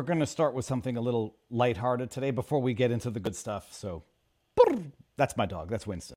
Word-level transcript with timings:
we're 0.00 0.04
going 0.04 0.18
to 0.18 0.24
start 0.24 0.54
with 0.54 0.64
something 0.64 0.96
a 0.96 1.00
little 1.00 1.36
lighthearted 1.50 2.10
today 2.10 2.30
before 2.30 2.58
we 2.58 2.72
get 2.72 2.90
into 2.90 3.10
the 3.10 3.20
good 3.20 3.36
stuff. 3.36 3.68
So, 3.70 4.02
that's 5.18 5.36
my 5.36 5.44
dog. 5.44 5.68
That's 5.68 5.86
Winston. 5.86 6.14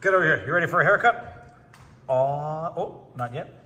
Get 0.00 0.14
over 0.14 0.22
here. 0.22 0.46
You 0.46 0.52
ready 0.52 0.68
for 0.68 0.82
a 0.82 0.84
haircut? 0.84 1.66
Uh, 2.08 2.70
oh, 2.76 3.08
not 3.16 3.34
yet. 3.34 3.58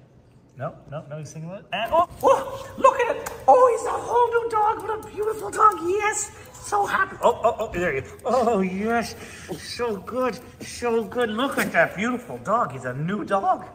No, 0.56 0.74
no, 0.90 1.04
no, 1.10 1.18
he's 1.18 1.28
singing 1.28 1.50
it. 1.50 1.66
And, 1.70 1.92
oh, 1.92 2.08
oh, 2.22 2.66
look 2.78 2.98
at 2.98 3.14
it. 3.14 3.30
Oh, 3.46 3.76
he's 3.76 3.86
a 3.86 3.90
whole 3.90 4.26
new 4.28 4.48
dog. 4.48 4.82
What 4.82 5.04
a 5.04 5.14
beautiful 5.14 5.50
dog. 5.50 5.80
Yes. 5.82 6.32
So 6.54 6.86
happy. 6.86 7.18
Oh, 7.22 7.38
oh, 7.44 7.56
oh, 7.58 7.72
there 7.74 7.94
you 7.94 8.00
go. 8.00 8.08
Oh, 8.24 8.60
yes. 8.62 9.16
So 9.60 9.98
good. 9.98 10.38
So 10.62 11.04
good. 11.04 11.28
Look 11.28 11.58
at 11.58 11.72
that 11.72 11.94
beautiful 11.94 12.38
dog. 12.38 12.72
He's 12.72 12.86
a 12.86 12.94
new 12.94 13.22
dog. 13.22 13.66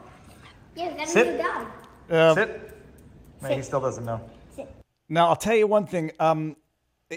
Yeah, 0.76 0.90
we 0.90 0.98
got 0.98 1.08
a 1.08 1.12
Sit. 1.12 1.28
new 1.28 1.38
dog. 1.38 1.68
Um, 2.10 2.36
Sit. 2.36 2.84
Man, 3.44 3.58
he 3.58 3.62
still 3.62 3.80
doesn't 3.80 4.06
know. 4.06 4.28
Now, 5.12 5.28
I'll 5.28 5.36
tell 5.36 5.58
you 5.58 5.68
one 5.68 5.88
thing. 5.88 6.14
Um, 6.22 6.56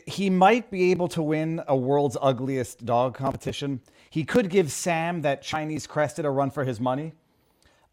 he 0.04 0.28
might 0.28 0.68
be 0.68 0.90
able 0.90 1.06
to 1.08 1.22
win 1.22 1.62
a 1.68 1.76
world's 1.76 2.16
ugliest 2.20 2.84
dog 2.84 3.14
competition. 3.14 3.80
He 4.10 4.24
could 4.24 4.50
give 4.50 4.72
Sam, 4.72 5.22
that 5.22 5.42
Chinese 5.42 5.86
crested, 5.86 6.24
a 6.24 6.30
run 6.30 6.50
for 6.50 6.64
his 6.64 6.80
money. 6.80 7.12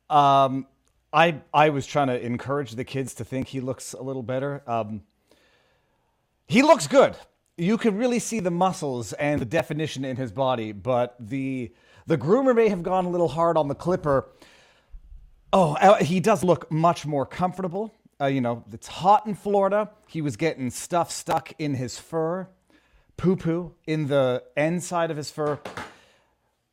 Um, 0.09 0.65
I 1.13 1.41
I 1.53 1.69
was 1.69 1.85
trying 1.85 2.07
to 2.07 2.19
encourage 2.19 2.71
the 2.71 2.83
kids 2.83 3.13
to 3.15 3.23
think 3.23 3.49
he 3.49 3.59
looks 3.59 3.93
a 3.93 4.01
little 4.01 4.23
better. 4.23 4.63
Um, 4.65 5.03
he 6.47 6.63
looks 6.63 6.87
good. 6.87 7.15
You 7.55 7.77
can 7.77 7.95
really 7.95 8.17
see 8.17 8.39
the 8.39 8.49
muscles 8.49 9.13
and 9.13 9.39
the 9.39 9.45
definition 9.45 10.03
in 10.03 10.15
his 10.15 10.31
body, 10.31 10.71
but 10.71 11.15
the 11.20 11.71
the 12.07 12.17
groomer 12.17 12.55
may 12.55 12.70
have 12.70 12.81
gone 12.81 13.05
a 13.05 13.09
little 13.09 13.27
hard 13.27 13.55
on 13.55 13.67
the 13.67 13.75
clipper. 13.75 14.31
Oh, 15.53 15.73
uh, 15.75 16.03
he 16.03 16.20
does 16.20 16.43
look 16.43 16.71
much 16.71 17.05
more 17.05 17.27
comfortable. 17.27 17.93
Uh, 18.21 18.27
you 18.27 18.39
know, 18.39 18.63
it's 18.71 18.88
hot 18.88 19.25
in 19.25 19.34
Florida. 19.34 19.89
He 20.07 20.21
was 20.21 20.38
getting 20.38 20.70
stuff 20.70 21.12
stuck 21.12 21.53
in 21.57 21.73
his 21.73 21.98
fur, 21.98 22.48
poo 23.18 23.35
poo 23.35 23.73
in 23.87 24.07
the 24.07 24.43
end 24.55 24.84
side 24.84 25.09
of 25.09 25.18
his 25.18 25.32
fur. 25.32 25.59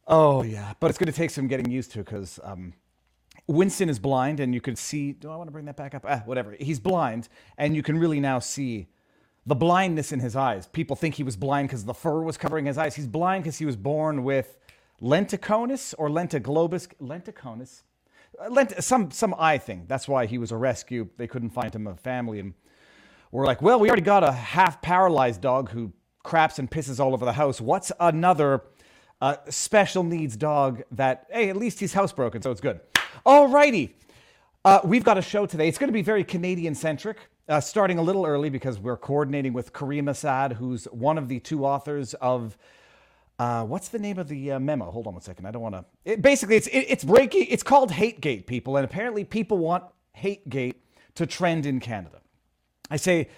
Oh, 0.06 0.42
yeah. 0.42 0.75
But 0.78 0.91
it's 0.91 0.98
going 0.98 1.11
to 1.11 1.17
take 1.17 1.31
some 1.31 1.47
getting 1.48 1.70
used 1.70 1.92
to 1.92 1.98
because 1.98 2.39
um, 2.42 2.75
Winston 3.47 3.89
is 3.89 3.98
blind 3.98 4.41
and 4.41 4.55
you 4.55 4.61
could 4.61 4.77
see. 4.77 5.12
Do 5.12 5.31
I 5.31 5.37
want 5.37 5.48
to 5.48 5.53
bring 5.53 5.64
that 5.64 5.77
back 5.77 5.95
up? 5.95 6.05
Ah, 6.06 6.22
whatever. 6.27 6.55
He's 6.61 6.81
blind 6.81 7.28
and 7.56 7.75
you 7.75 7.83
can 7.83 7.98
really 7.98 8.20
now 8.20 8.41
see 8.41 8.89
the 9.47 9.55
blindness 9.55 10.12
in 10.12 10.20
his 10.20 10.37
eyes. 10.37 10.67
People 10.67 10.97
think 10.97 11.15
he 11.15 11.22
was 11.22 11.37
blind 11.37 11.69
because 11.69 11.87
the 11.87 11.94
fur 11.94 12.20
was 12.22 12.37
covering 12.37 12.67
his 12.67 12.77
eyes. 12.77 12.94
He's 12.94 13.06
blind 13.06 13.44
because 13.44 13.56
he 13.56 13.65
was 13.65 13.77
born 13.77 14.22
with 14.22 14.59
lenticonus 15.00 15.94
or 15.97 16.11
lentiglobus. 16.11 16.89
Lenticonus? 17.00 17.84
Lent, 18.48 18.83
some 18.83 19.11
some 19.11 19.34
eye 19.39 19.59
thing. 19.59 19.84
That's 19.89 20.07
why 20.07 20.27
he 20.27 20.39
was 20.39 20.53
a 20.53 20.57
rescue. 20.57 21.09
They 21.17 21.27
couldn't 21.27 21.51
find 21.51 21.75
him 21.75 21.87
a 21.87 21.97
family, 21.97 22.41
and 22.41 22.55
we're 23.33 23.47
like, 23.47 23.61
well, 23.61 23.81
we 23.81 23.89
already 23.89 24.03
got 24.03 24.25
a 24.25 24.33
half 24.33 24.81
paralyzed 24.81 25.41
dog 25.41 25.71
who 25.71 25.93
craps 26.23 26.59
and 26.59 26.71
pisses 26.71 27.01
all 27.01 27.12
over 27.12 27.25
the 27.25 27.33
house. 27.33 27.61
What's 27.61 27.91
another 27.99 28.62
uh, 29.21 29.37
special 29.49 30.03
needs 30.03 30.37
dog 30.37 30.83
that? 30.93 31.27
Hey, 31.31 31.49
at 31.49 31.56
least 31.56 31.81
he's 31.81 31.95
housebroken, 31.95 32.43
so 32.43 32.51
it's 32.51 32.61
good. 32.61 32.81
Alrighty, 33.27 33.91
uh, 34.65 34.81
we've 34.84 35.05
got 35.05 35.19
a 35.19 35.23
show 35.23 35.47
today. 35.47 35.69
It's 35.69 35.79
going 35.79 35.89
to 35.89 35.93
be 35.93 36.03
very 36.03 36.25
Canadian 36.25 36.75
centric. 36.75 37.19
Uh, 37.49 37.59
starting 37.59 37.99
a 37.99 38.03
little 38.03 38.27
early 38.27 38.51
because 38.51 38.79
we're 38.79 38.99
coordinating 38.99 39.55
with 39.55 39.73
Caryma 39.73 40.15
Sa'd, 40.15 40.53
who's 40.53 40.84
one 40.87 41.17
of 41.17 41.29
the 41.29 41.41
two 41.41 41.65
authors 41.65 42.12
of 42.15 42.59
uh, 43.39 43.64
what's 43.64 43.89
the 43.89 43.98
name 43.98 44.19
of 44.19 44.28
the 44.28 44.53
uh, 44.53 44.58
memo? 44.58 44.91
Hold 44.91 45.06
on 45.06 45.14
one 45.14 45.22
second. 45.22 45.47
I 45.47 45.53
don't 45.53 45.62
want 45.62 45.77
to. 45.77 45.84
It, 46.05 46.22
basically, 46.22 46.56
it's 46.56 46.67
it, 46.67 46.86
it's 46.89 47.05
breaking. 47.05 47.47
It's 47.48 47.62
called 47.62 47.92
HateGate, 47.92 48.47
people, 48.47 48.77
and 48.77 48.84
apparently, 48.84 49.25
people 49.25 49.58
want 49.58 49.84
HateGate 50.17 50.75
to 51.14 51.27
trend 51.27 51.64
in 51.64 51.78
Canada. 51.78 52.20
I 52.91 52.97
say 52.97 53.28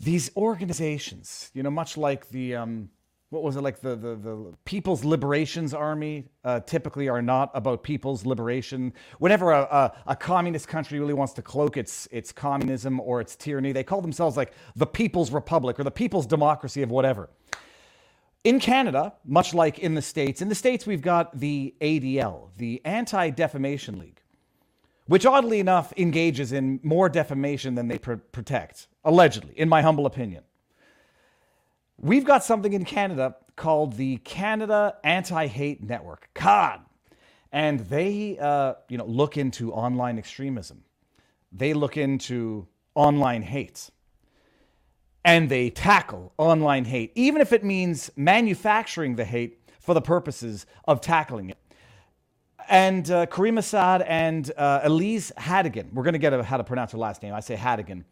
these 0.00 0.30
organizations, 0.36 1.50
you 1.54 1.62
know, 1.62 1.70
much 1.70 1.96
like 1.96 2.28
the 2.30 2.56
um, 2.56 2.90
what 3.30 3.44
was 3.44 3.54
it 3.54 3.60
like 3.60 3.80
the 3.80 3.94
the, 3.94 4.16
the 4.16 4.54
People's 4.64 5.04
Liberations 5.04 5.72
Army, 5.72 6.24
uh, 6.44 6.58
typically 6.60 7.08
are 7.08 7.22
not 7.22 7.52
about 7.54 7.84
people's 7.84 8.26
liberation. 8.26 8.92
Whenever 9.20 9.52
a, 9.52 9.60
a, 9.60 9.92
a 10.08 10.16
communist 10.16 10.66
country 10.66 10.98
really 10.98 11.14
wants 11.14 11.32
to 11.34 11.42
cloak 11.42 11.76
its 11.76 12.08
its 12.10 12.32
communism 12.32 12.98
or 12.98 13.20
its 13.20 13.36
tyranny, 13.36 13.70
they 13.70 13.84
call 13.84 14.00
themselves 14.00 14.36
like 14.36 14.52
the 14.74 14.86
People's 14.86 15.30
Republic 15.30 15.78
or 15.78 15.84
the 15.84 15.92
People's 15.92 16.26
Democracy 16.26 16.82
of 16.82 16.90
whatever. 16.90 17.28
In 18.44 18.60
Canada, 18.60 19.14
much 19.24 19.52
like 19.52 19.78
in 19.78 19.94
the 19.94 20.02
States, 20.02 20.40
in 20.40 20.48
the 20.48 20.54
States 20.54 20.86
we've 20.86 21.02
got 21.02 21.38
the 21.38 21.74
ADL, 21.80 22.50
the 22.56 22.80
Anti 22.84 23.30
Defamation 23.30 23.98
League, 23.98 24.22
which 25.06 25.26
oddly 25.26 25.58
enough 25.58 25.92
engages 25.96 26.52
in 26.52 26.80
more 26.82 27.08
defamation 27.08 27.74
than 27.74 27.88
they 27.88 27.98
pr- 27.98 28.14
protect, 28.14 28.86
allegedly, 29.04 29.54
in 29.58 29.68
my 29.68 29.82
humble 29.82 30.06
opinion. 30.06 30.44
We've 32.00 32.24
got 32.24 32.44
something 32.44 32.72
in 32.72 32.84
Canada 32.84 33.36
called 33.56 33.94
the 33.96 34.18
Canada 34.18 34.96
Anti-Hate 35.02 35.82
Network, 35.82 36.30
CAN, 36.34 36.80
and 37.50 37.80
they, 37.80 38.38
uh, 38.38 38.74
you 38.88 38.98
know, 38.98 39.06
look 39.06 39.36
into 39.36 39.72
online 39.72 40.18
extremism. 40.18 40.84
They 41.50 41.74
look 41.74 41.96
into 41.96 42.68
online 42.94 43.42
hate, 43.42 43.90
and 45.28 45.50
they 45.50 45.68
tackle 45.68 46.32
online 46.38 46.86
hate, 46.86 47.12
even 47.14 47.42
if 47.42 47.52
it 47.52 47.62
means 47.62 48.10
manufacturing 48.16 49.16
the 49.16 49.26
hate 49.26 49.60
for 49.78 49.92
the 49.92 50.00
purposes 50.00 50.64
of 50.86 51.02
tackling 51.02 51.50
it. 51.50 51.58
And 52.70 53.10
uh, 53.10 53.26
Caryma 53.26 53.62
Sa'd 53.62 54.00
and 54.00 54.50
uh, 54.56 54.80
Elise 54.84 55.30
Hategan, 55.36 55.92
we're 55.92 56.02
going 56.02 56.14
to 56.14 56.18
get 56.18 56.32
a, 56.32 56.42
how 56.42 56.56
to 56.56 56.64
pronounce 56.64 56.92
her 56.92 56.98
last 56.98 57.22
name. 57.22 57.34
I 57.34 57.40
say 57.40 57.56
Hategan, 57.56 58.04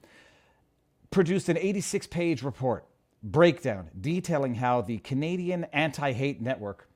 produced 1.11 1.49
an 1.49 1.57
86 1.57 2.07
page 2.09 2.43
report 2.43 2.87
breakdown 3.23 3.89
detailing 3.99 4.55
how 4.55 4.83
the 4.83 4.99
Canadian 4.99 5.65
Anti 5.73 6.13
Hate 6.13 6.43
Network 6.43 6.87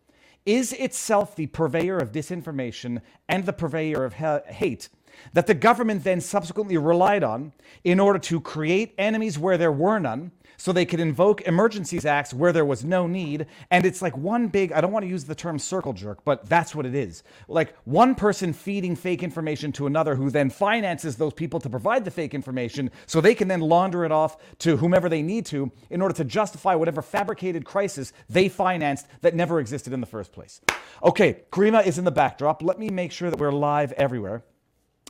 is 0.44 0.75
itself 0.75 1.34
the 1.34 1.47
purveyor 1.47 1.97
of 1.97 2.12
disinformation 2.12 3.00
and 3.26 3.47
the 3.47 3.54
purveyor 3.54 4.04
of 4.04 4.12
ha- 4.12 4.41
hate 4.48 4.91
that 5.32 5.47
the 5.47 5.54
government 5.54 6.04
then 6.04 6.20
subsequently 6.20 6.76
relied 6.76 7.22
on 7.25 7.53
in 7.84 8.00
order 8.00 8.19
to 8.19 8.41
create 8.41 8.94
enemies 8.98 9.38
where 9.38 9.58
there 9.58 9.72
were 9.72 9.98
none 9.98 10.32
so 10.60 10.72
they 10.72 10.84
could 10.84 11.00
invoke 11.00 11.41
emergencies 11.42 12.04
acts 12.04 12.34
where 12.34 12.53
there 12.53 12.66
was 12.66 12.84
no 12.84 13.06
need. 13.06 13.47
And 13.70 13.86
it's 13.86 14.03
like 14.03 14.14
one 14.14 14.48
big 14.48 14.72
i 14.72 14.80
don't 14.82 14.92
want 14.92 15.04
to 15.04 15.09
use 15.09 15.25
the 15.25 15.34
term 15.34 15.59
circle 15.59 15.94
jerk 15.94 16.22
but 16.22 16.47
that's 16.50 16.75
what 16.75 16.84
it 16.84 16.94
is. 16.94 17.22
Like 17.48 17.75
one 17.84 18.14
person 18.14 18.53
feeding 18.53 18.94
fake 18.94 19.22
information 19.22 19.72
to 19.72 19.86
another 19.86 20.14
who 20.14 20.28
then 20.28 20.50
finances 20.50 21.16
those 21.16 21.32
people 21.32 21.60
to 21.60 21.70
provide 21.70 22.04
the 22.04 22.10
fake 22.10 22.34
information 22.34 22.91
so 23.06 23.20
they 23.20 23.34
can 23.34 23.48
then 23.48 23.60
launder 23.60 24.04
it 24.04 24.12
off 24.12 24.36
to 24.59 24.76
whomever 24.76 25.09
they 25.09 25.22
need 25.22 25.47
to 25.47 25.72
in 25.88 26.03
order 26.03 26.14
to 26.14 26.25
justify 26.25 26.75
whatever 26.75 27.00
fabricated 27.00 27.64
crisis 27.64 28.12
they 28.28 28.47
financed 28.48 29.06
that 29.22 29.34
never 29.34 29.60
existed 29.60 29.94
in 29.94 30.00
the 30.00 30.06
first 30.06 30.30
place. 30.30 30.60
Okay 31.03 31.44
Caryma 31.50 31.86
is 31.86 31.97
in 31.97 32.04
the 32.04 32.10
backdrop. 32.10 32.62
Let 32.62 32.78
me 32.78 32.91
make 32.91 33.12
sure 33.12 33.30
that 33.30 33.38
we're 33.38 33.50
live 33.50 33.92
everywhere 33.92 34.44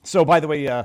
so, 0.03 0.25
by 0.25 0.41
the 0.41 0.49
way, 0.49 0.67
uh, 0.67 0.85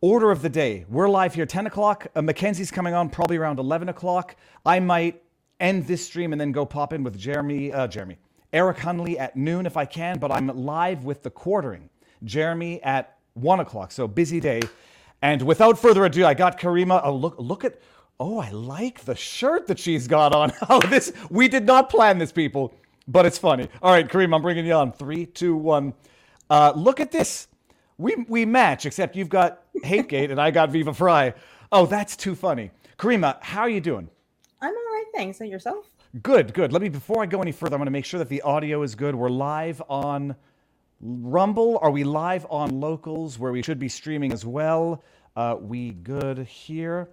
order 0.00 0.30
of 0.30 0.42
the 0.42 0.48
day. 0.48 0.84
We're 0.88 1.08
live 1.08 1.34
here 1.34 1.46
10 1.46 1.66
o'clock. 1.66 2.06
Uh, 2.14 2.22
Mackenzie's 2.22 2.70
coming 2.70 2.94
on 2.94 3.08
probably 3.08 3.36
around 3.36 3.58
11 3.58 3.88
o'clock. 3.88 4.36
I 4.64 4.78
might 4.78 5.22
end 5.58 5.86
this 5.86 6.04
stream 6.04 6.32
and 6.32 6.40
then 6.40 6.52
go 6.52 6.64
pop 6.64 6.92
in 6.92 7.02
with 7.02 7.18
Jeremy, 7.18 7.72
uh, 7.72 7.88
Jeremy, 7.88 8.18
Eric 8.52 8.78
Hunley 8.78 9.18
at 9.18 9.36
noon 9.36 9.66
if 9.66 9.76
I 9.76 9.84
can, 9.84 10.18
but 10.18 10.30
I'm 10.30 10.46
live 10.46 11.04
with 11.04 11.22
the 11.22 11.30
quartering. 11.30 11.90
Jeremy 12.24 12.82
at 12.82 13.18
1 13.34 13.60
o'clock. 13.60 13.90
So, 13.90 14.06
busy 14.06 14.38
day. 14.38 14.62
And 15.22 15.42
without 15.42 15.78
further 15.78 16.04
ado, 16.04 16.24
I 16.24 16.34
got 16.34 16.58
Caryma. 16.58 17.00
Oh, 17.02 17.14
look, 17.14 17.34
look 17.38 17.64
at. 17.64 17.80
Oh, 18.20 18.38
I 18.38 18.50
like 18.50 19.04
the 19.04 19.16
shirt 19.16 19.66
that 19.66 19.78
she's 19.78 20.06
got 20.06 20.34
on. 20.34 20.52
Oh, 20.70 20.80
this. 20.80 21.12
We 21.30 21.48
did 21.48 21.66
not 21.66 21.90
plan 21.90 22.18
this, 22.18 22.32
people, 22.32 22.74
but 23.08 23.26
it's 23.26 23.38
funny. 23.38 23.68
All 23.82 23.92
right, 23.92 24.08
Caryma, 24.08 24.36
I'm 24.36 24.42
bringing 24.42 24.66
you 24.66 24.74
on. 24.74 24.92
Three, 24.92 25.26
two, 25.26 25.56
one. 25.56 25.94
Uh, 26.48 26.72
look 26.76 27.00
at 27.00 27.10
this. 27.10 27.48
We 27.98 28.14
we 28.28 28.44
match, 28.44 28.84
except 28.86 29.16
you've 29.16 29.28
got 29.28 29.62
HateGate 29.82 30.30
and 30.30 30.40
I 30.40 30.50
got 30.50 30.70
Viva 30.70 30.92
Frei. 30.92 31.34
Oh, 31.72 31.86
that's 31.86 32.16
too 32.16 32.34
funny. 32.34 32.70
Caryma, 32.98 33.42
how 33.42 33.62
are 33.62 33.68
you 33.68 33.80
doing? 33.80 34.08
I'm 34.60 34.74
all 34.74 34.74
right, 34.74 35.04
thanks. 35.14 35.40
And 35.40 35.50
yourself? 35.50 35.86
Good, 36.22 36.54
good. 36.54 36.72
Let 36.72 36.82
me 36.82 36.88
before 36.88 37.22
I 37.22 37.26
go 37.26 37.40
any 37.40 37.52
further, 37.52 37.74
I'm 37.74 37.80
going 37.80 37.86
to 37.86 37.90
make 37.90 38.04
sure 38.04 38.18
that 38.18 38.28
the 38.28 38.42
audio 38.42 38.82
is 38.82 38.94
good. 38.94 39.14
We're 39.14 39.28
live 39.28 39.82
on 39.88 40.36
Rumble. 41.00 41.78
Are 41.82 41.90
we 41.90 42.04
live 42.04 42.46
on 42.50 42.80
Locals, 42.80 43.38
where 43.38 43.52
we 43.52 43.62
should 43.62 43.78
be 43.78 43.88
streaming 43.88 44.32
as 44.32 44.44
well? 44.44 45.02
Uh, 45.34 45.56
we 45.60 45.90
good 45.90 46.38
here? 46.46 47.10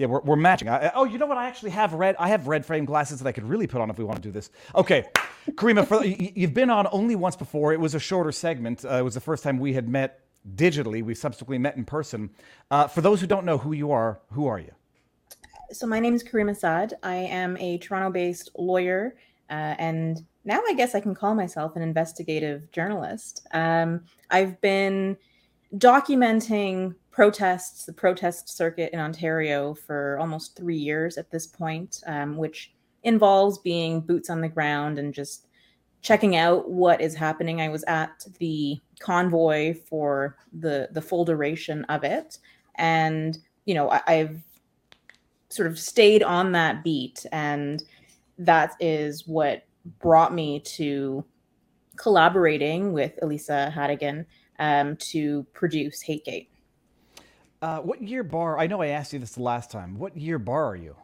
Yeah, 0.00 0.06
we're, 0.06 0.20
we're 0.20 0.36
matching. 0.36 0.66
I, 0.70 0.90
oh, 0.94 1.04
you 1.04 1.18
know 1.18 1.26
what? 1.26 1.36
I 1.36 1.46
actually 1.46 1.72
have 1.72 1.92
red. 1.92 2.16
I 2.18 2.28
have 2.28 2.46
red 2.46 2.64
frame 2.64 2.86
glasses 2.86 3.18
that 3.18 3.28
I 3.28 3.32
could 3.32 3.44
really 3.44 3.66
put 3.66 3.82
on 3.82 3.90
if 3.90 3.98
we 3.98 4.04
want 4.04 4.16
to 4.16 4.22
do 4.22 4.32
this. 4.32 4.48
Okay, 4.74 5.06
Caryma, 5.50 5.86
for, 5.86 6.02
you- 6.02 6.32
you've 6.34 6.54
been 6.54 6.70
on 6.70 6.88
only 6.90 7.16
once 7.16 7.36
before. 7.36 7.74
It 7.74 7.80
was 7.80 7.94
a 7.94 7.98
shorter 8.00 8.32
segment. 8.32 8.82
Uh, 8.82 8.94
it 8.94 9.02
was 9.02 9.12
the 9.12 9.20
first 9.20 9.44
time 9.44 9.58
we 9.58 9.74
had 9.74 9.90
met 9.90 10.20
digitally. 10.56 11.02
We 11.02 11.14
subsequently 11.14 11.58
met 11.58 11.76
in 11.76 11.84
person. 11.84 12.30
Uh, 12.70 12.86
for 12.86 13.02
those 13.02 13.20
who 13.20 13.26
don't 13.26 13.44
know 13.44 13.58
who 13.58 13.72
you 13.74 13.92
are, 13.92 14.20
who 14.32 14.46
are 14.46 14.58
you? 14.58 14.72
So 15.70 15.86
my 15.86 16.00
name 16.00 16.14
is 16.14 16.24
Caryma 16.24 16.56
Sa'd. 16.56 16.94
I 17.02 17.16
am 17.16 17.58
a 17.58 17.76
Toronto-based 17.76 18.52
lawyer, 18.56 19.16
uh, 19.50 19.74
and 19.78 20.24
now 20.46 20.62
I 20.66 20.72
guess 20.72 20.94
I 20.94 21.00
can 21.00 21.14
call 21.14 21.34
myself 21.34 21.76
an 21.76 21.82
investigative 21.82 22.72
journalist. 22.72 23.46
Um, 23.52 24.04
I've 24.30 24.58
been 24.62 25.18
documenting 25.76 26.94
protests, 27.20 27.84
the 27.84 27.92
protest 27.92 28.48
circuit 28.48 28.94
in 28.94 28.98
Ontario 28.98 29.74
for 29.74 30.16
almost 30.18 30.56
three 30.56 30.78
years 30.78 31.18
at 31.18 31.30
this 31.30 31.46
point, 31.46 32.02
um, 32.06 32.38
which 32.38 32.72
involves 33.02 33.58
being 33.58 34.00
boots 34.00 34.30
on 34.30 34.40
the 34.40 34.48
ground 34.48 34.98
and 34.98 35.12
just 35.12 35.46
checking 36.00 36.36
out 36.36 36.70
what 36.70 36.98
is 36.98 37.14
happening. 37.14 37.60
I 37.60 37.68
was 37.68 37.84
at 37.84 38.24
the 38.38 38.80
convoy 39.00 39.74
for 39.74 40.38
the 40.60 40.88
the 40.92 41.02
full 41.02 41.26
duration 41.26 41.84
of 41.90 42.04
it, 42.04 42.38
and 42.76 43.36
you 43.66 43.74
know 43.74 43.90
I, 43.90 44.00
I've 44.06 44.40
sort 45.50 45.68
of 45.68 45.78
stayed 45.78 46.22
on 46.22 46.52
that 46.52 46.82
beat, 46.82 47.26
and 47.32 47.82
that 48.38 48.76
is 48.80 49.28
what 49.28 49.66
brought 49.98 50.32
me 50.32 50.60
to 50.60 51.22
collaborating 51.96 52.94
with 52.94 53.12
Elisa 53.20 53.70
Hategan 53.76 54.24
um, 54.58 54.96
to 54.96 55.42
produce 55.52 56.02
Hategate. 56.02 56.46
Uh, 57.62 57.78
what 57.80 58.02
year 58.02 58.22
bar? 58.22 58.58
I 58.58 58.66
know 58.66 58.80
I 58.80 58.88
asked 58.88 59.12
you 59.12 59.18
this 59.18 59.32
the 59.32 59.42
last 59.42 59.70
time. 59.70 59.98
What 59.98 60.16
year 60.16 60.38
bar 60.38 60.66
are 60.66 60.76
you? 60.76 60.96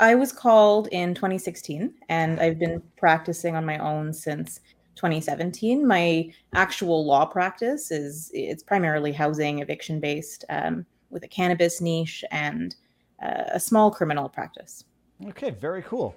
I 0.00 0.14
was 0.14 0.32
called 0.32 0.88
in 0.88 1.14
2016, 1.14 1.92
and 2.08 2.40
I've 2.40 2.58
been 2.58 2.82
practicing 2.96 3.56
on 3.56 3.64
my 3.64 3.78
own 3.78 4.12
since 4.12 4.60
2017. 4.96 5.86
My 5.86 6.32
actual 6.54 7.04
law 7.04 7.26
practice 7.26 7.90
is 7.90 8.30
it's 8.32 8.62
primarily 8.62 9.12
housing 9.12 9.58
eviction 9.58 10.00
based, 10.00 10.44
um, 10.48 10.86
with 11.10 11.24
a 11.24 11.28
cannabis 11.28 11.80
niche 11.80 12.24
and 12.30 12.74
uh, 13.22 13.44
a 13.52 13.60
small 13.60 13.90
criminal 13.90 14.28
practice. 14.28 14.84
Okay, 15.28 15.50
very 15.50 15.82
cool. 15.82 16.16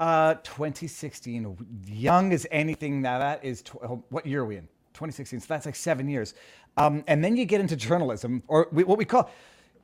Uh, 0.00 0.34
2016, 0.42 1.84
young 1.86 2.32
as 2.32 2.46
anything. 2.50 3.02
Now 3.02 3.18
that 3.18 3.44
is 3.44 3.60
tw- 3.60 3.76
oh, 3.82 4.02
what 4.08 4.24
year 4.24 4.40
are 4.40 4.46
we 4.46 4.56
in? 4.56 4.66
2016. 4.94 5.40
So 5.40 5.46
that's 5.48 5.66
like 5.66 5.76
seven 5.76 6.08
years. 6.08 6.34
Um, 6.76 7.04
and 7.06 7.22
then 7.22 7.36
you 7.36 7.44
get 7.44 7.60
into 7.60 7.76
journalism, 7.76 8.42
or 8.48 8.68
we, 8.72 8.84
what 8.84 8.98
we 8.98 9.04
call 9.04 9.30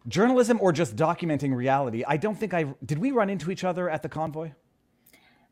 journalism, 0.09 0.59
or 0.61 0.73
just 0.73 0.97
documenting 0.97 1.55
reality. 1.55 2.05
I 2.06 2.17
don't 2.17 2.37
think 2.37 2.55
I 2.55 2.75
did. 2.85 2.99
We 2.99 3.11
run 3.11 3.29
into 3.29 3.50
each 3.50 3.65
other 3.65 3.91
at 3.91 4.03
the 4.03 4.09
convoy. 4.09 4.53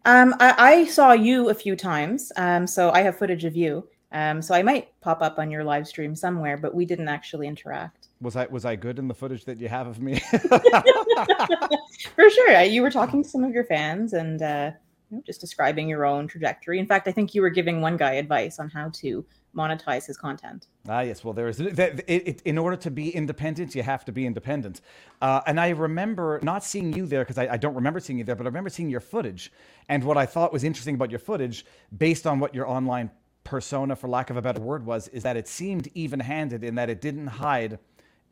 Um, 0.06 0.34
I, 0.38 0.54
I, 0.58 0.84
saw 0.86 1.12
you 1.12 1.48
a 1.48 1.54
few 1.54 1.76
times, 1.76 2.30
um, 2.36 2.66
so 2.66 2.90
I 2.90 3.00
have 3.00 3.16
footage 3.16 3.44
of 3.44 3.56
you. 3.56 3.88
Um, 4.12 4.42
so 4.42 4.54
I 4.54 4.62
might 4.62 4.88
pop 5.00 5.22
up 5.22 5.38
on 5.38 5.50
your 5.50 5.64
live 5.64 5.88
stream 5.88 6.14
somewhere, 6.14 6.56
but 6.56 6.74
we 6.74 6.84
didn't 6.84 7.08
actually 7.08 7.48
interact. 7.48 8.08
Was 8.20 8.36
I 8.36 8.46
was 8.46 8.64
I 8.64 8.76
good 8.76 8.98
in 8.98 9.08
the 9.08 9.14
footage 9.14 9.44
that 9.46 9.58
you 9.58 9.68
have 9.68 9.86
of 9.86 10.00
me? 10.00 10.20
For 12.14 12.30
sure, 12.30 12.62
you 12.62 12.82
were 12.82 12.90
talking 12.90 13.22
to 13.24 13.28
some 13.28 13.42
of 13.44 13.52
your 13.52 13.64
fans 13.64 14.12
and 14.12 14.40
uh, 14.40 14.70
you 15.10 15.16
know, 15.16 15.22
just 15.26 15.40
describing 15.40 15.88
your 15.88 16.06
own 16.06 16.28
trajectory. 16.28 16.78
In 16.78 16.86
fact, 16.86 17.08
I 17.08 17.12
think 17.12 17.34
you 17.34 17.42
were 17.42 17.50
giving 17.50 17.80
one 17.80 17.96
guy 17.96 18.12
advice 18.12 18.60
on 18.60 18.68
how 18.68 18.90
to 18.94 19.24
monetize 19.56 20.06
his 20.06 20.16
content. 20.16 20.66
Ah, 20.88 21.00
yes. 21.00 21.24
Well, 21.24 21.32
there 21.32 21.48
is. 21.48 21.60
It, 21.60 22.04
it, 22.06 22.42
in 22.42 22.58
order 22.58 22.76
to 22.76 22.90
be 22.90 23.10
independent, 23.10 23.74
you 23.74 23.82
have 23.82 24.04
to 24.04 24.12
be 24.12 24.26
independent. 24.26 24.80
Uh, 25.20 25.40
and 25.46 25.60
I 25.60 25.70
remember 25.70 26.40
not 26.42 26.64
seeing 26.64 26.92
you 26.92 27.06
there 27.06 27.22
because 27.22 27.38
I, 27.38 27.52
I, 27.52 27.56
don't 27.56 27.74
remember 27.74 28.00
seeing 28.00 28.18
you 28.18 28.24
there, 28.24 28.36
but 28.36 28.44
I 28.44 28.48
remember 28.48 28.70
seeing 28.70 28.90
your 28.90 29.00
footage. 29.00 29.52
And 29.88 30.04
what 30.04 30.16
I 30.16 30.26
thought 30.26 30.52
was 30.52 30.64
interesting 30.64 30.94
about 30.94 31.10
your 31.10 31.20
footage, 31.20 31.64
based 31.96 32.26
on 32.26 32.38
what 32.38 32.54
your 32.54 32.68
online 32.68 33.10
persona, 33.44 33.94
for 33.94 34.08
lack 34.08 34.30
of 34.30 34.36
a 34.36 34.42
better 34.42 34.60
word, 34.60 34.84
was, 34.84 35.08
is 35.08 35.22
that 35.22 35.36
it 35.36 35.48
seemed 35.48 35.88
even-handed 35.94 36.64
in 36.64 36.74
that 36.74 36.90
it 36.90 37.00
didn't 37.00 37.26
hide 37.26 37.78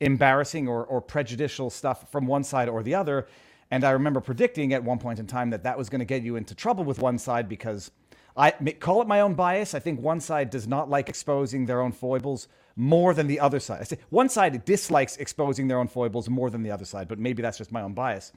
embarrassing 0.00 0.66
or, 0.66 0.84
or 0.84 1.00
prejudicial 1.00 1.70
stuff 1.70 2.10
from 2.10 2.26
one 2.26 2.42
side 2.42 2.68
or 2.68 2.82
the 2.82 2.94
other. 2.94 3.28
And 3.70 3.84
I 3.84 3.90
remember 3.90 4.20
predicting 4.20 4.74
at 4.74 4.82
one 4.82 4.98
point 4.98 5.18
in 5.18 5.26
time 5.26 5.50
that 5.50 5.62
that 5.62 5.78
was 5.78 5.88
going 5.88 6.00
to 6.00 6.04
get 6.04 6.22
you 6.22 6.36
into 6.36 6.54
trouble 6.54 6.84
with 6.84 6.98
one 6.98 7.18
side 7.18 7.48
because 7.48 7.90
I 8.36 8.50
call 8.50 9.02
it 9.02 9.08
my 9.08 9.20
own 9.20 9.34
bias. 9.34 9.74
I 9.74 9.78
think 9.78 10.00
one 10.00 10.20
side 10.20 10.50
does 10.50 10.66
not 10.66 10.88
like 10.88 11.08
exposing 11.08 11.66
their 11.66 11.80
own 11.80 11.92
foibles 11.92 12.48
more 12.76 13.12
than 13.12 13.26
the 13.26 13.38
other 13.40 13.60
side. 13.60 13.80
I 13.80 13.84
say 13.84 13.98
one 14.08 14.28
side 14.28 14.64
dislikes 14.64 15.16
exposing 15.18 15.68
their 15.68 15.78
own 15.78 15.88
foibles 15.88 16.28
more 16.28 16.48
than 16.48 16.62
the 16.62 16.70
other 16.70 16.84
side, 16.86 17.08
but 17.08 17.18
maybe 17.18 17.42
that's 17.42 17.58
just 17.58 17.72
my 17.72 17.82
own 17.82 17.92
bias. 17.92 18.32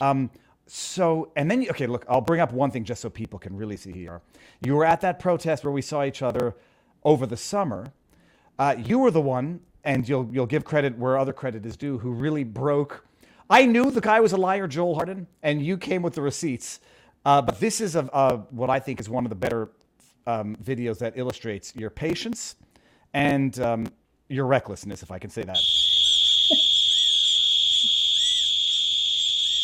Um, 0.00 0.30
so, 0.66 1.32
and 1.34 1.50
then, 1.50 1.66
okay, 1.70 1.86
look, 1.86 2.04
I'll 2.08 2.20
bring 2.20 2.40
up 2.40 2.52
one 2.52 2.70
thing 2.70 2.84
just 2.84 3.02
so 3.02 3.10
people 3.10 3.38
can 3.38 3.56
really 3.56 3.76
see 3.76 3.92
here. 3.92 4.22
You 4.60 4.76
were 4.76 4.84
at 4.84 5.00
that 5.00 5.18
protest 5.18 5.64
where 5.64 5.72
we 5.72 5.82
saw 5.82 6.04
each 6.04 6.22
other 6.22 6.54
over 7.04 7.26
the 7.26 7.36
summer. 7.36 7.92
Uh, 8.58 8.76
you 8.78 9.00
were 9.00 9.10
the 9.10 9.20
one, 9.20 9.60
and 9.84 10.08
you'll 10.08 10.28
you'll 10.32 10.46
give 10.46 10.64
credit 10.64 10.96
where 10.96 11.18
other 11.18 11.32
credit 11.32 11.66
is 11.66 11.76
due, 11.76 11.98
who 11.98 12.12
really 12.12 12.44
broke. 12.44 13.04
I 13.50 13.66
knew 13.66 13.90
the 13.90 14.00
guy 14.00 14.20
was 14.20 14.32
a 14.32 14.36
liar, 14.36 14.68
Joel 14.68 14.94
Harden, 14.94 15.26
and 15.42 15.60
you 15.60 15.76
came 15.76 16.00
with 16.00 16.14
the 16.14 16.22
receipts. 16.22 16.80
Uh, 17.24 17.40
but 17.42 17.60
this 17.60 17.80
is 17.80 17.96
a, 17.96 18.08
a, 18.12 18.36
what 18.50 18.70
I 18.70 18.78
think 18.78 19.00
is 19.00 19.08
one 19.08 19.24
of 19.24 19.30
the 19.30 19.36
better 19.36 19.70
um, 20.26 20.56
videos 20.56 20.98
that 20.98 21.14
illustrates 21.16 21.74
your 21.76 21.90
patience 21.90 22.56
and 23.14 23.58
um, 23.60 23.86
your 24.28 24.46
recklessness, 24.46 25.02
if 25.02 25.10
I 25.10 25.18
can 25.18 25.30
say 25.30 25.42
that. 25.42 25.58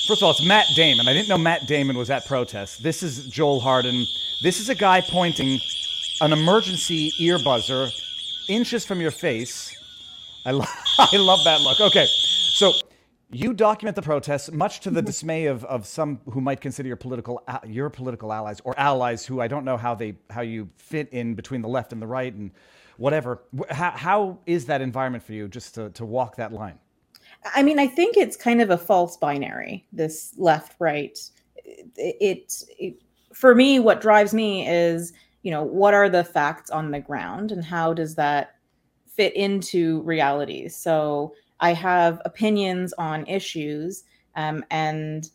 First 0.06 0.22
of 0.22 0.25
all, 0.25 0.31
it's 0.31 0.46
Matt 0.46 0.66
Damon. 0.75 1.06
I 1.06 1.12
didn't 1.12 1.28
know 1.28 1.37
Matt 1.37 1.66
Damon 1.66 1.96
was 1.96 2.08
at 2.08 2.25
protest. 2.26 2.82
This 2.82 3.02
is 3.02 3.26
Joel 3.26 3.60
Harden. 3.60 4.06
This 4.43 4.58
is 4.58 4.70
a 4.70 4.75
guy 4.75 5.02
pointing 5.02 5.60
an 6.22 6.32
emergency 6.32 7.12
ear 7.19 7.38
buzzer 7.38 7.88
inches 8.49 8.87
from 8.87 9.00
your 9.00 9.10
face. 9.10 9.76
I, 10.46 10.52
lo- 10.52 10.64
I 10.99 11.16
love 11.16 11.44
that 11.44 11.60
look. 11.60 11.81
Okay, 11.81 12.06
so 12.06 12.72
you 13.31 13.53
document 13.53 13.95
the 13.95 14.03
protests, 14.03 14.51
much 14.51 14.81
to 14.81 14.91
the 14.91 15.03
dismay 15.03 15.47
of, 15.47 15.65
of 15.67 15.87
some 15.87 16.21
who 16.31 16.41
might 16.41 16.61
consider 16.61 16.87
your 16.87 16.97
political 16.97 17.43
your 17.67 17.91
political 17.91 18.33
allies 18.33 18.61
or 18.65 18.79
allies 18.79 19.27
who 19.27 19.41
I 19.41 19.49
don't 19.49 19.65
know 19.65 19.77
how 19.77 19.95
they 19.95 20.17
how 20.31 20.41
you 20.41 20.71
fit 20.77 21.09
in 21.11 21.35
between 21.35 21.61
the 21.61 21.69
left 21.69 21.93
and 21.93 22.01
the 22.01 22.07
right 22.07 22.33
and 22.33 22.51
whatever. 22.97 23.43
How, 23.71 23.91
how 23.91 24.39
is 24.47 24.65
that 24.67 24.81
environment 24.81 25.23
for 25.23 25.33
you 25.33 25.47
just 25.49 25.75
to, 25.75 25.91
to 25.91 26.07
walk 26.07 26.37
that 26.37 26.53
line? 26.53 26.79
I 27.55 27.63
mean, 27.63 27.79
I 27.79 27.87
think 27.87 28.17
it's 28.17 28.37
kind 28.37 28.63
of 28.63 28.71
a 28.71 28.79
false 28.79 29.17
binary. 29.17 29.87
This 29.93 30.35
left 30.39 30.75
right. 30.79 31.19
It, 31.97 32.65
it 32.79 33.03
for 33.35 33.55
me, 33.55 33.79
what 33.79 34.01
drives 34.01 34.33
me 34.33 34.67
is 34.67 35.13
you 35.43 35.51
know 35.51 35.63
what 35.63 35.93
are 35.93 36.09
the 36.09 36.25
facts 36.25 36.71
on 36.71 36.91
the 36.91 37.01
ground 37.01 37.53
and 37.53 37.63
how 37.63 37.93
does 37.93 38.15
that 38.15 38.57
fit 39.07 39.37
into 39.37 40.01
reality. 40.03 40.69
So 40.69 41.35
I 41.60 41.72
have 41.72 42.20
opinions 42.25 42.93
on 42.94 43.26
issues 43.26 44.05
um, 44.37 44.64
and 44.70 45.28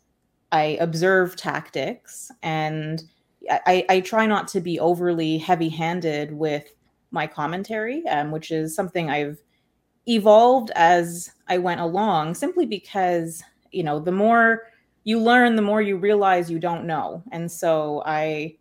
I 0.52 0.78
observe 0.80 1.36
tactics 1.36 2.32
and 2.42 3.04
I, 3.50 3.86
I, 3.90 4.00
try 4.00 4.26
not 4.26 4.48
to 4.50 4.62
be 4.62 4.80
overly 4.80 5.38
heavy 5.38 5.68
handed 5.68 6.32
with 6.32 6.74
my 7.12 7.28
commentary, 7.28 8.08
um, 8.08 8.32
which 8.32 8.52
is 8.52 8.74
something 8.74 9.10
I've 9.10 9.42
evolved 10.08 10.72
as 10.76 11.32
I 11.50 11.58
went 11.58 11.82
along 11.82 12.36
simply 12.36 12.66
because, 12.66 13.44
you 13.72 13.84
know, 13.84 14.00
the 14.00 14.14
more 14.14 14.64
you 15.04 15.20
learn, 15.20 15.58
the 15.58 15.62
more 15.62 15.82
you 15.82 15.98
realize 15.98 16.50
you 16.50 16.60
don't 16.60 16.86
know. 16.86 17.22
And 17.32 17.52
so 17.52 18.02
I 18.06 18.56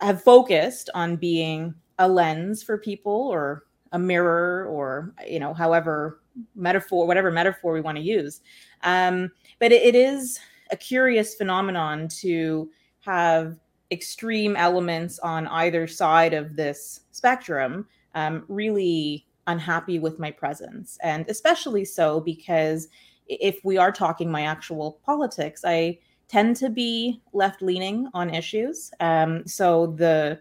have 0.00 0.22
focused 0.22 0.88
on 0.94 1.16
being 1.16 1.74
a 1.98 2.08
lens 2.08 2.62
for 2.62 2.78
people 2.78 3.28
or 3.30 3.64
a 3.92 3.98
mirror 3.98 4.66
or, 4.66 5.12
you 5.28 5.38
know, 5.38 5.52
however 5.52 6.20
metaphor, 6.54 7.06
whatever 7.06 7.30
metaphor 7.30 7.72
we 7.72 7.80
want 7.80 7.96
to 7.96 8.02
use. 8.02 8.40
Um, 8.82 9.30
but 9.58 9.72
it, 9.72 9.82
it 9.82 9.94
is 9.94 10.38
a 10.70 10.76
curious 10.76 11.34
phenomenon 11.34 12.08
to 12.20 12.70
have 13.00 13.58
extreme 13.90 14.56
elements 14.56 15.18
on 15.18 15.46
either 15.48 15.86
side 15.86 16.34
of 16.34 16.56
this 16.56 17.00
spectrum 17.12 17.86
um, 18.14 18.44
really 18.48 19.26
unhappy 19.46 19.98
with 19.98 20.18
my 20.18 20.30
presence. 20.30 20.98
And 21.02 21.28
especially 21.28 21.84
so 21.84 22.20
because 22.20 22.88
if 23.26 23.64
we 23.64 23.76
are 23.76 23.92
talking 23.92 24.30
my 24.30 24.42
actual 24.42 25.00
politics, 25.04 25.62
I 25.64 25.98
tend 26.28 26.56
to 26.56 26.70
be 26.70 27.20
left 27.32 27.62
leaning 27.62 28.08
on 28.14 28.34
issues. 28.34 28.90
Um, 29.00 29.46
so 29.46 29.88
the 29.88 30.40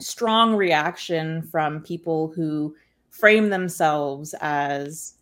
strong 0.00 0.54
reaction 0.54 1.42
from 1.42 1.82
people 1.82 2.32
who 2.34 2.74
frame 3.18 3.48
themselves 3.48 4.34
as 4.40 5.14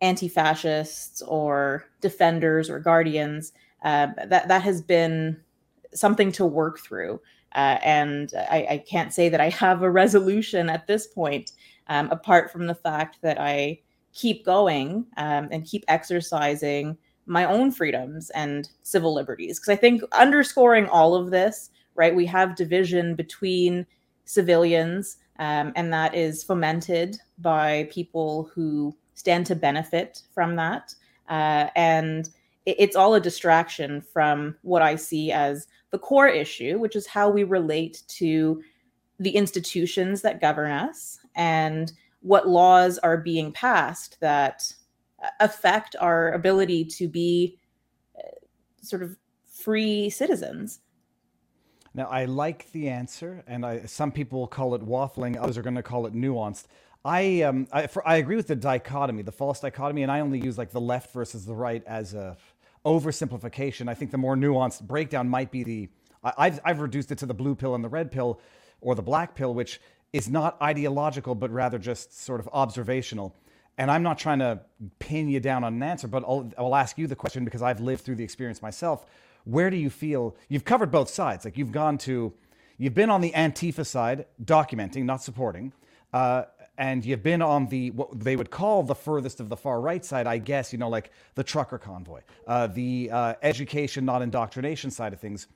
anti-fascists 0.00 1.22
or 1.22 1.84
defenders 2.00 2.70
or 2.70 2.78
guardians 2.78 3.52
uh, 3.82 4.08
that 4.26 4.48
that 4.48 4.62
has 4.62 4.80
been 4.80 5.40
something 5.92 6.30
to 6.32 6.46
work 6.46 6.78
through. 6.78 7.20
Uh, 7.54 7.78
and 7.84 8.32
I, 8.50 8.66
I, 8.70 8.78
can't 8.78 9.12
say 9.12 9.28
that 9.28 9.40
i 9.40 9.48
have 9.48 9.82
a 9.82 9.90
resolution 9.90 10.68
at 10.68 10.88
this 10.88 11.06
point 11.06 11.52
um, 11.86 12.10
apart 12.10 12.50
from 12.50 12.66
the 12.66 12.74
fact 12.74 13.18
that 13.22 13.40
i 13.40 13.78
keep 14.12 14.44
going 14.44 15.06
um, 15.18 15.46
and 15.52 15.64
keep 15.64 15.84
exercising 15.86 16.98
my 17.26 17.44
own 17.44 17.70
freedoms 17.70 18.30
and 18.30 18.68
civil 18.82 19.14
liberties. 19.14 19.60
Because 19.60 19.72
i 19.72 19.76
think 19.76 20.02
underscoring 20.10 20.88
all 20.88 21.14
of 21.14 21.30
this 21.30 21.70
right 21.94 22.14
we 22.14 22.26
have 22.26 22.56
division 22.56 23.14
between 23.14 23.86
civilians 24.24 25.18
um, 25.38 25.72
and 25.76 25.92
that 25.92 26.14
is 26.14 26.44
fomented 26.44 27.18
by 27.38 27.88
people 27.90 28.50
who 28.54 28.96
stand 29.14 29.46
to 29.46 29.54
benefit 29.54 30.22
from 30.32 30.56
that. 30.56 30.94
Uh, 31.28 31.68
and 31.76 32.30
it, 32.66 32.76
it's 32.78 32.96
all 32.96 33.14
a 33.14 33.20
distraction 33.20 34.00
from 34.00 34.56
what 34.62 34.82
I 34.82 34.96
see 34.96 35.32
as 35.32 35.66
the 35.90 35.98
core 35.98 36.28
issue, 36.28 36.78
which 36.78 36.96
is 36.96 37.06
how 37.06 37.28
we 37.28 37.44
relate 37.44 38.02
to 38.08 38.62
the 39.18 39.30
institutions 39.30 40.22
that 40.22 40.40
govern 40.40 40.70
us 40.70 41.18
and 41.36 41.92
what 42.20 42.48
laws 42.48 42.98
are 42.98 43.18
being 43.18 43.52
passed 43.52 44.18
that 44.20 44.72
affect 45.40 45.96
our 46.00 46.32
ability 46.32 46.84
to 46.84 47.08
be 47.08 47.58
uh, 48.18 48.28
sort 48.82 49.02
of 49.02 49.16
free 49.46 50.10
citizens. 50.10 50.80
Now, 51.94 52.06
I 52.06 52.24
like 52.24 52.72
the 52.72 52.88
answer, 52.88 53.44
and 53.46 53.64
I, 53.64 53.84
some 53.84 54.10
people 54.10 54.46
call 54.48 54.74
it 54.74 54.84
waffling, 54.84 55.40
others 55.40 55.56
are 55.56 55.62
going 55.62 55.76
to 55.76 55.82
call 55.82 56.06
it 56.06 56.14
nuanced. 56.14 56.64
I, 57.04 57.42
um, 57.42 57.68
I, 57.70 57.86
for, 57.86 58.06
I 58.06 58.16
agree 58.16 58.34
with 58.34 58.48
the 58.48 58.56
dichotomy, 58.56 59.22
the 59.22 59.32
false 59.32 59.60
dichotomy, 59.60 60.02
and 60.02 60.10
I 60.10 60.20
only 60.20 60.40
use 60.40 60.58
like 60.58 60.70
the 60.70 60.80
left 60.80 61.12
versus 61.12 61.46
the 61.46 61.54
right 61.54 61.84
as 61.86 62.14
a 62.14 62.36
oversimplification. 62.84 63.88
I 63.88 63.94
think 63.94 64.10
the 64.10 64.18
more 64.18 64.36
nuanced 64.36 64.82
breakdown 64.82 65.28
might 65.28 65.50
be 65.50 65.62
the 65.62 65.88
I, 66.24 66.50
have 66.50 66.60
I've 66.64 66.80
reduced 66.80 67.12
it 67.12 67.18
to 67.18 67.26
the 67.26 67.34
blue 67.34 67.54
pill 67.54 67.74
and 67.74 67.84
the 67.84 67.88
red 67.88 68.10
pill, 68.10 68.40
or 68.80 68.94
the 68.94 69.02
black 69.02 69.34
pill, 69.34 69.54
which 69.54 69.80
is 70.12 70.28
not 70.28 70.60
ideological 70.62 71.34
but 71.34 71.50
rather 71.50 71.78
just 71.78 72.18
sort 72.18 72.40
of 72.40 72.48
observational. 72.52 73.36
And 73.76 73.90
I'm 73.90 74.02
not 74.02 74.18
trying 74.18 74.38
to 74.38 74.60
pin 74.98 75.28
you 75.28 75.40
down 75.40 75.64
on 75.64 75.74
an 75.74 75.82
answer, 75.82 76.08
but 76.08 76.22
I'll, 76.24 76.50
I'll 76.56 76.74
ask 76.74 76.96
you 76.96 77.06
the 77.06 77.16
question 77.16 77.44
because 77.44 77.60
I've 77.60 77.80
lived 77.80 78.04
through 78.04 78.14
the 78.16 78.24
experience 78.24 78.62
myself. 78.62 79.04
Where 79.44 79.70
do 79.70 79.76
you 79.76 79.90
feel 79.90 80.36
you've 80.48 80.64
covered 80.64 80.90
both 80.90 81.08
sides? 81.08 81.44
Like 81.44 81.56
you've 81.56 81.72
gone 81.72 81.98
to, 81.98 82.32
you've 82.78 82.94
been 82.94 83.10
on 83.10 83.20
the 83.20 83.30
Antifa 83.32 83.86
side, 83.86 84.26
documenting, 84.42 85.04
not 85.04 85.22
supporting. 85.22 85.72
Uh, 86.12 86.44
and 86.76 87.04
you've 87.04 87.22
been 87.22 87.42
on 87.42 87.66
the 87.66 87.90
what 87.92 88.18
they 88.18 88.36
would 88.36 88.50
call 88.50 88.82
the 88.82 88.94
furthest 88.94 89.38
of 89.40 89.48
the 89.48 89.56
far 89.56 89.80
right 89.80 90.04
side, 90.04 90.26
I 90.26 90.38
guess, 90.38 90.72
you 90.72 90.78
know, 90.78 90.88
like 90.88 91.10
the 91.34 91.44
trucker 91.44 91.78
convoy, 91.78 92.20
uh, 92.46 92.66
the 92.66 93.10
uh, 93.12 93.34
education, 93.42 94.04
not 94.04 94.22
indoctrination 94.22 94.90
side 94.90 95.12
of 95.12 95.20
things. 95.20 95.46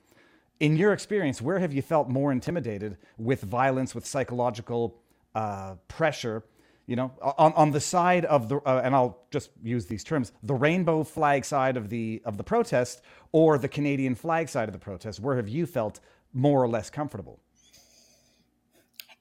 In 0.59 0.75
your 0.75 0.93
experience, 0.93 1.41
where 1.41 1.59
have 1.59 1.73
you 1.73 1.81
felt 1.81 2.09
more 2.09 2.31
intimidated 2.31 2.97
with 3.17 3.41
violence, 3.41 3.95
with 3.95 4.05
psychological 4.05 4.95
uh, 5.35 5.75
pressure? 5.87 6.43
You 6.89 6.95
know, 6.95 7.11
on, 7.21 7.53
on 7.53 7.69
the 7.69 7.79
side 7.79 8.25
of 8.25 8.49
the, 8.49 8.57
uh, 8.65 8.81
and 8.83 8.95
I'll 8.95 9.19
just 9.29 9.51
use 9.61 9.85
these 9.85 10.03
terms, 10.03 10.31
the 10.41 10.55
rainbow 10.55 11.03
flag 11.03 11.45
side 11.45 11.77
of 11.77 11.87
the 11.87 12.19
of 12.25 12.35
the 12.37 12.43
protest, 12.43 13.03
or 13.31 13.59
the 13.59 13.67
Canadian 13.67 14.15
flag 14.15 14.49
side 14.49 14.67
of 14.67 14.73
the 14.73 14.79
protest. 14.79 15.19
Where 15.19 15.35
have 15.35 15.47
you 15.47 15.67
felt 15.67 15.99
more 16.33 16.63
or 16.63 16.67
less 16.67 16.89
comfortable? 16.89 17.39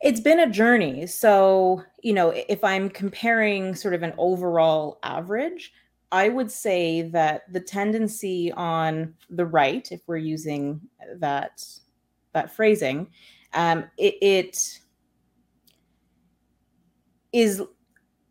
It's 0.00 0.20
been 0.20 0.40
a 0.40 0.48
journey. 0.48 1.06
So, 1.06 1.82
you 2.02 2.14
know, 2.14 2.32
if 2.48 2.64
I'm 2.64 2.88
comparing 2.88 3.75
sort 3.75 3.92
of 3.92 4.02
an 4.02 4.14
overall 4.16 4.98
average, 5.02 5.75
I 6.10 6.30
would 6.30 6.50
say 6.50 7.02
that 7.02 7.52
the 7.52 7.60
tendency 7.60 8.50
on 8.52 9.12
the 9.28 9.44
right, 9.44 9.87
if 9.92 10.00
we're 10.06 10.16
using 10.16 10.80
that 11.16 11.62
that 12.32 12.50
phrasing, 12.50 13.08
um, 13.52 13.84
it, 13.98 14.14
it 14.22 14.80
is 17.38 17.62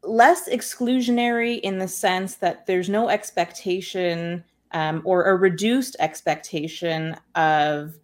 less 0.04 0.50
exclusionary 0.50 1.62
in 1.62 1.80
the 1.80 1.88
sense 1.88 2.36
that 2.36 2.66
there's 2.66 2.90
no 2.90 3.08
expectation 3.08 4.44
um, 4.72 5.02
or 5.06 5.26
a 5.30 5.36
reduced 5.36 5.96
expectation 6.00 7.16
of 7.36 7.96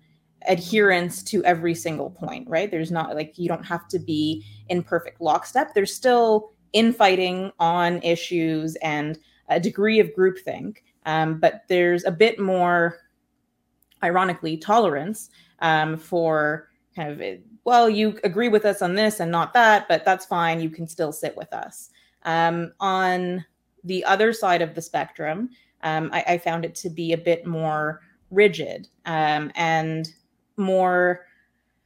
adherence 0.48 1.22
to 1.22 1.43
every 1.43 1.75
single 1.75 2.10
point, 2.10 2.50
right? 2.50 2.72
There's 2.72 2.91
not 2.91 3.15
like 3.15 3.38
you 3.38 3.50
don't 3.50 3.65
have 3.65 3.89
to 3.89 4.00
be 4.00 4.45
in 4.69 4.81
perfect 4.81 5.19
lockstep. 5.19 5.74
There's 5.74 5.93
still 5.93 6.53
infighting 6.72 7.51
on 7.60 8.01
issues 8.01 8.77
and 8.77 9.19
a 9.50 9.60
degree 9.60 10.00
of 10.00 10.10
groupthink, 10.17 10.77
um, 11.05 11.38
but 11.38 11.63
there's 11.67 12.05
a 12.05 12.12
bit 12.12 12.39
more, 12.39 13.00
ironically, 14.01 14.55
tolerance 14.55 15.29
um, 15.60 15.98
for 15.98 16.69
kind 16.95 17.12
of 17.12 17.22
well, 17.65 17.89
you 17.89 18.20
agree 18.24 18.50
with 18.50 18.65
us 18.65 18.82
on 18.82 18.93
this 18.93 19.20
and 19.20 19.32
not 19.32 19.53
that, 19.53 19.88
but 19.88 20.03
that's 20.03 20.25
fine. 20.25 20.60
You 20.60 20.70
can 20.70 20.88
still 20.88 21.12
sit 21.12 21.36
with 21.38 21.53
us. 21.53 21.89
Um, 22.24 22.74
on 22.79 23.46
the 23.84 24.03
other 24.05 24.34
side 24.34 24.62
of 24.62 24.75
the 24.75 24.82
spectrum, 24.82 25.50
um, 25.84 26.10
I, 26.13 26.24
I, 26.27 26.38
found 26.38 26.63
it 26.63 26.75
to 26.75 26.89
be 26.89 27.12
a 27.12 27.17
bit 27.17 27.46
more 27.46 28.01
rigid 28.32 28.88
um, 29.05 29.51
and 29.55 30.08
more 30.58 31.25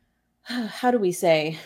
how 0.43 0.91
do 0.91 0.99
we 0.99 1.11
say 1.11 1.57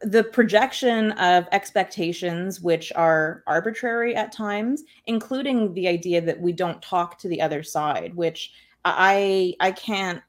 the 0.00 0.24
projection 0.24 1.12
of 1.12 1.46
expectations 1.52 2.60
which 2.60 2.92
are 2.96 3.42
arbitrary 3.46 4.16
at 4.16 4.32
times 4.32 4.82
including 5.06 5.74
the 5.74 5.86
idea 5.86 6.20
that 6.20 6.40
we 6.40 6.52
don't 6.52 6.80
talk 6.80 7.18
to 7.18 7.28
the 7.28 7.40
other 7.40 7.62
side 7.62 8.14
which 8.14 8.52
i 8.84 9.54
i 9.60 9.70
can't 9.70 10.22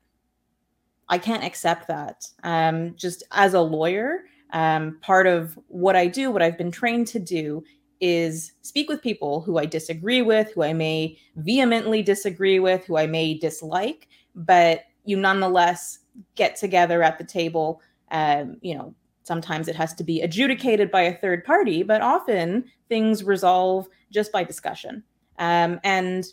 i 1.10 1.18
can't 1.18 1.44
accept 1.44 1.88
that 1.88 2.28
um 2.44 2.94
just 2.96 3.24
as 3.32 3.54
a 3.54 3.62
lawyer 3.62 4.26
um 4.54 4.98
part 5.02 5.28
of 5.28 5.58
what 5.68 5.96
i 5.96 6.08
do 6.08 6.32
what 6.32 6.42
i've 6.42 6.58
been 6.58 6.72
trained 6.72 7.08
to 7.08 7.20
do 7.20 7.64
is 8.02 8.52
speak 8.62 8.90
with 8.90 9.02
people 9.02 9.42
who 9.42 9.58
I 9.58 9.66
disagree 9.66 10.22
with, 10.22 10.52
who 10.54 10.64
I 10.64 10.74
may 10.74 11.18
vehemently 11.38 12.02
disagree 12.02 12.60
with, 12.60 12.86
who 12.86 12.98
I 12.98 13.08
may 13.08 13.36
dislike, 13.36 14.08
but 14.36 14.82
you 15.06 15.18
nonetheless 15.18 16.00
get 16.36 16.56
together 16.56 17.04
at 17.04 17.18
the 17.18 17.24
table. 17.24 17.82
Um, 18.12 18.58
you 18.62 18.76
know, 18.76 18.94
sometimes 19.24 19.68
it 19.68 19.76
has 19.76 19.94
to 19.96 20.04
be 20.04 20.22
adjudicated 20.22 20.92
by 20.92 21.02
a 21.02 21.18
third 21.18 21.44
party, 21.46 21.84
but 21.84 22.02
often 22.02 22.66
things 22.90 23.24
resolve 23.24 23.88
just 24.12 24.32
by 24.32 24.44
discussion. 24.44 25.04
Um, 25.40 25.80
and 25.84 26.26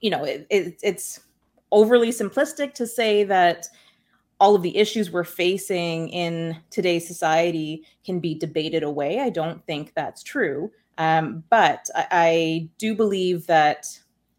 you 0.00 0.10
know, 0.10 0.24
it, 0.24 0.46
it, 0.50 0.80
it's 0.82 1.20
overly 1.72 2.10
simplistic 2.10 2.74
to 2.74 2.86
say 2.86 3.22
that 3.24 3.66
all 4.40 4.54
of 4.54 4.62
the 4.62 4.76
issues 4.76 5.10
we're 5.10 5.22
facing 5.22 6.08
in 6.08 6.56
today's 6.70 7.06
society 7.06 7.84
can 8.04 8.18
be 8.18 8.34
debated 8.34 8.82
away. 8.82 9.20
I 9.20 9.28
don't 9.28 9.64
think 9.66 9.92
that's 9.94 10.22
true. 10.22 10.72
Um, 10.96 11.44
but 11.50 11.88
I, 11.94 12.06
I 12.10 12.68
do 12.78 12.94
believe 12.94 13.46
that 13.46 13.86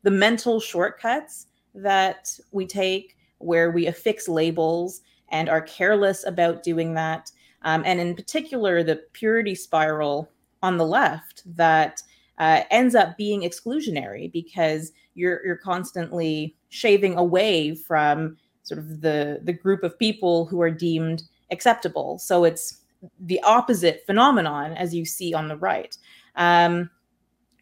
the 0.03 0.11
mental 0.11 0.59
shortcuts 0.59 1.47
that 1.75 2.37
we 2.51 2.65
take, 2.65 3.15
where 3.37 3.71
we 3.71 3.87
affix 3.87 4.27
labels 4.27 5.01
and 5.29 5.47
are 5.47 5.61
careless 5.61 6.25
about 6.25 6.63
doing 6.63 6.95
that, 6.95 7.31
um, 7.61 7.83
and 7.85 7.99
in 7.99 8.15
particular, 8.15 8.83
the 8.83 9.03
purity 9.13 9.55
spiral 9.55 10.29
on 10.63 10.77
the 10.77 10.85
left 10.85 11.43
that 11.55 12.01
uh, 12.39 12.63
ends 12.71 12.95
up 12.95 13.17
being 13.17 13.41
exclusionary 13.41 14.31
because 14.31 14.91
you're 15.13 15.45
you're 15.45 15.57
constantly 15.57 16.55
shaving 16.69 17.17
away 17.17 17.75
from 17.75 18.37
sort 18.63 18.79
of 18.79 19.01
the 19.01 19.39
the 19.43 19.53
group 19.53 19.83
of 19.83 19.97
people 19.97 20.45
who 20.45 20.61
are 20.61 20.71
deemed 20.71 21.23
acceptable. 21.51 22.17
So 22.19 22.43
it's 22.43 22.81
the 23.19 23.41
opposite 23.43 24.03
phenomenon 24.05 24.73
as 24.73 24.93
you 24.93 25.05
see 25.05 25.33
on 25.33 25.47
the 25.47 25.57
right. 25.57 25.97
Um, 26.35 26.89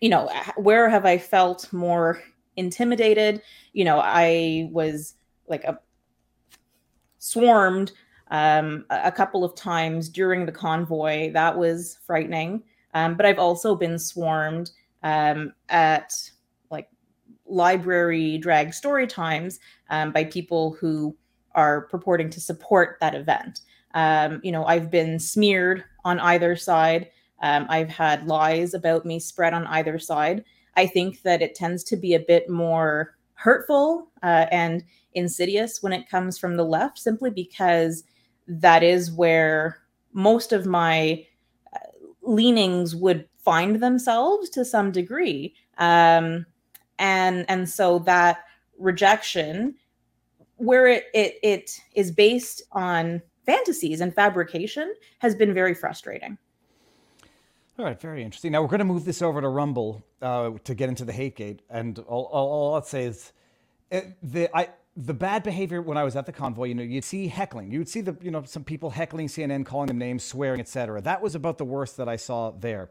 you 0.02 0.10
know, 0.10 0.30
where 0.58 0.90
have 0.90 1.06
I 1.06 1.18
felt 1.18 1.72
more 1.74 2.22
intimidated? 2.56 3.42
You 3.74 3.86
know, 3.86 4.00
I 4.04 4.70
was 4.72 5.16
like 5.48 5.64
a 5.64 5.80
swarmed 7.18 7.92
um, 8.32 8.86
a 8.90 9.12
couple 9.12 9.44
of 9.44 9.56
times 9.56 10.10
during 10.10 10.46
the 10.46 10.52
convoy. 10.52 11.32
That 11.34 11.58
was 11.58 11.98
frightening. 12.06 12.64
Um, 12.94 13.16
but 13.16 13.26
I've 13.26 13.40
also 13.40 13.76
been 13.76 14.00
swarmed 14.00 14.72
um, 15.04 15.54
at 15.70 16.14
library 17.50 18.38
drag 18.38 18.74
story 18.74 19.08
times 19.08 19.60
um, 19.90 20.12
by 20.12 20.24
people 20.24 20.74
who 20.80 21.16
are 21.56 21.88
purporting 21.88 22.30
to 22.30 22.40
support 22.40 22.98
that 23.02 23.16
event. 23.16 23.62
Um, 23.94 24.40
you 24.44 24.52
know, 24.52 24.66
I've 24.66 24.92
been 24.92 25.20
smeared 25.20 25.84
on 26.06 26.20
either 26.20 26.56
side. 26.56 27.10
Um, 27.42 27.66
I've 27.70 27.90
had 27.90 28.28
lies 28.28 28.74
about 28.74 29.06
me 29.06 29.20
spread 29.20 29.54
on 29.54 29.66
either 29.68 29.98
side. 30.00 30.44
I 30.76 30.86
think 30.86 31.24
that 31.24 31.42
it 31.42 31.56
tends 31.56 31.84
to 31.86 31.98
be 31.98 32.14
a 32.14 32.20
bit 32.20 32.50
more 32.50 33.16
hurtful 33.34 34.12
uh, 34.22 34.46
and 34.52 34.84
insidious 35.14 35.82
when 35.82 35.94
it 35.94 36.10
comes 36.10 36.38
from 36.38 36.56
the 36.56 36.66
left, 36.66 37.00
simply 37.00 37.32
because 37.32 38.04
that 38.48 38.84
is 38.84 39.12
where 39.12 39.80
most 40.14 40.52
of 40.54 40.66
my 40.66 41.26
uh, 41.74 41.80
leanings 42.22 42.96
would 42.96 43.28
find 43.38 43.82
themselves 43.82 44.50
to 44.52 44.66
some 44.66 44.92
degree. 44.92 45.56
Um, 45.78 46.46
and 47.00 47.46
and 47.50 47.68
so 47.68 48.00
that 48.00 48.46
rejection, 48.78 49.76
where 50.58 50.88
it, 50.88 51.06
it 51.14 51.40
it 51.42 51.82
is 51.96 52.12
based 52.12 52.62
on 52.72 53.22
fantasies 53.46 54.02
and 54.02 54.14
fabrication, 54.14 54.94
has 55.20 55.34
been 55.34 55.54
very 55.54 55.74
frustrating. 55.74 56.38
All 57.80 57.86
right, 57.86 58.00
very 58.00 58.24
interesting. 58.24 58.52
Now 58.52 58.62
we're 58.62 58.68
going 58.68 58.80
to 58.80 58.86
move 58.86 59.06
this 59.06 59.22
over 59.22 59.42
to 59.42 59.48
Rumble 59.48 60.04
uh, 60.22 60.52
to 60.66 60.76
get 60.76 60.90
into 60.90 61.06
the 61.06 61.14
hate 61.14 61.36
gate, 61.36 61.62
and 61.70 61.98
all, 62.00 62.26
all, 62.26 62.48
all 62.50 62.76
I'll 62.76 62.82
say 62.84 63.06
is 63.06 63.32
it, 63.90 64.04
uh, 64.04 64.08
the 64.22 64.56
I 64.56 64.70
the 64.98 65.14
bad 65.14 65.44
behavior 65.44 65.82
when 65.82 65.98
I 65.98 66.04
was 66.04 66.18
at 66.18 66.26
the 66.26 66.34
convoy. 66.34 66.66
You 66.66 66.76
know, 66.76 66.84
you'd 66.84 67.06
see 67.06 67.28
heckling. 67.28 67.72
You'd 67.72 67.88
see 67.88 68.02
the 68.02 68.18
you 68.22 68.32
know 68.32 68.44
some 68.44 68.66
people 68.66 68.90
heckling 68.90 69.28
CNN, 69.28 69.66
calling 69.66 69.88
them 69.88 69.98
names, 69.98 70.24
swearing, 70.24 70.60
etc. 70.60 71.02
That 71.02 71.22
was 71.22 71.36
about 71.36 71.58
the 71.58 71.66
worst 71.66 71.96
that 71.98 72.10
I 72.10 72.18
saw 72.18 72.52
there. 72.52 72.90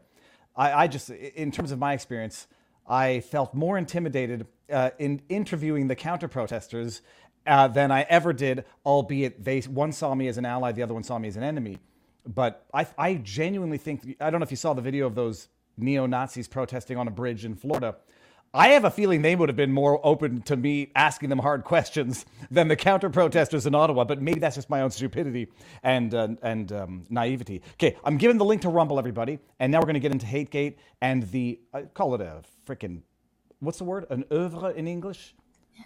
I, 0.55 0.83
I 0.83 0.87
just, 0.87 1.09
in 1.09 1.51
terms 1.51 1.71
of 1.71 1.79
my 1.79 1.93
experience, 1.93 2.47
I 2.87 3.19
felt 3.21 3.53
more 3.53 3.77
intimidated 3.77 4.47
uh, 4.71 4.91
in 4.99 5.21
interviewing 5.29 5.87
the 5.87 5.95
counter 5.95 6.27
protesters 6.27 7.01
uh, 7.47 7.67
than 7.67 7.91
I 7.91 8.01
ever 8.03 8.33
did, 8.33 8.65
albeit 8.85 9.43
they 9.43 9.61
one 9.61 9.91
saw 9.91 10.13
me 10.13 10.27
as 10.27 10.37
an 10.37 10.45
ally, 10.45 10.71
the 10.71 10.83
other 10.83 10.93
one 10.93 11.03
saw 11.03 11.17
me 11.17 11.27
as 11.27 11.37
an 11.37 11.43
enemy. 11.43 11.79
But 12.25 12.65
I, 12.73 12.87
I 12.97 13.15
genuinely 13.15 13.77
think 13.77 14.17
I 14.19 14.29
don't 14.29 14.39
know 14.39 14.43
if 14.43 14.51
you 14.51 14.57
saw 14.57 14.73
the 14.73 14.81
video 14.81 15.07
of 15.07 15.15
those 15.15 15.47
neo 15.77 16.05
Nazis 16.05 16.47
protesting 16.47 16.97
on 16.97 17.07
a 17.07 17.11
bridge 17.11 17.45
in 17.45 17.55
Florida. 17.55 17.95
I 18.53 18.69
have 18.69 18.83
a 18.83 18.89
feeling 18.89 19.21
they 19.21 19.35
would 19.35 19.49
have 19.49 19.55
been 19.55 19.71
more 19.71 19.99
open 20.03 20.41
to 20.43 20.57
me 20.57 20.91
asking 20.95 21.29
them 21.29 21.39
hard 21.39 21.63
questions 21.63 22.25
than 22.49 22.67
the 22.67 22.75
counter 22.75 23.09
protesters 23.09 23.67
in 23.67 23.75
Ottawa. 23.75 24.03
But 24.05 24.21
maybe 24.21 24.39
that's 24.39 24.55
just 24.55 24.69
my 24.69 24.81
own 24.81 24.89
stupidity 24.89 25.49
and 25.83 26.13
uh, 26.13 26.29
and 26.41 26.71
um, 26.71 27.05
naivety. 27.09 27.61
Okay, 27.73 27.95
I'm 28.03 28.17
giving 28.17 28.37
the 28.37 28.45
link 28.45 28.63
to 28.63 28.69
Rumble, 28.69 28.97
everybody, 28.97 29.39
and 29.59 29.71
now 29.71 29.79
we're 29.79 29.85
going 29.85 29.93
to 29.95 29.99
get 29.99 30.11
into 30.11 30.25
HateGate 30.25 30.75
and 31.01 31.29
the 31.31 31.59
I 31.73 31.83
call 31.83 32.15
it 32.15 32.21
a 32.21 32.41
freaking 32.67 33.01
what's 33.59 33.77
the 33.77 33.83
word? 33.83 34.05
An 34.09 34.25
oeuvre 34.31 34.69
in 34.71 34.87
English? 34.87 35.35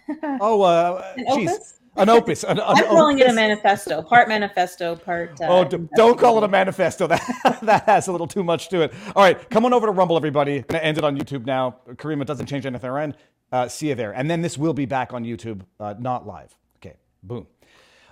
oh, 0.40 0.62
uh, 0.62 1.14
geez. 1.16 1.50
opus? 1.50 1.80
An 1.96 2.08
opus. 2.08 2.44
An, 2.44 2.58
an 2.58 2.64
I'm 2.66 2.84
calling 2.86 3.18
it 3.20 3.28
a 3.28 3.32
manifesto, 3.32 4.02
part 4.02 4.28
manifesto, 4.28 4.96
part. 4.96 5.40
Uh, 5.40 5.46
Oh, 5.48 5.64
d- 5.64 5.88
don't 5.96 6.18
call 6.18 6.38
it 6.38 6.44
a 6.44 6.48
manifesto. 6.48 7.06
That 7.08 7.60
that 7.62 7.84
has 7.84 8.08
a 8.08 8.12
little 8.12 8.26
too 8.26 8.44
much 8.44 8.68
to 8.70 8.82
it. 8.82 8.94
All 9.16 9.22
right, 9.22 9.48
come 9.50 9.64
on 9.64 9.72
over 9.72 9.86
to 9.86 9.92
Rumble, 9.92 10.16
everybody. 10.16 10.62
Gonna 10.62 10.82
end 10.82 10.98
it 10.98 11.04
on 11.04 11.18
YouTube 11.18 11.46
now. 11.46 11.76
Caryma, 11.92 12.22
it 12.22 12.26
doesn't 12.28 12.46
change 12.46 12.66
anything 12.66 12.90
end. 12.90 13.16
Uh, 13.52 13.68
see 13.68 13.88
you 13.90 13.94
there, 13.94 14.12
and 14.12 14.30
then 14.30 14.42
this 14.42 14.58
will 14.58 14.74
be 14.74 14.86
back 14.86 15.12
on 15.12 15.24
YouTube, 15.24 15.62
uh, 15.80 15.94
not 15.98 16.26
live. 16.26 16.56
Okay, 16.78 16.96
boom. 17.22 17.46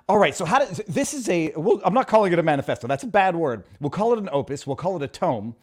All 0.09 0.19
right, 0.19 0.35
so 0.35 0.45
how 0.45 0.61
does 0.61 0.81
this 0.89 1.15
is 1.15 1.29
a? 1.29 1.53
Well, 1.57 1.81
I'm 1.85 1.95
not 1.95 2.07
calling 2.09 2.33
it 2.33 2.39
a 2.39 2.43
manifesto. 2.43 2.87
That's 2.87 3.05
a 3.05 3.09
bad 3.09 3.35
word. 3.37 3.65
We'll 3.81 3.91
call 3.91 4.13
it 4.13 4.19
an 4.21 4.29
opus. 4.33 4.67
We'll 4.67 4.77
call 4.77 4.97
it 4.97 5.03
a 5.03 5.09
tome. 5.09 5.57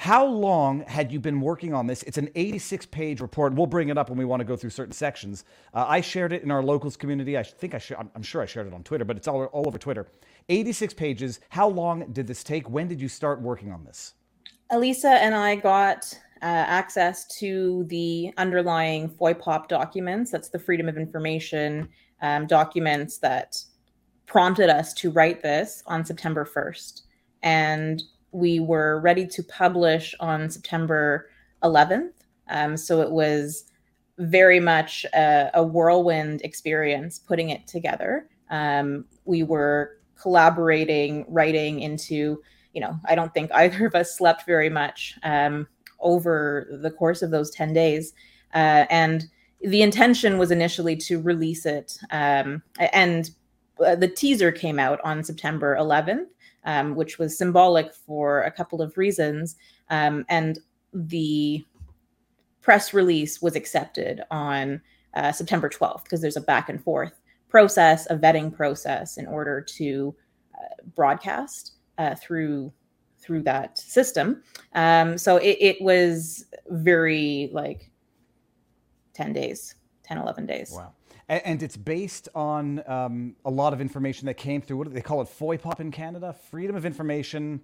How 0.00 0.24
long 0.24 0.80
had 0.86 1.12
you 1.12 1.20
been 1.20 1.42
working 1.42 1.74
on 1.74 1.86
this? 1.86 2.02
It's 2.04 2.16
an 2.16 2.30
86 2.34 2.86
page 2.86 3.20
report. 3.20 3.52
We'll 3.52 3.66
bring 3.66 3.90
it 3.90 3.98
up 3.98 4.08
when 4.08 4.18
we 4.18 4.24
want 4.24 4.40
to 4.40 4.46
go 4.46 4.56
through 4.56 4.70
certain 4.70 4.94
sections. 4.94 5.44
Uh, 5.74 5.84
I 5.86 6.00
shared 6.00 6.32
it 6.32 6.42
in 6.42 6.50
our 6.50 6.62
locals 6.62 6.96
community. 6.96 7.36
I 7.36 7.42
think 7.42 7.74
I 7.74 7.78
sh- 7.78 7.92
I'm 8.14 8.22
sure 8.22 8.40
I 8.40 8.46
shared 8.46 8.66
it 8.66 8.72
on 8.72 8.82
Twitter, 8.82 9.04
but 9.04 9.18
it's 9.18 9.28
all, 9.28 9.44
all 9.44 9.68
over 9.68 9.76
Twitter. 9.76 10.06
86 10.48 10.94
pages. 10.94 11.40
How 11.50 11.68
long 11.68 12.10
did 12.12 12.26
this 12.26 12.42
take? 12.42 12.70
When 12.70 12.88
did 12.88 12.98
you 12.98 13.08
start 13.08 13.42
working 13.42 13.72
on 13.72 13.84
this? 13.84 14.14
Elisa 14.70 15.10
and 15.10 15.34
I 15.34 15.56
got 15.56 16.18
uh, 16.40 16.46
access 16.46 17.26
to 17.40 17.84
the 17.88 18.32
underlying 18.38 19.06
FOIPOP 19.06 19.68
documents. 19.68 20.30
That's 20.30 20.48
the 20.48 20.58
Freedom 20.58 20.88
of 20.88 20.96
Information 20.96 21.90
um, 22.22 22.46
documents 22.46 23.18
that 23.18 23.62
prompted 24.24 24.70
us 24.70 24.94
to 24.94 25.10
write 25.10 25.42
this 25.42 25.82
on 25.84 26.06
September 26.06 26.46
1st. 26.46 27.02
And 27.42 28.02
we 28.32 28.60
were 28.60 29.00
ready 29.00 29.26
to 29.26 29.42
publish 29.42 30.14
on 30.20 30.50
September 30.50 31.28
11th. 31.62 32.12
Um, 32.48 32.76
so 32.76 33.00
it 33.00 33.10
was 33.10 33.64
very 34.18 34.60
much 34.60 35.04
a, 35.14 35.50
a 35.54 35.62
whirlwind 35.62 36.42
experience 36.42 37.18
putting 37.18 37.50
it 37.50 37.66
together. 37.66 38.28
Um, 38.50 39.04
we 39.24 39.42
were 39.42 39.98
collaborating, 40.16 41.24
writing 41.28 41.80
into 41.80 42.42
you 42.72 42.80
know, 42.80 42.98
I 43.04 43.14
don't 43.14 43.32
think 43.34 43.50
either 43.54 43.86
of 43.86 43.94
us 43.94 44.16
slept 44.16 44.46
very 44.46 44.70
much 44.70 45.18
um, 45.22 45.66
over 46.00 46.68
the 46.82 46.90
course 46.90 47.22
of 47.22 47.30
those 47.30 47.50
10 47.50 47.72
days. 47.72 48.12
Uh, 48.54 48.86
and 48.90 49.28
the 49.60 49.82
intention 49.82 50.38
was 50.38 50.50
initially 50.50 50.96
to 50.96 51.20
release 51.20 51.66
it. 51.66 51.98
Um, 52.10 52.62
and 52.78 53.30
uh, 53.84 53.94
the 53.94 54.08
teaser 54.08 54.50
came 54.50 54.78
out 54.78 55.00
on 55.04 55.22
September 55.22 55.76
11th, 55.78 56.26
um, 56.64 56.94
which 56.94 57.18
was 57.18 57.36
symbolic 57.36 57.94
for 57.94 58.42
a 58.42 58.50
couple 58.50 58.82
of 58.82 58.96
reasons. 58.96 59.56
Um, 59.88 60.24
and 60.28 60.58
the 60.92 61.64
press 62.60 62.92
release 62.92 63.40
was 63.40 63.56
accepted 63.56 64.22
on 64.30 64.80
uh, 65.14 65.32
September 65.32 65.68
12th 65.68 66.04
because 66.04 66.20
there's 66.20 66.36
a 66.36 66.42
back 66.42 66.68
and 66.68 66.82
forth 66.82 67.20
process, 67.48 68.06
a 68.10 68.16
vetting 68.16 68.54
process 68.54 69.16
in 69.16 69.26
order 69.26 69.60
to 69.60 70.14
uh, 70.54 70.82
broadcast 70.94 71.72
uh, 71.98 72.14
through 72.14 72.72
through 73.18 73.42
that 73.42 73.76
system. 73.76 74.42
Um, 74.72 75.18
so 75.18 75.36
it, 75.36 75.58
it 75.60 75.82
was 75.82 76.46
very 76.68 77.50
like 77.52 77.90
10 79.12 79.34
days, 79.34 79.74
10, 80.04 80.16
11 80.16 80.46
days. 80.46 80.72
Wow. 80.74 80.94
And, 81.30 81.42
and 81.46 81.62
it's 81.62 81.76
based 81.76 82.28
on 82.34 82.82
um, 82.86 83.36
a 83.46 83.50
lot 83.50 83.72
of 83.72 83.80
information 83.80 84.26
that 84.26 84.34
came 84.34 84.60
through. 84.60 84.76
What 84.76 84.88
do 84.88 84.92
they 84.92 85.00
call 85.00 85.22
it? 85.22 85.28
FOIPOP 85.28 85.80
in 85.80 85.90
Canada? 85.90 86.34
Freedom 86.50 86.76
of 86.76 86.84
Information. 86.84 87.62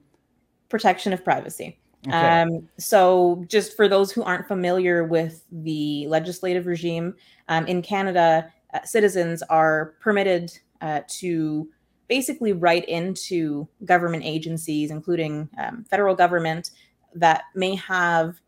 Protection 0.71 1.13
of 1.13 1.23
privacy. 1.23 1.79
Okay. 2.07 2.43
Um, 2.43 2.69
so, 2.79 3.45
just 3.49 3.77
for 3.77 3.89
those 3.89 4.13
who 4.13 4.23
aren't 4.23 4.47
familiar 4.47 5.05
with 5.05 5.45
the 5.51 6.07
legislative 6.07 6.67
regime 6.67 7.15
um, 7.49 7.67
in 7.67 7.83
Canada, 7.83 8.53
uh, 8.73 8.83
citizens 8.85 9.43
are 9.43 9.95
permitted 10.01 10.57
uh, 10.81 11.01
to 11.09 11.69
basically 12.09 12.53
write 12.53 12.89
into 12.89 13.67
government 13.85 14.23
agencies, 14.25 14.93
including 14.93 15.49
um, 15.59 15.85
federal 15.91 16.15
government, 16.15 16.71
that 17.15 17.45
may 17.57 17.75
have 17.75 18.41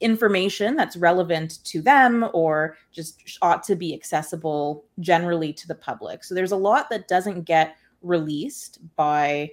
information 0.00 0.76
that's 0.76 0.96
relevant 0.96 1.64
to 1.64 1.82
them 1.82 2.28
or 2.32 2.76
just 2.92 3.38
ought 3.42 3.62
to 3.64 3.74
be 3.74 3.94
accessible 3.94 4.84
generally 5.00 5.52
to 5.52 5.66
the 5.66 5.74
public. 5.74 6.24
So, 6.24 6.34
there's 6.34 6.52
a 6.52 6.56
lot 6.56 6.90
that 6.90 7.08
doesn't 7.08 7.42
get 7.42 7.76
released 8.02 8.78
by 8.96 9.50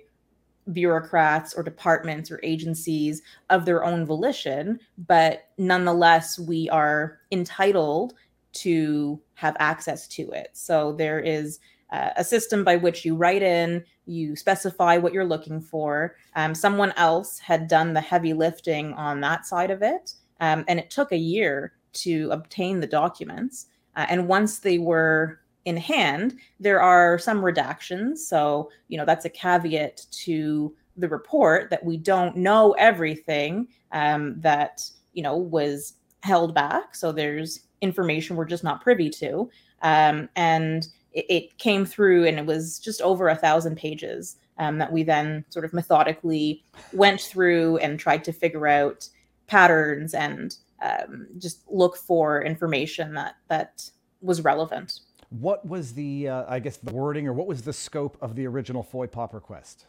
bureaucrats 0.73 1.53
or 1.53 1.63
departments 1.63 2.29
or 2.29 2.39
agencies 2.43 3.21
of 3.49 3.65
their 3.65 3.83
own 3.83 4.05
volition, 4.05 4.79
but 5.07 5.49
nonetheless, 5.57 6.37
we 6.37 6.69
are 6.69 7.19
entitled 7.31 8.13
to 8.53 9.19
have 9.33 9.55
access 9.59 10.07
to 10.07 10.29
it. 10.31 10.49
So 10.53 10.93
there 10.93 11.19
is 11.19 11.59
uh, 11.91 12.11
a 12.15 12.23
system 12.23 12.63
by 12.63 12.75
which 12.75 13.05
you 13.05 13.15
write 13.15 13.41
in, 13.41 13.83
you 14.05 14.35
specify 14.35 14.97
what 14.97 15.13
you're 15.13 15.25
looking 15.25 15.61
for. 15.61 16.15
Um, 16.35 16.55
someone 16.55 16.93
else 16.97 17.39
had 17.39 17.67
done 17.67 17.93
the 17.93 18.01
heavy 18.01 18.33
lifting 18.33 18.93
on 18.93 19.21
that 19.21 19.45
side 19.45 19.71
of 19.71 19.81
it, 19.81 20.13
um, 20.39 20.63
and 20.67 20.79
it 20.79 20.89
took 20.89 21.11
a 21.11 21.17
year 21.17 21.73
to 21.93 22.29
obtain 22.31 22.79
the 22.79 22.87
documents. 22.87 23.67
Uh, 23.95 24.05
and 24.09 24.27
once 24.27 24.59
they 24.59 24.79
were 24.79 25.39
in 25.65 25.77
hand, 25.77 26.35
there 26.59 26.81
are 26.81 27.19
some 27.19 27.41
redactions. 27.41 28.19
So, 28.19 28.71
you 28.87 28.97
know, 28.97 29.05
that's 29.05 29.25
a 29.25 29.29
caveat 29.29 30.05
to 30.23 30.73
the 30.97 31.09
report 31.09 31.69
that 31.69 31.83
we 31.83 31.97
don't 31.97 32.35
know 32.35 32.71
everything 32.73 33.67
um, 33.91 34.39
that, 34.39 34.89
you 35.13 35.23
know, 35.23 35.37
was 35.37 35.93
held 36.23 36.53
back. 36.55 36.95
So 36.95 37.11
there's 37.11 37.67
information 37.81 38.35
we're 38.35 38.45
just 38.45 38.63
not 38.63 38.81
privy 38.81 39.09
to. 39.09 39.49
Um, 39.81 40.29
and 40.35 40.87
it, 41.13 41.25
it, 41.29 41.57
came 41.57 41.85
through 41.85 42.25
and 42.25 42.39
it 42.39 42.45
was 42.45 42.79
just 42.79 43.01
over 43.01 43.29
a 43.29 43.35
thousand 43.35 43.75
pages 43.75 44.37
um, 44.57 44.77
that 44.77 44.91
we 44.91 45.03
then 45.03 45.43
sort 45.49 45.65
of 45.65 45.73
methodically 45.73 46.63
went 46.93 47.21
through 47.21 47.77
and 47.77 47.99
tried 47.99 48.23
to 48.23 48.33
figure 48.33 48.67
out 48.67 49.07
patterns 49.47 50.13
and 50.13 50.57
um, 50.81 51.27
just 51.37 51.63
look 51.69 51.97
for 51.97 52.41
information 52.41 53.13
that 53.13 53.35
that 53.49 53.89
was 54.21 54.41
relevant. 54.41 54.99
What 55.29 55.65
was 55.65 55.93
the, 55.93 56.27
uh, 56.27 56.43
I 56.47 56.59
guess, 56.59 56.77
the 56.77 56.93
wording 56.93 57.27
or 57.27 57.33
what 57.33 57.47
was 57.47 57.61
the 57.61 57.73
scope 57.73 58.17
of 58.21 58.35
the 58.35 58.45
original 58.47 58.83
FOIPOP 58.83 59.33
request? 59.33 59.85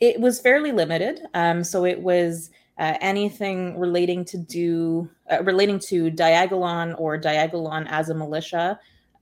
It 0.00 0.20
was 0.20 0.40
fairly 0.40 0.72
limited. 0.72 1.20
Um, 1.34 1.64
so 1.64 1.84
it 1.84 2.00
was 2.00 2.50
uh, 2.78 2.94
anything 3.00 3.78
relating 3.78 4.24
to 4.24 4.38
do 4.38 5.08
uh, 5.30 5.42
relating 5.42 5.78
to 5.78 6.10
Diagolon 6.10 6.94
or 6.98 7.18
Diagolon 7.18 7.86
as 7.88 8.08
a 8.08 8.14
militia 8.14 8.78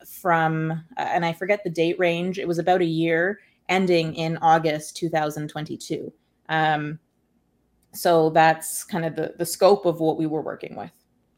from, 0.06 0.70
uh, 0.70 0.76
and 0.96 1.24
I 1.24 1.32
forget 1.32 1.64
the 1.64 1.70
date 1.70 1.98
range. 1.98 2.38
It 2.38 2.48
was 2.48 2.58
about 2.58 2.80
a 2.80 2.86
year, 2.86 3.40
ending 3.68 4.14
in 4.14 4.36
August 4.38 4.96
2022. 4.96 6.12
Um, 6.48 6.98
so 7.94 8.30
that's 8.30 8.84
kind 8.84 9.04
of 9.04 9.16
the 9.16 9.34
the 9.38 9.46
scope 9.46 9.84
of 9.86 10.00
what 10.00 10.16
we 10.16 10.26
were 10.26 10.40
working 10.40 10.76
with. 10.76 10.90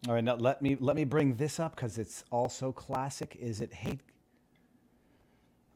All 0.06 0.14
right, 0.14 0.24
now 0.24 0.36
let 0.36 0.62
me 0.62 0.76
let 0.78 0.96
me 0.96 1.04
bring 1.04 1.34
this 1.36 1.58
up 1.58 1.74
because 1.74 1.98
it's 1.98 2.24
also 2.30 2.72
classic. 2.72 3.36
Is 3.40 3.60
it 3.60 3.72
hate? 3.72 4.00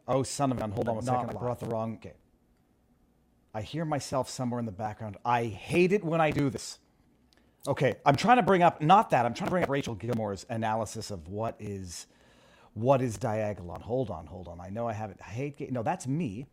Oh, 0.07 0.22
son 0.22 0.53
of 0.53 0.59
a 0.59 0.61
gun! 0.61 0.70
Hold 0.70 0.88
on 0.88 0.94
one 0.96 1.05
second. 1.05 1.31
I 1.31 1.33
brought 1.33 1.61
the 1.61 1.66
wrong. 1.66 1.94
Okay. 1.96 2.14
I 3.55 3.62
hear 3.62 3.85
myself 3.85 4.29
somewhere 4.29 4.61
in 4.61 4.66
the 4.66 4.72
background. 4.72 5.16
I 5.24 5.44
hate 5.46 5.92
it 5.92 6.05
when 6.05 6.20
I 6.20 6.31
do 6.31 6.51
this. 6.51 6.79
Okay, 7.66 7.96
I'm 8.07 8.14
trying 8.16 8.37
to 8.37 8.42
bring 8.42 8.62
up 8.62 8.81
not 8.81 9.11
that. 9.11 9.27
I'm 9.27 9.35
trying 9.35 9.48
to 9.48 9.51
bring 9.51 9.64
up 9.64 9.70
Rachel 9.70 9.94
Gilmore's 9.94 10.46
analysis 10.48 11.11
of 11.11 11.29
what 11.29 11.57
is 11.59 12.07
what 12.74 13.02
is 13.02 13.18
Diagolon. 13.18 13.83
Hold 13.83 14.11
on, 14.11 14.26
hold 14.26 14.48
on. 14.48 14.61
I 14.61 14.68
know 14.68 14.88
I 14.88 14.92
have 14.92 15.11
it. 15.11 15.18
I 15.20 15.31
hate. 15.31 15.72
No, 15.72 15.83
that's 15.83 16.07
me. 16.07 16.46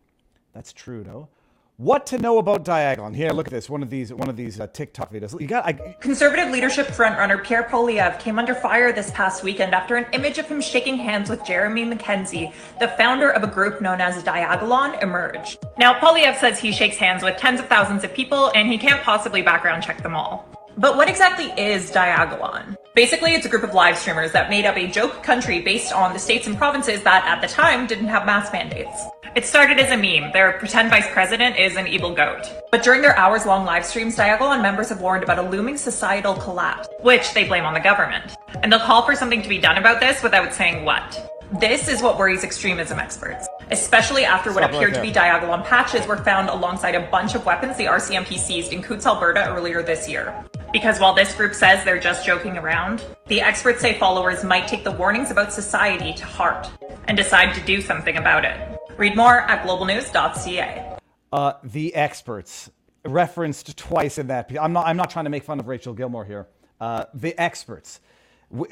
That's 0.54 0.74
Trudeau. 0.74 1.30
What 1.78 2.06
to 2.08 2.18
know 2.18 2.38
about 2.38 2.64
Diagolon? 2.64 3.14
Here, 3.14 3.32
look 3.32 3.48
at 3.48 3.52
this. 3.52 3.70
One 3.70 3.84
of 3.84 3.90
these, 3.90 4.14
one 4.14 4.30
of 4.30 4.38
these 4.38 4.62
uh, 4.62 4.68
TikTok 4.68 5.12
videos. 5.12 5.38
You 5.40 5.46
got. 5.46 5.66
I, 5.66 5.74
Conservative 6.00 6.50
leadership 6.50 6.88
frontrunner 6.88 7.44
Pierre 7.44 7.64
Poilievre 7.64 8.18
came 8.18 8.40
under 8.40 8.56
fire 8.56 8.94
this 8.94 9.12
past 9.12 9.44
weekend 9.44 9.76
after 9.76 9.98
an 9.98 10.06
image 10.14 10.38
of 10.38 10.48
him 10.48 10.62
shaking 10.62 10.96
hands 10.96 11.30
with 11.30 11.44
Jeremy 11.44 11.84
Mackenzie, 11.84 12.54
the 12.80 12.88
founder 12.90 13.30
of 13.30 13.44
a 13.44 13.48
group 13.48 13.82
known 13.82 14.00
as 14.00 14.24
Diagolon, 14.24 15.04
emerged. 15.04 15.66
Now, 15.78 16.00
Poilievre 16.00 16.40
says 16.40 16.60
he 16.60 16.72
shakes 16.72 16.96
hands 16.96 17.24
with 17.24 17.36
tens 17.36 17.60
of 17.60 17.68
thousands 17.68 18.06
of 18.06 18.14
people 18.14 18.54
and 18.56 18.70
he 18.70 18.78
can't 18.78 19.02
possibly 19.02 19.42
background 19.42 19.84
check 19.84 20.02
them 20.02 20.16
all. 20.16 20.55
But 20.78 20.98
what 20.98 21.08
exactly 21.10 21.46
is 21.58 21.90
Diagolon? 21.90 22.76
Basically, 22.96 23.34
it's 23.34 23.46
a 23.46 23.50
group 23.50 23.64
of 23.64 23.74
live 23.74 23.98
streamers 23.98 24.34
that 24.34 24.50
made 24.50 24.66
up 24.66 24.76
a 24.76 24.88
joke 24.88 25.24
country 25.24 25.62
based 25.62 25.94
on 25.94 26.12
the 26.12 26.20
states 26.20 26.48
and 26.48 26.58
provinces 26.58 27.02
that 27.04 27.24
at 27.26 27.40
the 27.42 27.48
time 27.48 27.88
didn't 27.88 28.08
have 28.08 28.26
mask 28.26 28.52
mandates. 28.52 29.02
It 29.36 29.46
started 29.46 29.80
as 29.80 29.92
a 29.92 29.98
meme. 29.98 30.34
Their 30.34 30.54
pretend 30.54 30.90
vice 30.90 31.08
president 31.12 31.58
is 31.58 31.78
an 31.78 31.88
evil 31.88 32.14
goat. 32.14 32.46
But 32.72 32.84
during 32.84 33.02
their 33.02 33.18
hours 33.18 33.46
long 33.46 33.66
live 33.66 33.86
streams, 33.86 34.18
Diagolon 34.18 34.62
members 34.62 34.90
have 34.90 35.00
warned 35.00 35.24
about 35.24 35.40
a 35.40 35.50
looming 35.50 35.78
societal 35.78 36.34
collapse, 36.34 36.90
which 37.02 37.34
they 37.34 37.46
blame 37.46 37.66
on 37.66 37.74
the 37.74 37.80
government. 37.80 38.36
And 38.62 38.70
they'll 38.72 38.80
call 38.80 39.06
for 39.06 39.16
something 39.16 39.42
to 39.42 39.50
be 39.50 39.60
done 39.60 39.78
about 39.78 40.02
this 40.02 40.22
without 40.24 40.54
saying 40.54 40.84
what. 40.84 41.32
This 41.60 41.88
is 41.88 42.02
what 42.02 42.18
worries 42.18 42.44
extremism 42.44 43.00
experts, 43.00 43.48
especially 43.72 44.26
after 44.26 44.52
what 44.52 44.64
Stop 44.64 44.72
right 44.72 44.76
appeared 44.76 44.94
to 44.96 45.02
be 45.02 45.12
Diagolon 45.12 45.64
patches 45.64 46.06
were 46.08 46.18
found 46.18 46.50
alongside 46.50 46.96
a 46.96 47.08
bunch 47.12 47.36
of 47.36 47.46
weapons 47.46 47.78
the 47.78 47.86
RCMP 47.86 48.38
seized 48.38 48.74
in 48.74 48.82
Coutts, 48.82 49.06
Alberta 49.06 49.48
earlier 49.50 49.84
this 49.84 50.10
year. 50.10 50.34
Because 50.76 51.00
while 51.00 51.14
this 51.14 51.34
group 51.34 51.54
says 51.54 51.86
they're 51.86 51.98
just 51.98 52.26
joking 52.26 52.58
around, 52.58 53.02
the 53.28 53.40
experts 53.40 53.80
say 53.80 53.98
followers 53.98 54.44
might 54.44 54.68
take 54.68 54.84
the 54.84 54.92
warnings 54.92 55.32
about 55.32 55.54
society 55.54 56.12
to 56.16 56.26
heart 56.26 56.70
and 57.08 57.16
decide 57.16 57.56
to 57.56 57.62
do 57.62 57.80
something 57.80 58.18
about 58.18 58.44
it. 58.44 58.78
Read 58.98 59.16
more 59.16 59.40
at 59.40 59.66
globalnews.ca. 59.66 60.98
Uh, 61.32 61.54
the 61.64 61.96
experts 61.96 62.70
referenced 63.06 63.78
twice 63.78 64.18
in 64.18 64.28
that. 64.28 64.52
I'm 64.60 64.74
not. 64.74 64.86
I'm 64.86 64.98
not 64.98 65.10
trying 65.10 65.24
to 65.24 65.30
make 65.32 65.46
fun 65.46 65.62
of 65.62 65.68
Rachel 65.70 65.94
Gilmore 65.94 66.26
here. 66.26 66.50
Uh, 66.82 67.06
the 67.14 67.40
experts. 67.40 68.02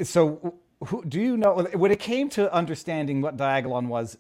So, 0.04 0.56
who, 0.86 1.06
do 1.06 1.22
you 1.22 1.38
know 1.38 1.70
when 1.74 1.94
it 1.94 2.02
came 2.02 2.28
to 2.32 2.54
understanding 2.54 3.22
what 3.22 3.38
Diagolon 3.38 3.88
was? 3.88 4.18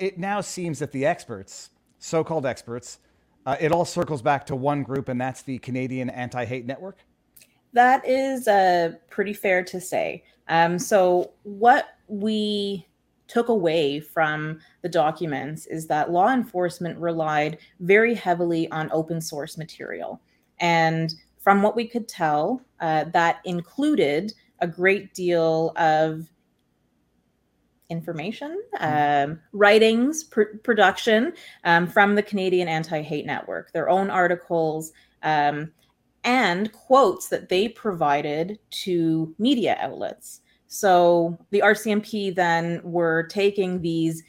It 0.00 0.18
now 0.18 0.40
seems 0.40 0.80
that 0.80 0.90
the 0.90 1.06
experts, 1.06 1.70
so-called 2.00 2.44
experts, 2.44 2.98
uh, 3.46 3.56
it 3.60 3.70
all 3.70 3.84
circles 3.84 4.20
back 4.20 4.46
to 4.46 4.56
one 4.56 4.82
group, 4.82 5.08
and 5.08 5.20
that's 5.20 5.42
the 5.42 5.58
Canadian 5.58 6.10
Anti-Hate 6.10 6.66
Network. 6.66 6.96
That 7.72 8.06
is 8.06 8.48
uh, 8.48 8.92
pretty 9.10 9.32
fair 9.32 9.62
to 9.64 9.80
say. 9.80 10.24
Um, 10.48 10.78
so, 10.78 11.32
what 11.44 11.96
we 12.08 12.86
took 13.28 13.48
away 13.48 14.00
from 14.00 14.58
the 14.82 14.88
documents 14.88 15.66
is 15.66 15.86
that 15.86 16.10
law 16.10 16.32
enforcement 16.32 16.98
relied 16.98 17.58
very 17.78 18.12
heavily 18.12 18.68
on 18.72 18.90
open 18.92 19.20
source 19.20 19.56
material. 19.56 20.20
And 20.58 21.14
from 21.38 21.62
what 21.62 21.76
we 21.76 21.86
could 21.86 22.08
tell, 22.08 22.60
uh, 22.80 23.04
that 23.12 23.38
included 23.44 24.32
a 24.58 24.66
great 24.66 25.14
deal 25.14 25.72
of 25.76 26.28
information, 27.88 28.60
um, 28.78 29.40
writings, 29.52 30.24
pr- 30.24 30.56
production 30.62 31.32
um, 31.64 31.86
from 31.86 32.14
the 32.14 32.22
Canadian 32.22 32.68
Anti 32.68 33.02
Hate 33.02 33.26
Network, 33.26 33.72
their 33.72 33.88
own 33.88 34.10
articles, 34.10 34.92
um, 35.22 35.70
and 36.24 36.72
quotes 36.72 37.28
that 37.28 37.48
they 37.48 37.68
provided 37.68 38.58
to 38.70 39.34
media 39.38 39.76
outlets. 39.80 40.40
So 40.66 41.38
the 41.50 41.60
RCMP 41.60 42.34
then 42.34 42.80
were 42.84 43.24
taking 43.24 43.80
these 43.80 44.22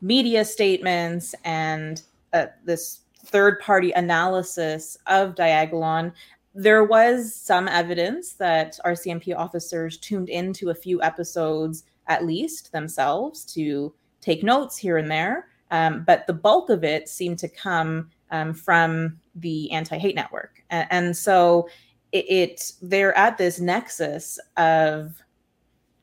media 0.00 0.44
statements 0.44 1.34
and 1.44 2.02
uh, 2.32 2.46
this 2.64 3.00
third 3.26 3.60
party 3.60 3.92
analysis 3.92 4.96
of 5.06 5.34
Diagolon. 5.34 6.12
There 6.54 6.84
was 6.84 7.34
some 7.34 7.68
evidence 7.68 8.32
that 8.34 8.78
RCMP 8.84 9.36
officers 9.36 9.98
tuned 9.98 10.28
into 10.28 10.70
a 10.70 10.74
few 10.74 11.02
episodes 11.02 11.84
at 12.08 12.26
least 12.26 12.72
themselves 12.72 13.44
to 13.54 13.94
take 14.20 14.42
notes 14.42 14.76
here 14.76 14.98
and 14.98 15.10
there. 15.10 15.48
Um, 15.70 16.04
but 16.04 16.26
the 16.26 16.34
bulk 16.34 16.68
of 16.68 16.84
it 16.84 17.08
seemed 17.08 17.38
to 17.38 17.48
come 17.48 18.10
um, 18.32 18.52
from 18.52 19.18
the 19.36 19.70
anti 19.70 19.96
hate 19.98 20.16
network. 20.16 20.64
And, 20.70 21.16
so 21.16 21.68
it, 22.10 22.24
it, 22.28 22.72
they're 22.82 23.16
at 23.16 23.38
this 23.38 23.60
nexus 23.60 24.38
of 24.56 25.22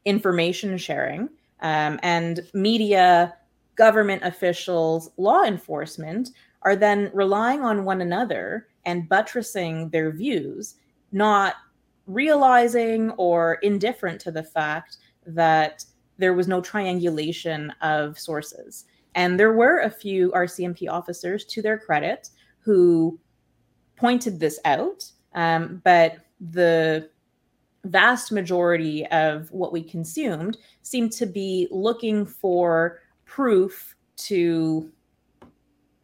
information 0.05 0.77
sharing 0.77 1.29
um, 1.61 1.99
and 2.03 2.41
media, 2.53 3.35
government 3.75 4.23
officials, 4.23 5.11
law 5.17 5.43
enforcement 5.43 6.29
are 6.61 6.75
then 6.75 7.09
relying 7.13 7.61
on 7.61 7.85
one 7.85 8.01
another 8.01 8.67
and 8.85 9.09
buttressing 9.09 9.89
their 9.89 10.11
views, 10.11 10.75
not 11.11 11.55
realizing 12.07 13.11
or 13.11 13.55
indifferent 13.55 14.19
to 14.21 14.31
the 14.31 14.43
fact 14.43 14.97
that 15.25 15.85
there 16.17 16.33
was 16.33 16.47
no 16.47 16.59
triangulation 16.59 17.71
of 17.81 18.19
sources. 18.19 18.85
And 19.15 19.39
there 19.39 19.53
were 19.53 19.79
a 19.79 19.89
few 19.89 20.31
RCMP 20.31 20.89
officers, 20.89 21.45
to 21.45 21.61
their 21.61 21.77
credit, 21.77 22.29
who 22.59 23.19
pointed 23.95 24.39
this 24.39 24.59
out. 24.65 25.03
Um, 25.33 25.81
but 25.83 26.17
the 26.39 27.09
vast 27.85 28.31
majority 28.31 29.05
of 29.07 29.51
what 29.51 29.71
we 29.71 29.83
consumed 29.83 30.57
seemed 30.81 31.11
to 31.13 31.25
be 31.25 31.67
looking 31.71 32.25
for 32.25 32.99
proof 33.25 33.95
to 34.17 34.91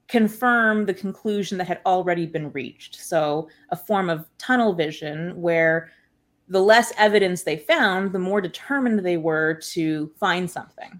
confirm 0.07 0.85
the 0.85 0.93
conclusion 0.93 1.57
that 1.57 1.67
had 1.67 1.81
already 1.85 2.25
been 2.25 2.51
reached. 2.51 2.95
So, 2.95 3.49
a 3.69 3.75
form 3.75 4.09
of 4.09 4.27
tunnel 4.37 4.73
vision 4.73 5.41
where 5.41 5.91
the 6.47 6.61
less 6.61 6.93
evidence 6.97 7.43
they 7.43 7.57
found, 7.57 8.11
the 8.11 8.19
more 8.19 8.39
determined 8.39 8.99
they 8.99 9.17
were 9.17 9.55
to 9.55 10.11
find 10.19 10.49
something. 10.49 10.99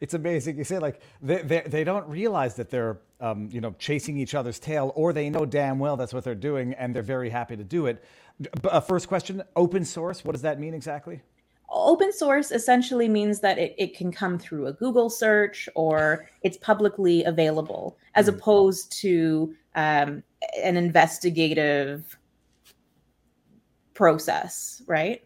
It's 0.00 0.14
amazing. 0.14 0.58
You 0.58 0.64
say 0.64 0.78
like 0.78 1.00
they, 1.20 1.42
they, 1.42 1.62
they 1.66 1.84
don't 1.84 2.06
realize 2.08 2.54
that 2.56 2.70
they're 2.70 2.98
um, 3.20 3.48
you 3.52 3.60
know 3.60 3.74
chasing 3.78 4.16
each 4.16 4.34
other's 4.34 4.58
tail, 4.58 4.92
or 4.94 5.12
they 5.12 5.30
know 5.30 5.46
damn 5.46 5.78
well 5.78 5.96
that's 5.96 6.12
what 6.12 6.24
they're 6.24 6.34
doing, 6.34 6.74
and 6.74 6.94
they're 6.94 7.02
very 7.02 7.30
happy 7.30 7.56
to 7.56 7.64
do 7.64 7.86
it. 7.86 8.04
B- 8.40 8.48
uh, 8.64 8.80
first 8.80 9.08
question: 9.08 9.42
open 9.56 9.84
source. 9.84 10.24
What 10.24 10.32
does 10.32 10.42
that 10.42 10.60
mean 10.60 10.74
exactly? 10.74 11.20
Open 11.74 12.12
source 12.12 12.50
essentially 12.50 13.08
means 13.08 13.40
that 13.40 13.58
it, 13.58 13.74
it 13.78 13.96
can 13.96 14.12
come 14.12 14.38
through 14.38 14.66
a 14.66 14.74
Google 14.74 15.08
search 15.08 15.70
or 15.74 16.28
it's 16.42 16.58
publicly 16.58 17.24
available, 17.24 17.96
as 18.14 18.28
opposed 18.28 18.92
to 19.00 19.54
um, 19.74 20.22
an 20.62 20.76
investigative 20.76 22.18
process, 23.94 24.82
right? 24.86 25.22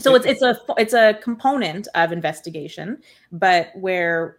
So 0.00 0.14
it's 0.14 0.26
it's 0.26 0.42
a 0.42 0.58
it's 0.76 0.94
a 0.94 1.14
component 1.14 1.88
of 1.94 2.12
investigation, 2.12 2.98
but 3.32 3.70
where 3.74 4.38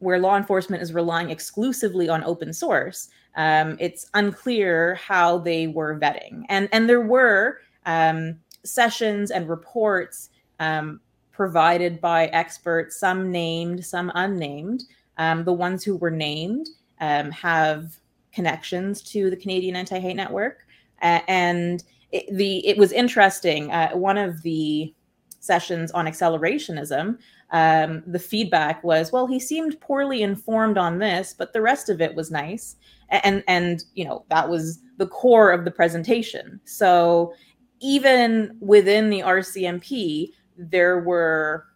where 0.00 0.18
law 0.18 0.36
enforcement 0.36 0.82
is 0.82 0.92
relying 0.92 1.30
exclusively 1.30 2.08
on 2.08 2.22
open 2.22 2.52
source, 2.52 3.08
um, 3.36 3.76
it's 3.80 4.06
unclear 4.14 4.94
how 4.96 5.38
they 5.38 5.68
were 5.68 5.98
vetting, 5.98 6.44
and 6.50 6.68
and 6.72 6.88
there 6.88 7.00
were 7.00 7.60
um, 7.86 8.38
sessions 8.62 9.30
and 9.30 9.48
reports 9.48 10.28
um, 10.60 11.00
provided 11.32 12.00
by 12.00 12.26
experts, 12.26 13.00
some 13.00 13.30
named, 13.30 13.84
some 13.84 14.12
unnamed. 14.14 14.84
Um, 15.16 15.44
the 15.44 15.52
ones 15.52 15.82
who 15.82 15.96
were 15.96 16.10
named 16.10 16.68
um, 17.00 17.30
have 17.30 17.96
connections 18.32 19.02
to 19.02 19.30
the 19.30 19.36
Canadian 19.36 19.76
Anti 19.76 19.98
Hate 19.98 20.14
Network, 20.14 20.66
uh, 21.00 21.20
and 21.26 21.82
it, 22.12 22.34
the 22.36 22.66
it 22.66 22.78
was 22.78 22.92
interesting. 22.92 23.70
Uh, 23.70 23.90
one 23.90 24.18
of 24.18 24.42
the 24.42 24.94
sessions 25.40 25.90
on 25.92 26.06
accelerationism, 26.06 27.18
um, 27.50 28.02
the 28.06 28.18
feedback 28.18 28.82
was, 28.82 29.12
well, 29.12 29.26
he 29.26 29.38
seemed 29.40 29.80
poorly 29.80 30.22
informed 30.22 30.76
on 30.76 30.98
this, 30.98 31.34
but 31.36 31.52
the 31.52 31.62
rest 31.62 31.88
of 31.88 32.00
it 32.00 32.14
was 32.14 32.30
nice, 32.30 32.76
and 33.10 33.42
and 33.46 33.84
you 33.94 34.04
know 34.04 34.24
that 34.30 34.48
was 34.48 34.80
the 34.96 35.06
core 35.06 35.50
of 35.50 35.64
the 35.64 35.70
presentation. 35.70 36.60
So 36.64 37.32
even 37.80 38.56
within 38.60 39.10
the 39.10 39.20
RCMP, 39.20 40.32
there 40.56 41.00
were 41.00 41.66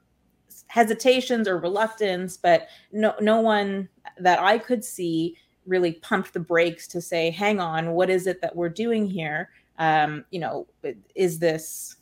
hesitations 0.67 1.47
or 1.47 1.59
reluctance, 1.59 2.37
but 2.37 2.69
no 2.93 3.15
no 3.21 3.41
one 3.41 3.89
that 4.19 4.41
I 4.41 4.59
could 4.59 4.85
see 4.85 5.37
really 5.67 5.93
pumped 5.93 6.33
the 6.33 6.41
brakes 6.41 6.89
to 6.89 7.01
say, 7.01 7.31
hang 7.31 7.61
on, 7.61 7.93
what 7.93 8.11
is 8.11 8.27
it 8.27 8.41
that 8.41 8.57
we're 8.57 8.69
doing 8.69 9.07
here? 9.07 9.51
Um, 9.83 10.25
you 10.31 10.39
know, 10.39 10.69
is 11.17 11.41
this 11.41 11.97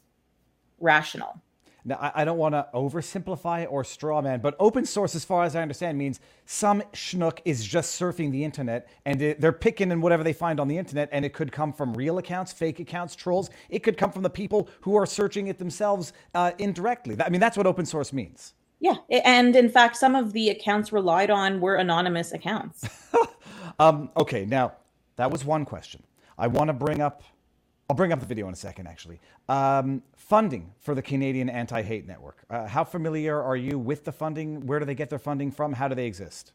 rational? 0.81 1.41
Now, 1.83 1.97
I, 1.97 2.13
I 2.17 2.25
don't 2.27 2.37
want 2.37 2.55
to 2.55 2.67
oversimplify 2.75 3.67
or 3.71 3.85
straw 3.85 4.21
man, 4.21 4.41
but 4.41 4.55
open 4.59 4.85
source, 4.85 5.15
as 5.15 5.25
far 5.25 5.45
as 5.45 5.57
I 5.57 5.63
understand, 5.63 5.97
means 5.97 6.21
some 6.45 6.83
schnook 6.93 7.39
is 7.47 7.65
just 7.65 7.99
surfing 7.99 8.33
the 8.33 8.45
internet 8.45 8.91
and 9.07 9.23
it, 9.23 9.41
they're 9.41 9.51
picking 9.51 9.91
in 9.91 10.03
whatever 10.03 10.23
they 10.23 10.35
find 10.35 10.61
on 10.61 10.69
the 10.69 10.77
internet, 10.77 11.09
and 11.11 11.25
it 11.25 11.33
could 11.33 11.53
come 11.53 11.73
from 11.73 11.95
real 11.95 12.19
accounts, 12.19 12.53
fake 12.53 12.81
accounts, 12.81 13.17
trolls. 13.17 13.49
It 13.71 13.79
could 13.79 13.97
come 13.97 14.13
from 14.13 14.25
the 14.25 14.31
people 14.31 14.69
who 14.83 14.95
are 14.95 15.07
searching 15.07 15.47
it 15.47 15.59
themselves 15.59 16.13
uh, 16.35 16.53
indirectly. 16.59 17.17
I 17.19 17.31
mean, 17.31 17.41
that's 17.41 17.57
what 17.57 17.67
open 17.67 17.87
source 17.87 18.13
means. 18.13 18.53
Yeah, 18.79 18.97
and 19.09 19.57
in 19.57 19.71
fact, 19.71 19.97
some 19.97 20.15
of 20.15 20.35
the 20.35 20.51
accounts 20.51 20.93
relied 20.93 21.31
on 21.31 21.61
were 21.61 21.77
anonymous 21.77 22.33
accounts. 22.33 22.87
Um, 23.79 24.11
okay, 24.15 24.45
now 24.45 24.75
that 25.17 25.31
was 25.31 25.43
one 25.43 25.65
question. 25.65 26.03
I 26.37 26.49
want 26.49 26.69
to 26.69 26.75
bring 26.75 27.01
up. 27.01 27.23
I'll 27.91 27.95
bring 27.95 28.13
up 28.13 28.21
the 28.21 28.27
video 28.27 28.47
in 28.47 28.53
a 28.53 28.57
second, 28.57 28.87
actually. 28.87 29.21
Um, 29.49 30.05
funding 30.15 30.71
for 30.79 30.95
the 30.95 31.03
Canadian 31.03 31.51
Anti 31.51 31.83
Hate 31.83 32.07
Network. 32.07 32.45
Uh, 32.49 32.69
how 32.69 32.85
familiar 32.85 33.43
are 33.43 33.57
you 33.57 33.81
with 33.81 34.05
the 34.05 34.13
funding? 34.13 34.65
Where 34.65 34.79
do 34.79 34.85
they 34.85 34.95
get 34.95 35.11
their 35.11 35.19
funding 35.19 35.51
from? 35.51 35.73
How 35.73 35.89
do 35.89 35.97
they 35.97 36.07
exist? 36.07 36.53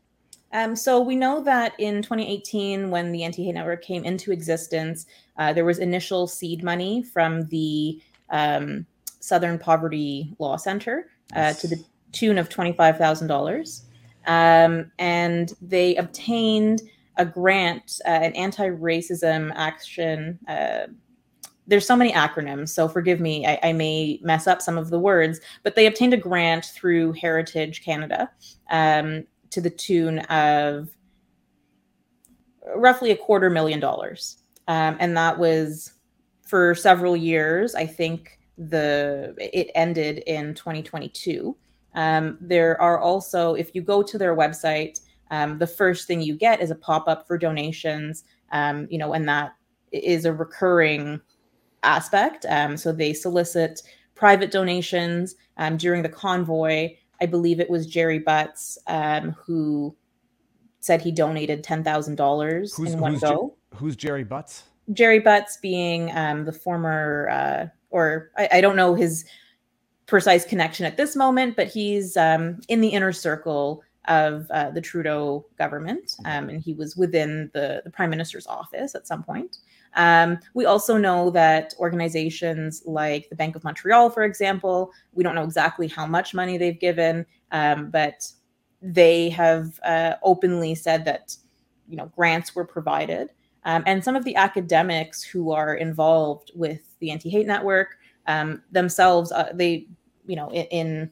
Um, 0.53 0.77
so 0.77 1.01
we 1.01 1.17
know 1.17 1.43
that 1.43 1.73
in 1.77 2.01
2018, 2.01 2.89
when 2.89 3.11
the 3.11 3.23
Anti 3.23 3.43
Hate 3.43 3.55
Network 3.55 3.83
came 3.83 4.05
into 4.05 4.31
existence, 4.31 5.07
uh, 5.35 5.51
there 5.51 5.65
was 5.65 5.79
initial 5.79 6.25
seed 6.25 6.63
money 6.63 7.03
from 7.03 7.47
the 7.47 8.01
um, 8.29 8.85
Southern 9.19 9.59
Poverty 9.59 10.33
Law 10.39 10.55
Center 10.55 11.09
uh, 11.35 11.51
to 11.51 11.67
the 11.67 11.83
tune 12.13 12.37
of 12.37 12.47
$25,000. 12.47 13.81
Um, 14.25 14.89
and 14.97 15.53
they 15.61 15.97
obtained 15.97 16.81
a 17.17 17.25
grant, 17.25 17.99
uh, 18.05 18.11
an 18.11 18.33
anti 18.35 18.69
racism 18.69 19.51
action. 19.53 20.39
There's 21.67 21.87
so 21.87 21.95
many 21.95 22.11
acronyms, 22.11 22.69
so 22.69 22.87
forgive 22.87 23.19
me, 23.19 23.45
I, 23.45 23.59
I, 23.63 23.73
may 23.73 24.19
mess 24.21 24.45
up 24.45 24.61
some 24.61 24.77
of 24.77 24.91
the 24.91 24.99
words, 24.99 25.39
but 25.63 25.75
they 25.75 25.87
obtained 25.87 26.13
a 26.13 26.17
grant 26.17 26.65
through 26.65 27.13
Heritage 27.13 27.83
Canada 27.83 28.29
um, 28.69 29.25
to 29.49 29.61
the 29.61 29.71
tune 29.71 30.19
of 30.19 30.89
roughly 32.75 33.11
a 33.11 33.15
quarter 33.15 33.49
million 33.49 33.79
dollars. 33.79 34.37
Um, 34.67 34.97
and 34.99 35.15
that 35.17 35.37
was 35.37 35.93
for 36.45 36.75
several 36.75 37.15
years. 37.15 37.75
I 37.75 37.85
think 37.85 38.39
the 38.57 39.35
it 39.37 39.71
ended 39.75 40.19
in 40.27 40.53
2022. 40.53 41.55
Um, 41.93 42.37
there 42.41 42.79
are 42.81 42.99
also, 42.99 43.53
if 43.53 43.73
you 43.73 43.81
go 43.81 44.03
to 44.03 44.17
their 44.17 44.35
website, 44.35 44.99
um, 45.31 45.57
the 45.57 45.67
first 45.67 46.07
thing 46.07 46.21
you 46.21 46.35
get 46.35 46.61
is 46.61 46.71
a 46.71 46.75
pop 46.75 47.07
up 47.07 47.25
for 47.27 47.37
donations. 47.37 48.23
Um, 48.51 48.87
you 48.89 48.97
know, 48.97 49.13
and 49.13 49.27
that 49.27 49.55
is 49.91 50.25
a 50.25 50.33
recurring 50.33 51.21
aspect. 51.85 52.45
Um, 52.49 52.77
so 52.77 52.91
they 52.91 53.13
solicit 53.13 53.81
private 54.15 54.51
donations 54.51 55.35
um, 55.57 55.77
during 55.77 56.03
the 56.03 56.09
convoy. 56.09 56.95
I 57.21 57.25
believe 57.25 57.59
it 57.59 57.69
was 57.69 57.87
Gerry 57.87 58.19
Butts 58.19 58.77
um, 58.87 59.31
who 59.31 59.95
said 60.79 61.01
he 61.01 61.11
donated 61.11 61.63
ten 61.63 61.83
thousand 61.83 62.15
dollars 62.15 62.77
in 62.77 62.99
one 62.99 63.13
who's 63.13 63.21
go. 63.21 63.55
Ge- 63.73 63.77
who's 63.77 63.95
Gerry 63.95 64.23
Butts? 64.23 64.63
Jerry 64.93 65.19
Butts 65.19 65.57
being 65.57 66.07
the 66.07 66.51
former, 66.51 67.29
uh, 67.31 67.67
or 67.89 68.31
I, 68.37 68.49
I 68.53 68.61
don't 68.61 68.75
know 68.75 68.93
his 68.93 69.25
precise 70.05 70.45
connection 70.45 70.85
at 70.85 70.97
this 70.97 71.15
moment, 71.15 71.55
but 71.55 71.67
he's 71.67 72.15
um, 72.17 72.59
in 72.67 72.81
the 72.81 72.89
inner 72.89 73.11
circle 73.11 73.83
of 74.07 74.45
uh, 74.51 74.69
the 74.69 74.81
Trudeau 74.81 75.45
government, 75.57 76.15
um, 76.25 76.49
and 76.49 76.61
he 76.61 76.73
was 76.73 76.95
within 76.95 77.49
the, 77.53 77.81
the 77.83 77.89
prime 77.89 78.11
minister's 78.11 78.45
office 78.45 78.93
at 78.93 79.07
some 79.07 79.23
point. 79.23 79.57
Um, 79.95 80.39
we 80.53 80.65
also 80.65 80.97
know 80.97 81.29
that 81.31 81.73
organizations 81.79 82.83
like 82.85 83.29
the 83.29 83.35
Bank 83.35 83.55
of 83.55 83.63
Montreal, 83.63 84.09
for 84.09 84.23
example, 84.23 84.91
we 85.13 85.23
don't 85.23 85.35
know 85.35 85.43
exactly 85.43 85.87
how 85.87 86.05
much 86.05 86.33
money 86.33 86.57
they've 86.57 86.79
given, 86.79 87.25
um, 87.51 87.89
but 87.89 88.29
they 88.81 89.29
have 89.29 89.79
uh, 89.83 90.15
openly 90.21 90.75
said 90.75 91.05
that 91.05 91.35
you 91.87 91.95
know 91.97 92.11
grants 92.15 92.55
were 92.55 92.65
provided. 92.65 93.29
Um, 93.65 93.83
and 93.87 94.03
some 94.03 94.15
of 94.15 94.23
the 94.23 94.35
academics 94.35 95.23
who 95.23 95.51
are 95.51 95.73
involved 95.73 96.51
with 96.53 96.81
the 96.99 97.09
anti-hate 97.09 97.47
network 97.47 97.97
um, 98.27 98.61
themselves, 98.71 99.31
uh, 99.31 99.51
they, 99.53 99.87
you 100.27 100.35
know, 100.35 100.49
in, 100.51 100.65
in, 100.65 101.11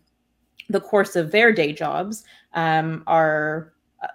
the 0.70 0.80
course 0.80 1.18
of 1.18 1.32
their 1.32 1.52
day 1.52 1.74
jobs, 1.74 2.24
um, 2.54 3.04
are 3.06 3.74
uh, 4.02 4.08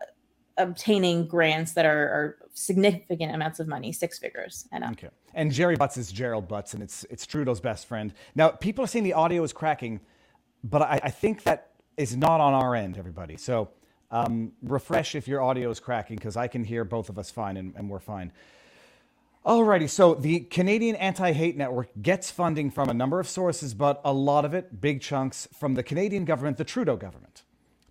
obtaining 0.56 1.26
grants 1.26 1.74
that 1.74 1.84
are, 1.84 2.08
are, 2.08 2.38
significant 2.58 3.34
amounts 3.34 3.60
of 3.60 3.68
money, 3.68 3.92
six 3.92 4.18
figures 4.18 4.68
and 4.72 4.84
up. 4.84 4.92
Okay. 4.92 5.08
And 5.34 5.52
Gerry 5.52 5.76
Butts 5.76 5.96
is 5.96 6.10
Gerald 6.10 6.48
Butts, 6.48 6.74
and 6.74 6.82
it's 6.82 7.04
it's 7.04 7.26
Trudeau's 7.26 7.60
best 7.60 7.86
friend. 7.86 8.12
Now, 8.34 8.48
people 8.48 8.84
are 8.84 8.88
saying 8.88 9.04
the 9.04 9.12
audio 9.14 9.42
is 9.42 9.52
cracking, 9.52 10.00
but 10.64 10.82
I, 10.82 11.00
I 11.04 11.10
think 11.10 11.44
that 11.44 11.70
is 11.96 12.16
not 12.16 12.40
on 12.40 12.54
our 12.54 12.74
end, 12.74 12.98
everybody. 12.98 13.36
So 13.36 13.70
um, 14.10 14.52
refresh 14.62 15.14
if 15.14 15.28
your 15.28 15.40
audio 15.42 15.70
is 15.70 15.80
cracking, 15.80 16.16
because 16.16 16.36
I 16.36 16.48
can 16.48 16.64
hear 16.64 16.84
both 16.84 17.08
of 17.08 17.18
us 17.18 17.30
fine, 17.30 17.56
and, 17.56 17.74
and 17.76 17.88
we're 17.88 17.98
fine. 18.00 18.32
Alrighty, 19.46 19.88
so 19.88 20.14
the 20.14 20.40
Canadian 20.40 20.96
Anti 20.96 21.32
Hate 21.32 21.56
Network 21.56 21.88
gets 22.02 22.30
funding 22.30 22.70
from 22.70 22.88
a 22.88 22.94
number 22.94 23.20
of 23.20 23.28
sources, 23.28 23.72
but 23.72 24.00
a 24.04 24.12
lot 24.12 24.44
of 24.44 24.52
it, 24.52 24.80
big 24.80 25.00
chunks, 25.00 25.48
from 25.58 25.74
the 25.74 25.82
Canadian 25.82 26.24
government, 26.24 26.56
the 26.56 26.64
Trudeau 26.64 26.96
government, 26.96 27.44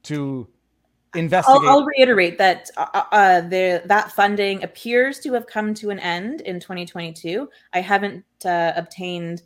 to 0.03 0.47
investigate. 1.15 1.61
I'll, 1.61 1.69
I'll 1.69 1.85
reiterate 1.85 2.37
that 2.37 2.69
uh, 2.77 2.87
uh, 2.93 3.03
uh, 3.11 3.41
the 3.41 3.81
that 3.85 4.11
funding 4.11 4.63
appears 4.63 5.19
to 5.19 5.33
have 5.33 5.47
come 5.47 5.73
to 5.75 5.89
an 5.89 5.99
end 5.99 6.41
in 6.41 6.59
2022. 6.59 7.49
I 7.73 7.81
haven't 7.81 8.23
uh, 8.45 8.73
obtained 8.75 9.43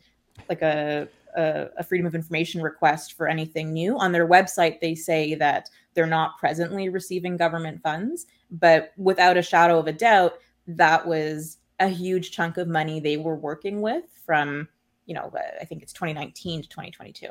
like 0.50 0.62
a, 0.62 1.08
a, 1.36 1.68
a 1.78 1.84
freedom 1.84 2.08
of 2.08 2.16
information 2.16 2.62
request 2.62 3.14
for 3.14 3.28
anything 3.28 3.74
new 3.74 3.98
on 3.98 4.12
their 4.12 4.28
website. 4.28 4.80
They 4.80 4.96
say 4.96 5.36
that 5.36 5.70
they're 5.94 6.08
not 6.08 6.38
presently 6.40 6.90
receiving 6.90 7.38
government 7.38 7.82
funds, 7.82 8.26
but 8.50 8.94
without 8.98 9.38
a 9.38 9.42
shadow 9.42 9.78
of 9.78 9.88
a 9.88 9.94
doubt, 9.94 10.34
that 10.68 11.06
was 11.06 11.58
a 11.80 11.88
huge 11.88 12.32
chunk 12.32 12.58
of 12.58 12.68
money 12.68 13.00
they 13.00 13.18
were 13.18 13.36
working 13.36 13.82
with 13.82 14.06
from, 14.26 14.68
you 15.06 15.16
know, 15.16 15.32
I 15.60 15.66
think 15.66 15.82
it's 15.82 15.94
2019 15.94 16.64
to 16.64 16.70
2022. 16.70 17.28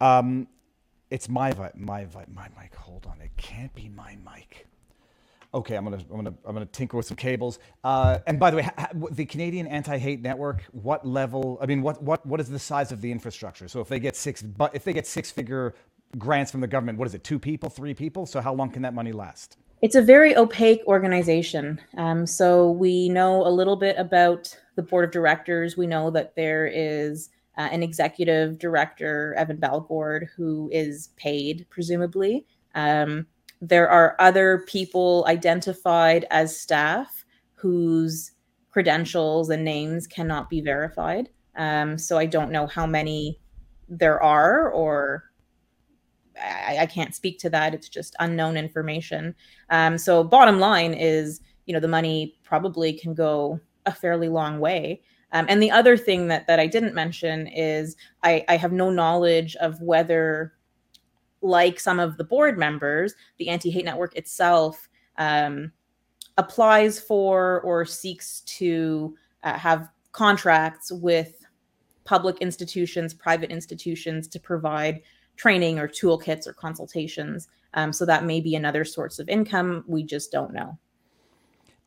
Um, 0.00 0.48
it's 1.10 1.28
my 1.28 1.52
my 1.76 2.06
my 2.32 2.48
mic. 2.60 2.74
Hold 2.76 3.06
on, 3.06 3.20
it 3.20 3.30
can't 3.36 3.74
be 3.74 3.88
my 3.88 4.16
mic. 4.24 4.66
Okay, 5.52 5.74
I'm 5.74 5.84
gonna 5.84 5.98
I'm 6.10 6.16
gonna 6.16 6.34
I'm 6.44 6.54
gonna 6.54 6.66
tinker 6.66 6.96
with 6.96 7.06
some 7.06 7.16
cables. 7.16 7.58
Uh, 7.82 8.18
and 8.26 8.38
by 8.38 8.50
the 8.50 8.58
way, 8.58 8.68
the 9.10 9.24
Canadian 9.24 9.66
Anti-Hate 9.66 10.22
Network, 10.22 10.62
what 10.70 11.06
level? 11.06 11.58
I 11.60 11.66
mean, 11.66 11.82
what 11.82 12.00
what 12.02 12.24
what 12.24 12.40
is 12.40 12.48
the 12.48 12.58
size 12.58 12.92
of 12.92 13.00
the 13.00 13.10
infrastructure? 13.10 13.66
So 13.66 13.80
if 13.80 13.88
they 13.88 13.98
get 13.98 14.14
six, 14.14 14.42
but 14.42 14.74
if 14.74 14.84
they 14.84 14.92
get 14.92 15.08
six-figure 15.08 15.74
grants 16.18 16.52
from 16.52 16.60
the 16.60 16.68
government, 16.68 16.98
what 16.98 17.08
is 17.08 17.14
it? 17.14 17.24
Two 17.24 17.38
people, 17.38 17.68
three 17.68 17.94
people? 17.94 18.26
So 18.26 18.40
how 18.40 18.54
long 18.54 18.70
can 18.70 18.82
that 18.82 18.94
money 18.94 19.12
last? 19.12 19.56
It's 19.82 19.96
a 19.96 20.02
very 20.02 20.36
opaque 20.36 20.82
organization. 20.86 21.80
Um, 21.96 22.26
so 22.26 22.70
we 22.70 23.08
know 23.08 23.44
a 23.46 23.48
little 23.48 23.76
bit 23.76 23.96
about 23.98 24.56
the 24.76 24.82
board 24.82 25.06
of 25.06 25.10
directors. 25.10 25.76
We 25.76 25.86
know 25.86 26.10
that 26.10 26.36
there 26.36 26.66
is 26.66 27.30
uh, 27.60 27.68
an 27.72 27.82
executive 27.82 28.58
director, 28.58 29.34
Evan 29.36 29.58
Balgord, 29.58 30.28
who 30.34 30.70
is 30.72 31.10
paid, 31.16 31.66
presumably. 31.68 32.46
Um, 32.74 33.26
there 33.60 33.86
are 33.90 34.16
other 34.18 34.64
people 34.66 35.26
identified 35.28 36.24
as 36.30 36.58
staff 36.58 37.26
whose 37.52 38.32
credentials 38.70 39.50
and 39.50 39.62
names 39.62 40.06
cannot 40.06 40.48
be 40.48 40.62
verified. 40.62 41.28
Um, 41.56 41.98
so 41.98 42.16
I 42.16 42.24
don't 42.24 42.50
know 42.50 42.66
how 42.66 42.86
many 42.86 43.38
there 43.90 44.22
are 44.22 44.70
or 44.70 45.24
I, 46.42 46.78
I, 46.80 46.86
can't 46.86 47.14
speak 47.14 47.38
to 47.40 47.50
that. 47.50 47.74
It's 47.74 47.88
just 47.90 48.16
unknown 48.20 48.56
information. 48.56 49.34
Um, 49.68 49.98
so 49.98 50.24
bottom 50.24 50.58
line 50.60 50.94
is, 50.94 51.40
you 51.66 51.74
know, 51.74 51.80
the 51.80 51.88
money 51.88 52.36
probably 52.44 52.94
can 52.94 53.12
go 53.12 53.60
a 53.84 53.92
fairly 53.92 54.30
long 54.30 54.60
way. 54.60 55.02
Um, 55.32 55.46
and 55.48 55.62
the 55.62 55.70
other 55.70 55.96
thing 55.96 56.28
that 56.28 56.46
that 56.46 56.60
I 56.60 56.66
didn't 56.66 56.94
mention 56.94 57.46
is 57.48 57.96
I, 58.22 58.44
I 58.48 58.56
have 58.56 58.72
no 58.72 58.90
knowledge 58.90 59.56
of 59.56 59.80
whether, 59.80 60.54
like 61.40 61.80
some 61.80 62.00
of 62.00 62.16
the 62.16 62.24
board 62.24 62.58
members, 62.58 63.14
the 63.38 63.48
Anti 63.48 63.70
Hate 63.70 63.84
Network 63.84 64.16
itself 64.16 64.88
um, 65.18 65.72
applies 66.36 66.98
for 66.98 67.60
or 67.62 67.84
seeks 67.84 68.40
to 68.42 69.14
uh, 69.44 69.58
have 69.58 69.88
contracts 70.12 70.90
with 70.90 71.44
public 72.04 72.38
institutions, 72.38 73.14
private 73.14 73.50
institutions 73.50 74.26
to 74.26 74.40
provide 74.40 75.00
training 75.36 75.78
or 75.78 75.86
toolkits 75.86 76.46
or 76.46 76.52
consultations. 76.52 77.48
Um, 77.74 77.92
so 77.92 78.04
that 78.04 78.24
may 78.24 78.40
be 78.40 78.56
another 78.56 78.84
source 78.84 79.18
of 79.18 79.28
income. 79.28 79.84
We 79.86 80.02
just 80.02 80.32
don't 80.32 80.52
know. 80.52 80.76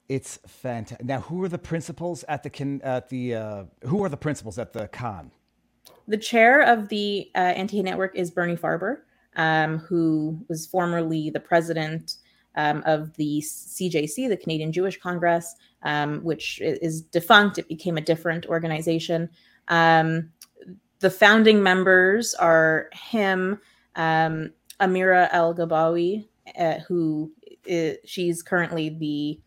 It's 0.09 0.39
fantastic. 0.47 1.05
Now, 1.05 1.21
who 1.21 1.43
are 1.43 1.47
the 1.47 1.57
principals 1.57 2.23
at 2.27 2.43
the 2.43 2.79
at 2.83 3.09
the 3.09 3.35
uh, 3.35 3.63
who 3.85 4.03
are 4.03 4.09
the 4.09 4.17
principals 4.17 4.59
at 4.59 4.73
the 4.73 4.87
con? 4.89 5.31
The 6.07 6.17
chair 6.17 6.61
of 6.61 6.89
the 6.89 7.29
uh, 7.35 7.39
Anti 7.39 7.81
Network 7.81 8.15
is 8.15 8.29
Bernie 8.29 8.57
Farber, 8.57 8.99
um, 9.35 9.77
who 9.77 10.43
was 10.49 10.65
formerly 10.67 11.29
the 11.29 11.39
president 11.39 12.15
um, 12.55 12.83
of 12.85 13.15
the 13.15 13.39
CJC, 13.41 14.27
the 14.27 14.37
Canadian 14.37 14.71
Jewish 14.71 14.99
Congress, 14.99 15.55
um, 15.83 16.19
which 16.23 16.59
is 16.61 17.01
defunct. 17.01 17.57
It 17.57 17.67
became 17.69 17.97
a 17.97 18.01
different 18.01 18.45
organization. 18.47 19.29
Um, 19.69 20.31
the 20.99 21.09
founding 21.09 21.63
members 21.63 22.33
are 22.35 22.89
him, 22.93 23.59
um, 23.95 24.51
Amira 24.79 25.29
Elghawaby, 25.31 26.25
uh, 26.57 26.79
who 26.87 27.31
is, 27.65 27.97
she's 28.05 28.41
currently 28.41 28.89
the 28.89 29.39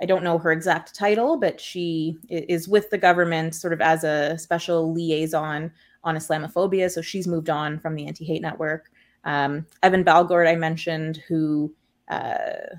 I 0.00 0.06
don't 0.06 0.24
know 0.24 0.38
her 0.38 0.52
exact 0.52 0.94
title, 0.94 1.38
but 1.38 1.60
she 1.60 2.18
is 2.28 2.68
with 2.68 2.90
the 2.90 2.98
government 2.98 3.54
sort 3.54 3.72
of 3.72 3.80
as 3.80 4.04
a 4.04 4.36
special 4.38 4.92
liaison 4.92 5.72
on 6.04 6.16
Islamophobia. 6.16 6.90
So 6.90 7.00
she's 7.00 7.26
moved 7.26 7.48
on 7.48 7.78
from 7.78 7.94
the 7.94 8.06
Anti 8.06 8.24
Hate 8.24 8.42
Network. 8.42 8.90
Um, 9.24 9.66
Evan 9.82 10.04
Balgord, 10.04 10.48
I 10.48 10.54
mentioned, 10.54 11.22
who 11.26 11.74
uh, 12.08 12.76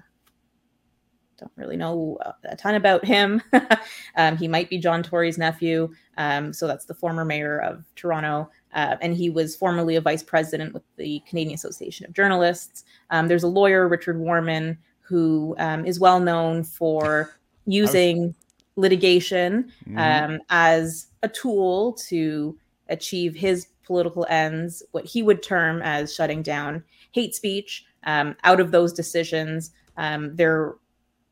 don't 1.37 1.51
really 1.55 1.77
know 1.77 2.17
a 2.45 2.55
ton 2.55 2.75
about 2.75 3.05
him. 3.05 3.41
um, 4.15 4.37
he 4.37 4.47
might 4.47 4.69
be 4.69 4.77
John 4.77 5.03
Tory's 5.03 5.37
nephew. 5.37 5.89
Um, 6.17 6.51
so 6.51 6.67
that's 6.67 6.85
the 6.85 6.95
former 6.95 7.23
mayor 7.25 7.59
of 7.59 7.83
Toronto. 7.95 8.49
Uh, 8.73 8.95
and 9.01 9.15
he 9.15 9.29
was 9.29 9.55
formerly 9.55 9.95
a 9.95 10.01
vice 10.01 10.23
president 10.23 10.73
with 10.73 10.83
the 10.97 11.21
Canadian 11.27 11.55
Association 11.55 12.05
of 12.05 12.13
Journalists. 12.13 12.85
Um, 13.11 13.27
there's 13.27 13.43
a 13.43 13.47
lawyer, 13.47 13.87
Richard 13.87 14.19
Warman, 14.19 14.77
who 15.07 15.55
um, 15.57 15.85
is 15.85 15.99
well 15.99 16.19
known 16.19 16.63
for 16.63 17.35
using. 17.65 18.35
litigation 18.77 19.71
mm-hmm. 19.89 19.97
um, 19.97 20.39
as 20.49 21.07
a 21.23 21.27
tool 21.27 21.93
to 21.93 22.57
achieve 22.89 23.35
his 23.35 23.67
political 23.83 24.25
ends, 24.29 24.83
what 24.91 25.05
he 25.05 25.21
would 25.21 25.43
term 25.43 25.81
as 25.81 26.13
shutting 26.13 26.41
down 26.41 26.83
hate 27.11 27.35
speech. 27.35 27.85
Um, 28.03 28.35
out 28.43 28.59
of 28.59 28.71
those 28.71 28.93
decisions, 28.93 29.71
um, 29.97 30.35
there 30.35 30.75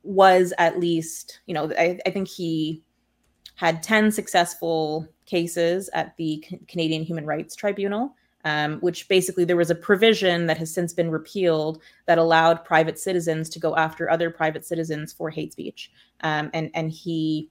was 0.03 0.53
at 0.57 0.79
least, 0.79 1.39
you 1.45 1.53
know, 1.53 1.71
I, 1.77 1.99
I, 2.05 2.09
think 2.09 2.27
he 2.27 2.81
had 3.55 3.81
10 3.81 4.11
successful 4.11 5.07
cases 5.25 5.89
at 5.93 6.17
the 6.17 6.43
C- 6.47 6.59
Canadian 6.67 7.03
Human 7.03 7.25
Rights 7.25 7.55
Tribunal. 7.55 8.13
Um, 8.45 8.77
which 8.81 9.07
basically 9.07 9.43
there 9.43 9.57
was 9.57 9.71
a 9.71 9.75
provision 9.75 10.45
that 10.45 10.59
has 10.59 10.71
since 10.71 10.93
been 10.93 11.09
repealed 11.09 11.81
that 12.05 12.19
allowed 12.19 12.63
private 12.63 12.99
citizens 12.99 13.49
to 13.49 13.59
go 13.59 13.75
after 13.75 14.07
other 14.07 14.29
private 14.29 14.63
citizens 14.63 15.11
for 15.11 15.31
hate 15.31 15.51
speech. 15.51 15.91
Um, 16.21 16.51
and 16.53 16.69
and 16.75 16.91
he 16.91 17.49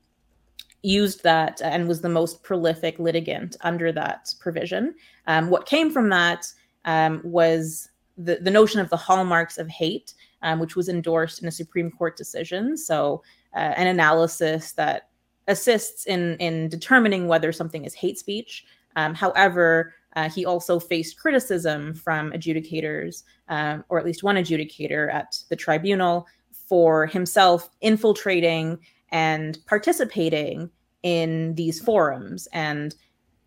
used 0.84 1.22
that 1.22 1.60
and 1.62 1.88
was 1.88 2.02
the 2.02 2.08
most 2.08 2.42
prolific 2.42 2.98
litigant 2.98 3.56
under 3.62 3.90
that 3.90 4.32
provision. 4.38 4.94
Um, 5.26 5.48
what 5.48 5.66
came 5.66 5.90
from 5.90 6.10
that 6.10 6.46
um, 6.84 7.22
was 7.24 7.88
the, 8.18 8.36
the 8.36 8.50
notion 8.50 8.80
of 8.80 8.90
the 8.90 8.96
hallmarks 8.96 9.58
of 9.58 9.68
hate, 9.68 10.14
um, 10.42 10.60
which 10.60 10.76
was 10.76 10.88
endorsed 10.88 11.42
in 11.42 11.48
a 11.48 11.52
Supreme 11.52 11.90
Court 11.90 12.16
decision. 12.16 12.76
So, 12.76 13.22
uh, 13.56 13.72
an 13.76 13.86
analysis 13.86 14.72
that 14.72 15.08
assists 15.48 16.06
in, 16.06 16.36
in 16.36 16.68
determining 16.68 17.28
whether 17.28 17.52
something 17.52 17.84
is 17.84 17.94
hate 17.94 18.18
speech. 18.18 18.64
Um, 18.96 19.14
however, 19.14 19.94
uh, 20.16 20.28
he 20.28 20.46
also 20.46 20.78
faced 20.78 21.18
criticism 21.18 21.94
from 21.94 22.30
adjudicators, 22.32 23.24
um, 23.48 23.84
or 23.88 23.98
at 23.98 24.04
least 24.04 24.22
one 24.22 24.36
adjudicator 24.36 25.12
at 25.12 25.38
the 25.48 25.56
tribunal, 25.56 26.26
for 26.68 27.06
himself 27.06 27.70
infiltrating 27.80 28.78
and 29.10 29.58
participating 29.66 30.70
in 31.02 31.54
these 31.54 31.80
forums 31.80 32.48
and 32.52 32.94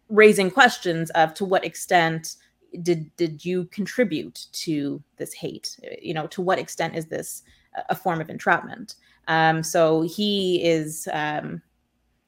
raising 0.10 0.52
questions 0.52 1.10
of 1.12 1.34
to 1.34 1.44
what 1.44 1.66
extent 1.66 2.36
did 2.82 3.14
did 3.16 3.44
you 3.44 3.66
contribute 3.66 4.48
to 4.52 5.02
this 5.18 5.34
hate? 5.34 5.80
You 6.02 6.14
know 6.14 6.28
to 6.28 6.42
what 6.42 6.60
extent 6.60 6.96
is 6.96 7.08
this 7.08 7.44
a 7.90 7.96
form 7.96 8.22
of 8.22 8.30
entrapment? 8.30 8.96
Um, 9.28 9.64
so 9.64 10.02
he 10.02 10.64
is 10.64 11.08
um, 11.12 11.62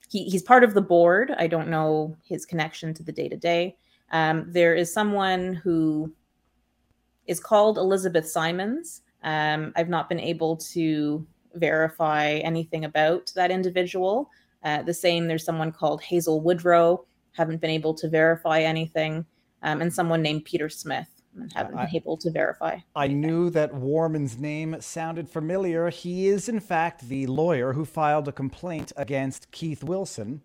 he, 0.10 0.25
he's 0.25 0.43
part 0.43 0.63
of 0.63 0.73
the 0.73 0.82
board. 0.82 1.34
I 1.38 1.47
don't 1.47 1.69
know 1.69 2.17
his 2.23 2.45
connection 2.45 2.93
to 2.95 3.04
the 3.04 3.12
day 3.12 3.30
to 3.30 3.38
day 3.38 3.78
there 4.12 4.76
is 4.76 4.93
someone 4.93 5.54
who 5.54 6.13
is 7.28 7.39
called 7.39 7.78
elizabeth 7.78 8.28
simons 8.28 9.02
um, 9.24 9.72
i've 9.76 9.89
not 9.89 10.10
been 10.10 10.19
able 10.19 10.58
to 10.58 11.26
verify 11.56 12.34
anything 12.43 12.86
about 12.86 13.32
that 13.36 13.52
individual. 13.52 14.30
Uh, 14.63 14.82
the 14.82 14.93
same, 14.93 15.28
there's 15.28 15.45
someone 15.45 15.72
called 15.72 16.02
Hazel 16.02 16.41
Woodrow, 16.41 17.06
haven't 17.34 17.62
been 17.62 17.69
able 17.69 17.93
to 17.95 18.10
verify 18.10 18.62
anything, 18.62 19.26
um, 19.63 19.82
and 19.82 19.93
someone 19.93 20.22
named 20.22 20.45
Peter 20.45 20.69
Smith. 20.69 21.08
Haven't 21.54 21.78
I, 21.78 21.86
been 21.86 21.95
able 21.95 22.17
to 22.17 22.32
verify. 22.32 22.80
I 22.95 23.08
knew 23.08 23.50
that 23.52 23.74
Warman's 23.74 24.38
name 24.38 24.76
sounded 24.82 25.30
familiar. 25.30 25.89
He 25.89 26.28
is, 26.28 26.50
in 26.50 26.60
fact, 26.60 27.08
the 27.08 27.28
lawyer 27.28 27.74
who 27.74 27.86
filed 27.86 28.28
a 28.28 28.32
complaint 28.32 28.91
against 28.98 29.50
Keith 29.52 29.84
Wilson. 29.84 30.41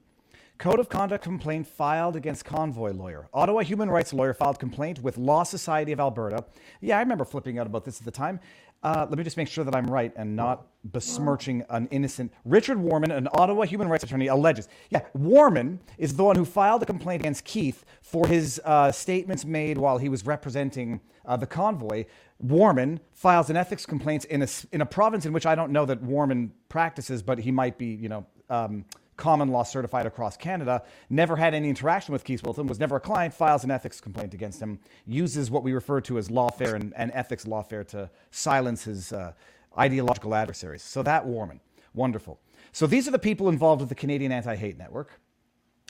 Code 0.56 0.78
of 0.78 0.88
conduct 0.88 1.24
complaint 1.24 1.66
filed 1.66 2.14
against 2.14 2.44
convoy 2.44 2.92
lawyer. 2.92 3.28
Ottawa 3.34 3.62
human 3.62 3.90
rights 3.90 4.12
lawyer 4.12 4.32
filed 4.32 4.58
complaint 4.60 5.02
with 5.02 5.18
Law 5.18 5.42
Society 5.42 5.90
of 5.90 5.98
Alberta. 5.98 6.44
Yeah, 6.80 6.96
I 6.96 7.00
remember 7.00 7.24
flipping 7.24 7.58
out 7.58 7.66
about 7.66 7.84
this 7.84 7.98
at 7.98 8.04
the 8.04 8.12
time. 8.12 8.38
Uh, 8.84 9.04
let 9.08 9.18
me 9.18 9.24
just 9.24 9.36
make 9.36 9.48
sure 9.48 9.64
that 9.64 9.74
I'm 9.74 9.86
right 9.86 10.12
and 10.14 10.36
not 10.36 10.66
besmirching 10.84 11.64
an 11.70 11.88
innocent. 11.90 12.32
Richard 12.44 12.78
Warman, 12.78 13.10
an 13.10 13.28
Ottawa 13.32 13.64
human 13.64 13.88
rights 13.88 14.04
attorney, 14.04 14.28
alleges. 14.28 14.68
Yeah, 14.90 15.00
Warman 15.14 15.80
is 15.98 16.14
the 16.14 16.22
one 16.22 16.36
who 16.36 16.44
filed 16.44 16.82
a 16.82 16.86
complaint 16.86 17.22
against 17.22 17.44
Keith 17.44 17.84
for 18.00 18.28
his 18.28 18.60
uh, 18.64 18.92
statements 18.92 19.44
made 19.44 19.76
while 19.76 19.98
he 19.98 20.08
was 20.08 20.24
representing 20.24 21.00
uh, 21.24 21.36
the 21.36 21.46
convoy. 21.46 22.04
Warman 22.38 23.00
files 23.12 23.50
an 23.50 23.56
ethics 23.56 23.86
complaint 23.86 24.26
in 24.26 24.42
a, 24.42 24.48
in 24.70 24.82
a 24.82 24.86
province 24.86 25.26
in 25.26 25.32
which 25.32 25.46
I 25.46 25.54
don't 25.54 25.72
know 25.72 25.86
that 25.86 26.00
Warman 26.02 26.52
practices, 26.68 27.22
but 27.22 27.38
he 27.38 27.50
might 27.50 27.76
be, 27.76 27.86
you 27.86 28.08
know. 28.08 28.26
Um, 28.50 28.84
common 29.16 29.48
law 29.48 29.62
certified 29.62 30.06
across 30.06 30.36
Canada, 30.36 30.82
never 31.08 31.36
had 31.36 31.54
any 31.54 31.68
interaction 31.68 32.12
with 32.12 32.24
Keith 32.24 32.42
Wilson, 32.42 32.66
was 32.66 32.80
never 32.80 32.96
a 32.96 33.00
client, 33.00 33.32
files 33.32 33.64
an 33.64 33.70
ethics 33.70 34.00
complaint 34.00 34.34
against 34.34 34.60
him, 34.60 34.78
uses 35.06 35.50
what 35.50 35.62
we 35.62 35.72
refer 35.72 36.00
to 36.00 36.18
as 36.18 36.28
lawfare 36.28 36.74
and, 36.74 36.92
and 36.96 37.10
ethics 37.14 37.44
lawfare 37.44 37.86
to 37.88 38.10
silence 38.30 38.84
his 38.84 39.12
uh, 39.12 39.32
ideological 39.78 40.34
adversaries. 40.34 40.82
So 40.82 41.02
that 41.02 41.26
Warman, 41.26 41.60
wonderful. 41.94 42.40
So 42.72 42.86
these 42.86 43.06
are 43.06 43.12
the 43.12 43.18
people 43.18 43.48
involved 43.48 43.80
with 43.80 43.88
the 43.88 43.94
Canadian 43.94 44.32
Anti-Hate 44.32 44.78
Network. 44.78 45.20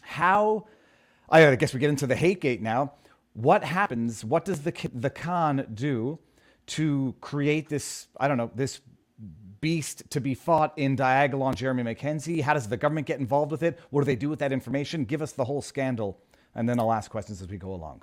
How, 0.03 0.67
I 1.31 1.55
guess 1.57 1.73
we 1.73 1.81
get 1.81 1.91
into 1.91 2.07
the 2.07 2.17
hate 2.17 2.41
gate 2.41 2.61
now. 2.61 2.93
What 3.33 3.65
happens? 3.65 4.25
What 4.25 4.45
does 4.45 4.61
the 4.61 4.73
the 4.95 5.11
CAHN 5.11 5.67
do 5.75 6.19
to 6.67 7.15
create 7.21 7.69
this? 7.69 8.07
I 8.21 8.29
don't 8.29 8.37
know 8.37 8.51
this 8.55 8.81
beast 9.65 10.03
to 10.11 10.21
be 10.21 10.35
fought 10.35 10.75
in 10.77 10.95
Diagolon 10.95 11.55
Jeremy 11.55 11.83
Mackenzie? 11.83 12.43
How 12.43 12.53
does 12.53 12.69
the 12.69 12.77
government 12.77 13.07
get 13.07 13.19
involved 13.19 13.51
with 13.51 13.63
it? 13.63 13.79
What 13.89 14.03
do 14.03 14.05
they 14.05 14.15
do 14.15 14.29
with 14.29 14.39
that 14.41 14.53
information? 14.53 15.07
Give 15.07 15.23
us 15.23 15.33
the 15.33 15.43
whole 15.47 15.63
scandal, 15.63 16.21
and 16.55 16.69
then 16.69 16.79
I'll 16.79 16.93
ask 16.93 17.11
questions 17.11 17.41
as 17.41 17.49
we 17.49 17.57
go 17.57 17.73
along. 17.73 18.03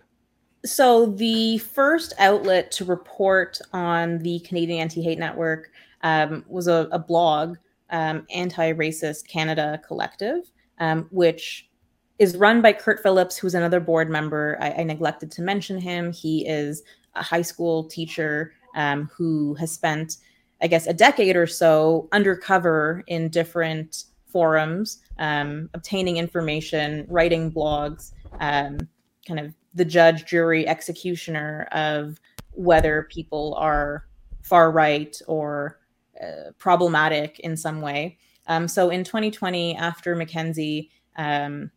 So, 0.65 1.05
the 1.05 1.59
first 1.59 2.13
outlet 2.17 2.71
to 2.71 2.85
report 2.85 3.59
on 3.73 4.17
the 4.17 4.39
Canadian 4.39 4.79
Anti 4.79 5.03
Hate 5.03 5.19
Network 5.19 5.69
um, 6.01 6.43
was 6.47 6.67
a, 6.67 6.89
a 6.91 6.97
blog, 6.97 7.57
um, 7.91 8.25
Anti 8.33 8.73
Racist 8.73 9.27
Canada 9.27 9.79
Collective, 9.85 10.51
um, 10.79 11.07
which 11.11 11.69
is 12.17 12.37
run 12.37 12.63
by 12.63 12.73
Kurt 12.73 13.03
Phillips, 13.03 13.37
who's 13.37 13.53
another 13.53 13.79
board 13.79 14.09
member. 14.09 14.57
I, 14.59 14.71
I 14.79 14.83
neglected 14.83 15.29
to 15.33 15.43
mention 15.43 15.79
him. 15.79 16.11
He 16.11 16.47
is 16.47 16.81
a 17.13 17.21
high 17.21 17.43
school 17.43 17.83
teacher 17.83 18.53
um, 18.75 19.11
who 19.15 19.53
has 19.55 19.71
spent 19.71 20.17
I 20.61 20.67
guess, 20.67 20.87
a 20.87 20.93
decade 20.93 21.35
or 21.35 21.47
so 21.47 22.07
undercover 22.11 23.03
in 23.07 23.29
different 23.29 24.05
forums, 24.27 24.99
um, 25.17 25.69
obtaining 25.73 26.17
information, 26.17 27.05
writing 27.09 27.51
blogs, 27.51 28.11
um, 28.39 28.79
kind 29.27 29.39
of 29.39 29.53
the 29.73 29.85
judge, 29.85 30.25
jury, 30.25 30.67
executioner 30.67 31.67
of 31.71 32.19
whether 32.51 33.07
people 33.09 33.55
are 33.57 34.05
far 34.41 34.71
right 34.71 35.19
or 35.27 35.79
uh, 36.21 36.51
problematic 36.57 37.39
in 37.39 37.55
some 37.55 37.81
way. 37.81 38.17
Um, 38.47 38.67
so 38.67 38.89
in 38.89 39.03
2020, 39.03 39.75
after 39.77 40.15
Mackenzie, 40.15 40.91
um, 41.17 41.71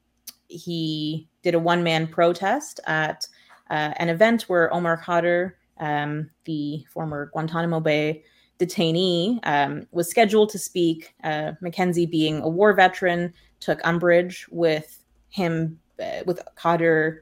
he 0.49 1.29
did 1.43 1.55
a 1.55 1.59
one 1.59 1.83
man 1.83 2.07
protest 2.07 2.81
at 2.87 3.27
uh, 3.71 3.93
an 3.97 4.09
event 4.09 4.43
where 4.43 4.73
Omar 4.73 5.01
Khadr, 5.01 5.53
um, 5.79 6.31
the 6.45 6.85
former 6.91 7.31
Guantanamo 7.33 7.81
Bay 7.81 8.25
detainee 8.59 9.41
um, 9.45 9.87
was 9.91 10.09
scheduled 10.09 10.51
to 10.51 10.59
speak. 10.59 11.15
Uh, 11.23 11.53
Mackenzie, 11.61 12.07
being 12.07 12.41
a 12.43 12.49
war 12.49 12.73
veteran, 12.73 13.33
took 13.61 13.81
umbrage 13.85 14.47
with 14.51 15.05
him, 15.29 15.79
uh, 16.01 16.23
with 16.27 16.41
Khadr 16.57 17.21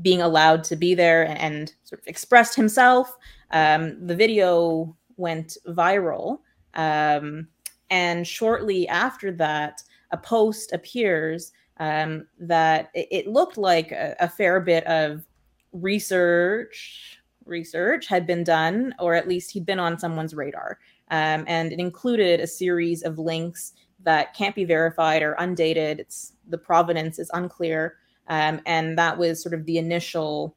being 0.00 0.22
allowed 0.22 0.64
to 0.64 0.76
be 0.76 0.94
there 0.94 1.24
and, 1.24 1.38
and 1.38 1.74
sort 1.84 2.00
of 2.00 2.06
expressed 2.06 2.54
himself. 2.54 3.16
Um, 3.50 4.06
the 4.06 4.16
video 4.16 4.96
went 5.16 5.56
viral. 5.68 6.38
Um, 6.74 7.48
and 7.90 8.26
shortly 8.26 8.88
after 8.88 9.30
that, 9.32 9.82
a 10.12 10.16
post 10.16 10.72
appears 10.72 11.52
um, 11.78 12.26
that 12.38 12.90
it, 12.94 13.08
it, 13.10 13.26
looked 13.26 13.58
like 13.58 13.92
a, 13.92 14.14
a 14.20 14.28
fair 14.28 14.60
bit 14.60 14.84
of 14.86 15.24
research 15.72 17.18
research 17.46 18.06
had 18.06 18.26
been 18.26 18.44
done, 18.44 18.94
or 18.98 19.14
at 19.14 19.28
least 19.28 19.50
he'd 19.52 19.66
been 19.66 19.78
on 19.78 19.98
someone's 19.98 20.34
radar. 20.34 20.78
Um, 21.10 21.44
and 21.46 21.72
it 21.72 21.78
included 21.78 22.40
a 22.40 22.46
series 22.46 23.02
of 23.02 23.18
links 23.18 23.72
that 24.04 24.34
can't 24.34 24.54
be 24.54 24.64
verified 24.64 25.22
or 25.22 25.32
undated. 25.34 26.00
It's 26.00 26.32
the 26.48 26.58
provenance 26.58 27.18
is 27.18 27.30
unclear, 27.34 27.96
um, 28.28 28.60
and 28.66 28.98
that 28.98 29.18
was 29.18 29.42
sort 29.42 29.54
of 29.54 29.66
the 29.66 29.78
initial 29.78 30.56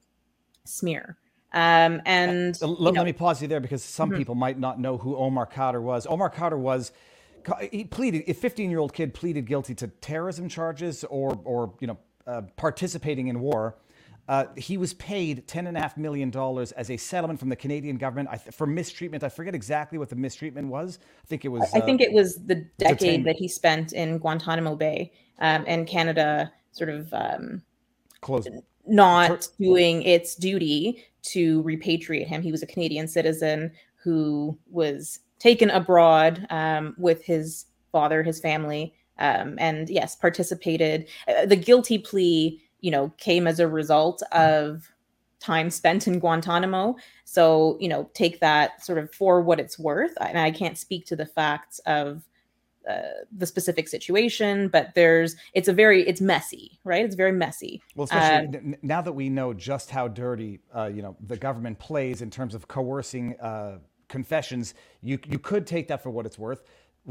smear. 0.64 1.18
Um, 1.54 2.02
and 2.06 2.58
uh, 2.62 2.68
let, 2.68 2.96
let, 2.96 3.06
me 3.06 3.14
pause 3.14 3.42
you 3.42 3.48
there 3.48 3.62
because 3.62 3.84
some 3.84 4.10
mm-hmm. 4.10 4.18
people 4.18 4.36
might 4.36 4.60
not 4.60 4.80
know 4.80 4.98
who 4.98 5.16
Omar 5.16 5.48
Khadr 5.48 5.82
was. 5.82 6.06
Omar 6.06 6.30
Khadr 6.30 6.58
was 6.58 6.92
he 7.72 7.84
pleaded 7.86 8.24
a 8.28 8.34
15 8.34 8.70
year 8.70 8.80
old 8.80 8.94
kid 8.94 9.14
pleaded 9.14 9.46
guilty 9.46 9.76
to 9.76 9.88
terrorism 9.88 10.50
charges 10.50 11.04
or 11.06 11.40
or 11.44 11.74
you 11.80 11.88
know 11.88 11.98
uh, 12.28 12.42
participating 12.58 13.28
in 13.28 13.40
war 13.40 13.76
uh, 14.28 14.46
he 14.56 14.78
was 14.78 14.94
paid 14.96 15.48
$10.5 15.48 15.98
million 15.98 16.32
as 16.76 16.90
a 16.90 16.98
settlement 16.98 17.40
from 17.40 17.50
the 17.50 17.56
Canadian 17.56 17.98
government 17.98 18.30
for 18.52 18.66
mistreatment. 18.66 19.24
I 19.24 19.30
forget 19.30 19.54
exactly 19.54 19.98
what 19.98 20.10
the 20.10 20.16
mistreatment 20.16 20.68
was. 20.68 21.00
I 21.24 21.28
think 21.28 21.46
it 21.46 21.50
was. 21.50 21.64
I 21.74 21.80
think 21.80 22.02
uh, 22.02 22.06
it 22.06 22.14
was 22.14 22.44
the 22.46 22.66
decade 22.78 23.24
that 23.26 23.36
he 23.36 23.48
spent 23.48 23.94
in 23.94 24.18
Guantanamo 24.18 24.76
Bay 24.76 25.12
um, 25.40 25.64
and 25.68 25.88
Canada 25.88 26.52
sort 26.72 26.90
of 26.90 27.14
um, 27.14 27.62
Close. 28.22 28.48
not 28.88 29.48
doing 29.60 30.02
its 30.02 30.36
duty 30.36 31.04
to 31.22 31.62
repatriate 31.64 32.28
him. 32.28 32.42
He 32.42 32.52
was 32.52 32.64
a 32.64 32.68
Canadian 32.68 33.08
citizen 33.08 33.72
who 33.96 34.58
was 34.70 35.20
taken 35.40 35.70
abroad 35.70 36.46
um, 36.50 36.96
with 36.98 37.24
his 37.24 37.66
father, 37.92 38.24
his 38.24 38.40
family, 38.40 38.94
um, 39.20 39.56
and 39.60 39.90
yes, 39.90 40.16
participated. 40.16 41.08
Uh, 41.28 41.46
the 41.46 41.56
guilty 41.56 41.98
plea, 41.98 42.62
you 42.86 42.92
know, 42.92 43.12
came 43.18 43.48
as 43.48 43.60
a 43.60 43.68
result 43.68 44.22
of 44.32 44.92
time 45.40 45.72
spent 45.72 46.08
in 46.08 46.20
Guantanamo. 46.20 46.96
So, 47.24 47.78
you 47.80 47.90
know, 47.90 48.12
take 48.14 48.42
that 48.42 48.86
sort 48.86 49.00
of 49.00 49.12
for 49.12 49.42
what 49.42 49.60
it's 49.60 49.80
worth. 49.80 50.14
And 50.22 50.38
I 50.38 50.52
can't 50.52 50.78
speak 50.78 51.08
to 51.08 51.16
the 51.16 51.26
facts 51.26 51.80
of 51.88 52.28
uh, 52.88 53.26
the 53.36 53.48
specific 53.48 53.88
situation, 53.88 54.68
but 54.68 54.94
there's 54.94 55.36
it's 55.56 55.68
a 55.68 55.74
very 55.74 56.08
it's 56.08 56.22
messy, 56.22 56.78
right? 56.84 57.04
It's 57.04 57.16
very 57.16 57.32
messy. 57.32 57.82
Well, 57.96 58.04
especially 58.04 58.56
uh, 58.56 58.78
now 58.84 59.02
that 59.02 59.14
we 59.14 59.30
know 59.30 59.52
just 59.52 59.90
how 59.90 60.08
dirty, 60.08 60.60
uh, 60.72 60.92
you 60.94 61.02
know, 61.02 61.18
the 61.26 61.38
government 61.38 61.80
plays 61.80 62.22
in 62.22 62.30
terms 62.30 62.54
of 62.54 62.68
coercing 62.68 63.36
uh, 63.40 63.80
confessions, 64.10 64.76
you 65.02 65.18
you 65.26 65.40
could 65.40 65.66
take 65.66 65.88
that 65.88 66.04
for 66.04 66.12
what 66.12 66.28
it's 66.28 66.38
worth. 66.38 66.62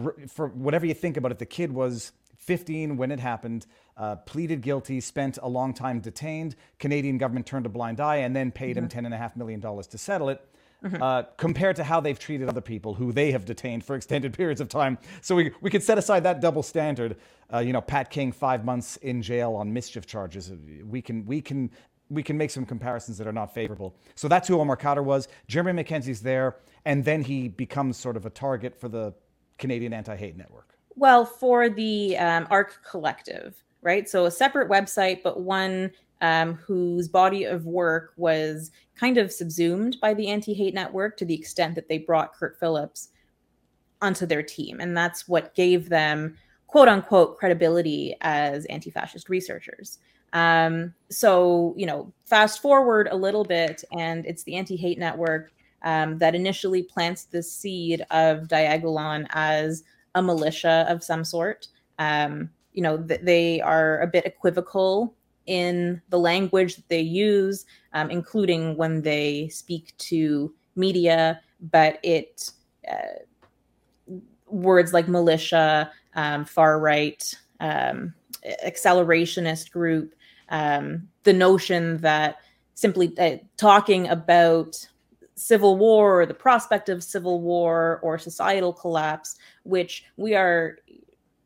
R- 0.01 0.15
for 0.29 0.47
whatever 0.47 0.87
you 0.87 0.95
think 0.95 1.17
about 1.17 1.33
it, 1.33 1.41
the 1.41 1.47
kid 1.47 1.73
was 1.73 2.13
15 2.45 2.97
when 2.97 3.11
it 3.11 3.21
happened, 3.21 3.67
uh, 3.97 4.17
pleaded 4.17 4.61
guilty, 4.61 5.01
spent 5.01 5.39
a 5.43 5.49
long 5.49 5.73
time 5.73 6.01
detained. 6.01 6.57
Canadian 6.79 7.19
government 7.19 7.47
turned 7.47 7.67
a 7.67 7.69
blind 7.69 8.01
eye 8.01 8.17
and 8.17 8.37
then 8.37 8.51
paid 8.51 8.77
mm-hmm. 8.77 8.99
him 8.99 9.13
$10.5 9.13 9.37
million 9.37 9.61
to 9.61 9.99
settle 9.99 10.29
it. 10.29 10.47
Mm-hmm. 10.85 11.03
Uh, 11.03 11.23
compared 11.39 11.77
to 11.77 11.85
how 11.85 11.99
they've 11.99 12.19
treated 12.19 12.47
other 12.47 12.61
people 12.61 12.93
who 12.93 13.11
they 13.11 13.33
have 13.33 13.47
detained 13.47 13.83
for 13.83 13.97
extended 13.97 14.35
periods 14.37 14.61
of 14.61 14.69
time. 14.69 14.99
So 15.23 15.35
we, 15.35 15.51
we 15.63 15.71
could 15.71 15.83
set 15.83 15.97
aside 15.97 16.25
that 16.25 16.43
double 16.43 16.63
standard. 16.63 17.17
Uh, 17.51 17.61
you 17.61 17.73
know, 17.73 17.81
Pat 17.81 18.11
King, 18.11 18.33
five 18.33 18.67
months 18.67 18.99
in 18.99 19.23
jail 19.23 19.55
on 19.55 19.73
mischief 19.73 20.05
charges. 20.07 20.53
We 20.85 21.01
can, 21.01 21.25
we 21.25 21.41
can, 21.41 21.71
we 22.11 22.23
can 22.23 22.37
make 22.37 22.51
some 22.51 22.67
comparisons 22.67 23.17
that 23.17 23.27
are 23.27 23.33
not 23.33 23.55
favorable. 23.55 23.97
So 24.15 24.29
that's 24.29 24.47
who 24.47 24.61
Omar 24.61 24.77
Khadr 24.77 25.03
was. 25.03 25.27
Jeremy 25.49 25.73
Mackenzie's 25.73 26.21
there, 26.21 26.57
and 26.85 27.03
then 27.03 27.23
he 27.23 27.49
becomes 27.49 27.97
sort 27.97 28.19
of 28.19 28.27
a 28.27 28.31
target 28.31 28.79
for 28.79 28.91
the 28.91 29.15
Canadian 29.57 29.95
Anti-Hate 29.95 30.37
Network. 30.37 30.74
Well, 30.97 31.25
for 31.25 31.69
the 31.69 32.17
um, 32.19 32.47
ARC 32.51 32.81
Collective, 32.89 33.63
right? 33.83 34.09
So 34.09 34.27
a 34.27 34.31
separate 34.31 34.71
website, 34.71 35.23
but 35.23 35.41
one 35.41 35.91
um, 36.21 36.55
whose 36.55 37.09
body 37.09 37.45
of 37.45 37.67
work 37.67 38.13
was 38.17 38.71
kind 38.99 39.19
of 39.19 39.33
subsumed 39.33 39.99
by 40.01 40.15
the 40.15 40.29
anti 40.29 40.55
hate 40.55 40.75
network 40.75 41.17
to 41.19 41.25
the 41.25 41.35
extent 41.35 41.75
that 41.75 41.89
they 41.89 41.99
brought 41.99 42.35
Kurt 42.35 42.59
Phillips 42.59 43.09
onto 44.01 44.27
their 44.27 44.43
team. 44.43 44.81
And 44.81 44.97
that's 44.97 45.29
what 45.29 45.55
gave 45.55 45.89
them, 45.89 46.37
quote 46.67 46.89
unquote, 46.89 47.39
credibility 47.39 48.17
as 48.21 48.65
anti 48.67 48.91
fascist 48.91 49.29
researchers. 49.29 49.99
Um, 50.33 50.95
so, 51.11 51.75
you 51.77 51.87
know, 51.87 52.13
fast 52.25 52.61
forward 52.61 53.09
a 53.11 53.17
little 53.17 53.45
bit, 53.45 53.85
and 53.93 54.27
it's 54.27 54.43
the 54.45 54.57
anti 54.57 54.77
hate 54.77 54.99
network 54.99 55.53
um, 55.83 56.19
that 56.19 56.35
initially 56.35 56.83
plants 56.83 57.25
the 57.25 57.43
seed 57.43 58.05
of 58.11 58.49
Diagolon 58.49 59.27
as 59.31 59.85
a 60.15 60.23
militia 60.23 60.87
of 60.89 61.03
some 61.03 61.25
sort. 61.25 61.69
Um, 61.99 62.51
you 62.73 62.83
know, 62.83 62.99
th- 62.99 63.21
they 63.23 63.61
are 63.61 64.01
a 64.01 64.07
bit 64.07 64.27
equivocal 64.27 65.15
in 65.47 66.01
the 66.09 66.19
language 66.19 66.77
that 66.77 66.89
they 66.89 67.01
use, 67.01 67.67
um, 67.93 68.11
including 68.11 68.77
when 68.77 69.03
they 69.03 69.49
speak 69.49 69.97
to 69.99 70.53
media, 70.77 71.41
but 71.61 71.99
it 72.03 72.51
uh, 72.91 73.23
words 74.47 74.93
like 74.93 75.09
militia, 75.09 75.91
um, 76.15 76.45
far 76.45 76.81
right, 76.81 77.35
um, 77.61 78.15
accelerationist 78.65 79.71
group, 79.71 80.15
um, 80.49 81.09
the 81.25 81.33
notion 81.33 81.99
that 81.99 82.37
simply 82.75 83.17
uh, 83.19 83.37
talking 83.57 84.09
about 84.09 84.87
civil 85.37 85.77
war 85.77 86.21
or 86.21 86.27
the 86.27 86.35
prospect 86.35 86.89
of 86.89 87.03
civil 87.03 87.41
war 87.41 87.99
or 88.03 88.19
societal 88.19 88.73
collapse, 88.73 89.37
which 89.65 90.05
we 90.17 90.35
are 90.35 90.79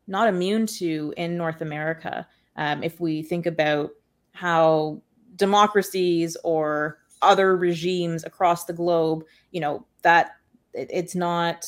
not 0.07 0.27
immune 0.27 0.65
to 0.65 1.13
in 1.17 1.37
North 1.37 1.61
America. 1.61 2.27
Um, 2.55 2.83
if 2.83 2.99
we 2.99 3.21
think 3.21 3.45
about 3.45 3.91
how 4.31 5.01
democracies 5.35 6.35
or 6.43 6.99
other 7.21 7.55
regimes 7.55 8.23
across 8.23 8.65
the 8.65 8.73
globe, 8.73 9.23
you 9.51 9.61
know, 9.61 9.85
that 10.01 10.31
it, 10.73 10.89
it's 10.91 11.15
not 11.15 11.65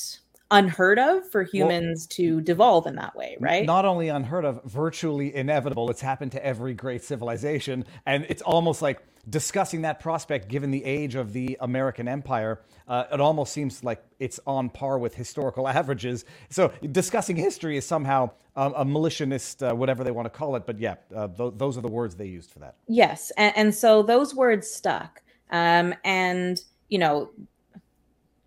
unheard 0.52 1.00
of 1.00 1.28
for 1.30 1.44
humans 1.44 2.08
well, 2.10 2.16
to 2.18 2.42
devolve 2.42 2.86
in 2.86 2.96
that 2.96 3.16
way, 3.16 3.38
right? 3.40 3.66
Not 3.66 3.86
only 3.86 4.10
unheard 4.10 4.46
of, 4.46 4.64
virtually 4.66 5.34
inevitable. 5.34 5.90
It's 5.90 6.02
happened 6.02 6.34
to 6.34 6.46
every 6.46 6.74
great 6.74 7.04
civilization. 7.04 7.86
And 8.06 8.26
it's 8.30 8.42
almost 8.42 8.82
like 8.82 9.02
discussing 9.30 9.84
that 9.84 10.00
prospect, 10.00 10.48
given 10.48 10.72
the 10.72 10.84
age 10.84 11.16
of 11.16 11.34
the 11.34 11.58
American 11.62 12.08
empire, 12.08 12.62
uh, 12.88 13.06
it 13.14 13.22
almost 13.22 13.54
seems 13.54 13.84
like 13.84 14.04
it's 14.20 14.40
on 14.46 14.70
par 14.70 15.00
with 15.00 15.16
historical 15.16 15.68
averages. 15.68 16.26
So 16.50 16.74
discussing 16.92 17.36
history 17.36 17.78
is 17.78 17.86
somehow 17.86 18.32
um, 18.56 18.74
a 18.76 18.84
militionist, 18.84 19.64
uh, 19.64 19.74
whatever 19.74 20.04
they 20.04 20.12
want 20.12 20.26
to 20.26 20.30
call 20.30 20.56
it. 20.56 20.66
But 20.66 20.80
yeah, 20.80 20.96
uh, 21.16 21.28
th- 21.28 21.54
those 21.56 21.78
are 21.78 21.82
the 21.82 21.92
words 21.92 22.16
they 22.16 22.26
used 22.26 22.52
for 22.52 22.60
that. 22.60 22.76
Yes. 22.88 23.32
And, 23.38 23.56
and 23.56 23.76
so 23.76 24.04
those 24.04 24.36
words 24.36 24.70
stuck. 24.70 25.22
Um, 25.52 25.94
and, 26.04 26.62
you 26.90 26.98
know, 26.98 27.32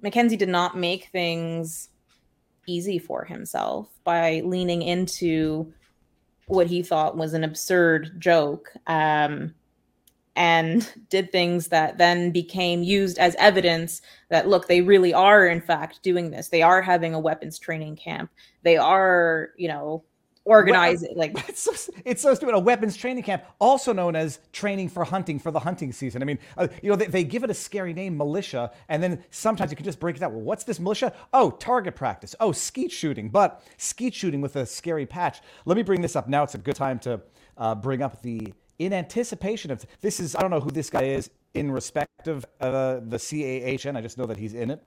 Mackenzie 0.02 0.36
did 0.36 0.50
not 0.50 0.76
make 0.76 1.06
things 1.06 1.88
easy 2.66 2.98
for 2.98 3.24
himself 3.24 3.88
by 4.04 4.42
leaning 4.44 4.82
into 4.82 5.72
what 6.46 6.66
he 6.66 6.82
thought 6.82 7.16
was 7.16 7.34
an 7.34 7.44
absurd 7.44 8.20
joke 8.20 8.72
um, 8.86 9.54
and 10.36 10.92
did 11.08 11.32
things 11.32 11.68
that 11.68 11.98
then 11.98 12.30
became 12.30 12.82
used 12.82 13.18
as 13.18 13.34
evidence 13.36 14.02
that 14.28 14.48
look 14.48 14.66
they 14.66 14.82
really 14.82 15.14
are 15.14 15.46
in 15.46 15.60
fact 15.60 16.02
doing 16.02 16.30
this. 16.30 16.48
They 16.48 16.62
are 16.62 16.82
having 16.82 17.14
a 17.14 17.20
weapons 17.20 17.58
training 17.58 17.96
camp. 17.96 18.30
They 18.62 18.76
are 18.76 19.50
you 19.56 19.68
know 19.68 20.04
organize 20.44 21.02
it 21.02 21.16
like 21.16 21.32
it's 21.48 21.62
so, 21.62 21.92
it's 22.04 22.22
so 22.22 22.34
stupid. 22.34 22.54
A 22.54 22.58
weapons 22.58 22.96
training 22.96 23.22
camp 23.22 23.44
also 23.58 23.92
known 23.92 24.16
as 24.16 24.40
training 24.52 24.88
for 24.88 25.04
hunting 25.04 25.38
for 25.38 25.50
the 25.50 25.60
hunting 25.60 25.92
season. 25.92 26.22
I 26.22 26.24
mean 26.24 26.38
uh, 26.56 26.68
you 26.82 26.90
know 26.90 26.96
they, 26.96 27.06
they, 27.06 27.24
give 27.24 27.44
it 27.44 27.50
a 27.50 27.54
scary 27.54 27.92
name 27.92 28.16
militia 28.16 28.70
and 28.88 29.02
then 29.02 29.24
sometimes 29.30 29.70
you 29.70 29.76
can 29.76 29.84
just 29.84 30.00
break 30.00 30.16
it 30.16 30.22
out. 30.22 30.32
Well 30.32 30.42
what's 30.42 30.64
this 30.64 30.78
militia? 30.78 31.12
Oh 31.32 31.50
target 31.50 31.96
practice. 31.96 32.34
Oh 32.40 32.52
skeet 32.52 32.92
shooting. 32.92 33.28
But 33.28 33.62
skeet 33.76 34.14
shooting 34.14 34.40
with 34.40 34.56
a 34.56 34.66
scary 34.66 35.06
patch. 35.06 35.40
Let 35.64 35.76
me 35.76 35.82
bring 35.82 36.02
this 36.02 36.16
up. 36.16 36.28
Now 36.28 36.42
it's 36.42 36.54
a 36.54 36.58
good 36.58 36.76
time 36.76 36.98
to 37.00 37.20
uh, 37.56 37.74
bring 37.74 38.02
up 38.02 38.22
the 38.22 38.52
in 38.78 38.92
anticipation 38.92 39.70
of 39.70 39.84
this 40.00 40.18
is 40.18 40.34
i 40.34 40.40
don't 40.40 40.50
know 40.50 40.60
who 40.60 40.70
this 40.70 40.90
guy 40.90 41.04
is 41.04 41.30
in 41.54 41.70
respect 41.70 42.26
of 42.26 42.44
uh, 42.60 42.98
the 43.06 43.18
cahn 43.18 43.96
i 43.96 44.00
just 44.00 44.18
know 44.18 44.26
that 44.26 44.36
he's 44.36 44.54
in 44.54 44.70
it 44.70 44.82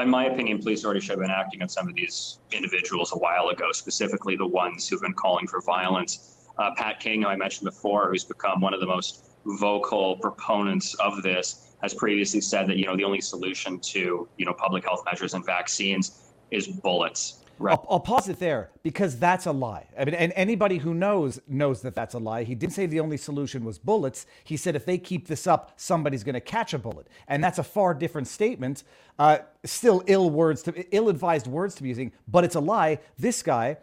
in 0.00 0.08
my 0.08 0.26
opinion, 0.26 0.58
police 0.58 0.84
already 0.84 1.00
should 1.00 1.10
have 1.10 1.20
been 1.20 1.30
acting 1.30 1.62
on 1.62 1.68
some 1.68 1.88
of 1.88 1.94
these 1.94 2.38
individuals 2.52 3.12
a 3.12 3.18
while 3.18 3.48
ago, 3.48 3.72
specifically 3.72 4.36
the 4.36 4.46
ones 4.46 4.88
who've 4.88 5.00
been 5.00 5.14
calling 5.14 5.46
for 5.46 5.60
violence. 5.60 6.48
Uh, 6.58 6.70
Pat 6.76 7.00
King, 7.00 7.22
who 7.22 7.28
I 7.28 7.36
mentioned 7.36 7.66
before, 7.66 8.10
who's 8.10 8.24
become 8.24 8.60
one 8.60 8.74
of 8.74 8.80
the 8.80 8.86
most 8.86 9.30
vocal 9.44 10.16
proponents 10.16 10.94
of 10.94 11.22
this, 11.22 11.74
has 11.82 11.94
previously 11.94 12.40
said 12.40 12.66
that 12.68 12.76
you 12.76 12.86
know 12.86 12.96
the 12.96 13.04
only 13.04 13.20
solution 13.20 13.78
to 13.80 14.28
you 14.36 14.46
know 14.46 14.54
public 14.54 14.84
health 14.84 15.02
measures 15.04 15.34
and 15.34 15.44
vaccines 15.44 16.32
is 16.50 16.66
bullets. 16.66 17.43
Right. 17.58 17.72
I'll, 17.72 17.86
I'll, 17.88 18.00
pause 18.00 18.28
it 18.28 18.38
there 18.38 18.70
because 18.82 19.18
that's 19.18 19.46
a 19.46 19.52
lie. 19.52 19.86
I 19.98 20.04
mean, 20.04 20.14
and 20.14 20.32
anybody 20.36 20.78
who 20.78 20.94
knows 20.94 21.40
knows 21.46 21.82
that 21.82 21.94
that's 21.94 22.14
a 22.14 22.18
lie. 22.18 22.44
He 22.44 22.54
didn't 22.54 22.72
say 22.72 22.86
the 22.86 23.00
only 23.00 23.16
solution 23.16 23.64
was 23.64 23.78
bullets. 23.78 24.26
He 24.42 24.56
said 24.56 24.76
if 24.76 24.84
they 24.84 24.98
keep 24.98 25.28
this 25.28 25.46
up, 25.46 25.72
somebody's 25.76 26.24
going 26.24 26.34
to 26.34 26.40
catch 26.40 26.74
a 26.74 26.78
bullet, 26.78 27.06
and 27.28 27.42
that's 27.42 27.58
a 27.58 27.62
far 27.62 27.94
different 27.94 28.28
statement. 28.28 28.84
Uh, 29.18 29.38
still, 29.64 30.02
ill 30.06 30.30
words, 30.30 30.62
to, 30.64 30.94
ill-advised 30.94 31.46
words 31.46 31.74
to 31.76 31.82
be 31.82 31.88
using, 31.88 32.12
but 32.26 32.44
it's 32.44 32.56
a 32.56 32.60
lie. 32.60 32.98
This 33.18 33.42
guy, 33.42 33.76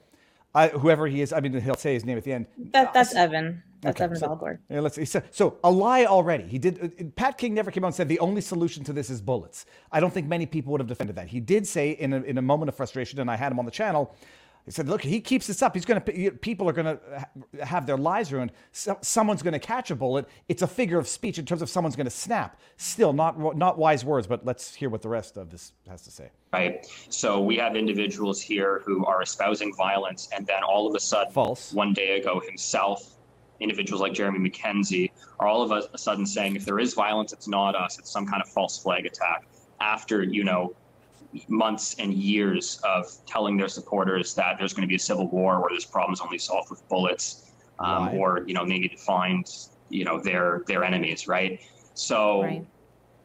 uh, 0.53 0.69
whoever 0.69 1.07
he 1.07 1.21
is, 1.21 1.31
I 1.31 1.39
mean, 1.39 1.59
he'll 1.61 1.75
say 1.75 1.93
his 1.93 2.05
name 2.05 2.17
at 2.17 2.23
the 2.23 2.33
end. 2.33 2.47
That, 2.57 2.93
that's 2.93 3.15
uh, 3.15 3.19
Evan. 3.19 3.63
That's 3.81 3.99
okay, 3.99 4.05
Evan 4.05 4.17
so, 4.17 4.57
Yeah, 4.69 4.79
let's 4.79 4.95
see. 4.95 5.05
So, 5.05 5.23
so, 5.31 5.57
a 5.63 5.71
lie 5.71 6.05
already. 6.05 6.43
He 6.43 6.59
did. 6.59 6.83
Uh, 6.83 7.03
Pat 7.15 7.37
King 7.37 7.53
never 7.53 7.71
came 7.71 7.83
out 7.83 7.87
and 7.87 7.95
said 7.95 8.07
the 8.07 8.19
only 8.19 8.41
solution 8.41 8.83
to 8.83 8.93
this 8.93 9.09
is 9.09 9.21
bullets. 9.21 9.65
I 9.91 9.99
don't 9.99 10.13
think 10.13 10.27
many 10.27 10.45
people 10.45 10.71
would 10.71 10.81
have 10.81 10.87
defended 10.87 11.15
that. 11.15 11.27
He 11.27 11.39
did 11.39 11.65
say 11.65 11.91
in 11.91 12.13
a, 12.13 12.21
in 12.21 12.37
a 12.37 12.41
moment 12.41 12.69
of 12.69 12.75
frustration, 12.75 13.19
and 13.19 13.29
I 13.29 13.35
had 13.35 13.51
him 13.51 13.57
on 13.57 13.65
the 13.65 13.71
channel. 13.71 14.15
He 14.65 14.71
said, 14.71 14.87
"Look, 14.87 15.01
he 15.01 15.19
keeps 15.19 15.47
this 15.47 15.63
up. 15.63 15.73
He's 15.73 15.85
going 15.85 15.99
to. 15.99 16.31
People 16.31 16.69
are 16.69 16.73
going 16.73 16.97
to 16.97 17.65
have 17.65 17.87
their 17.87 17.97
lives 17.97 18.31
ruined. 18.31 18.51
So, 18.71 18.99
someone's 19.01 19.41
going 19.41 19.53
to 19.53 19.59
catch 19.59 19.89
a 19.89 19.95
bullet. 19.95 20.27
It's 20.47 20.61
a 20.61 20.67
figure 20.67 20.99
of 20.99 21.07
speech 21.07 21.39
in 21.39 21.45
terms 21.47 21.63
of 21.63 21.69
someone's 21.69 21.95
going 21.95 22.05
to 22.05 22.11
snap. 22.11 22.59
Still, 22.77 23.13
not 23.13 23.57
not 23.57 23.79
wise 23.79 24.05
words. 24.05 24.27
But 24.27 24.45
let's 24.45 24.75
hear 24.75 24.89
what 24.89 25.01
the 25.01 25.09
rest 25.09 25.37
of 25.37 25.49
this 25.49 25.73
has 25.89 26.03
to 26.03 26.11
say." 26.11 26.29
Right. 26.53 26.85
So 27.09 27.41
we 27.41 27.57
have 27.57 27.75
individuals 27.75 28.39
here 28.39 28.83
who 28.85 29.03
are 29.05 29.23
espousing 29.23 29.73
violence, 29.73 30.29
and 30.31 30.45
then 30.45 30.61
all 30.61 30.87
of 30.87 30.93
a 30.93 30.99
sudden, 30.99 31.33
false. 31.33 31.73
One 31.73 31.93
day 31.93 32.19
ago, 32.19 32.39
himself 32.39 33.15
individuals 33.61 34.01
like 34.01 34.13
Jeremy 34.13 34.39
Mackenzie 34.39 35.11
are 35.39 35.47
all 35.47 35.61
of 35.61 35.71
a 35.71 35.97
sudden 35.97 36.25
saying 36.25 36.55
if 36.55 36.65
there 36.65 36.79
is 36.79 36.93
violence, 36.93 37.31
it's 37.31 37.47
not 37.47 37.75
us, 37.75 37.99
it's 37.99 38.11
some 38.11 38.25
kind 38.25 38.41
of 38.41 38.49
false 38.49 38.77
flag 38.77 39.05
attack. 39.05 39.45
After, 39.79 40.23
you 40.23 40.43
know, 40.43 40.75
months 41.47 41.95
and 41.99 42.13
years 42.13 42.81
of 42.83 43.05
telling 43.25 43.57
their 43.57 43.69
supporters 43.69 44.33
that 44.35 44.57
there's 44.59 44.73
going 44.73 44.81
to 44.83 44.87
be 44.87 44.95
a 44.95 44.99
civil 44.99 45.27
war 45.29 45.61
where 45.61 45.69
this 45.73 45.85
problem 45.85 46.13
is 46.13 46.21
only 46.21 46.37
solved 46.37 46.69
with 46.69 46.87
bullets, 46.89 47.51
um, 47.79 48.07
right. 48.07 48.17
or 48.17 48.43
you 48.45 48.53
know, 48.53 48.65
they 48.65 48.79
need 48.79 48.91
to 48.91 48.97
find 48.97 49.47
you 49.89 50.05
know 50.05 50.19
their 50.19 50.63
their 50.67 50.83
enemies, 50.83 51.27
right? 51.27 51.61
So 51.93 52.43
right. 52.43 52.65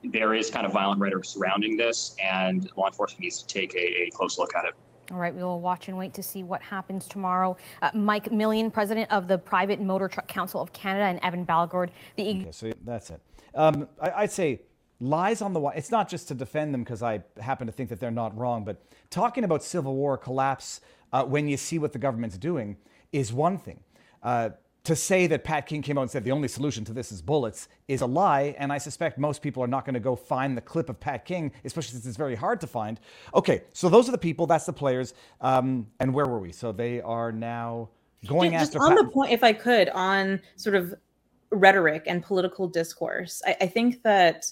there 0.04 0.34
is 0.34 0.50
kind 0.50 0.66
of 0.66 0.72
violent 0.72 1.00
rhetoric 1.00 1.24
surrounding 1.24 1.76
this, 1.76 2.14
and 2.22 2.70
law 2.76 2.86
enforcement 2.86 3.22
needs 3.22 3.42
to 3.42 3.46
take 3.46 3.74
a, 3.74 4.02
a 4.02 4.10
close 4.10 4.38
look 4.38 4.54
at 4.54 4.64
it. 4.64 4.74
All 5.10 5.18
right, 5.18 5.34
we 5.34 5.42
will 5.42 5.60
watch 5.60 5.88
and 5.88 5.96
wait 5.96 6.14
to 6.14 6.22
see 6.22 6.42
what 6.42 6.62
happens 6.62 7.06
tomorrow. 7.06 7.56
Uh, 7.80 7.90
Mike 7.94 8.30
Millian, 8.30 8.72
president 8.72 9.10
of 9.12 9.28
the 9.28 9.38
Private 9.38 9.80
Motor 9.80 10.08
Truck 10.08 10.26
Council 10.26 10.60
of 10.60 10.72
Canada, 10.72 11.04
and 11.04 11.20
Evan 11.22 11.44
Balgord, 11.44 11.90
the. 12.16 12.40
Okay, 12.40 12.48
so 12.50 12.72
that's 12.84 13.10
it. 13.10 13.20
Um, 13.54 13.88
I, 14.00 14.22
would 14.22 14.30
say 14.30 14.60
lies 15.00 15.42
on 15.42 15.52
the. 15.52 15.60
It's 15.68 15.90
not 15.90 16.08
just 16.08 16.28
to 16.28 16.34
defend 16.34 16.74
them 16.74 16.82
because 16.82 17.02
I 17.02 17.22
happen 17.40 17.66
to 17.66 17.72
think 17.72 17.88
that 17.90 18.00
they're 18.00 18.10
not 18.10 18.36
wrong, 18.36 18.64
but 18.64 18.82
talking 19.10 19.44
about 19.44 19.62
civil 19.62 19.94
war 19.94 20.18
collapse 20.18 20.80
uh, 21.12 21.24
when 21.24 21.48
you 21.48 21.56
see 21.56 21.78
what 21.78 21.92
the 21.92 21.98
government's 21.98 22.38
doing 22.38 22.76
is 23.12 23.32
one 23.32 23.58
thing. 23.58 23.80
Uh, 24.22 24.50
to 24.86 24.94
say 24.94 25.26
that 25.26 25.42
Pat 25.42 25.66
King 25.66 25.82
came 25.82 25.98
out 25.98 26.02
and 26.02 26.10
said 26.10 26.22
the 26.22 26.30
only 26.30 26.46
solution 26.46 26.84
to 26.84 26.92
this 26.92 27.10
is 27.10 27.20
bullets 27.20 27.68
is 27.88 28.02
a 28.02 28.06
lie, 28.06 28.54
and 28.56 28.72
I 28.72 28.78
suspect 28.78 29.18
most 29.18 29.42
people 29.42 29.60
are 29.60 29.66
not 29.66 29.84
going 29.84 29.94
to 29.94 30.00
go 30.00 30.14
find 30.14 30.56
the 30.56 30.60
clip 30.60 30.88
of 30.88 31.00
Pat 31.00 31.24
King, 31.24 31.50
especially 31.64 31.94
since 31.94 32.06
it's 32.06 32.16
very 32.16 32.36
hard 32.36 32.60
to 32.60 32.68
find. 32.68 33.00
Okay, 33.34 33.62
so 33.72 33.88
those 33.88 34.08
are 34.08 34.12
the 34.12 34.18
people, 34.18 34.46
that's 34.46 34.64
the 34.64 34.72
players, 34.72 35.14
um, 35.40 35.88
and 35.98 36.14
where 36.14 36.26
were 36.26 36.38
we? 36.38 36.52
So 36.52 36.70
they 36.70 37.00
are 37.00 37.32
now 37.32 37.88
going 38.28 38.52
just, 38.52 38.76
after. 38.76 38.78
Just 38.78 38.90
on 38.90 38.96
Pat- 38.96 39.06
the 39.06 39.12
point, 39.12 39.32
if 39.32 39.42
I 39.42 39.52
could, 39.52 39.88
on 39.88 40.40
sort 40.54 40.76
of 40.76 40.94
rhetoric 41.50 42.04
and 42.06 42.22
political 42.22 42.68
discourse, 42.68 43.42
I, 43.44 43.56
I 43.62 43.66
think 43.66 44.04
that 44.04 44.46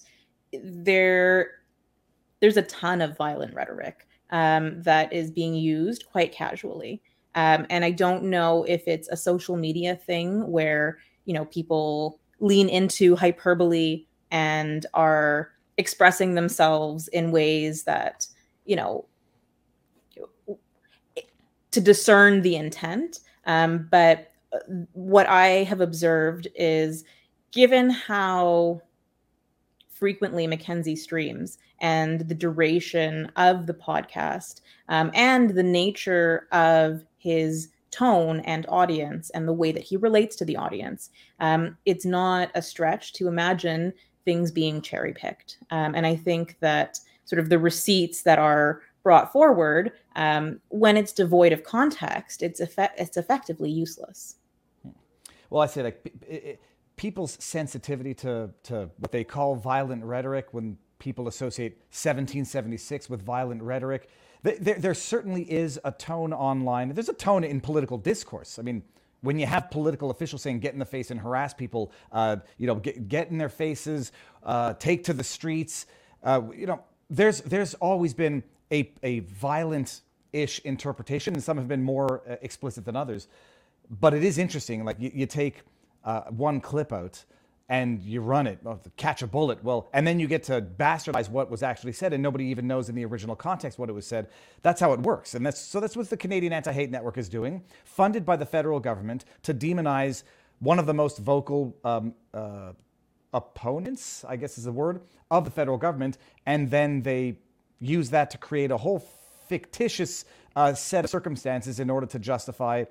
there 0.53 1.61
there's 2.41 2.57
a 2.57 2.62
ton 2.62 3.01
of 3.01 3.16
violent 3.16 3.55
rhetoric 3.55 4.09
um, 4.30 4.82
that 4.82 5.12
is 5.12 5.30
being 5.30 5.55
used 5.55 6.07
quite 6.11 6.32
casually. 6.32 7.01
Um, 7.35 7.66
and 7.70 7.85
I 7.85 7.91
don't 7.91 8.24
know 8.24 8.64
if 8.64 8.87
it's 8.87 9.09
a 9.09 9.16
social 9.16 9.57
media 9.57 9.97
thing 9.97 10.47
where, 10.51 10.99
you 11.24 11.35
know, 11.35 11.45
people 11.47 12.20
lean 12.41 12.68
into 12.68 13.16
hyperbole 13.16 14.07
and 14.30 14.87
are 14.95 15.51
expressing 15.78 16.35
themselves 16.35 17.09
in 17.09 17.32
ways 17.32 17.85
that, 17.85 18.26
you 18.64 18.76
know, 18.76 19.07
to 21.70 21.80
discern 21.80 22.43
the 22.43 22.55
intent. 22.55 23.20
Um, 23.47 23.89
but 23.91 24.30
uh, 24.53 24.59
what 24.93 25.26
I 25.26 25.64
have 25.64 25.80
observed 25.80 26.47
is 26.55 27.05
given 27.51 27.91
how 27.91 28.80
frequently 29.91 30.47
Mackenzie 30.47 30.97
streams 30.97 31.59
and 31.80 32.20
the 32.20 32.35
duration 32.35 33.30
of 33.37 33.66
the 33.66 33.74
podcast 33.74 34.61
um, 34.89 35.11
and 35.14 35.51
the 35.51 35.62
nature 35.62 36.47
of 36.53 37.05
his 37.24 37.70
tone 37.90 38.40
and 38.40 38.66
audience 38.68 39.30
and 39.30 39.48
the 39.48 39.52
way 39.52 39.72
that 39.72 39.82
he 39.82 39.96
relates 39.96 40.36
to 40.36 40.44
the 40.44 40.56
audience. 40.56 41.10
Um, 41.40 41.78
it's 41.86 42.04
not 42.04 42.50
a 42.54 42.60
stretch 42.60 43.14
to 43.14 43.28
imagine 43.28 43.94
things 44.26 44.50
being 44.50 44.82
cherry 44.82 45.14
picked. 45.14 45.58
Um, 45.70 45.94
and 45.94 46.06
I 46.06 46.16
think 46.16 46.58
that 46.60 46.98
sort 47.24 47.40
of 47.40 47.48
the 47.48 47.58
receipts 47.58 48.22
that 48.22 48.38
are 48.38 48.82
brought 49.02 49.32
forward, 49.32 49.92
um, 50.16 50.60
when 50.68 50.96
it's 50.96 51.12
devoid 51.12 51.52
of 51.52 51.64
context, 51.64 52.42
it's, 52.42 52.60
it's 52.60 53.16
effectively 53.16 53.70
useless. 53.70 54.36
Well, 55.48 55.62
I 55.62 55.66
say 55.66 55.82
like 55.82 56.12
people's 56.96 57.36
sensitivity 57.40 58.12
to, 58.14 58.50
to 58.64 58.90
what 58.98 59.12
they 59.12 59.24
call 59.24 59.56
violent 59.56 60.04
rhetoric 60.04 60.48
when 60.52 60.76
people 60.98 61.28
associate 61.28 61.72
1776 61.90 63.08
with 63.08 63.22
violent 63.22 63.62
rhetoric 63.62 64.08
there, 64.45 64.74
there 64.74 64.95
certainly 64.95 65.42
is 65.51 65.80
a 65.84 65.90
tone 65.90 66.32
online. 66.32 66.90
There's 66.90 67.09
a 67.09 67.14
tone 67.14 67.45
in 67.45 67.61
political 67.61 67.99
discourse. 67.99 68.59
I 68.59 68.62
mean, 68.62 68.82
when 69.22 69.38
you 69.38 69.47
have 69.47 69.70
political 69.70 70.11
officials 70.11 70.42
saying 70.42 70.61
get 70.61 70.74
in 70.74 70.78
the 70.78 70.84
face 70.84 71.11
and 71.11 71.18
harass 71.18 71.55
people, 71.55 71.90
uh, 72.12 72.36
you 72.59 72.66
know, 72.66 72.74
get, 72.74 73.09
get 73.09 73.30
in 73.30 73.38
their 73.38 73.49
faces, 73.49 74.12
uh, 74.42 74.74
take 74.74 75.05
to 75.05 75.14
the 75.14 75.24
streets, 75.24 75.86
uh, 76.22 76.42
you 76.55 76.66
know, 76.66 76.82
there's 77.09 77.40
there's 77.42 77.74
always 77.74 78.12
been 78.12 78.42
a, 78.70 78.90
a 79.03 79.20
violent-ish 79.20 80.61
interpretation, 80.61 81.34
and 81.34 81.42
some 81.42 81.57
have 81.57 81.68
been 81.68 81.82
more 81.82 82.22
uh, 82.28 82.36
explicit 82.42 82.84
than 82.84 82.97
others. 82.97 83.28
But 84.01 84.14
it 84.14 84.24
is 84.24 84.36
interesting. 84.36 84.84
Like 84.84 85.01
you, 85.01 85.11
you 85.14 85.26
take 85.26 85.62
uh, 86.05 86.22
one 86.24 86.61
clip 86.61 86.92
out, 86.92 87.24
and 87.68 88.02
you 88.02 88.20
run 88.20 88.46
it, 88.46 88.58
catch 88.96 89.22
a 89.22 89.26
bullet. 89.26 89.64
Well, 89.64 89.88
and 89.92 90.06
then 90.06 90.20
you 90.20 90.26
get 90.26 90.44
to 90.44 90.60
bastardize 90.60 91.30
what 91.30 91.50
was 91.50 91.62
actually 91.62 91.92
said, 91.92 92.12
and 92.12 92.22
nobody 92.22 92.44
even 92.46 92.66
knows 92.66 92.88
in 92.88 92.94
the 92.94 93.04
original 93.04 93.34
context 93.34 93.78
what 93.78 93.88
it 93.88 93.92
was 93.92 94.06
said. 94.06 94.28
That's 94.62 94.80
how 94.80 94.92
it 94.92 95.00
works, 95.00 95.34
and 95.34 95.44
that's 95.44 95.60
so 95.60 95.80
that's 95.80 95.96
what 95.96 96.10
the 96.10 96.16
Canadian 96.16 96.52
Anti-Hate 96.52 96.90
Network 96.90 97.16
is 97.16 97.28
doing, 97.28 97.62
funded 97.84 98.26
by 98.26 98.36
the 98.36 98.46
federal 98.46 98.80
government 98.80 99.24
to 99.42 99.54
demonize 99.54 100.24
one 100.58 100.78
of 100.78 100.86
the 100.86 100.94
most 100.94 101.18
vocal 101.18 101.76
um, 101.84 102.14
uh, 102.32 102.72
opponents, 103.32 104.24
I 104.28 104.36
guess 104.36 104.58
is 104.58 104.64
the 104.64 104.72
word, 104.72 105.00
of 105.30 105.44
the 105.44 105.50
federal 105.50 105.78
government, 105.78 106.18
and 106.46 106.70
then 106.70 107.02
they 107.02 107.38
use 107.80 108.10
that 108.10 108.30
to 108.30 108.38
create 108.38 108.70
a 108.70 108.76
whole 108.76 109.06
fictitious 109.48 110.24
uh, 110.56 110.74
set 110.74 111.04
of 111.04 111.10
circumstances 111.10 111.80
in 111.80 111.90
order 111.90 112.06
to 112.06 112.18
justify 112.18 112.84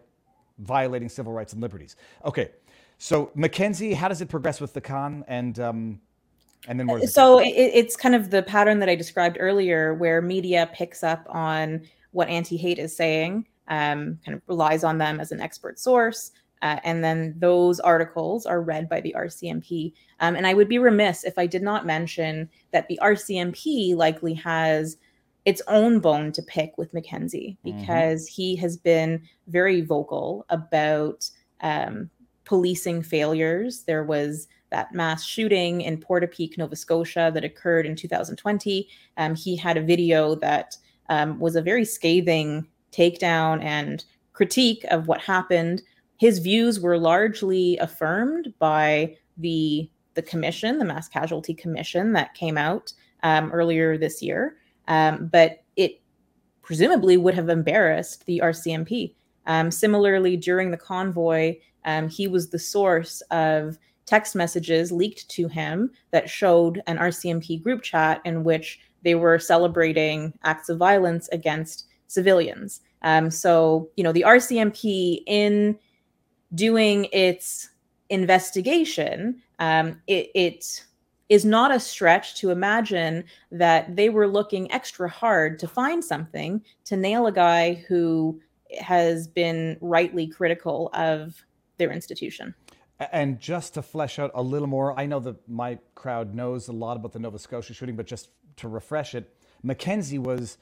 violating 0.59 1.09
civil 1.09 1.33
rights 1.33 1.53
and 1.53 1.61
liberties. 1.61 1.95
Okay, 2.25 2.51
so 3.03 3.31
Mackenzie, 3.35 3.93
how 3.93 4.07
does 4.07 4.21
it 4.21 4.29
progress 4.29 4.61
with 4.61 4.71
the 4.71 4.79
CAHN 4.79 5.25
and 5.27 5.59
um, 5.59 5.99
and 6.69 6.79
then 6.79 6.87
where? 6.87 7.05
So 7.05 7.39
it, 7.39 7.49
it's 7.49 7.97
kind 7.97 8.15
of 8.15 8.29
the 8.29 8.43
pattern 8.43 8.79
that 8.79 8.87
I 8.87 8.95
described 8.95 9.35
earlier, 9.41 9.93
where 9.93 10.21
media 10.21 10.69
picks 10.73 11.03
up 11.03 11.25
on 11.27 11.81
what 12.11 12.29
anti-hate 12.29 12.79
is 12.79 12.95
saying, 12.95 13.45
um, 13.67 14.19
kind 14.25 14.37
of 14.37 14.41
relies 14.47 14.85
on 14.85 14.99
them 14.99 15.19
as 15.19 15.33
an 15.33 15.41
expert 15.41 15.79
source. 15.79 16.31
Uh, 16.61 16.79
and 16.85 17.03
then 17.03 17.35
those 17.39 17.81
articles 17.81 18.45
are 18.45 18.61
read 18.61 18.87
by 18.87 19.01
the 19.01 19.13
RCMP. 19.17 19.91
Um, 20.21 20.37
and 20.37 20.47
I 20.47 20.53
would 20.53 20.69
be 20.69 20.79
remiss 20.79 21.25
if 21.25 21.37
I 21.37 21.45
did 21.45 21.61
not 21.61 21.85
mention 21.85 22.49
that 22.71 22.87
the 22.87 22.97
RCMP 23.03 23.97
likely 23.97 24.33
has 24.35 24.95
its 25.43 25.61
own 25.67 25.99
bone 25.99 26.31
to 26.31 26.41
pick 26.43 26.77
with 26.77 26.93
Mackenzie 26.93 27.57
mm-hmm. 27.65 27.81
because 27.81 28.29
mm-hmm. 28.29 28.33
he 28.33 28.55
has 28.55 28.77
been 28.77 29.21
very 29.47 29.81
vocal 29.81 30.45
about 30.47 31.29
um, 31.59 32.09
policing 32.45 33.03
failures. 33.03 33.83
There 33.83 34.03
was 34.03 34.47
that 34.69 34.93
mass 34.93 35.23
shooting 35.23 35.81
in 35.81 35.97
Portapique, 35.97 36.57
Nova 36.57 36.75
Scotia, 36.75 37.31
that 37.33 37.43
occurred 37.43 37.85
in 37.85 37.95
2020. 37.95 38.89
Um, 39.17 39.35
he 39.35 39.55
had 39.55 39.77
a 39.77 39.81
video 39.81 40.35
that 40.35 40.77
um, 41.09 41.39
was 41.39 41.55
a 41.55 41.61
very 41.61 41.85
scathing 41.85 42.67
takedown 42.91 43.63
and 43.63 44.03
critique 44.33 44.83
of 44.89 45.07
what 45.07 45.21
happened. 45.21 45.83
His 46.17 46.39
views 46.39 46.79
were 46.79 46.97
largely 46.97 47.77
affirmed 47.77 48.53
by 48.59 49.15
the 49.37 49.89
the 50.15 50.21
commission, 50.21 50.77
the 50.77 50.85
Mass 50.85 51.07
Casualty 51.07 51.55
Commission, 51.55 52.13
that 52.13 52.35
came 52.35 52.55
out 52.55 52.93
um, 53.23 53.51
earlier 53.51 53.97
this 53.97 54.21
year. 54.21 54.57
Um, 54.87 55.27
but 55.31 55.63
it 55.75 56.01
presumably 56.61 57.17
would 57.17 57.33
have 57.33 57.49
embarrassed 57.49 58.25
the 58.27 58.39
RCMP. 58.43 59.15
Um, 59.47 59.71
similarly, 59.71 60.37
during 60.37 60.69
the 60.69 60.77
convoy, 60.77 61.57
um, 61.85 62.09
he 62.09 62.27
was 62.27 62.49
the 62.49 62.59
source 62.59 63.21
of 63.31 63.77
text 64.05 64.35
messages 64.35 64.91
leaked 64.91 65.29
to 65.29 65.47
him 65.47 65.91
that 66.11 66.29
showed 66.29 66.81
an 66.87 66.97
RCMP 66.97 67.61
group 67.61 67.81
chat 67.81 68.21
in 68.25 68.43
which 68.43 68.79
they 69.03 69.15
were 69.15 69.39
celebrating 69.39 70.33
acts 70.43 70.69
of 70.69 70.77
violence 70.77 71.29
against 71.31 71.87
civilians. 72.07 72.81
Um, 73.01 73.29
so, 73.31 73.89
you 73.95 74.03
know, 74.03 74.11
the 74.11 74.25
RCMP, 74.25 75.23
in 75.27 75.77
doing 76.55 77.07
its 77.11 77.69
investigation, 78.09 79.41
um, 79.59 80.01
it, 80.07 80.29
it 80.35 80.85
is 81.29 81.45
not 81.45 81.73
a 81.73 81.79
stretch 81.79 82.35
to 82.35 82.51
imagine 82.51 83.23
that 83.51 83.95
they 83.95 84.09
were 84.09 84.27
looking 84.27 84.71
extra 84.71 85.09
hard 85.09 85.57
to 85.59 85.67
find 85.67 86.03
something 86.03 86.63
to 86.85 86.95
nail 86.95 87.27
a 87.27 87.31
guy 87.31 87.73
who 87.87 88.39
has 88.79 89.27
been 89.27 89.77
rightly 89.81 90.27
critical 90.27 90.89
of 90.93 91.43
their 91.83 91.93
institution. 91.93 92.55
And 93.11 93.39
just 93.39 93.73
to 93.73 93.81
flesh 93.81 94.19
out 94.19 94.31
a 94.33 94.41
little 94.41 94.67
more, 94.67 94.97
I 94.97 95.05
know 95.05 95.19
that 95.21 95.47
my 95.49 95.79
crowd 95.95 96.33
knows 96.33 96.67
a 96.67 96.71
lot 96.71 96.95
about 96.95 97.11
the 97.11 97.19
Nova 97.19 97.39
Scotia 97.39 97.73
shooting, 97.73 97.95
but 97.95 98.05
just 98.05 98.29
to 98.57 98.67
refresh 98.67 99.15
it, 99.15 99.35
Mackenzie 99.63 100.19
was, 100.19 100.57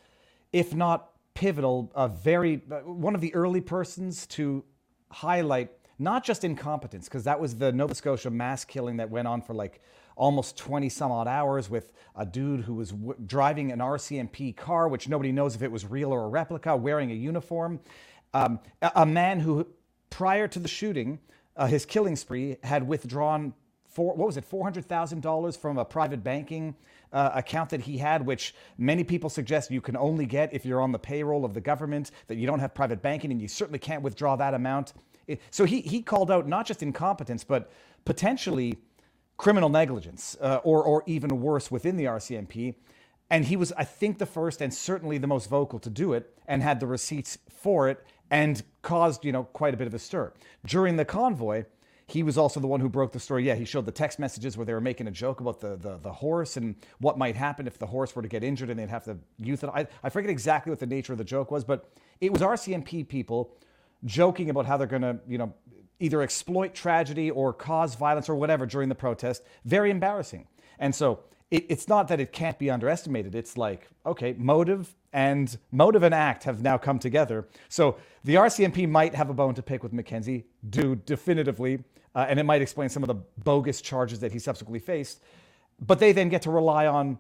if 0.54 0.74
not 0.74 1.12
pivotal, 1.34 1.92
a 1.96 2.08
very 2.08 2.58
one 2.86 3.16
of 3.16 3.22
the 3.22 3.34
early 3.36 3.62
persons 3.62 4.26
to 4.28 4.64
highlight 5.12 5.72
not 6.00 6.24
just 6.24 6.44
incompetence, 6.44 7.08
because 7.08 7.26
that 7.26 7.40
was 7.40 7.58
the 7.58 7.72
Nova 7.72 7.94
Scotia 7.94 8.32
mass 8.32 8.66
killing 8.66 8.98
that 8.98 9.10
went 9.10 9.28
on 9.28 9.42
for 9.42 9.54
like 9.54 9.82
almost 10.16 10.58
20 10.58 10.90
some 10.90 11.12
odd 11.12 11.28
hours 11.28 11.70
with 11.70 11.92
a 12.16 12.26
dude 12.26 12.62
who 12.62 12.74
was 12.76 12.92
w- 12.92 13.16
driving 13.26 13.72
an 13.72 13.80
RCMP 13.80 14.56
car, 14.56 14.88
which 14.88 15.08
nobody 15.08 15.32
knows 15.32 15.56
if 15.56 15.62
it 15.62 15.72
was 15.72 15.86
real 15.86 16.12
or 16.12 16.26
a 16.26 16.28
replica, 16.28 16.76
wearing 16.76 17.12
a 17.12 17.16
uniform. 17.16 17.80
Um, 18.34 18.60
a, 18.82 18.92
a 18.96 19.06
man 19.06 19.40
who 19.40 19.68
prior 20.12 20.48
to 20.48 20.60
the 20.60 20.68
shooting, 20.68 21.20
uh, 21.58 21.66
his 21.66 21.86
killing 21.86 22.16
spree 22.16 22.58
had 22.64 22.88
withdrawn 22.88 23.54
four, 23.90 24.16
what 24.16 24.28
was 24.28 24.38
it, 24.38 24.50
$400,000 24.50 25.58
from 25.58 25.80
a 25.80 25.86
private 25.86 26.24
banking 26.24 26.76
uh, 27.12 27.32
account 27.34 27.72
that 27.72 27.82
he 27.82 27.98
had, 27.98 28.26
which 28.26 28.54
many 28.78 29.04
people 29.04 29.30
suggest 29.30 29.72
you 29.72 29.82
can 29.82 29.98
only 29.98 30.26
get 30.26 30.54
if 30.54 30.66
you're 30.66 30.82
on 30.82 30.92
the 30.92 31.00
payroll 31.00 31.44
of 31.44 31.54
the 31.54 31.62
government, 31.62 32.12
that 32.28 32.38
you 32.38 32.48
don't 32.48 32.60
have 32.60 32.74
private 32.74 33.02
banking, 33.02 33.32
and 33.32 33.42
you 33.42 33.48
certainly 33.48 33.80
can't 33.80 34.04
withdraw 34.04 34.36
that 34.36 34.54
amount. 34.54 34.94
So 35.50 35.66
he, 35.66 35.82
he 35.82 36.02
called 36.02 36.32
out 36.32 36.48
not 36.48 36.66
just 36.66 36.84
incompetence, 36.84 37.44
but 37.44 37.72
potentially 38.06 38.78
criminal 39.38 39.70
negligence, 39.70 40.38
uh, 40.40 40.60
or, 40.64 40.84
or 40.84 41.04
even 41.06 41.42
worse 41.42 41.72
within 41.72 41.98
the 41.98 42.06
RCMP. 42.06 42.76
And 43.30 43.46
he 43.46 43.56
was, 43.56 43.72
I 43.74 43.86
think, 43.86 44.18
the 44.18 44.26
first 44.26 44.62
and 44.62 44.74
certainly 44.74 45.18
the 45.18 45.28
most 45.28 45.50
vocal 45.50 45.80
to 45.80 45.90
do 45.90 46.14
it 46.14 46.38
and 46.48 46.62
had 46.62 46.80
the 46.80 46.88
receipts 46.88 47.38
for 47.50 47.88
it 47.90 48.06
and 48.32 48.64
caused, 48.82 49.26
you 49.26 49.32
know, 49.32 49.44
quite 49.44 49.74
a 49.74 49.78
bit 49.78 49.86
of 49.86 49.94
a 49.94 50.00
stir. 50.00 50.34
During 50.66 50.96
the 50.96 51.06
convoy, 51.06 51.66
he 52.08 52.24
was 52.24 52.38
also 52.38 52.60
the 52.60 52.68
one 52.68 52.80
who 52.80 52.90
broke 52.90 53.12
the 53.12 53.20
story. 53.20 53.46
Yeah, 53.46 53.56
he 53.56 53.66
showed 53.66 53.86
the 53.86 53.92
text 53.92 54.20
messages 54.20 54.58
where 54.58 54.66
they 54.66 54.74
were 54.74 54.82
making 54.82 55.08
a 55.08 55.12
joke 55.12 55.42
about 55.42 55.60
the, 55.60 55.76
the, 55.76 55.98
the 55.98 56.12
horse 56.12 56.58
and 56.58 56.76
what 57.00 57.18
might 57.18 57.36
happen 57.36 57.68
if 57.68 57.78
the 57.78 57.86
horse 57.86 58.16
were 58.16 58.22
to 58.22 58.28
get 58.28 58.44
injured 58.44 58.70
and 58.70 58.80
they'd 58.80 58.90
have 58.90 59.04
to 59.06 59.18
euthanize. 59.40 59.72
I, 59.76 59.88
I 60.04 60.10
forget 60.10 60.30
exactly 60.30 60.72
what 60.72 60.80
the 60.80 60.88
nature 60.88 61.12
of 61.14 61.18
the 61.20 61.26
joke 61.26 61.52
was, 61.52 61.64
but 61.64 61.92
it 62.20 62.32
was 62.32 62.42
RCMP 62.42 63.08
people 63.08 63.54
joking 64.06 64.50
about 64.50 64.66
how 64.66 64.78
they're 64.78 64.88
going 64.88 65.04
to, 65.04 65.20
you 65.28 65.38
know, 65.38 65.54
either 66.00 66.22
exploit 66.22 66.74
tragedy 66.74 67.30
or 67.30 67.54
cause 67.54 67.96
violence 67.96 68.28
or 68.28 68.36
whatever 68.36 68.66
during 68.66 68.90
the 68.90 68.96
protest. 68.96 69.44
Very 69.66 69.92
embarrassing. 69.92 70.48
And 70.80 70.96
so 70.96 71.20
it, 71.52 71.66
it's 71.70 71.88
not 71.88 72.08
that 72.08 72.20
it 72.20 72.32
can't 72.32 72.58
be 72.58 72.72
underestimated. 72.72 73.36
It's 73.36 73.58
like, 73.58 73.88
okay, 74.06 74.34
motive 74.38 74.96
and 75.14 75.58
motive 75.72 76.04
and 76.04 76.16
act 76.16 76.46
have 76.46 76.64
now 76.64 76.78
come 76.78 76.98
together. 76.98 77.48
So 77.68 77.98
the 78.24 78.36
RCMP 78.36 78.90
might 78.90 79.14
have 79.14 79.30
a 79.30 79.34
bone 79.34 79.54
to 79.56 79.62
pick 79.62 79.84
with 79.84 79.94
Mackenzie, 79.94 80.46
do 80.70 80.96
definitively, 80.96 81.84
uh, 82.16 82.26
and 82.30 82.40
it 82.40 82.44
might 82.44 82.62
explain 82.62 82.90
some 82.90 83.04
of 83.04 83.08
the 83.08 83.16
bogus 83.44 83.82
charges 83.82 84.20
that 84.22 84.32
he 84.32 84.40
subsequently 84.40 84.80
faced. 84.80 85.22
But 85.80 86.00
they 86.00 86.14
then 86.14 86.30
get 86.30 86.42
to 86.44 86.52
rely 86.52 86.88
on, 86.88 87.18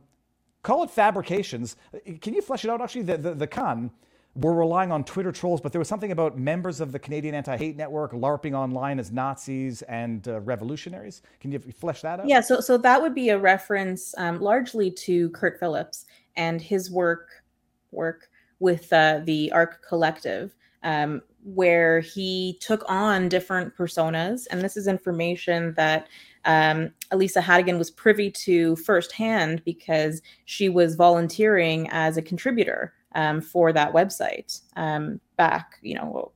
call 0.63 0.83
it 0.83 0.89
fabrications. 0.89 1.75
Can 2.21 2.33
you 2.33 2.41
flesh 2.41 2.63
it 2.63 2.71
out? 2.71 2.81
Actually, 2.81 3.03
the, 3.03 3.17
the, 3.17 3.33
the 3.33 3.47
CAHN 3.47 3.91
were 4.35 4.53
relying 4.53 4.91
on 4.91 5.03
Twitter 5.03 5.31
trolls, 5.31 5.59
but 5.59 5.71
there 5.71 5.79
was 5.79 5.87
something 5.87 6.11
about 6.11 6.37
members 6.37 6.79
of 6.79 6.91
the 6.91 6.99
Canadian 6.99 7.35
Anti 7.35 7.57
Hate 7.57 7.75
Network 7.75 8.13
LARPing 8.13 8.53
online 8.53 8.97
as 8.99 9.11
Nazis 9.11 9.81
and 9.83 10.25
uh, 10.27 10.39
revolutionaries. 10.41 11.21
Can 11.41 11.51
you 11.51 11.59
flesh 11.59 12.01
that 12.01 12.21
out? 12.21 12.27
Yeah, 12.27 12.39
so 12.39 12.61
so 12.61 12.77
that 12.77 13.01
would 13.01 13.13
be 13.13 13.29
a 13.29 13.37
reference 13.37 14.13
um, 14.17 14.39
largely 14.39 14.89
to 14.91 15.29
Kurt 15.31 15.59
Phillips 15.59 16.05
and 16.37 16.61
his 16.61 16.89
work 16.89 17.27
work 17.91 18.29
with 18.59 18.91
uh, 18.93 19.19
the 19.25 19.51
Arc 19.51 19.85
Collective, 19.85 20.55
um, 20.83 21.21
where 21.43 21.99
he 21.99 22.57
took 22.61 22.83
on 22.87 23.27
different 23.27 23.75
personas, 23.75 24.47
and 24.49 24.61
this 24.61 24.77
is 24.77 24.87
information 24.87 25.73
that 25.73 26.07
um, 26.45 26.91
Elisa 27.11 27.41
Hategan 27.41 27.77
was 27.77 27.91
privy 27.91 28.31
to 28.31 28.77
firsthand 28.77 29.63
because 29.65 30.21
she 30.45 30.69
was 30.69 30.95
volunteering 30.95 31.89
as 31.91 32.15
a 32.15 32.21
contributor 32.21 32.93
um, 33.13 33.41
for 33.41 33.73
that 33.73 33.93
website 33.93 34.61
um, 34.75 35.19
back, 35.37 35.77
you 35.81 35.95
know, 35.95 36.31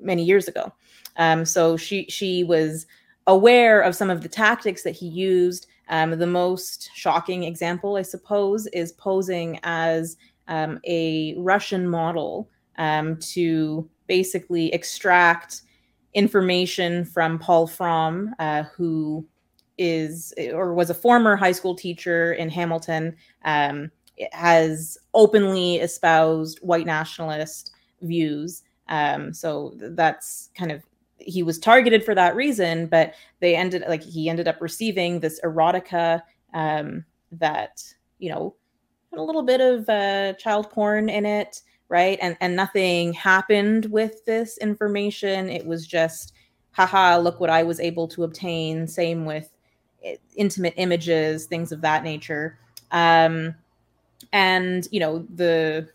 many 0.00 0.24
years 0.24 0.48
ago. 0.48 0.72
Um, 1.16 1.44
so 1.44 1.76
she 1.76 2.06
she 2.08 2.44
was 2.44 2.86
aware 3.26 3.80
of 3.80 3.94
some 3.94 4.10
of 4.10 4.22
the 4.22 4.28
tactics 4.28 4.82
that 4.82 4.96
he 4.96 5.06
used. 5.06 5.66
Um, 5.88 6.18
the 6.18 6.26
most 6.26 6.90
shocking 6.94 7.44
example, 7.44 7.96
I 7.96 8.02
suppose, 8.02 8.66
is 8.68 8.92
posing 8.92 9.60
as 9.62 10.16
um, 10.48 10.80
a 10.86 11.34
Russian 11.38 11.88
model 11.88 12.48
um, 12.78 13.18
to 13.32 13.88
basically 14.06 14.72
extract 14.72 15.62
information 16.14 17.04
from 17.04 17.38
Paul 17.38 17.66
Fromm, 17.66 18.34
uh, 18.38 18.64
who 18.64 19.26
is 19.78 20.32
or 20.52 20.74
was 20.74 20.90
a 20.90 20.94
former 20.94 21.36
high 21.36 21.52
school 21.52 21.74
teacher 21.74 22.32
in 22.34 22.48
Hamilton. 22.48 23.16
Um, 23.44 23.90
has 24.32 24.98
openly 25.14 25.76
espoused 25.76 26.58
white 26.60 26.86
nationalist 26.86 27.72
views. 28.02 28.62
Um, 28.88 29.32
so 29.32 29.74
that's 29.76 30.50
kind 30.56 30.72
of 30.72 30.82
he 31.18 31.42
was 31.42 31.58
targeted 31.58 32.04
for 32.04 32.14
that 32.14 32.34
reason, 32.34 32.86
but 32.86 33.14
they 33.40 33.54
ended 33.54 33.84
like 33.88 34.02
he 34.02 34.28
ended 34.28 34.48
up 34.48 34.60
receiving 34.60 35.20
this 35.20 35.40
erotica 35.42 36.22
um, 36.54 37.04
that 37.32 37.82
you 38.18 38.30
know 38.30 38.54
had 39.10 39.20
a 39.20 39.22
little 39.22 39.42
bit 39.42 39.60
of 39.60 39.88
uh, 39.88 40.34
child 40.34 40.70
porn 40.70 41.08
in 41.08 41.24
it, 41.24 41.62
right? 41.88 42.18
And 42.20 42.36
and 42.40 42.56
nothing 42.56 43.12
happened 43.12 43.86
with 43.86 44.24
this 44.24 44.58
information. 44.58 45.48
It 45.48 45.64
was 45.66 45.86
just, 45.86 46.32
haha, 46.72 47.18
look 47.18 47.40
what 47.40 47.50
I 47.50 47.62
was 47.62 47.80
able 47.80 48.08
to 48.08 48.24
obtain. 48.24 48.86
Same 48.86 49.24
with 49.24 49.48
intimate 50.34 50.74
images, 50.76 51.46
things 51.46 51.72
of 51.72 51.80
that 51.82 52.02
nature. 52.02 52.58
Um, 52.90 53.54
and 54.32 54.88
you 54.90 55.00
know 55.00 55.26
the 55.34 55.88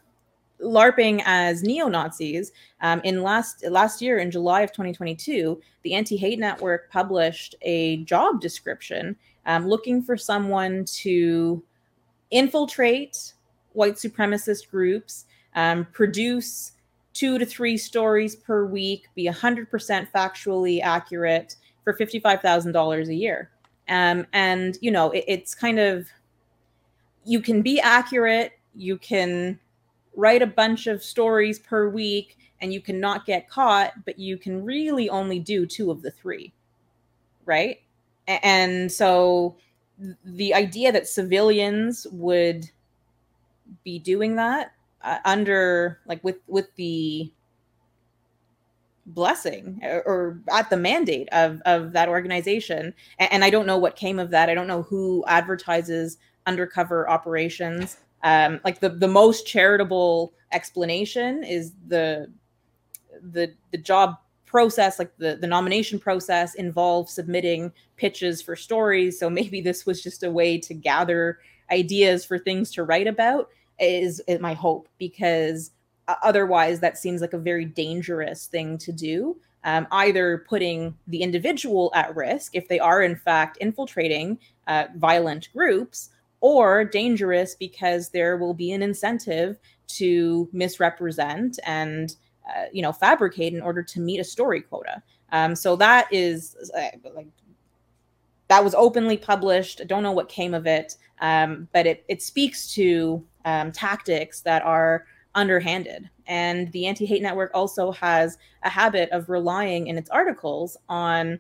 LARPing 0.62 1.22
as 1.26 1.64
neo 1.64 1.88
Nazis. 1.88 2.52
Um, 2.82 3.02
in 3.04 3.22
last 3.22 3.64
last 3.70 4.02
year, 4.02 4.18
in 4.20 4.32
July 4.32 4.62
of 4.62 4.72
2022, 4.72 5.60
the 5.84 5.94
Anti 5.94 6.18
Hate 6.18 6.40
Network 6.40 6.90
published 6.92 7.56
a 7.62 7.98
job 8.04 8.42
description 8.42 9.16
um, 9.46 9.68
looking 9.68 10.02
for 10.04 10.18
someone 10.18 10.86
to 10.86 11.64
infiltrate 12.32 13.34
white 13.74 13.96
supremacist 13.96 14.70
groups, 14.70 15.26
um, 15.56 15.88
produce 15.94 16.74
two 17.14 17.38
to 17.38 17.46
three 17.46 17.78
stories 17.78 18.36
per 18.36 18.66
week, 18.66 19.08
be 19.16 19.28
100% 19.28 19.68
factually 20.12 20.82
accurate 20.82 21.56
for 21.84 21.94
$55,000 21.94 23.08
a 23.08 23.14
year. 23.14 23.50
Um, 23.88 24.28
and 24.34 24.78
you 24.82 24.92
know, 24.92 25.12
it, 25.12 25.24
it's 25.28 25.56
kind 25.56 25.80
of 25.80 26.08
you 27.28 27.42
can 27.42 27.62
be 27.62 27.80
accurate, 27.80 28.54
you 28.74 28.98
can 28.98 29.60
write 30.16 30.42
a 30.42 30.48
bunch 30.48 30.88
of 30.88 31.04
stories 31.04 31.60
per 31.60 31.90
week, 31.90 32.38
and 32.62 32.74
you 32.74 32.82
cannot 32.82 33.26
get 33.26 33.50
caught, 33.50 33.94
but 34.06 34.18
you 34.18 34.38
can 34.38 34.64
really 34.64 35.10
only 35.10 35.38
do 35.38 35.66
two 35.66 35.92
of 35.92 36.02
the 36.02 36.10
three, 36.10 36.54
right? 37.46 37.82
And 38.28 38.92
so 38.92 39.58
the 40.24 40.54
idea 40.54 40.92
that 40.92 41.08
civilians 41.08 42.08
would 42.12 42.70
be 43.84 44.00
doing 44.00 44.36
that 44.36 44.72
uh, 45.02 45.18
under 45.26 46.00
like 46.06 46.24
with 46.24 46.38
with 46.48 46.74
the 46.76 47.32
blessing 49.08 49.80
or, 49.84 50.40
at 50.52 50.70
the 50.70 50.78
mandate 50.78 51.30
of 51.32 51.62
of 51.66 51.94
that 51.94 52.10
organization 52.10 52.94
and, 53.20 53.32
and, 53.32 53.44
i 53.44 53.50
don't 53.50 53.66
know 53.66 53.78
what 53.78 53.96
came 53.96 54.20
of 54.20 54.30
that 54.32 54.50
i 54.50 54.54
don't 54.54 54.68
know 54.68 54.84
who 54.84 55.24
advertises 55.28 56.18
undercover 56.48 57.08
operations. 57.10 57.98
Um, 58.24 58.60
like 58.64 58.80
the 58.80 58.90
the 58.90 59.08
most 59.08 59.46
charitable 59.46 60.34
explanation 60.52 61.44
is 61.44 61.74
the 61.88 62.32
the 63.22 63.54
the 63.72 63.78
job 63.78 64.16
process, 64.46 64.98
like 64.98 65.16
the 65.18 65.36
the 65.36 65.46
nomination 65.48 66.00
process, 66.00 66.56
involves 66.56 67.14
submitting 67.14 67.72
pitches 67.96 68.42
for 68.42 68.56
stories. 68.56 69.20
So 69.20 69.30
maybe 69.30 69.62
this 69.62 69.86
was 69.86 70.02
just 70.02 70.24
a 70.24 70.32
way 70.32 70.58
to 70.60 70.74
gather 70.74 71.40
ideas 71.70 72.26
for 72.26 72.40
things 72.40 72.72
to 72.72 72.84
write 72.84 73.08
about. 73.08 73.50
Is, 73.80 74.24
is 74.28 74.40
my 74.40 74.56
hope 74.56 74.90
because 74.98 75.70
otherwise 76.24 76.80
that 76.80 76.98
seems 76.98 77.22
like 77.22 77.34
a 77.34 77.38
very 77.38 77.66
dangerous 77.66 78.48
thing 78.48 78.78
to 78.80 78.92
do. 78.92 79.38
Um, 79.64 79.88
either 79.92 80.46
putting 80.48 80.96
the 81.08 81.22
individual 81.22 81.92
at 81.94 82.16
risk 82.16 82.56
if 82.56 82.70
they 82.70 82.80
are 82.80 83.02
in 83.02 83.16
fact 83.16 83.58
infiltrating 83.60 84.40
uh, 84.68 84.86
violent 84.96 85.50
groups, 85.54 86.10
or 86.48 86.86
dangerous 86.86 87.56
because 87.56 88.10
there 88.10 88.38
will 88.38 88.54
be 88.54 88.72
an 88.72 88.82
incentive 88.82 89.58
to 89.88 90.50
misrepresent 90.52 91.60
and 91.66 92.16
uh, 92.50 92.66
you 92.72 92.82
know 92.82 92.92
fabricate 92.92 93.54
in 93.54 93.62
order 93.62 93.84
to 93.84 94.00
meet 94.00 94.20
a 94.20 94.24
story 94.24 94.62
quota. 94.62 95.02
Um, 95.32 95.56
so 95.56 95.76
that 95.76 96.08
is 96.12 96.56
uh, 96.78 97.12
like 97.14 97.28
that 98.48 98.64
was 98.64 98.74
openly 98.76 99.18
published. 99.18 99.82
I 99.82 99.84
don't 99.84 100.04
know 100.04 100.14
what 100.14 100.30
came 100.30 100.54
of 100.54 100.66
it 100.66 100.96
um, 101.20 101.68
but 101.74 101.88
it, 101.88 102.06
it 102.08 102.22
speaks 102.22 102.74
to 102.74 103.24
um, 103.46 103.72
tactics 103.72 104.42
that 104.42 104.64
are 104.64 105.06
underhanded. 105.36 106.10
And 106.28 106.72
the 106.72 106.88
anti-hate 106.88 107.22
network 107.22 107.52
also 107.54 107.92
has 107.94 108.38
a 108.64 108.70
habit 108.70 109.10
of 109.12 109.30
relying 109.30 109.88
in 109.88 109.98
its 109.98 110.10
articles 110.10 110.78
on 110.90 111.40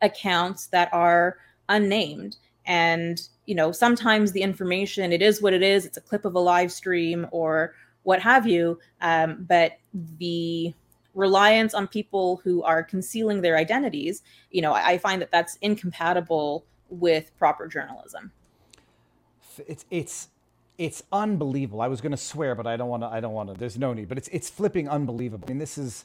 accounts 0.00 0.66
that 0.68 0.92
are 0.92 1.38
unnamed 1.68 2.36
and 2.68 3.28
you 3.46 3.54
know 3.54 3.72
sometimes 3.72 4.30
the 4.30 4.42
information 4.42 5.12
it 5.12 5.22
is 5.22 5.42
what 5.42 5.52
it 5.52 5.62
is 5.62 5.84
it's 5.84 5.96
a 5.96 6.00
clip 6.00 6.24
of 6.24 6.34
a 6.36 6.38
live 6.38 6.70
stream 6.70 7.26
or 7.32 7.74
what 8.04 8.20
have 8.20 8.46
you 8.46 8.78
um, 9.00 9.44
but 9.48 9.72
the 10.18 10.72
reliance 11.14 11.74
on 11.74 11.88
people 11.88 12.40
who 12.44 12.62
are 12.62 12.84
concealing 12.84 13.40
their 13.40 13.56
identities 13.56 14.22
you 14.50 14.62
know 14.62 14.72
I, 14.72 14.90
I 14.90 14.98
find 14.98 15.20
that 15.20 15.32
that's 15.32 15.56
incompatible 15.56 16.64
with 16.90 17.36
proper 17.38 17.66
journalism. 17.66 18.32
It's 19.66 19.84
it's 19.90 20.28
it's 20.76 21.02
unbelievable. 21.12 21.80
I 21.80 21.88
was 21.88 22.00
going 22.00 22.12
to 22.12 22.16
swear 22.18 22.54
but 22.54 22.66
i 22.66 22.76
don't 22.76 22.88
want 22.88 23.02
to 23.02 23.08
i 23.08 23.20
don't 23.20 23.32
want 23.32 23.48
to 23.48 23.54
there's 23.58 23.78
no 23.78 23.92
need 23.92 24.08
but 24.08 24.18
it's 24.18 24.28
it's 24.28 24.48
flipping 24.48 24.88
unbelievable. 24.88 25.46
I 25.48 25.50
mean 25.50 25.58
this 25.58 25.78
is 25.78 26.04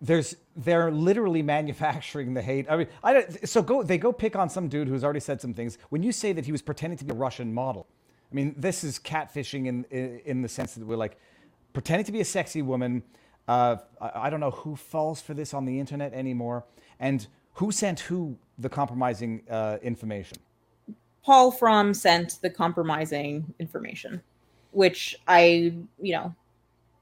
there's 0.00 0.36
they're 0.56 0.90
literally 0.90 1.42
manufacturing 1.42 2.34
the 2.34 2.42
hate. 2.42 2.66
I 2.68 2.76
mean, 2.76 2.88
I 3.02 3.12
don't, 3.14 3.48
so 3.48 3.62
go 3.62 3.82
they 3.82 3.98
go 3.98 4.12
pick 4.12 4.36
on 4.36 4.48
some 4.48 4.68
dude 4.68 4.88
who's 4.88 5.04
already 5.04 5.20
said 5.20 5.40
some 5.40 5.54
things. 5.54 5.78
When 5.88 6.02
you 6.02 6.12
say 6.12 6.32
that 6.32 6.44
he 6.44 6.52
was 6.52 6.62
pretending 6.62 6.98
to 6.98 7.04
be 7.04 7.12
a 7.12 7.16
Russian 7.16 7.52
model, 7.54 7.86
I 8.30 8.34
mean, 8.34 8.54
this 8.56 8.84
is 8.84 8.98
catfishing 8.98 9.66
in 9.66 9.84
in, 9.90 10.20
in 10.24 10.42
the 10.42 10.48
sense 10.48 10.74
that 10.74 10.86
we're 10.86 10.96
like 10.96 11.18
pretending 11.72 12.04
to 12.06 12.12
be 12.12 12.20
a 12.20 12.24
sexy 12.24 12.62
woman. 12.62 13.02
Uh, 13.48 13.76
I, 14.00 14.26
I 14.26 14.30
don't 14.30 14.40
know 14.40 14.50
who 14.50 14.76
falls 14.76 15.22
for 15.22 15.32
this 15.32 15.54
on 15.54 15.64
the 15.64 15.80
internet 15.80 16.12
anymore, 16.12 16.64
and 17.00 17.26
who 17.54 17.72
sent 17.72 18.00
who 18.00 18.36
the 18.58 18.68
compromising 18.68 19.42
uh, 19.50 19.78
information. 19.82 20.38
Paul 21.24 21.50
Fromm 21.50 21.92
sent 21.94 22.38
the 22.42 22.50
compromising 22.50 23.52
information, 23.58 24.22
which 24.70 25.16
I, 25.26 25.72
you 26.00 26.12
know, 26.12 26.34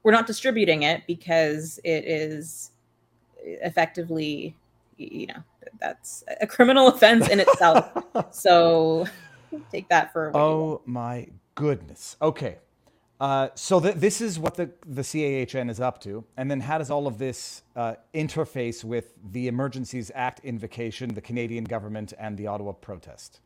we're 0.01 0.13
not 0.13 0.27
distributing 0.27 0.83
it 0.83 1.03
because 1.05 1.79
it 1.83 2.05
is 2.05 2.71
effectively, 3.45 4.55
you 4.97 5.27
know, 5.27 5.43
that's 5.79 6.23
a 6.41 6.47
criminal 6.47 6.87
offense 6.93 7.29
in 7.29 7.39
itself. 7.39 7.89
so 8.31 9.07
take 9.71 9.87
that 9.89 10.11
for. 10.11 10.29
A 10.29 10.31
while. 10.31 10.43
Oh 10.43 10.81
my 10.85 11.27
goodness. 11.55 12.17
Okay. 12.21 12.57
Uh, 13.19 13.47
so 13.55 13.79
th- 13.79 13.95
this 13.95 14.19
is 14.19 14.37
what 14.37 14.55
the, 14.55 14.69
the 14.85 15.01
CAHN 15.01 15.69
is 15.69 15.79
up 15.79 16.01
to. 16.01 16.25
And 16.35 16.51
then 16.51 16.59
how 16.59 16.77
does 16.77 16.91
all 16.91 17.07
of 17.07 17.17
this 17.17 17.63
uh, 17.75 17.95
interface 18.13 18.83
with 18.83 19.13
the 19.31 19.47
Emergencies 19.47 20.11
Act 20.13 20.41
invocation, 20.43 21.13
the 21.13 21.21
Canadian 21.21 21.63
government, 21.63 22.13
and 22.19 22.37
the 22.37 22.47
Ottawa 22.47 22.73
protest? 22.73 23.39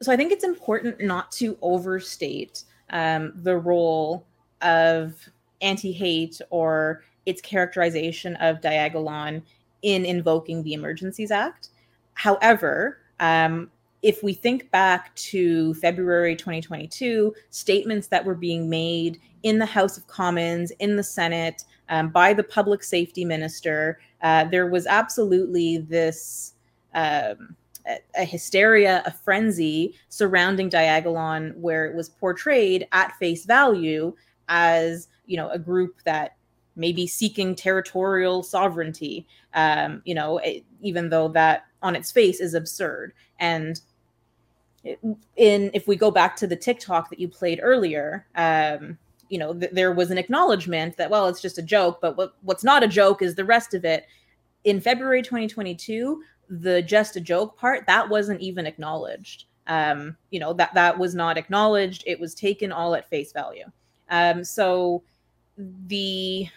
So 0.00 0.10
I 0.10 0.16
think 0.16 0.32
it's 0.32 0.44
important 0.44 1.02
not 1.02 1.30
to 1.32 1.58
overstate 1.60 2.64
um, 2.88 3.32
the 3.36 3.58
role 3.58 4.24
of 4.62 5.28
anti 5.60 5.92
hate 5.92 6.40
or 6.48 7.02
its 7.26 7.40
characterization 7.40 8.36
of 8.36 8.60
Diagolon 8.60 9.42
in 9.82 10.04
invoking 10.04 10.62
the 10.62 10.74
Emergencies 10.74 11.30
Act. 11.30 11.70
However, 12.14 12.98
um, 13.20 13.70
if 14.02 14.22
we 14.22 14.32
think 14.32 14.70
back 14.70 15.14
to 15.16 15.74
February 15.74 16.34
2022, 16.34 17.34
statements 17.50 18.06
that 18.08 18.24
were 18.24 18.34
being 18.34 18.68
made 18.68 19.20
in 19.42 19.58
the 19.58 19.66
House 19.66 19.98
of 19.98 20.06
Commons, 20.06 20.70
in 20.78 20.96
the 20.96 21.02
Senate, 21.02 21.64
um, 21.88 22.08
by 22.08 22.32
the 22.32 22.42
public 22.42 22.82
safety 22.82 23.24
minister, 23.24 24.00
uh, 24.22 24.44
there 24.44 24.66
was 24.66 24.86
absolutely 24.86 25.78
this 25.78 26.54
um, 26.94 27.56
a, 28.16 28.24
hysteria, 28.24 29.02
a 29.06 29.10
frenzy 29.10 29.94
surrounding 30.08 30.70
Diagolon, 30.70 31.56
where 31.56 31.86
it 31.86 31.94
was 31.94 32.08
portrayed 32.08 32.86
at 32.92 33.16
face 33.18 33.44
value 33.44 34.14
as 34.48 35.08
you 35.26 35.36
know 35.36 35.48
a 35.50 35.58
group 35.58 35.96
that 36.04 36.36
may 36.76 36.92
be 36.92 37.06
seeking 37.06 37.54
territorial 37.54 38.42
sovereignty. 38.42 39.26
Um, 39.54 40.02
you 40.04 40.14
know, 40.14 40.38
it, 40.38 40.64
even 40.80 41.10
though 41.10 41.28
that 41.28 41.66
on 41.82 41.96
its 41.96 42.12
face 42.12 42.40
is 42.40 42.54
absurd 42.54 43.12
and 43.38 43.80
in 45.36 45.70
if 45.74 45.86
we 45.86 45.96
go 45.96 46.10
back 46.10 46.36
to 46.36 46.46
the 46.46 46.56
TikTok 46.56 47.10
that 47.10 47.18
you 47.18 47.28
played 47.28 47.60
earlier, 47.62 48.26
um, 48.34 48.98
you 49.28 49.38
know, 49.38 49.52
th- 49.52 49.72
there 49.72 49.92
was 49.92 50.10
an 50.10 50.18
acknowledgement 50.18 50.96
that 50.96 51.10
well, 51.10 51.26
it's 51.26 51.42
just 51.42 51.58
a 51.58 51.62
joke, 51.62 52.00
but 52.00 52.16
what, 52.16 52.34
what's 52.42 52.64
not 52.64 52.82
a 52.82 52.88
joke 52.88 53.22
is 53.22 53.34
the 53.34 53.44
rest 53.44 53.74
of 53.74 53.84
it. 53.84 54.06
In 54.64 54.80
February 54.80 55.22
2022, 55.22 56.22
the 56.48 56.82
just 56.82 57.16
a 57.16 57.20
joke 57.20 57.58
part 57.58 57.86
that 57.86 58.08
wasn't 58.08 58.40
even 58.40 58.66
acknowledged. 58.66 59.44
Um, 59.66 60.16
you 60.30 60.40
know 60.40 60.52
that 60.54 60.74
that 60.74 60.98
was 60.98 61.14
not 61.14 61.38
acknowledged. 61.38 62.02
It 62.06 62.18
was 62.18 62.34
taken 62.34 62.72
all 62.72 62.94
at 62.94 63.08
face 63.08 63.32
value. 63.32 63.66
Um, 64.08 64.42
so 64.42 65.02
the 65.86 66.48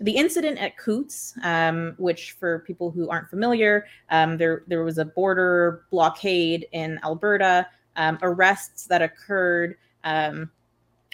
the 0.00 0.12
incident 0.12 0.58
at 0.58 0.76
Coutts, 0.76 1.34
um, 1.44 1.94
which 1.96 2.32
for 2.32 2.60
people 2.60 2.90
who 2.90 3.08
aren't 3.08 3.28
familiar, 3.28 3.86
um, 4.10 4.36
there 4.36 4.64
there 4.66 4.84
was 4.84 4.98
a 4.98 5.04
border 5.04 5.84
blockade 5.90 6.66
in 6.72 6.98
Alberta, 7.04 7.66
um, 7.96 8.18
arrests 8.22 8.86
that 8.86 9.02
occurred 9.02 9.76
um, 10.04 10.50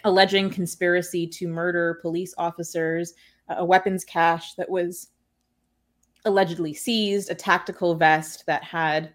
alleging 0.05 0.49
conspiracy 0.49 1.26
to 1.26 1.49
murder 1.49 1.99
police 2.01 2.34
officers, 2.38 3.14
a 3.49 3.64
weapons 3.64 4.05
cache 4.05 4.55
that 4.55 4.68
was 4.68 5.09
allegedly 6.24 6.74
seized, 6.74 7.30
a 7.30 7.34
tactical 7.34 7.94
vest 7.94 8.44
that 8.46 8.62
had 8.62 9.12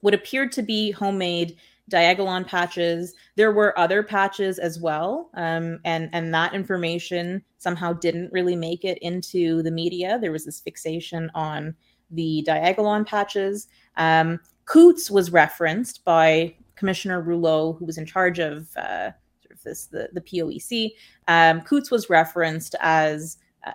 what 0.00 0.14
appeared 0.14 0.52
to 0.52 0.62
be 0.62 0.90
homemade 0.90 1.56
Diagolon 1.90 2.46
patches. 2.46 3.14
There 3.36 3.52
were 3.52 3.78
other 3.78 4.02
patches 4.02 4.58
as 4.58 4.80
well, 4.80 5.30
um, 5.34 5.78
and 5.84 6.10
and 6.12 6.34
that 6.34 6.52
information 6.52 7.42
somehow 7.58 7.92
didn't 7.92 8.32
really 8.32 8.56
make 8.56 8.84
it 8.84 8.98
into 8.98 9.62
the 9.62 9.70
media. 9.70 10.18
There 10.20 10.32
was 10.32 10.44
this 10.44 10.60
fixation 10.60 11.30
on 11.34 11.76
the 12.10 12.44
Diagolon 12.46 13.06
patches. 13.06 13.68
Um, 13.96 14.40
Coutts 14.64 15.10
was 15.10 15.30
referenced 15.30 16.04
by 16.04 16.54
Commissioner 16.74 17.20
Rouleau, 17.20 17.74
who 17.74 17.84
was 17.84 17.98
in 17.98 18.06
charge 18.06 18.40
of 18.40 18.68
uh, 18.76 19.12
sort 19.40 19.52
of 19.52 19.62
this 19.62 19.86
the 19.86 20.08
the 20.12 20.20
POEC. 20.20 20.90
Um, 21.28 21.60
Coutts 21.62 21.90
was 21.90 22.10
referenced 22.10 22.74
as 22.80 23.38
uh, 23.64 23.72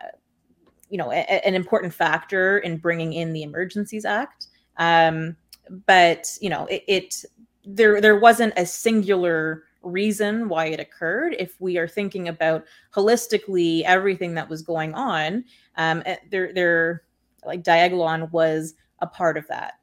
you 0.89 0.97
know 0.97 1.11
a, 1.11 1.47
an 1.47 1.55
important 1.55 1.93
factor 1.93 2.57
in 2.57 2.77
bringing 2.77 3.13
in 3.13 3.31
the 3.31 3.43
Emergencies 3.43 4.03
Act. 4.03 4.47
Um, 4.77 5.37
but 5.85 6.37
you 6.41 6.49
know 6.49 6.65
it, 6.65 6.83
it 6.87 7.25
there 7.65 8.01
there 8.01 8.19
wasn't 8.19 8.53
a 8.57 8.65
singular 8.65 9.63
reason 9.83 10.47
why 10.47 10.67
it 10.67 10.79
occurred. 10.79 11.35
If 11.39 11.59
we 11.59 11.77
are 11.77 11.87
thinking 11.87 12.27
about 12.27 12.65
holistically 12.93 13.83
everything 13.83 14.35
that 14.35 14.49
was 14.49 14.61
going 14.61 14.93
on 14.93 15.43
um 15.77 16.03
eh, 16.05 16.17
there 16.29 16.53
there 16.53 17.03
like 17.45 17.63
diagolon 17.63 18.31
was 18.31 18.75
a 18.99 19.07
part 19.07 19.37
of 19.37 19.47
that. 19.47 19.73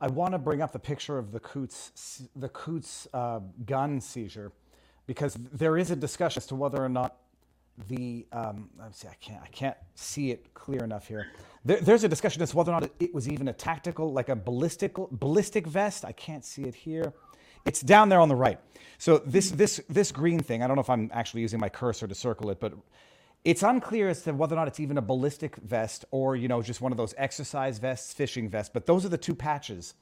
I 0.00 0.08
want 0.08 0.32
to 0.32 0.38
bring 0.38 0.60
up 0.60 0.72
the 0.72 0.78
picture 0.78 1.18
of 1.18 1.32
the 1.32 1.40
Coutts 1.40 2.22
the 2.36 2.48
Coutts 2.48 3.08
uh, 3.14 3.40
gun 3.64 4.00
seizure 4.00 4.52
because 5.06 5.38
there 5.52 5.78
is 5.78 5.90
a 5.90 5.96
discussion 5.96 6.40
as 6.40 6.46
to 6.46 6.54
whether 6.54 6.84
or 6.84 6.88
not 6.88 7.16
the 7.88 8.26
um, 8.32 8.70
let 8.78 8.88
me 8.88 8.92
see 8.94 9.08
i 9.08 9.14
can't 9.20 9.42
i 9.42 9.48
can't 9.48 9.76
see 9.94 10.30
it 10.30 10.54
clear 10.54 10.82
enough 10.82 11.06
here 11.06 11.26
there, 11.66 11.80
there's 11.80 12.04
a 12.04 12.08
discussion 12.08 12.40
as 12.42 12.50
to 12.50 12.56
whether 12.56 12.72
or 12.72 12.80
not 12.80 12.90
it 13.00 13.12
was 13.12 13.28
even 13.28 13.48
a 13.48 13.52
tactical, 13.52 14.12
like 14.12 14.28
a 14.28 14.36
ballistic 14.36 14.94
ballistic 15.10 15.66
vest. 15.66 16.04
I 16.04 16.12
can't 16.12 16.44
see 16.44 16.62
it 16.62 16.76
here. 16.76 17.12
It's 17.64 17.80
down 17.80 18.08
there 18.08 18.20
on 18.20 18.28
the 18.28 18.36
right. 18.36 18.60
So 18.98 19.18
this 19.18 19.50
this 19.50 19.80
this 19.88 20.12
green 20.12 20.38
thing, 20.38 20.62
I 20.62 20.68
don't 20.68 20.76
know 20.76 20.82
if 20.82 20.90
I'm 20.90 21.10
actually 21.12 21.40
using 21.40 21.58
my 21.58 21.68
cursor 21.68 22.06
to 22.06 22.14
circle 22.14 22.50
it, 22.50 22.60
but 22.60 22.72
it's 23.44 23.64
unclear 23.64 24.08
as 24.08 24.22
to 24.22 24.32
whether 24.32 24.54
or 24.54 24.58
not 24.58 24.68
it's 24.68 24.78
even 24.78 24.96
a 24.96 25.02
ballistic 25.02 25.56
vest 25.56 26.04
or 26.12 26.36
you 26.36 26.46
know 26.46 26.62
just 26.62 26.80
one 26.80 26.92
of 26.92 26.98
those 26.98 27.14
exercise 27.18 27.78
vests, 27.78 28.12
fishing 28.12 28.48
vests. 28.48 28.70
But 28.72 28.86
those 28.86 29.04
are 29.04 29.08
the 29.08 29.18
two 29.18 29.34
patches 29.34 29.94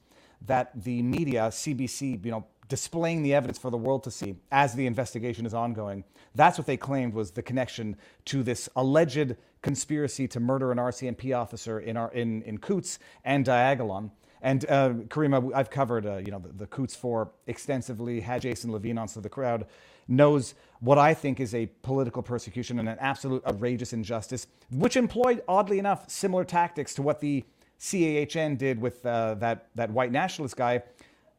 that 0.43 0.71
the 0.85 1.01
media, 1.01 1.45
CBC, 1.45 2.23
you 2.23 2.31
know, 2.31 2.47
displaying 2.69 3.23
the 3.23 3.35
evidence 3.35 3.59
for 3.59 3.71
the 3.71 3.77
world 3.77 4.03
to 4.05 4.11
see 4.11 4.37
as 4.51 4.75
the 4.75 4.87
investigation 4.87 5.47
is 5.47 5.55
ongoing. 5.55 6.05
That's 6.35 6.59
what 6.59 6.67
they 6.67 6.77
claimed 6.77 7.15
was 7.15 7.31
the 7.31 7.43
connection 7.43 7.97
to 8.27 8.43
this 8.43 8.69
alleged 8.77 9.37
conspiracy 9.63 10.29
to 10.29 10.41
murder 10.41 10.73
an 10.73 10.79
RCMP 10.79 11.37
officer 11.37 11.81
in 11.81 11.97
our 11.97 12.13
in 12.13 12.43
in 12.43 12.59
Coutts 12.59 12.99
and 13.25 13.45
Diagolon. 13.45 14.11
And 14.43 14.69
uh, 14.69 14.91
Caryma, 15.09 15.53
I've 15.55 15.71
covered 15.71 16.07
uh, 16.07 16.17
you 16.17 16.31
know 16.31 16.39
the, 16.39 16.53
the 16.53 16.67
Coutts 16.67 16.95
Four 16.95 17.33
extensively. 17.47 18.21
Had 18.21 18.43
Jason 18.43 18.73
Levine 18.73 18.99
on, 18.99 19.09
so 19.09 19.21
the 19.21 19.29
crowd 19.29 19.67
knows 20.07 20.55
what 20.81 20.99
I 20.99 21.15
think 21.15 21.41
is 21.41 21.55
a 21.55 21.67
political 21.83 22.23
persecution 22.23 22.79
and 22.79 22.89
an 22.89 22.99
absolute 23.01 23.43
outrageous 23.47 23.95
injustice, 23.95 24.47
which 24.71 24.99
employed, 24.99 25.43
oddly 25.49 25.79
enough, 25.79 26.11
similar 26.11 26.45
tactics 26.45 26.95
to 26.95 27.03
what 27.03 27.21
the 27.21 27.43
CAHN 27.81 28.57
did 28.57 28.81
with 28.81 29.05
uh, 29.05 29.35
that 29.37 29.69
that 29.75 29.91
white 29.91 30.13
nationalist 30.13 30.57
guy 30.57 30.83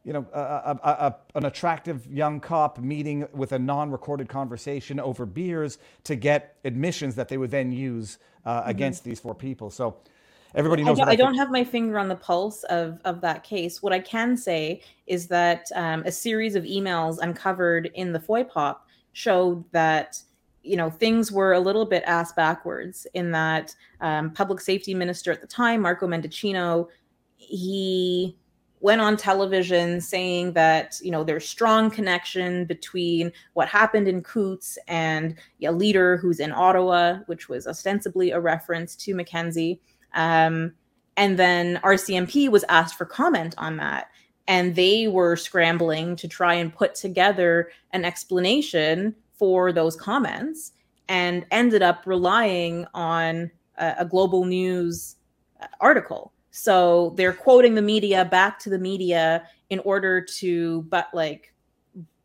you 0.06 0.12
know, 0.12 0.24
a, 0.32 0.38
a, 0.38 0.88
a, 0.88 1.16
an 1.34 1.46
attractive 1.46 2.06
young 2.06 2.38
cop 2.38 2.78
meeting 2.78 3.26
with 3.32 3.50
a 3.50 3.58
non-recorded 3.58 4.28
conversation 4.28 5.00
over 5.00 5.26
beers 5.26 5.78
to 6.04 6.14
get 6.14 6.54
admissions 6.64 7.16
that 7.16 7.26
they 7.28 7.36
would 7.36 7.50
then 7.50 7.72
use 7.72 8.18
uh, 8.44 8.60
mm-hmm. 8.60 8.70
against 8.70 9.02
these 9.02 9.18
four 9.18 9.34
people. 9.34 9.68
So 9.68 9.96
everybody 10.54 10.84
knows. 10.84 11.00
I, 11.00 11.02
don't, 11.02 11.08
I 11.08 11.16
don't 11.16 11.34
have 11.34 11.50
my 11.50 11.64
finger 11.64 11.98
on 11.98 12.06
the 12.06 12.14
pulse 12.14 12.62
of 12.64 13.00
of 13.04 13.20
that 13.22 13.42
case. 13.42 13.82
What 13.82 13.92
I 13.92 13.98
can 13.98 14.36
say 14.36 14.80
is 15.08 15.26
that 15.26 15.66
um, 15.74 16.04
a 16.06 16.12
series 16.12 16.54
of 16.54 16.62
emails 16.62 17.18
uncovered 17.20 17.90
in 17.94 18.12
the 18.12 18.20
FOIPOP 18.20 18.76
showed 19.12 19.64
that 19.72 20.22
you 20.62 20.76
know 20.76 20.88
things 20.88 21.32
were 21.32 21.54
a 21.54 21.60
little 21.60 21.84
bit 21.84 22.04
ass 22.06 22.32
backwards 22.32 23.08
in 23.14 23.32
that 23.32 23.74
um, 24.00 24.30
public 24.30 24.60
safety 24.60 24.94
minister 24.94 25.32
at 25.32 25.40
the 25.40 25.48
time, 25.48 25.80
Marco 25.80 26.06
Mendicino, 26.06 26.86
he 27.38 28.38
went 28.86 29.00
on 29.00 29.16
television 29.16 30.00
saying 30.00 30.52
that 30.52 30.96
you 31.02 31.10
know 31.10 31.24
there's 31.24 31.48
strong 31.48 31.90
connection 31.90 32.64
between 32.66 33.32
what 33.54 33.66
happened 33.66 34.06
in 34.06 34.22
Coutts 34.22 34.78
and 34.86 35.34
a 35.60 35.72
leader 35.72 36.16
who's 36.18 36.38
in 36.38 36.52
Ottawa, 36.52 37.16
which 37.26 37.48
was 37.48 37.66
ostensibly 37.66 38.30
a 38.30 38.38
reference 38.38 38.94
to 38.94 39.12
Mackenzie. 39.12 39.80
Um, 40.14 40.72
and 41.16 41.36
then 41.36 41.80
RCMP 41.82 42.48
was 42.48 42.64
asked 42.68 42.94
for 42.94 43.06
comment 43.06 43.56
on 43.58 43.76
that, 43.78 44.06
and 44.46 44.76
they 44.76 45.08
were 45.08 45.34
scrambling 45.34 46.14
to 46.14 46.28
try 46.28 46.54
and 46.54 46.72
put 46.72 46.94
together 46.94 47.70
an 47.90 48.04
explanation 48.04 49.16
for 49.32 49.72
those 49.72 49.96
comments, 49.96 50.70
and 51.08 51.44
ended 51.50 51.82
up 51.82 52.04
relying 52.06 52.86
on 52.94 53.50
a, 53.78 53.94
a 53.98 54.04
global 54.04 54.44
news 54.44 55.16
uh, 55.60 55.66
article 55.80 56.32
so 56.56 57.12
they're 57.18 57.34
quoting 57.34 57.74
the 57.74 57.82
media 57.82 58.24
back 58.24 58.58
to 58.60 58.70
the 58.70 58.78
media 58.78 59.46
in 59.68 59.78
order 59.80 60.22
to, 60.22 60.86
but 60.88 61.08
like, 61.12 61.52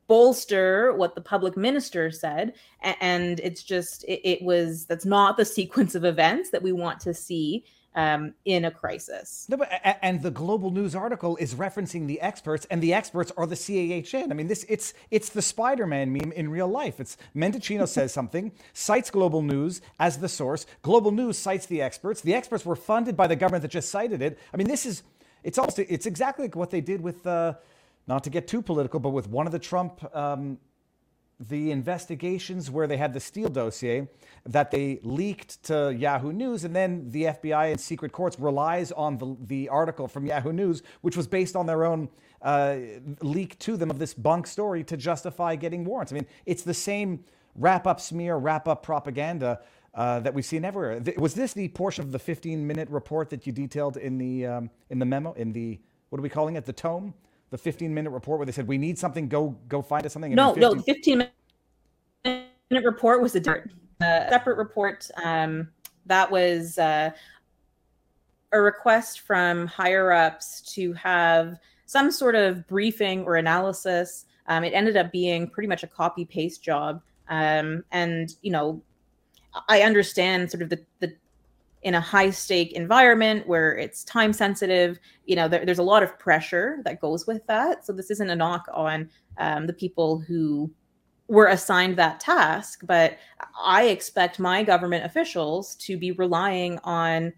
bolster 0.08 0.94
what 0.94 1.16
the 1.16 1.22
public 1.22 1.58
minister 1.58 2.10
said. 2.10 2.54
And 2.82 3.42
it's 3.42 3.62
just, 3.62 4.06
it, 4.06 4.22
it 4.24 4.42
was, 4.42 4.86
that's 4.86 5.04
not 5.04 5.36
the 5.36 5.44
sequence 5.60 5.96
of 5.96 6.06
events 6.06 6.50
that 6.52 6.64
we 6.64 6.72
want 6.72 7.02
to 7.02 7.14
see. 7.14 7.66
Um, 7.96 8.34
in 8.46 8.66
a 8.66 8.72
crisis. 8.72 9.46
No, 9.50 9.58
but 9.58 9.70
and 10.02 10.22
the 10.22 10.32
Global 10.32 10.72
News 10.72 10.96
article 10.96 11.36
is 11.38 11.56
referencing 11.56 12.08
the 12.08 12.22
experts, 12.22 12.66
and 12.70 12.82
the 12.82 12.94
experts 12.94 13.32
are 13.36 13.46
the 13.46 13.56
CAHN. 13.56 14.32
I 14.32 14.34
mean, 14.34 14.48
this 14.48 14.66
it's 14.70 14.94
it's 15.10 15.30
the 15.30 15.42
Spider-Man 15.42 16.12
meme 16.14 16.32
in 16.32 16.50
real 16.50 16.68
life. 16.68 17.00
It's 17.00 17.18
Mendicino 17.36 17.88
says 17.88 18.14
something, 18.22 18.52
cites 18.74 19.10
Global 19.10 19.42
News 19.42 19.82
as 20.00 20.20
the 20.20 20.30
source. 20.30 20.66
Global 20.82 21.12
News 21.12 21.38
cites 21.38 21.66
the 21.66 21.82
experts. 21.82 22.22
The 22.22 22.34
experts 22.34 22.66
were 22.66 22.76
funded 22.76 23.18
by 23.18 23.28
the 23.28 23.36
government 23.36 23.64
that 23.64 23.72
just 23.72 23.90
cited 23.90 24.22
it. 24.22 24.40
I 24.54 24.58
mean, 24.58 24.68
this 24.68 24.86
is 24.86 25.04
it's 25.44 25.58
also 25.58 25.84
it's 25.88 26.06
exactly 26.06 26.46
like 26.46 26.56
what 26.56 26.72
they 26.72 26.82
did 26.82 27.02
with. 27.02 27.26
Uh, 27.26 27.56
not 28.08 28.24
to 28.24 28.32
get 28.32 28.48
too 28.48 28.64
political, 28.64 29.00
but 29.00 29.12
with 29.12 29.30
one 29.30 29.46
of 29.46 29.52
the 29.52 29.60
Trump 29.60 30.04
um, 30.16 30.58
the 31.50 31.72
investigations 31.72 32.70
where 32.70 32.86
they 32.88 32.98
had 32.98 33.14
the 33.14 33.20
Steele 33.20 33.50
dossier 33.50 34.08
that 34.46 34.72
they 34.72 35.00
leaked 35.02 35.64
to 35.64 35.94
Yahoo 35.94 36.32
News, 36.32 36.64
and 36.64 36.76
then 36.76 37.10
the 37.10 37.24
FBI 37.24 37.72
and 37.72 37.80
secret 37.80 38.12
courts 38.12 38.40
relies 38.40 38.92
on 38.92 39.18
the, 39.18 39.36
the 39.48 39.70
article 39.70 40.08
from 40.08 40.26
Yahoo 40.26 40.54
News, 40.54 40.84
which 41.02 41.18
was 41.18 41.28
based 41.28 41.56
on 41.56 41.66
their 41.66 41.84
own 41.84 42.10
uh, 42.42 42.78
leak 43.22 43.58
to 43.60 43.76
them 43.76 43.90
of 43.90 44.00
this 44.00 44.14
bunk 44.14 44.46
story 44.46 44.84
to 44.84 44.98
justify 44.98 45.56
getting 45.56 45.84
warrants. 45.84 46.12
I 46.12 46.16
mean, 46.16 46.28
it's 46.46 46.64
the 46.64 46.74
same 46.74 47.24
wrap 47.56 47.88
up 47.88 48.00
smear, 48.00 48.38
wrap 48.38 48.68
up 48.68 48.84
propaganda. 48.84 49.62
Uh, 49.94 50.22
that 50.22 50.34
we've 50.34 50.46
seen 50.46 50.64
everywhere. 50.64 51.02
Was 51.18 51.34
this 51.34 51.52
the 51.52 51.68
portion 51.68 52.06
of 52.06 52.14
the 52.14 52.18
15-minute 52.18 52.90
report 52.90 53.30
that 53.30 53.46
you 53.46 53.52
detailed 53.52 53.98
in 53.98 54.18
the 54.18 54.46
um, 54.46 54.70
in 54.90 55.00
the 55.00 55.06
memo 55.06 55.34
in 55.34 55.52
the 55.52 55.82
what 56.08 56.20
are 56.20 56.22
we 56.22 56.30
calling 56.30 56.56
it? 56.56 56.66
The 56.66 56.72
tome? 56.72 57.14
The 57.52 57.58
15 57.58 57.94
minute 57.94 58.10
report 58.10 58.40
where 58.40 58.46
they 58.46 58.52
said 58.52 58.68
we 58.68 58.78
need 58.78 58.98
something. 58.98 59.28
Go 59.28 59.58
go 59.68 59.82
find 59.82 60.06
us 60.06 60.14
something. 60.14 60.34
No 60.34 60.54
15... 60.54 60.62
no 60.62 60.82
15 60.82 61.28
minute 62.26 62.86
report 62.86 63.22
was 63.22 63.36
a 63.36 63.40
different, 63.40 63.72
uh, 64.02 64.30
separate 64.30 64.58
report 64.58 65.08
um, 65.24 65.70
that 66.06 66.32
was 66.32 66.78
uh, 66.80 67.12
a 68.54 68.62
request 68.62 69.20
from 69.20 69.68
higher 69.68 70.12
ups 70.12 70.62
to 70.74 70.94
have 70.94 71.58
some 71.86 72.10
sort 72.10 72.36
of 72.36 72.66
briefing 72.68 73.24
or 73.26 73.36
analysis. 73.36 74.26
Um, 74.48 74.64
it 74.64 74.74
ended 74.74 74.98
up 74.98 75.12
being 75.12 75.50
pretty 75.50 75.68
much 75.68 75.84
a 75.84 75.88
copy 75.88 76.26
paste 76.26 76.64
job. 76.64 77.02
Um, 77.30 77.84
and 77.92 78.36
you 78.42 78.52
know 78.52 78.82
i 79.68 79.82
understand 79.82 80.50
sort 80.50 80.64
of 80.64 80.70
the, 80.70 80.80
the 81.00 81.14
in 81.84 81.96
a 81.96 82.02
high 82.02 82.30
stake 82.30 82.74
environment 82.74 83.48
where 83.48 83.76
it's 83.78 84.04
time 84.04 84.34
sensitive 84.34 85.00
you 85.26 85.36
know 85.36 85.48
there, 85.48 85.66
there's 85.66 85.80
a 85.80 85.84
lot 85.84 86.04
of 86.04 86.18
pressure 86.20 86.80
that 86.84 87.02
goes 87.02 87.26
with 87.28 87.46
that. 87.48 87.86
So 87.86 87.94
this 87.94 88.12
isn't 88.12 88.30
a 88.30 88.36
knock 88.36 88.68
on 88.74 89.10
um, 89.38 89.68
the 89.68 89.74
people 89.74 90.20
who 90.20 90.72
were 91.28 91.48
assigned 91.48 91.96
that 91.96 92.20
task 92.20 92.82
but 92.86 93.18
i 93.64 93.86
expect 93.86 94.38
my 94.38 94.64
government 94.64 95.06
officials 95.06 95.76
to 95.76 95.98
be 95.98 96.12
relying 96.12 96.78
on 96.84 97.32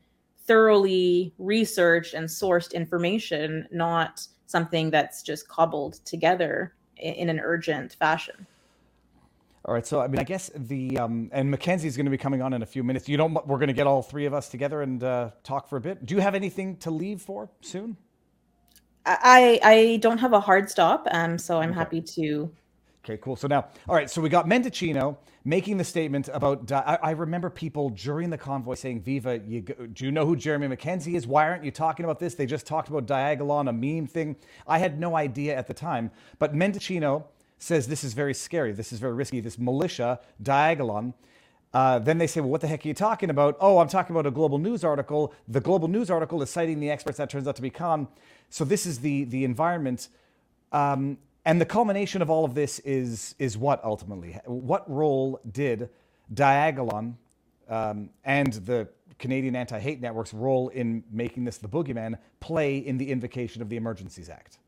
thoroughly 0.48 1.32
researched 1.38 2.16
and 2.16 2.28
sourced 2.28 2.74
information 2.74 3.68
not 3.72 4.26
something 4.48 4.90
that's 4.90 5.22
just 5.22 5.48
cobbled 5.48 6.04
together 6.06 6.74
in, 6.98 7.14
in 7.14 7.30
an 7.30 7.40
urgent 7.40 7.94
fashion 7.94 8.48
all 9.66 9.74
right, 9.74 9.88
so 9.88 10.02
I 10.02 10.08
mean, 10.08 10.20
I 10.20 10.24
guess 10.24 10.52
the 10.54 10.98
um, 10.98 11.30
and 11.32 11.50
Mackenzie's 11.50 11.96
going 11.96 12.06
to 12.06 12.12
be 12.12 12.18
coming 12.18 12.42
on 12.42 12.54
in 12.54 12.64
a 12.64 12.66
few 12.66 12.84
minutes. 12.84 13.08
You 13.08 13.16
know, 13.16 13.28
we're 13.28 13.60
going 13.60 13.68
to 13.68 13.74
get 13.74 13.88
all 13.88 14.02
three 14.02 14.26
of 14.26 14.34
us 14.34 14.50
together 14.50 14.82
and 14.82 15.02
uh, 15.02 15.30
talk 15.44 15.70
for 15.70 15.78
a 15.78 15.82
bit. 15.82 16.06
Do 16.06 16.16
you 16.16 16.22
have 16.22 16.36
anything 16.36 16.76
to 16.78 16.92
leave 16.92 17.22
for 17.22 17.50
soon? 17.62 17.96
I 19.06 19.60
I 19.64 19.98
don't 20.02 20.18
have 20.18 20.34
a 20.34 20.40
hard 20.42 20.70
stop, 20.70 21.08
um, 21.12 21.38
so 21.38 21.60
I'm 21.60 21.70
okay. 21.70 21.80
happy 21.80 22.02
to. 22.02 22.52
Okay, 23.06 23.18
cool. 23.22 23.36
So 23.38 23.48
now, 23.48 23.68
all 23.88 23.96
right, 23.96 24.10
so 24.10 24.22
we 24.22 24.30
got 24.30 24.48
Mendicino 24.48 25.18
making 25.46 25.78
the 25.78 25.84
statement 25.86 26.30
about. 26.34 26.70
I, 26.70 27.00
I 27.02 27.12
remember 27.12 27.50
people 27.50 27.90
during 27.90 28.30
the 28.30 28.38
convoy 28.38 28.76
saying, 28.76 29.02
"Viva, 29.02 29.40
you, 29.46 29.62
do 29.62 30.04
you 30.04 30.12
know 30.12 30.26
who 30.26 30.36
Jeremy 30.36 30.68
Mackenzie 30.68 31.16
is? 31.16 31.26
Why 31.26 31.48
aren't 31.48 31.64
you 31.64 31.72
talking 31.72 32.04
about 32.04 32.20
this? 32.20 32.36
They 32.36 32.46
just 32.46 32.66
talked 32.66 32.90
about 32.90 33.06
Diagolon, 33.06 33.70
a 33.70 33.74
meme 33.74 34.08
thing." 34.08 34.36
I 34.68 34.78
had 34.78 35.00
no 35.00 35.16
idea 35.16 35.56
at 35.56 35.68
the 35.68 35.74
time, 35.74 36.12
but 36.38 36.54
Mendicino 36.54 37.24
says 37.64 37.88
this 37.88 38.04
is 38.04 38.14
very 38.14 38.34
scary, 38.34 38.74
this 38.74 38.92
is 38.92 39.00
very 39.00 39.14
risky, 39.14 39.40
this 39.40 39.58
militia, 39.58 40.20
Diagolon. 40.42 41.14
Uh, 41.74 41.98
then 41.98 42.20
they 42.20 42.28
say, 42.28 42.40
well, 42.40 42.50
what 42.50 42.62
the 42.62 42.68
heck 42.68 42.86
are 42.86 42.88
you 42.88 42.94
talking 42.94 43.32
about? 43.32 43.58
Oh, 43.60 43.80
I'm 43.80 43.88
talking 43.88 44.14
about 44.16 44.28
a 44.28 44.32
global 44.32 44.60
news 44.60 44.84
article. 44.84 45.34
The 45.48 45.60
global 45.60 45.88
news 45.88 46.12
article 46.12 46.42
is 46.44 46.50
citing 46.50 46.80
the 46.80 46.92
experts 46.92 47.18
that 47.18 47.30
turns 47.30 47.48
out 47.48 47.56
to 47.56 47.64
be 47.64 47.72
CAHN. 47.72 48.08
So 48.50 48.64
this 48.64 48.86
is 48.86 49.00
the 49.00 49.24
the 49.24 49.44
environment. 49.44 50.10
Um, 50.72 51.18
and 51.46 51.60
the 51.60 51.66
culmination 51.66 52.22
of 52.22 52.30
all 52.30 52.46
of 52.46 52.54
this 52.54 52.80
is 52.80 53.34
is 53.40 53.58
what 53.58 53.84
ultimately? 53.84 54.40
What 54.46 54.88
role 54.90 55.40
did 55.52 55.90
Diagolon 56.34 57.16
um, 57.70 58.10
and 58.24 58.54
the 58.54 58.88
Canadian 59.18 59.56
Anti-Hate 59.56 60.00
Network's 60.00 60.34
role 60.34 60.70
in 60.70 61.04
making 61.12 61.46
this 61.46 61.58
the 61.58 61.70
boogeyman 61.70 62.18
play 62.40 62.78
in 62.78 62.98
the 62.98 63.10
invocation 63.10 63.62
of 63.62 63.70
the 63.70 63.78
Emergencies 63.78 64.30
Act? 64.30 64.60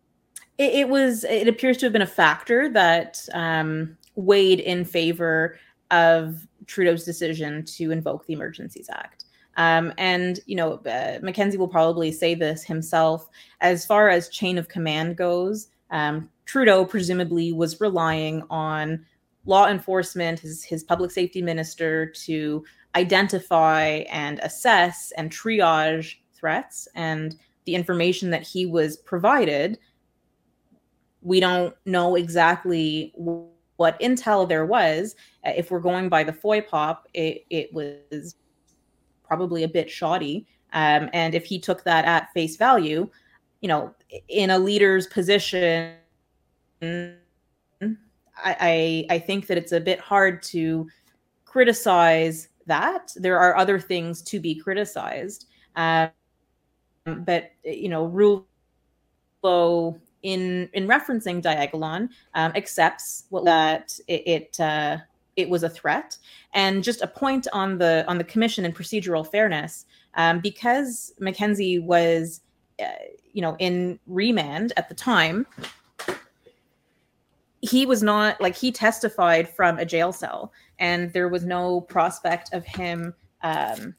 It, 0.57 0.73
it, 0.73 0.89
was 0.89 1.23
it 1.25 1.47
appears 1.47 1.77
to 1.77 1.85
have 1.85 1.93
been 1.93 2.01
a 2.01 2.07
factor 2.07 2.69
that 2.69 3.27
um, 3.33 3.97
weighed 4.15 4.59
in 4.59 4.85
favor 4.85 5.57
of 5.91 6.47
Trudeau's 6.65 7.03
decision 7.03 7.63
to 7.65 7.91
invoke 7.91 8.25
the 8.25 8.33
Emergencies 8.33 8.89
Act. 8.89 9.25
Um, 9.57 9.93
and 9.97 10.39
you 10.45 10.55
know, 10.55 10.73
uh, 10.85 11.19
Mackenzie 11.21 11.57
will 11.57 11.67
probably 11.67 12.11
say 12.11 12.35
this 12.35 12.63
himself. 12.63 13.29
As 13.61 13.85
far 13.85 14.09
as 14.09 14.29
chain 14.29 14.57
of 14.57 14.67
command 14.67 15.17
goes, 15.17 15.69
um, 15.91 16.29
Trudeau 16.45 16.85
presumably 16.85 17.53
was 17.53 17.79
relying 17.79 18.43
on 18.49 19.05
law 19.45 19.67
enforcement, 19.67 20.39
his 20.39 20.63
his 20.63 20.83
public 20.83 21.11
safety 21.11 21.41
minister, 21.41 22.07
to 22.07 22.65
identify 22.95 24.03
and 24.11 24.39
assess 24.39 25.11
and 25.17 25.31
triage 25.31 26.15
threats, 26.33 26.87
and 26.95 27.35
the 27.65 27.75
information 27.75 28.29
that 28.29 28.43
he 28.43 28.65
was 28.65 28.97
provided 28.97 29.79
we 31.25 31.39
don't 31.39 31.75
know 31.85 32.15
exactly 32.15 33.11
what 33.15 33.99
intel 33.99 34.47
there 34.47 34.65
was. 34.65 35.15
Uh, 35.43 35.53
if 35.57 35.71
we're 35.71 35.79
going 35.79 36.07
by 36.07 36.23
the 36.23 36.31
FOIPOP, 36.31 36.99
it, 37.15 37.45
it 37.49 37.73
was 37.73 38.35
probably 39.27 39.63
a 39.63 39.67
bit 39.67 39.89
shoddy. 39.89 40.45
Um, 40.73 41.09
and 41.13 41.33
if 41.33 41.43
he 41.43 41.57
took 41.59 41.83
that 41.83 42.05
at 42.05 42.31
face 42.33 42.57
value, 42.57 43.09
you 43.61 43.67
know, 43.67 43.93
in 44.29 44.51
a 44.51 44.59
leader's 44.59 45.07
position, 45.07 45.95
I, 46.81 47.15
I, 48.37 49.05
I 49.09 49.19
think 49.19 49.47
that 49.47 49.57
it's 49.57 49.71
a 49.71 49.81
bit 49.81 49.99
hard 49.99 50.43
to 50.43 50.87
criticize 51.45 52.49
that. 52.67 53.13
There 53.15 53.39
are 53.39 53.57
other 53.57 53.79
things 53.79 54.21
to 54.23 54.39
be 54.39 54.53
criticized. 54.53 55.47
Um, 55.75 56.11
but 57.05 57.51
you 57.63 57.89
know, 57.89 58.05
rule 58.05 58.45
flow 59.41 59.99
in 60.25 60.67
in 60.73 60.87
referencing 60.87 61.41
Diagolon 61.41 62.09
um, 62.33 62.51
accepts 62.55 63.25
well, 63.29 63.43
that 63.43 63.97
it 64.07 64.23
it, 64.25 64.59
uh, 64.59 64.97
it, 65.35 65.47
was 65.47 65.61
a 65.63 65.69
threat. 65.69 66.17
And 66.53 66.83
just 66.83 67.01
a 67.01 67.07
point 67.07 67.47
on 67.53 67.77
the 67.77 68.03
on 68.07 68.17
the 68.17 68.23
commission 68.23 68.65
and 68.65 68.75
procedural 68.75 69.29
fairness, 69.29 69.85
um, 70.15 70.39
because 70.39 71.13
Mackenzie 71.19 71.79
was, 71.79 72.41
uh, 72.79 72.85
you 73.33 73.41
know, 73.41 73.55
in 73.59 73.99
remand 74.07 74.73
at 74.75 74.89
the 74.89 74.95
time. 74.95 75.45
He 77.61 77.87
was 77.87 78.03
not 78.03 78.39
like 78.39 78.55
he 78.55 78.71
testified 78.71 79.49
from 79.49 79.79
a 79.79 79.85
jail 79.85 80.11
cell, 80.11 80.51
and 80.77 81.11
there 81.13 81.29
was 81.29 81.45
no 81.45 81.81
prospect 81.81 82.53
of 82.53 82.63
him 82.63 83.13
um, 83.41 83.95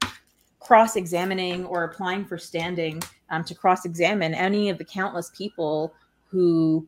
cross 0.60 0.94
examining 0.94 1.64
or 1.66 1.84
applying 1.84 2.24
for 2.24 2.38
standing 2.38 3.02
um, 3.30 3.42
to 3.44 3.54
cross 3.54 3.84
examine 3.84 4.34
any 4.34 4.68
of 4.68 4.78
the 4.78 4.84
countless 4.84 5.30
people 5.36 5.94
who 6.28 6.86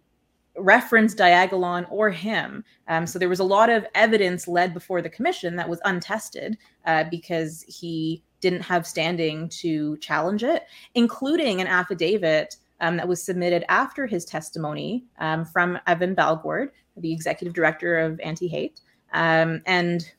referenced 0.57 1.19
Diagolon 1.19 1.87
or 1.91 2.11
him. 2.11 2.65
Um, 2.89 3.07
so 3.07 3.19
there 3.19 3.29
was 3.29 3.39
a 3.39 3.45
lot 3.45 3.71
of 3.71 3.87
evidence 3.95 4.49
led 4.49 4.75
before 4.75 5.03
the 5.03 5.11
commission 5.11 5.57
that 5.57 5.69
was 5.69 5.81
untested 5.85 6.59
uh, 6.85 7.05
because 7.11 7.63
he 7.69 8.23
didn't 8.41 8.63
have 8.63 8.87
standing 8.87 9.49
to 9.49 9.97
challenge 9.99 10.43
it, 10.45 10.65
including 10.95 11.61
an 11.61 11.67
affidavit 11.67 12.57
um, 12.81 12.97
that 12.97 13.09
was 13.09 13.23
submitted 13.23 13.65
after 13.69 14.07
his 14.07 14.25
testimony 14.25 15.05
um, 15.19 15.45
from 15.45 15.79
Evan 15.87 16.15
Balgord, 16.15 16.71
the 16.97 17.13
executive 17.13 17.55
director 17.55 17.99
of 17.99 18.21
Anti 18.21 18.49
Hate. 18.49 18.81
Um, 19.13 19.63
and 19.67 20.11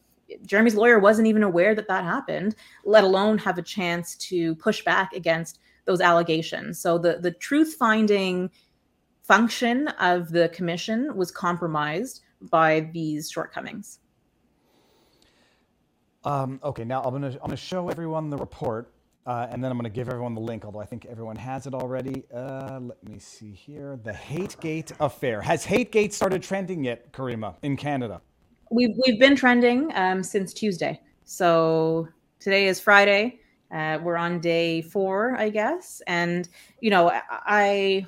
Jeremy's 0.45 0.75
lawyer 0.75 0.99
wasn't 0.99 1.27
even 1.27 1.43
aware 1.43 1.73
that 1.73 1.87
that 1.87 2.03
happened, 2.03 2.55
let 2.85 3.03
alone 3.03 3.37
have 3.39 3.57
a 3.57 3.63
chance 3.63 4.15
to 4.15 4.55
push 4.55 4.83
back 4.83 5.13
against 5.13 5.59
those 5.85 6.01
allegations. 6.01 6.79
So 6.79 6.97
the 6.97 7.17
the 7.19 7.31
truth 7.31 7.75
finding 7.79 8.51
function 9.29 9.87
of 9.99 10.31
the 10.31 10.49
commission 10.49 11.15
was 11.15 11.29
compromised 11.29 12.21
by 12.49 12.89
these 12.93 13.29
shortcomings. 13.29 13.99
Um, 16.23 16.59
okay, 16.63 16.83
now 16.83 17.03
I'm 17.03 17.13
gonna 17.13 17.27
I'm 17.27 17.49
gonna 17.49 17.55
show 17.55 17.89
everyone 17.89 18.31
the 18.31 18.37
report, 18.37 18.91
uh, 19.27 19.47
and 19.51 19.63
then 19.63 19.71
I'm 19.71 19.77
gonna 19.77 19.89
give 19.89 20.09
everyone 20.09 20.33
the 20.33 20.41
link. 20.41 20.65
Although 20.65 20.81
I 20.81 20.85
think 20.85 21.05
everyone 21.05 21.35
has 21.35 21.67
it 21.67 21.75
already. 21.75 22.23
Uh, 22.33 22.79
let 22.81 23.01
me 23.07 23.19
see 23.19 23.51
here. 23.51 23.99
The 24.03 24.11
HateGate 24.11 24.93
affair 24.99 25.41
has 25.41 25.63
HateGate 25.63 26.11
started 26.11 26.41
trending 26.41 26.83
yet, 26.83 27.13
Caryma, 27.13 27.55
in 27.61 27.77
Canada? 27.77 28.19
We've 28.71 28.97
we've 29.05 29.19
been 29.19 29.35
trending 29.35 29.91
um, 29.93 30.23
since 30.23 30.53
Tuesday. 30.53 30.99
So 31.23 32.07
today 32.39 32.67
is 32.67 32.79
Friday. 32.79 33.39
Uh, 33.71 33.99
we're 34.01 34.17
on 34.17 34.39
day 34.39 34.81
four, 34.81 35.35
I 35.37 35.49
guess. 35.49 36.01
And, 36.07 36.49
you 36.81 36.89
know, 36.89 37.11
I, 37.29 38.05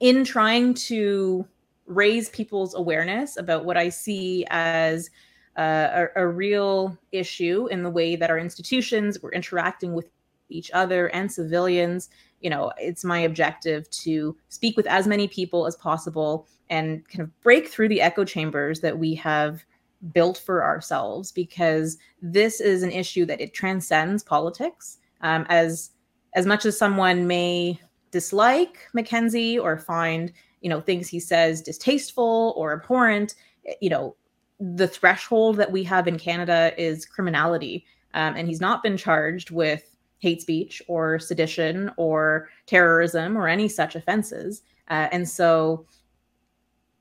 in 0.00 0.24
trying 0.24 0.74
to 0.74 1.46
raise 1.86 2.28
people's 2.28 2.74
awareness 2.74 3.36
about 3.36 3.64
what 3.64 3.76
I 3.76 3.88
see 3.88 4.44
as 4.50 5.10
uh, 5.56 6.06
a, 6.16 6.22
a, 6.22 6.26
real 6.26 6.96
issue 7.10 7.66
in 7.68 7.82
the 7.82 7.90
way 7.90 8.14
that 8.14 8.30
our 8.30 8.38
institutions 8.38 9.20
were 9.20 9.32
interacting 9.32 9.92
with 9.92 10.08
each 10.50 10.70
other 10.72 11.08
and 11.08 11.32
civilians. 11.32 12.10
You 12.40 12.50
know, 12.50 12.70
it's 12.78 13.04
my 13.04 13.18
objective 13.18 13.90
to 13.90 14.36
speak 14.50 14.76
with 14.76 14.86
as 14.86 15.08
many 15.08 15.26
people 15.26 15.66
as 15.66 15.74
possible 15.74 16.46
and 16.70 17.08
kind 17.08 17.22
of 17.22 17.40
break 17.40 17.68
through 17.68 17.88
the 17.88 18.00
echo 18.00 18.24
chambers 18.24 18.80
that 18.80 18.98
we 18.98 19.14
have 19.16 19.64
built 20.12 20.38
for 20.38 20.62
ourselves 20.62 21.32
because 21.32 21.98
this 22.22 22.60
is 22.60 22.84
an 22.84 22.92
issue 22.92 23.24
that 23.26 23.40
it 23.40 23.52
transcends 23.52 24.22
politics. 24.22 24.98
Um, 25.22 25.44
as 25.48 25.90
as 26.34 26.46
much 26.46 26.66
as 26.66 26.78
someone 26.78 27.26
may 27.26 27.80
dislike 28.10 28.88
Mackenzie 28.94 29.58
or 29.58 29.78
find 29.78 30.32
you 30.60 30.68
know 30.68 30.80
things 30.80 31.08
he 31.08 31.20
says 31.20 31.62
distasteful 31.62 32.54
or 32.56 32.72
abhorrent, 32.72 33.34
eh, 33.66 33.74
you 33.80 33.90
know 33.90 34.16
the 34.60 34.88
threshold 34.88 35.56
that 35.56 35.70
we 35.70 35.84
have 35.84 36.08
in 36.08 36.18
Canada 36.18 36.72
is 36.76 37.06
criminality, 37.06 37.86
um, 38.14 38.34
and 38.34 38.48
he's 38.48 38.60
not 38.60 38.82
been 38.82 38.96
charged 38.96 39.50
with 39.50 39.96
hate 40.18 40.42
speech 40.42 40.82
or 40.88 41.18
sedition 41.18 41.90
or 41.96 42.48
terrorism 42.66 43.36
or 43.38 43.46
any 43.46 43.68
such 43.68 43.94
offenses. 43.94 44.62
Uh, 44.90 45.06
and 45.12 45.28
so 45.28 45.86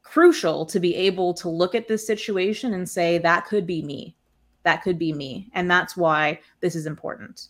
crucial 0.03 0.65
to 0.65 0.79
be 0.79 0.95
able 0.95 1.33
to 1.33 1.49
look 1.49 1.75
at 1.75 1.87
this 1.87 2.05
situation 2.05 2.73
and 2.73 2.87
say 2.87 3.17
that 3.17 3.45
could 3.45 3.65
be 3.65 3.81
me. 3.81 4.15
That 4.63 4.83
could 4.83 4.99
be 4.99 5.13
me. 5.13 5.49
And 5.53 5.69
that's 5.69 5.97
why 5.97 6.39
this 6.59 6.75
is 6.75 6.85
important. 6.85 7.47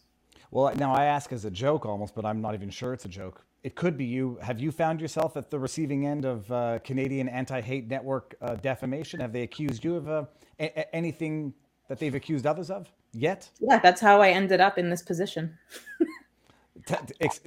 Well 0.51 0.73
now 0.75 0.93
i 0.93 1.05
ask 1.05 1.33
as 1.33 1.45
a 1.45 1.51
joke 1.51 1.85
almost 1.85 2.15
but 2.15 2.25
i'm 2.25 2.41
not 2.41 2.53
even 2.53 2.69
sure 2.69 2.93
it's 2.93 3.05
a 3.05 3.09
joke 3.09 3.43
it 3.63 3.75
could 3.75 3.97
be 3.97 4.05
you. 4.05 4.37
Have 4.41 4.59
you 4.59 4.71
found 4.71 5.01
yourself 5.01 5.35
at 5.37 5.49
the 5.49 5.59
receiving 5.59 6.05
end 6.05 6.25
of 6.25 6.49
uh, 6.51 6.79
canadian 6.83 7.27
anti-hate 7.27 7.87
network 7.87 8.35
uh, 8.41 8.55
defamation? 8.55 9.19
Have 9.19 9.33
they 9.33 9.43
accused 9.43 9.83
you 9.83 9.95
of 9.95 10.09
uh, 10.09 10.25
a- 10.59 10.95
anything 10.95 11.53
that 11.87 11.99
they've 11.99 12.15
accused 12.15 12.45
others 12.45 12.69
of 12.69 12.91
yet? 13.13 13.49
Yeah 13.59 13.79
that's 13.79 14.01
how 14.01 14.21
i 14.21 14.29
ended 14.29 14.61
up 14.61 14.77
in 14.77 14.89
this 14.89 15.01
position. 15.01 15.57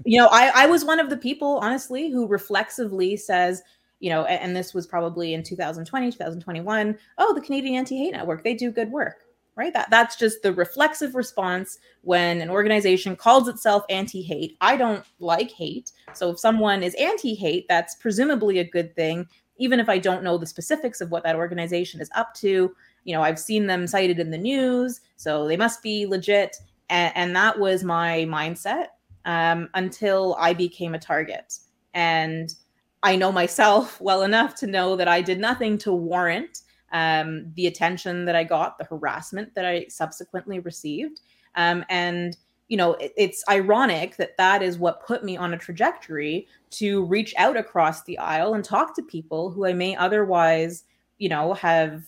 You 0.04 0.20
know 0.20 0.28
I, 0.30 0.64
I 0.64 0.66
was 0.66 0.84
one 0.84 1.00
of 1.00 1.08
the 1.08 1.16
people 1.16 1.58
honestly 1.62 2.10
who 2.10 2.26
reflexively 2.26 3.16
says 3.16 3.62
you 4.00 4.08
know, 4.08 4.24
and 4.24 4.56
this 4.56 4.72
was 4.74 4.86
probably 4.86 5.34
in 5.34 5.42
2020, 5.42 6.10
2021. 6.10 6.98
Oh, 7.18 7.34
the 7.34 7.40
Canadian 7.40 7.76
Anti-Hate 7.76 8.12
Network, 8.12 8.42
they 8.42 8.54
do 8.54 8.70
good 8.70 8.90
work, 8.90 9.26
right? 9.60 9.74
That 9.74 9.90
that's 9.90 10.16
just 10.16 10.42
the 10.42 10.54
reflexive 10.54 11.14
response 11.14 11.78
when 12.00 12.40
an 12.40 12.48
organization 12.48 13.14
calls 13.14 13.46
itself 13.46 13.84
anti-hate. 13.90 14.56
I 14.62 14.74
don't 14.74 15.04
like 15.18 15.50
hate. 15.50 15.92
So 16.14 16.30
if 16.30 16.38
someone 16.38 16.82
is 16.82 16.94
anti-hate, 16.94 17.66
that's 17.68 17.94
presumably 17.96 18.58
a 18.58 18.64
good 18.64 18.96
thing, 18.96 19.26
even 19.58 19.78
if 19.78 19.90
I 19.90 19.98
don't 19.98 20.24
know 20.24 20.38
the 20.38 20.46
specifics 20.46 21.02
of 21.02 21.10
what 21.10 21.24
that 21.24 21.36
organization 21.36 22.00
is 22.00 22.08
up 22.14 22.32
to. 22.36 22.74
You 23.04 23.14
know, 23.14 23.20
I've 23.20 23.38
seen 23.38 23.66
them 23.66 23.86
cited 23.86 24.18
in 24.18 24.30
the 24.30 24.38
news, 24.38 25.02
so 25.16 25.46
they 25.46 25.58
must 25.58 25.82
be 25.82 26.06
legit. 26.06 26.56
And, 26.88 27.12
and 27.14 27.36
that 27.36 27.58
was 27.58 27.84
my 27.84 28.24
mindset 28.30 28.86
um, 29.26 29.68
until 29.74 30.36
I 30.40 30.54
became 30.54 30.94
a 30.94 30.98
target. 30.98 31.58
And 31.92 32.54
I 33.02 33.14
know 33.14 33.30
myself 33.30 34.00
well 34.08 34.22
enough 34.22 34.54
to 34.56 34.66
know 34.66 34.96
that 34.96 35.06
I 35.06 35.20
did 35.20 35.38
nothing 35.38 35.76
to 35.78 35.92
warrant 35.92 36.62
um, 36.92 37.52
the 37.54 37.66
attention 37.66 38.24
that 38.24 38.36
I 38.36 38.44
got, 38.44 38.78
the 38.78 38.84
harassment 38.84 39.54
that 39.54 39.64
I 39.64 39.86
subsequently 39.88 40.58
received. 40.60 41.20
Um, 41.54 41.84
and, 41.88 42.36
you 42.68 42.76
know, 42.76 42.94
it, 42.94 43.12
it's 43.16 43.44
ironic 43.48 44.16
that 44.16 44.36
that 44.36 44.62
is 44.62 44.78
what 44.78 45.04
put 45.04 45.24
me 45.24 45.36
on 45.36 45.54
a 45.54 45.58
trajectory 45.58 46.46
to 46.70 47.04
reach 47.04 47.34
out 47.36 47.56
across 47.56 48.02
the 48.04 48.18
aisle 48.18 48.54
and 48.54 48.64
talk 48.64 48.94
to 48.96 49.02
people 49.02 49.50
who 49.50 49.66
I 49.66 49.72
may 49.72 49.96
otherwise, 49.96 50.84
you 51.18 51.28
know, 51.28 51.54
have 51.54 52.04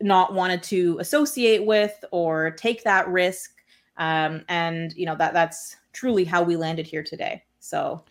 not 0.00 0.34
wanted 0.34 0.62
to 0.64 0.98
associate 1.00 1.64
with 1.64 2.04
or 2.10 2.50
take 2.50 2.82
that 2.84 3.08
risk. 3.08 3.52
Um, 3.96 4.44
and, 4.48 4.92
you 4.94 5.06
know, 5.06 5.14
that 5.16 5.32
that's 5.32 5.76
truly 5.92 6.24
how 6.24 6.42
we 6.42 6.56
landed 6.56 6.86
here 6.86 7.04
today. 7.04 7.44
So, 7.60 8.04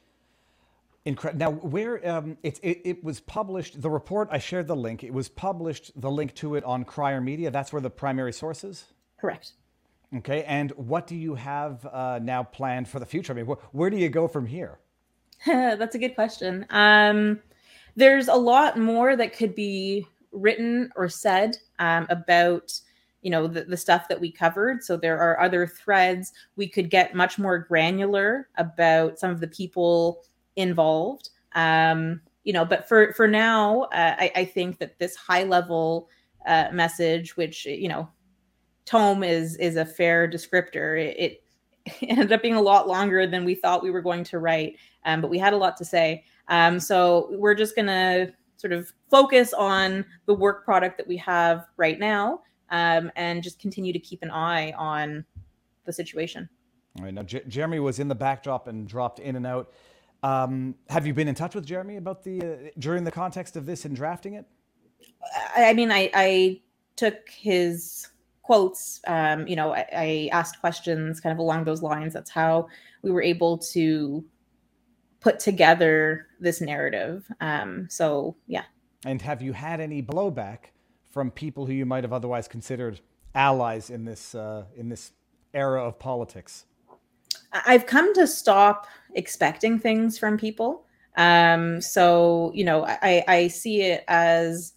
Incredible. 1.06 1.40
Now, 1.40 1.52
where 1.52 2.08
um, 2.10 2.38
it, 2.44 2.60
it, 2.64 2.82
it, 2.86 3.04
was 3.04 3.20
published, 3.20 3.82
the 3.82 3.90
report, 3.90 4.30
I 4.32 4.38
shared 4.38 4.68
the 4.68 4.76
link. 4.76 5.04
It 5.04 5.14
was 5.14 5.28
published, 5.28 6.00
the 6.00 6.10
link 6.10 6.34
to 6.36 6.56
it 6.56 6.64
on 6.64 6.86
Crier 6.86 7.20
Media. 7.20 7.52
That's 7.52 7.74
where 7.74 7.82
the 7.82 7.90
primary 7.90 8.32
source 8.32 8.64
is? 8.64 8.86
Correct. 9.20 9.52
Okay. 10.16 10.44
And 10.44 10.72
what 10.72 11.06
do 11.08 11.16
you 11.16 11.36
have 11.36 11.86
uh, 11.88 12.20
now 12.22 12.44
planned 12.44 12.88
for 12.88 13.00
the 13.00 13.06
future? 13.06 13.34
I 13.34 13.36
mean, 13.36 13.46
wh- 13.48 13.76
where 13.76 13.90
do 13.90 13.98
you 13.98 14.08
go 14.08 14.30
from 14.30 14.46
here? 14.46 14.80
That's 15.46 15.96
a 15.96 16.00
good 16.00 16.16
question. 16.16 16.66
Um, 16.70 17.42
there's 17.96 18.30
a 18.30 18.36
lot 18.36 18.80
more 18.80 19.18
that 19.18 19.36
could 19.36 19.56
be 19.56 20.08
written 20.32 20.90
or 20.96 21.10
said 21.10 21.58
um, 21.80 22.08
about 22.10 22.80
you 23.22 23.30
know 23.30 23.48
the, 23.48 23.64
the 23.64 23.78
stuff 23.78 24.08
that 24.10 24.20
we 24.20 24.30
covered 24.30 24.84
so 24.84 24.98
there 24.98 25.18
are 25.18 25.40
other 25.40 25.66
threads 25.66 26.34
we 26.58 26.68
could 26.68 26.90
get 26.90 27.16
much 27.16 27.40
more 27.40 27.58
granular 27.58 28.50
about 28.58 29.18
some 29.18 29.32
of 29.32 29.40
the 29.40 29.48
people 29.48 30.24
involved. 30.56 31.30
Um, 31.56 32.22
you 32.44 32.54
know, 32.54 32.66
but 32.66 32.88
for 32.88 33.14
for 33.14 33.28
now, 33.28 33.84
uh, 33.84 34.16
I, 34.20 34.32
I 34.36 34.46
think 34.46 34.80
that 34.80 35.00
this 35.00 35.16
high 35.16 35.44
level 35.44 36.10
uh, 36.46 36.70
message, 36.74 37.38
which 37.38 37.66
you 37.66 37.88
know, 37.88 38.10
tome 38.86 39.24
is 39.24 39.56
is 39.58 39.76
a 39.76 39.86
fair 39.86 40.30
descriptor. 40.30 41.00
It, 41.00 41.20
it, 41.20 41.40
ended 42.02 42.32
up 42.32 42.42
being 42.42 42.56
a 42.56 42.62
lot 42.62 42.88
longer 42.88 43.28
than 43.28 43.44
we 43.44 43.56
thought 43.56 43.84
we 43.84 43.92
were 43.92 44.02
going 44.02 44.24
to 44.24 44.40
write, 44.40 44.78
um, 45.06 45.20
but 45.20 45.30
we 45.30 45.38
had 45.38 45.52
a 45.52 45.58
lot 45.58 45.76
to 45.78 45.84
say. 45.84 46.24
Um, 46.48 46.80
so 46.80 47.28
we're 47.32 47.56
just 47.56 47.76
gonna 47.76 48.32
sort 48.58 48.72
of 48.72 48.92
focus 49.10 49.54
on 49.54 50.06
the 50.26 50.34
work 50.34 50.64
product 50.64 50.98
that 50.98 51.08
we 51.08 51.18
have 51.18 51.66
right 51.76 52.00
now, 52.00 52.42
um, 52.70 53.12
and 53.16 53.44
just 53.44 53.60
continue 53.60 53.92
to 53.92 54.00
keep 54.00 54.24
an 54.24 54.32
eye 54.32 54.72
on 54.78 55.26
the 55.86 55.94
situation. 55.94 56.48
All 56.98 57.06
right. 57.06 57.14
Now, 57.14 57.24
J- 57.24 57.44
Jeremy 57.48 57.80
was 57.80 58.00
in 58.00 58.08
the 58.08 58.16
backdrop 58.16 58.68
and 58.68 58.88
dropped 58.88 59.20
in 59.20 59.36
and 59.36 59.48
out. 59.48 59.74
Um, 60.24 60.76
have 60.88 61.06
you 61.06 61.14
been 61.14 61.28
in 61.28 61.36
touch 61.36 61.54
with 61.54 61.66
Jeremy 61.66 61.98
about 61.98 62.24
the 62.24 62.42
uh, 62.42 62.56
during 62.80 63.04
the 63.04 63.12
context 63.12 63.58
of 63.58 63.66
this 63.66 63.84
and 63.84 63.96
drafting 63.96 64.36
it? 64.36 64.46
I 65.56 65.74
mean, 65.74 65.92
I, 65.92 66.10
I 66.14 66.62
took 66.96 67.30
his 67.30 68.08
quotes. 68.42 69.02
Um, 69.06 69.48
you 69.48 69.56
know, 69.56 69.74
I, 69.74 69.86
I, 69.94 70.30
asked 70.32 70.60
questions 70.60 71.20
kind 71.20 71.34
of 71.34 71.40
along 71.40 71.66
those 71.66 71.82
lines. 71.82 72.14
That's 72.14 72.30
how 72.30 72.68
we 73.02 73.12
were 73.12 73.22
able 73.22 73.58
to 73.58 74.24
put 75.20 75.40
together 75.40 76.28
this 76.40 76.62
narrative. 76.62 77.26
Um, 77.42 77.88
so, 77.90 78.36
yeah. 78.48 78.64
And 79.06 79.22
have 79.22 79.42
you 79.42 79.54
had 79.54 79.80
any 79.80 80.02
blowback 80.02 80.72
from 81.12 81.32
people 81.32 81.66
who 81.66 81.74
you 81.74 81.86
might 81.86 82.04
have 82.04 82.14
otherwise 82.14 82.48
considered 82.48 83.02
allies 83.36 83.90
in 83.90 84.06
this 84.06 84.36
uh, 84.36 84.66
in 84.76 84.90
this 84.90 85.12
era 85.54 85.84
of 85.84 86.00
politics? 86.00 86.66
I've 87.54 87.86
come 87.86 88.14
to 88.16 88.28
stop 88.28 88.88
expecting 89.14 89.80
things 89.80 90.18
from 90.18 90.38
people. 90.38 90.86
Um, 91.16 91.80
so, 91.82 92.52
you 92.56 92.64
know, 92.64 92.86
I, 92.86 93.24
I 93.28 93.48
see 93.48 93.82
it 93.82 94.04
as 94.08 94.74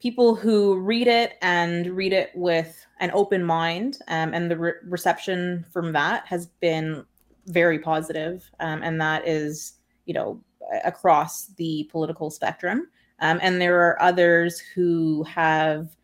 people 0.00 0.34
who 0.34 0.78
read 0.78 1.06
it 1.06 1.34
and 1.42 1.86
read 1.88 2.12
it 2.12 2.30
with 2.34 2.84
an 2.98 3.10
open 3.14 3.44
mind. 3.44 3.98
Um, 4.08 4.34
and 4.34 4.50
the 4.50 4.56
re- 4.56 4.72
reception 4.84 5.64
from 5.70 5.92
that 5.92 6.26
has 6.26 6.46
been 6.46 7.04
very 7.46 7.78
positive, 7.78 8.50
um, 8.60 8.82
and 8.82 9.00
that 9.00 9.26
is, 9.26 9.74
you 10.06 10.14
know, 10.14 10.40
across 10.84 11.46
the 11.54 11.88
political 11.90 12.30
spectrum. 12.30 12.88
Um, 13.20 13.38
and 13.42 13.60
there 13.60 13.80
are 13.80 14.00
others 14.02 14.58
who 14.58 15.22
have 15.24 15.96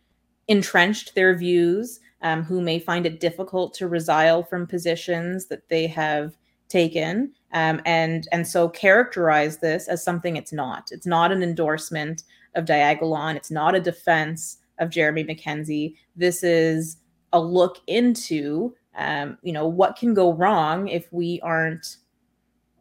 entrenched 0.49 1.15
their 1.15 1.37
views 1.37 2.01
um, 2.27 2.43
who 2.43 2.61
may 2.61 2.81
find 2.81 3.07
it 3.07 3.21
difficult 3.21 3.73
to 3.73 3.89
resile 3.89 4.47
from 4.49 4.67
positions 4.67 5.47
that 5.47 5.69
they 5.69 5.87
have 5.87 6.37
taken 6.69 7.33
um, 7.53 7.81
and 7.87 8.27
and 8.33 8.45
so 8.49 8.69
characterize 8.69 9.59
this 9.59 9.87
as 9.87 10.03
something 10.03 10.35
it's 10.35 10.53
not. 10.53 10.89
It's 10.91 11.07
not 11.07 11.31
an 11.31 11.45
endorsement 11.45 12.25
of 12.57 12.65
diagolon 12.65 13.37
it's 13.37 13.51
not 13.51 13.77
a 13.77 13.81
defense 13.81 14.59
of 14.81 14.91
jeremy 14.91 15.23
Mackenzie. 15.23 15.95
This 16.17 16.43
is 16.43 16.97
a 17.33 17.39
look 17.39 17.79
into 17.87 18.75
um, 18.97 19.39
you 19.43 19.53
know 19.53 19.69
what 19.69 19.97
can 19.97 20.13
go 20.13 20.33
wrong 20.33 20.89
if 20.89 21.07
we 21.13 21.39
aren't 21.45 21.99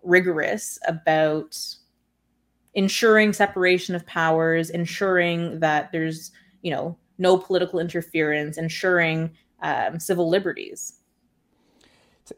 rigorous 0.01 0.79
about 0.87 1.55
ensuring 2.73 3.31
separation 3.31 3.93
of 3.93 4.07
powers 4.07 4.71
ensuring 4.71 5.59
that 5.59 5.91
there's 5.91 6.31
you 6.63 6.71
know 6.71 6.97
no 7.17 7.37
political 7.37 7.79
interference, 7.79 8.57
ensuring 8.57 9.31
um, 9.61 9.99
civil 9.99 10.29
liberties. 10.29 10.99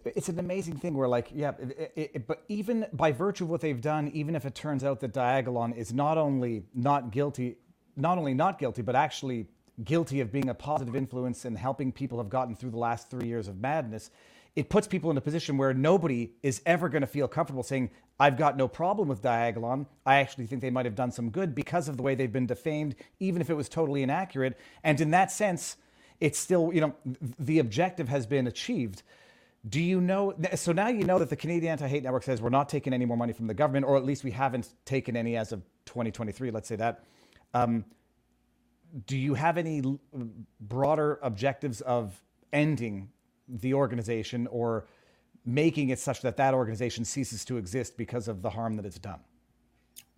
It's 0.03 0.27
an 0.27 0.39
amazing 0.39 0.77
thing 0.77 0.97
where, 0.97 1.07
like, 1.07 1.29
yeah, 1.33 1.53
it, 1.95 2.11
it, 2.13 2.27
but 2.27 2.43
even 2.49 2.87
by 2.91 3.13
virtue 3.13 3.45
of 3.45 3.49
what 3.49 3.61
they've 3.61 3.79
done, 3.79 4.09
even 4.09 4.35
if 4.35 4.45
it 4.45 4.53
turns 4.53 4.83
out 4.83 4.99
that 4.99 5.13
Diagolon 5.13 5.75
is 5.77 5.93
not 5.93 6.17
only 6.17 6.63
not 6.73 7.09
guilty, 7.11 7.55
not 7.95 8.17
only 8.17 8.33
not 8.33 8.59
guilty, 8.59 8.81
but 8.81 8.95
actually 8.95 9.47
guilty 9.85 10.19
of 10.19 10.31
being 10.31 10.49
a 10.49 10.53
positive 10.53 10.95
influence 10.95 11.45
and 11.45 11.57
helping 11.57 11.91
people 11.91 12.17
have 12.17 12.29
gotten 12.29 12.53
through 12.55 12.71
the 12.71 12.77
last 12.77 13.09
three 13.09 13.27
years 13.27 13.47
of 13.47 13.61
madness, 13.61 14.11
it 14.57 14.69
puts 14.69 14.87
people 14.87 15.11
in 15.11 15.17
a 15.17 15.21
position 15.21 15.55
where 15.55 15.71
nobody 15.71 16.31
is 16.41 16.63
ever 16.65 16.89
going 16.89 17.01
to 17.01 17.07
feel 17.07 17.27
comfortable 17.27 17.61
saying, 17.61 17.91
I've 18.19 18.37
got 18.37 18.57
no 18.57 18.67
problem 18.67 19.07
with 19.07 19.21
Diagolon. 19.21 19.85
I 20.03 20.15
actually 20.15 20.47
think 20.47 20.63
they 20.63 20.71
might 20.71 20.85
have 20.85 20.95
done 20.95 21.11
some 21.11 21.29
good 21.29 21.53
because 21.53 21.87
of 21.87 21.95
the 21.95 22.01
way 22.01 22.15
they've 22.15 22.33
been 22.33 22.47
defamed, 22.47 22.95
even 23.19 23.39
if 23.39 23.51
it 23.51 23.53
was 23.53 23.69
totally 23.69 24.01
inaccurate. 24.01 24.57
And 24.83 24.99
in 24.99 25.11
that 25.11 25.31
sense, 25.31 25.77
it's 26.19 26.39
still, 26.39 26.71
you 26.73 26.81
know, 26.81 26.95
the 27.37 27.59
objective 27.59 28.09
has 28.09 28.25
been 28.25 28.47
achieved. 28.47 29.03
Do 29.69 29.79
you 29.79 30.01
know? 30.01 30.33
So 30.55 30.71
now 30.71 30.87
you 30.87 31.03
know 31.03 31.19
that 31.19 31.29
the 31.29 31.35
Canadian 31.35 31.73
Anti 31.73 31.87
Hate 31.87 32.01
Network 32.01 32.23
says 32.23 32.41
we're 32.41 32.49
not 32.49 32.67
taking 32.67 32.93
any 32.93 33.05
more 33.05 33.15
money 33.15 33.33
from 33.33 33.45
the 33.45 33.53
government, 33.53 33.85
or 33.85 33.95
at 33.95 34.05
least 34.05 34.23
we 34.23 34.31
haven't 34.31 34.69
taken 34.85 35.15
any 35.15 35.37
as 35.37 35.51
of 35.51 35.61
2023, 35.85 36.49
let's 36.49 36.67
say 36.67 36.77
that. 36.77 37.03
Um, 37.53 37.85
do 39.05 39.19
you 39.19 39.35
have 39.35 39.59
any 39.59 39.99
broader 40.59 41.19
objectives 41.21 41.81
of 41.81 42.19
ending 42.51 43.09
the 43.47 43.73
organization 43.73 44.47
or 44.47 44.87
making 45.45 45.89
it 45.89 45.99
such 45.99 46.21
that 46.21 46.37
that 46.37 46.53
organization 46.53 47.05
ceases 47.05 47.45
to 47.45 47.57
exist 47.57 47.97
because 47.97 48.27
of 48.27 48.41
the 48.41 48.49
harm 48.49 48.75
that 48.75 48.85
it's 48.85 48.99
done? 48.99 49.19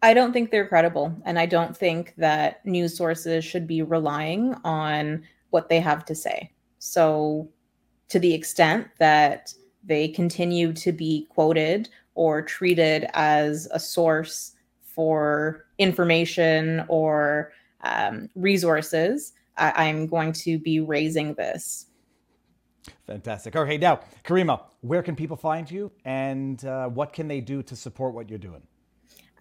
I 0.02 0.14
don't 0.14 0.32
think 0.32 0.50
they're 0.50 0.68
credible. 0.68 1.14
And 1.26 1.38
I 1.38 1.46
don't 1.46 1.76
think 1.76 2.14
that 2.18 2.66
news 2.66 2.98
sources 2.98 3.44
should 3.44 3.68
be 3.68 3.82
relying 3.82 4.56
on 4.64 5.24
what 5.50 5.70
they 5.70 5.80
have 5.80 6.06
to 6.06 6.16
say. 6.16 6.52
So, 6.80 7.50
to 8.08 8.20
the 8.20 8.34
extent 8.34 8.88
that 8.98 9.54
they 9.84 10.08
continue 10.08 10.74
to 10.74 10.92
be 10.92 11.28
quoted 11.30 11.90
or 12.16 12.42
treated 12.42 13.08
as 13.14 13.68
a 13.72 13.80
source 13.80 14.54
for 14.82 15.66
information 15.78 16.84
or 16.88 17.52
um, 17.84 18.30
resources, 18.36 19.34
I- 19.58 19.88
I'm 19.88 20.08
going 20.08 20.34
to 20.34 20.58
be 20.58 20.80
raising 20.80 21.36
this 21.36 21.86
Fantastic. 23.06 23.56
Okay, 23.56 23.78
now, 23.78 24.00
Caryma, 24.24 24.62
where 24.82 25.04
can 25.04 25.16
people 25.16 25.38
find 25.38 25.70
you 25.70 25.92
and 26.06 26.64
uh, 26.66 26.88
what 26.88 27.14
can 27.14 27.28
they 27.28 27.42
do 27.42 27.62
to 27.64 27.76
support 27.76 28.14
what 28.14 28.30
you're 28.30 28.40
doing? 28.40 28.62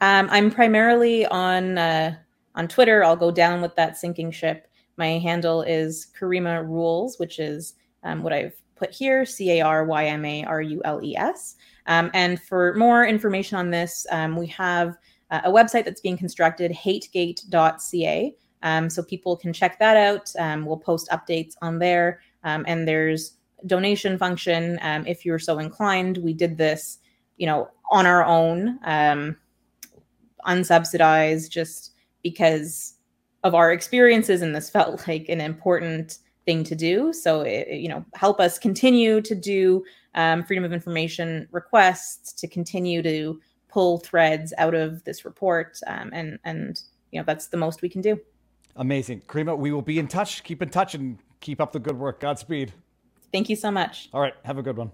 Um, 0.00 0.28
I'm 0.30 0.50
primarily 0.50 1.26
on 1.26 1.78
uh, 1.78 2.16
on 2.54 2.68
Twitter. 2.68 3.04
I'll 3.04 3.16
go 3.16 3.30
down 3.30 3.60
with 3.60 3.74
that 3.76 3.96
sinking 3.96 4.30
ship. 4.30 4.68
My 4.96 5.18
handle 5.18 5.62
is 5.62 6.08
Caryma 6.18 6.64
Rules, 6.66 7.18
which 7.18 7.38
is 7.38 7.74
um, 8.04 8.22
what 8.22 8.32
I've 8.32 8.54
put 8.76 8.90
here 8.92 9.24
C 9.24 9.58
A 9.58 9.60
R 9.62 9.84
Y 9.84 10.06
M 10.06 10.24
A 10.24 10.44
R 10.44 10.62
U 10.62 10.80
L 10.84 11.02
E 11.02 11.16
S. 11.16 11.56
Um, 11.86 12.10
and 12.14 12.40
for 12.40 12.74
more 12.74 13.06
information 13.06 13.58
on 13.58 13.70
this, 13.70 14.06
um, 14.10 14.36
we 14.36 14.46
have 14.48 14.96
uh, 15.30 15.40
a 15.44 15.50
website 15.50 15.84
that's 15.84 16.00
being 16.00 16.18
constructed, 16.18 16.72
hategate.ca. 16.72 18.34
Um, 18.62 18.90
so 18.90 19.02
people 19.02 19.36
can 19.36 19.52
check 19.52 19.78
that 19.78 19.96
out. 19.96 20.32
Um, 20.38 20.64
we'll 20.64 20.78
post 20.78 21.08
updates 21.10 21.54
on 21.62 21.78
there. 21.78 22.20
Um, 22.44 22.64
and 22.68 22.86
there's 22.86 23.34
donation 23.66 24.18
function 24.18 24.78
um, 24.82 25.06
if 25.06 25.24
you're 25.24 25.38
so 25.38 25.58
inclined. 25.58 26.18
We 26.18 26.32
did 26.32 26.56
this, 26.56 26.98
you 27.36 27.46
know, 27.46 27.68
on 27.90 28.06
our 28.06 28.24
own, 28.24 28.78
um, 28.84 29.36
unsubsidized, 30.46 31.50
just 31.50 31.92
because 32.22 32.94
of 33.44 33.54
our 33.54 33.72
experiences, 33.72 34.42
and 34.42 34.54
this 34.54 34.70
felt 34.70 35.06
like 35.08 35.28
an 35.28 35.40
important 35.40 36.18
thing 36.46 36.64
to 36.64 36.74
do. 36.74 37.12
So, 37.12 37.42
it, 37.42 37.68
you 37.68 37.88
know, 37.88 38.04
help 38.14 38.40
us 38.40 38.58
continue 38.58 39.20
to 39.20 39.34
do 39.34 39.84
um, 40.14 40.42
freedom 40.42 40.64
of 40.64 40.72
information 40.72 41.48
requests, 41.50 42.32
to 42.34 42.48
continue 42.48 43.02
to 43.02 43.40
pull 43.68 43.98
threads 43.98 44.52
out 44.58 44.74
of 44.74 45.04
this 45.04 45.24
report, 45.24 45.78
um, 45.86 46.10
and 46.12 46.38
and 46.44 46.82
you 47.12 47.20
know 47.20 47.24
that's 47.24 47.48
the 47.48 47.56
most 47.56 47.82
we 47.82 47.88
can 47.88 48.00
do. 48.00 48.18
Amazing, 48.76 49.22
Caryma. 49.22 49.56
We 49.58 49.72
will 49.72 49.82
be 49.82 49.98
in 49.98 50.08
touch. 50.08 50.42
Keep 50.44 50.62
in 50.62 50.70
touch 50.70 50.94
and 50.94 51.18
keep 51.40 51.60
up 51.60 51.72
the 51.72 51.78
good 51.78 51.98
work. 51.98 52.20
Godspeed. 52.20 52.72
Thank 53.32 53.48
you 53.48 53.56
so 53.56 53.70
much. 53.70 54.08
All 54.12 54.20
right. 54.20 54.34
Have 54.44 54.58
a 54.58 54.62
good 54.62 54.76
one. 54.76 54.92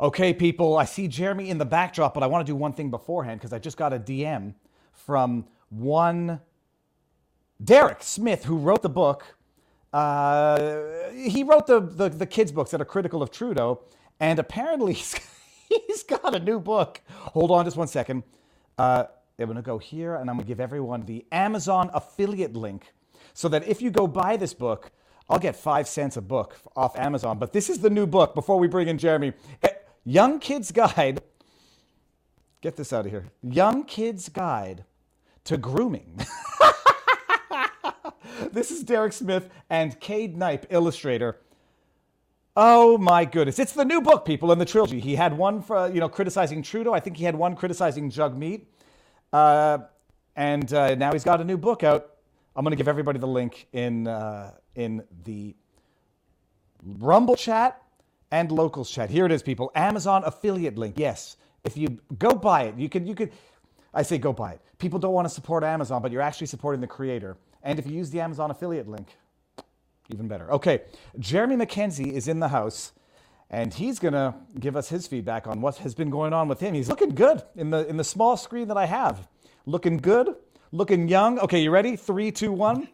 Okay, 0.00 0.34
people, 0.34 0.76
I 0.76 0.84
see 0.86 1.06
Jeremy 1.06 1.50
in 1.50 1.58
the 1.58 1.64
backdrop, 1.64 2.14
but 2.14 2.22
I 2.22 2.26
want 2.26 2.44
to 2.44 2.50
do 2.50 2.56
one 2.56 2.72
thing 2.72 2.90
beforehand 2.90 3.40
because 3.40 3.52
I 3.52 3.60
just 3.60 3.76
got 3.76 3.92
a 3.92 3.98
DM 3.98 4.54
from 4.92 5.46
one 5.70 6.40
Derek 7.62 8.02
Smith 8.02 8.44
who 8.44 8.56
wrote 8.58 8.82
the 8.82 8.88
book. 8.88 9.24
Uh, 9.92 10.80
he 11.14 11.44
wrote 11.44 11.68
the, 11.68 11.80
the, 11.80 12.08
the 12.08 12.26
kids' 12.26 12.50
books 12.50 12.72
that 12.72 12.80
are 12.80 12.84
critical 12.86 13.22
of 13.22 13.30
Trudeau, 13.30 13.82
and 14.18 14.40
apparently 14.40 14.92
he's, 14.94 15.14
he's 15.68 16.02
got 16.02 16.34
a 16.34 16.40
new 16.40 16.58
book. 16.58 17.00
Hold 17.08 17.52
on 17.52 17.64
just 17.64 17.76
one 17.76 17.88
second. 17.88 18.24
Uh, 18.76 19.04
I'm 19.38 19.46
going 19.46 19.56
to 19.56 19.62
go 19.62 19.78
here 19.78 20.16
and 20.16 20.28
I'm 20.30 20.36
going 20.36 20.46
to 20.46 20.48
give 20.48 20.60
everyone 20.60 21.06
the 21.06 21.24
Amazon 21.32 21.90
affiliate 21.94 22.54
link 22.54 22.92
so 23.34 23.48
that 23.48 23.66
if 23.68 23.82
you 23.82 23.90
go 23.90 24.06
buy 24.06 24.36
this 24.36 24.54
book, 24.54 24.90
I'll 25.28 25.38
get 25.38 25.56
five 25.56 25.88
cents 25.88 26.16
a 26.16 26.22
book 26.22 26.56
off 26.76 26.96
Amazon. 26.96 27.38
But 27.38 27.52
this 27.52 27.68
is 27.68 27.80
the 27.80 27.90
new 27.90 28.06
book 28.06 28.34
before 28.34 28.58
we 28.58 28.68
bring 28.68 28.88
in 28.88 28.96
Jeremy. 28.96 29.32
Eh, 29.62 29.68
Young 30.04 30.38
Kid's 30.38 30.70
Guide. 30.70 31.20
Get 32.60 32.76
this 32.76 32.92
out 32.92 33.06
of 33.06 33.10
here. 33.10 33.26
Young 33.42 33.84
Kid's 33.84 34.28
Guide 34.28 34.84
to 35.44 35.56
Grooming. 35.56 36.20
this 38.52 38.70
is 38.70 38.82
Derek 38.82 39.12
Smith 39.12 39.50
and 39.68 39.98
Cade 40.00 40.36
Knipe, 40.36 40.66
illustrator. 40.70 41.38
Oh 42.56 42.96
my 42.98 43.24
goodness. 43.24 43.58
It's 43.58 43.72
the 43.72 43.84
new 43.84 44.00
book, 44.00 44.24
people, 44.24 44.52
in 44.52 44.58
the 44.58 44.64
trilogy. 44.64 45.00
He 45.00 45.16
had 45.16 45.36
one 45.36 45.60
for, 45.60 45.88
you 45.88 46.00
know, 46.00 46.08
criticizing 46.08 46.62
Trudeau. 46.62 46.94
I 46.94 47.00
think 47.00 47.16
he 47.16 47.24
had 47.24 47.34
one 47.34 47.56
criticizing 47.56 48.10
Jagmeet. 48.10 48.66
Uh, 49.32 49.78
and 50.36 50.72
uh, 50.72 50.94
now 50.94 51.12
he's 51.12 51.24
got 51.24 51.40
a 51.40 51.44
new 51.44 51.58
book 51.58 51.82
out. 51.82 52.13
I'm 52.56 52.64
going 52.64 52.72
to 52.72 52.76
give 52.76 52.88
everybody 52.88 53.18
the 53.18 53.26
link 53.26 53.66
in 53.72 54.06
uh, 54.06 54.52
in 54.74 55.02
the 55.24 55.56
Rumble 56.84 57.36
chat 57.36 57.82
and 58.30 58.52
locals 58.52 58.90
chat. 58.90 59.10
Here 59.10 59.26
it 59.26 59.32
is, 59.32 59.42
people. 59.42 59.72
Amazon 59.74 60.22
affiliate 60.24 60.76
link. 60.76 60.96
Yes, 60.98 61.36
if 61.64 61.76
you 61.76 62.00
go 62.18 62.34
buy 62.34 62.64
it, 62.64 62.76
you 62.76 62.88
can 62.88 63.06
you 63.06 63.14
could. 63.14 63.32
I 63.94 64.02
say 64.02 64.18
go 64.18 64.32
buy 64.32 64.52
it. 64.52 64.60
People 64.78 64.98
don't 64.98 65.12
want 65.14 65.26
to 65.26 65.34
support 65.34 65.64
Amazon, 65.64 66.02
but 66.02 66.12
you're 66.12 66.22
actually 66.22 66.48
supporting 66.48 66.80
the 66.80 66.86
creator. 66.86 67.36
And 67.62 67.78
if 67.78 67.86
you 67.86 67.92
use 67.92 68.10
the 68.10 68.20
Amazon 68.20 68.50
affiliate 68.50 68.88
link, 68.88 69.16
even 70.10 70.28
better. 70.28 70.50
Okay, 70.52 70.82
Jeremy 71.18 71.56
Mackenzie 71.56 72.14
is 72.14 72.28
in 72.28 72.40
the 72.40 72.48
house, 72.48 72.92
and 73.50 73.72
he's 73.72 73.98
gonna 73.98 74.34
give 74.60 74.76
us 74.76 74.88
his 74.90 75.06
feedback 75.06 75.46
on 75.46 75.60
what 75.60 75.78
has 75.78 75.94
been 75.94 76.10
going 76.10 76.32
on 76.32 76.48
with 76.48 76.60
him. 76.60 76.74
He's 76.74 76.88
looking 76.88 77.14
good 77.14 77.42
in 77.56 77.70
the 77.70 77.86
in 77.88 77.96
the 77.96 78.04
small 78.04 78.36
screen 78.36 78.68
that 78.68 78.76
I 78.76 78.86
have. 78.86 79.28
Looking 79.66 79.96
good 79.96 80.36
looking 80.74 81.08
young. 81.08 81.38
Okay, 81.38 81.62
you 81.62 81.70
ready? 81.70 81.96
Three, 81.96 82.32
two, 82.32 82.52
one. 82.52 82.88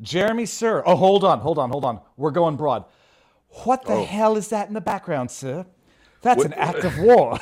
Jeremy 0.00 0.46
Sir. 0.46 0.82
Oh, 0.84 0.96
hold 0.96 1.24
on, 1.24 1.40
hold 1.40 1.58
on, 1.58 1.70
hold 1.70 1.84
on. 1.84 2.00
We're 2.16 2.30
going 2.30 2.56
broad. 2.56 2.84
What 3.64 3.84
the 3.84 3.94
oh. 3.94 4.04
hell 4.04 4.36
is 4.36 4.48
that 4.48 4.68
in 4.68 4.74
the 4.74 4.80
background, 4.80 5.30
sir? 5.30 5.66
That's 6.20 6.38
what? 6.38 6.46
an 6.46 6.52
act 6.54 6.84
of 6.84 6.98
war. 6.98 7.38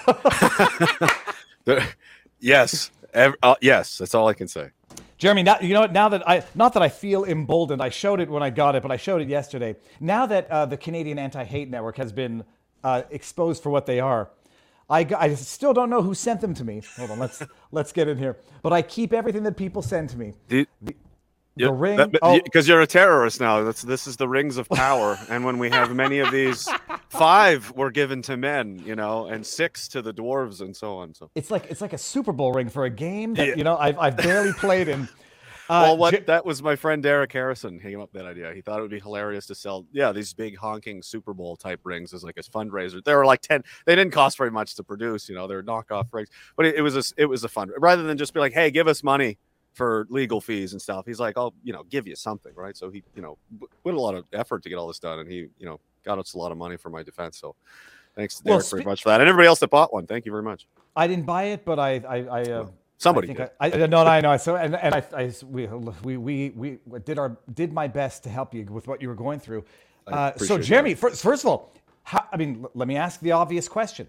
yes, 2.40 2.90
uh, 3.14 3.54
yes. 3.60 3.98
That's 3.98 4.14
all 4.14 4.26
I 4.28 4.34
can 4.34 4.48
say. 4.48 4.70
Jeremy, 5.18 5.42
now 5.42 5.58
you 5.60 5.74
know 5.74 5.82
what? 5.82 5.92
Now 5.92 6.08
that 6.08 6.26
I, 6.28 6.42
not 6.54 6.72
that 6.72 6.82
I 6.82 6.88
feel 6.88 7.24
emboldened, 7.24 7.82
I 7.82 7.90
showed 7.90 8.20
it 8.20 8.30
when 8.30 8.42
I 8.42 8.50
got 8.50 8.74
it, 8.74 8.82
but 8.82 8.90
I 8.90 8.96
showed 8.96 9.20
it 9.20 9.28
yesterday. 9.28 9.76
Now 10.00 10.26
that 10.26 10.50
uh, 10.50 10.66
the 10.66 10.76
Canadian 10.76 11.18
Anti-Hate 11.18 11.68
Network 11.68 11.98
has 11.98 12.10
been 12.10 12.44
uh, 12.82 13.02
exposed 13.10 13.62
for 13.62 13.68
what 13.70 13.86
they 13.86 14.00
are, 14.00 14.30
I, 14.90 15.06
I 15.16 15.34
still 15.34 15.72
don't 15.72 15.88
know 15.88 16.02
who 16.02 16.14
sent 16.14 16.40
them 16.40 16.52
to 16.54 16.64
me. 16.64 16.82
Hold 16.96 17.12
on, 17.12 17.18
let's 17.18 17.42
let's 17.72 17.92
get 17.92 18.08
in 18.08 18.18
here. 18.18 18.36
But 18.62 18.72
I 18.72 18.82
keep 18.82 19.12
everything 19.12 19.44
that 19.44 19.56
people 19.56 19.82
send 19.82 20.10
to 20.10 20.18
me. 20.18 20.34
The, 20.48 20.66
ring, 21.72 21.98
because 22.42 22.68
oh. 22.68 22.72
you're 22.72 22.80
a 22.80 22.86
terrorist 22.86 23.40
now. 23.40 23.62
That's 23.62 23.82
this 23.82 24.06
is 24.06 24.16
the 24.16 24.28
rings 24.28 24.56
of 24.56 24.68
power, 24.68 25.18
and 25.28 25.44
when 25.44 25.58
we 25.58 25.68
have 25.70 25.94
many 25.94 26.18
of 26.20 26.30
these, 26.30 26.68
five 27.10 27.70
were 27.72 27.90
given 27.90 28.22
to 28.22 28.36
men, 28.36 28.82
you 28.84 28.96
know, 28.96 29.26
and 29.26 29.46
six 29.46 29.86
to 29.88 30.00
the 30.00 30.14
dwarves, 30.14 30.60
and 30.60 30.74
so 30.74 30.96
on. 30.96 31.14
So 31.14 31.30
it's 31.34 31.50
like 31.50 31.70
it's 31.70 31.80
like 31.80 31.92
a 31.92 31.98
Super 31.98 32.32
Bowl 32.32 32.52
ring 32.52 32.68
for 32.68 32.84
a 32.84 32.90
game 32.90 33.34
that 33.34 33.48
yeah. 33.48 33.54
you 33.56 33.64
know 33.64 33.76
I've 33.76 33.98
I've 33.98 34.16
barely 34.16 34.52
played 34.52 34.88
in. 34.88 35.08
Uh, 35.70 35.82
well, 35.82 35.96
what 35.96 36.10
J- 36.10 36.20
that 36.26 36.44
was 36.44 36.64
my 36.64 36.74
friend 36.74 37.00
Derek 37.00 37.32
Harrison. 37.32 37.78
He 37.78 37.90
came 37.90 38.00
up 38.00 38.12
with 38.12 38.20
that 38.20 38.28
idea. 38.28 38.52
He 38.52 38.60
thought 38.60 38.80
it 38.80 38.82
would 38.82 38.90
be 38.90 38.98
hilarious 38.98 39.46
to 39.46 39.54
sell, 39.54 39.86
yeah, 39.92 40.10
these 40.10 40.34
big 40.34 40.56
honking 40.56 41.00
Super 41.00 41.32
Bowl 41.32 41.54
type 41.54 41.78
rings 41.84 42.12
as 42.12 42.24
like 42.24 42.36
a 42.38 42.42
fundraiser. 42.42 43.04
They 43.04 43.14
were 43.14 43.24
like 43.24 43.40
ten. 43.40 43.62
They 43.86 43.94
didn't 43.94 44.12
cost 44.12 44.36
very 44.36 44.50
much 44.50 44.74
to 44.74 44.82
produce. 44.82 45.28
You 45.28 45.36
know, 45.36 45.46
they're 45.46 45.62
knockoff 45.62 46.12
rings, 46.12 46.28
but 46.56 46.66
it, 46.66 46.74
it 46.74 46.82
was 46.82 46.96
a 46.96 47.14
it 47.16 47.26
was 47.26 47.44
a 47.44 47.48
fun 47.48 47.70
rather 47.78 48.02
than 48.02 48.18
just 48.18 48.34
be 48.34 48.40
like, 48.40 48.52
hey, 48.52 48.72
give 48.72 48.88
us 48.88 49.04
money 49.04 49.38
for 49.74 50.08
legal 50.10 50.40
fees 50.40 50.72
and 50.72 50.82
stuff. 50.82 51.06
He's 51.06 51.20
like, 51.20 51.38
I'll 51.38 51.54
you 51.62 51.72
know 51.72 51.84
give 51.84 52.08
you 52.08 52.16
something, 52.16 52.52
right? 52.56 52.76
So 52.76 52.90
he 52.90 53.04
you 53.14 53.22
know 53.22 53.38
put 53.84 53.94
a 53.94 54.00
lot 54.00 54.16
of 54.16 54.24
effort 54.32 54.64
to 54.64 54.70
get 54.70 54.74
all 54.74 54.88
this 54.88 54.98
done, 54.98 55.20
and 55.20 55.30
he 55.30 55.46
you 55.56 55.66
know 55.66 55.78
got 56.04 56.18
us 56.18 56.34
a 56.34 56.38
lot 56.38 56.50
of 56.50 56.58
money 56.58 56.78
for 56.78 56.90
my 56.90 57.04
defense. 57.04 57.38
So 57.38 57.54
thanks 58.16 58.38
to 58.38 58.42
Derek 58.42 58.56
well, 58.56 58.64
spe- 58.64 58.70
very 58.72 58.84
much 58.86 59.04
for 59.04 59.10
that, 59.10 59.20
and 59.20 59.28
everybody 59.28 59.46
else 59.46 59.60
that 59.60 59.70
bought 59.70 59.92
one. 59.92 60.08
Thank 60.08 60.26
you 60.26 60.32
very 60.32 60.42
much. 60.42 60.66
I 60.96 61.06
didn't 61.06 61.26
buy 61.26 61.44
it, 61.44 61.64
but 61.64 61.78
I 61.78 62.02
I, 62.08 62.16
I 62.16 62.42
uh, 62.42 62.66
Somebody. 63.00 63.34
I, 63.38 63.50
I, 63.60 63.86
no, 63.86 64.02
I 64.02 64.20
know. 64.20 64.36
So 64.36 64.56
and, 64.56 64.76
and 64.76 64.94
I, 64.94 65.02
I, 65.16 65.32
we, 65.46 65.66
we 65.66 66.16
we 66.18 66.78
we 66.84 66.98
did 67.00 67.18
our 67.18 67.38
did 67.54 67.72
my 67.72 67.88
best 67.88 68.22
to 68.24 68.28
help 68.28 68.52
you 68.52 68.64
with 68.66 68.86
what 68.86 69.00
you 69.00 69.08
were 69.08 69.14
going 69.14 69.40
through. 69.40 69.64
Uh, 70.06 70.36
so 70.36 70.58
Jeremy, 70.58 70.94
first, 70.94 71.22
first 71.22 71.44
of 71.44 71.48
all, 71.48 71.72
how, 72.02 72.26
I 72.30 72.36
mean, 72.36 72.66
let 72.74 72.86
me 72.88 72.96
ask 72.96 73.20
the 73.20 73.32
obvious 73.32 73.68
question. 73.68 74.06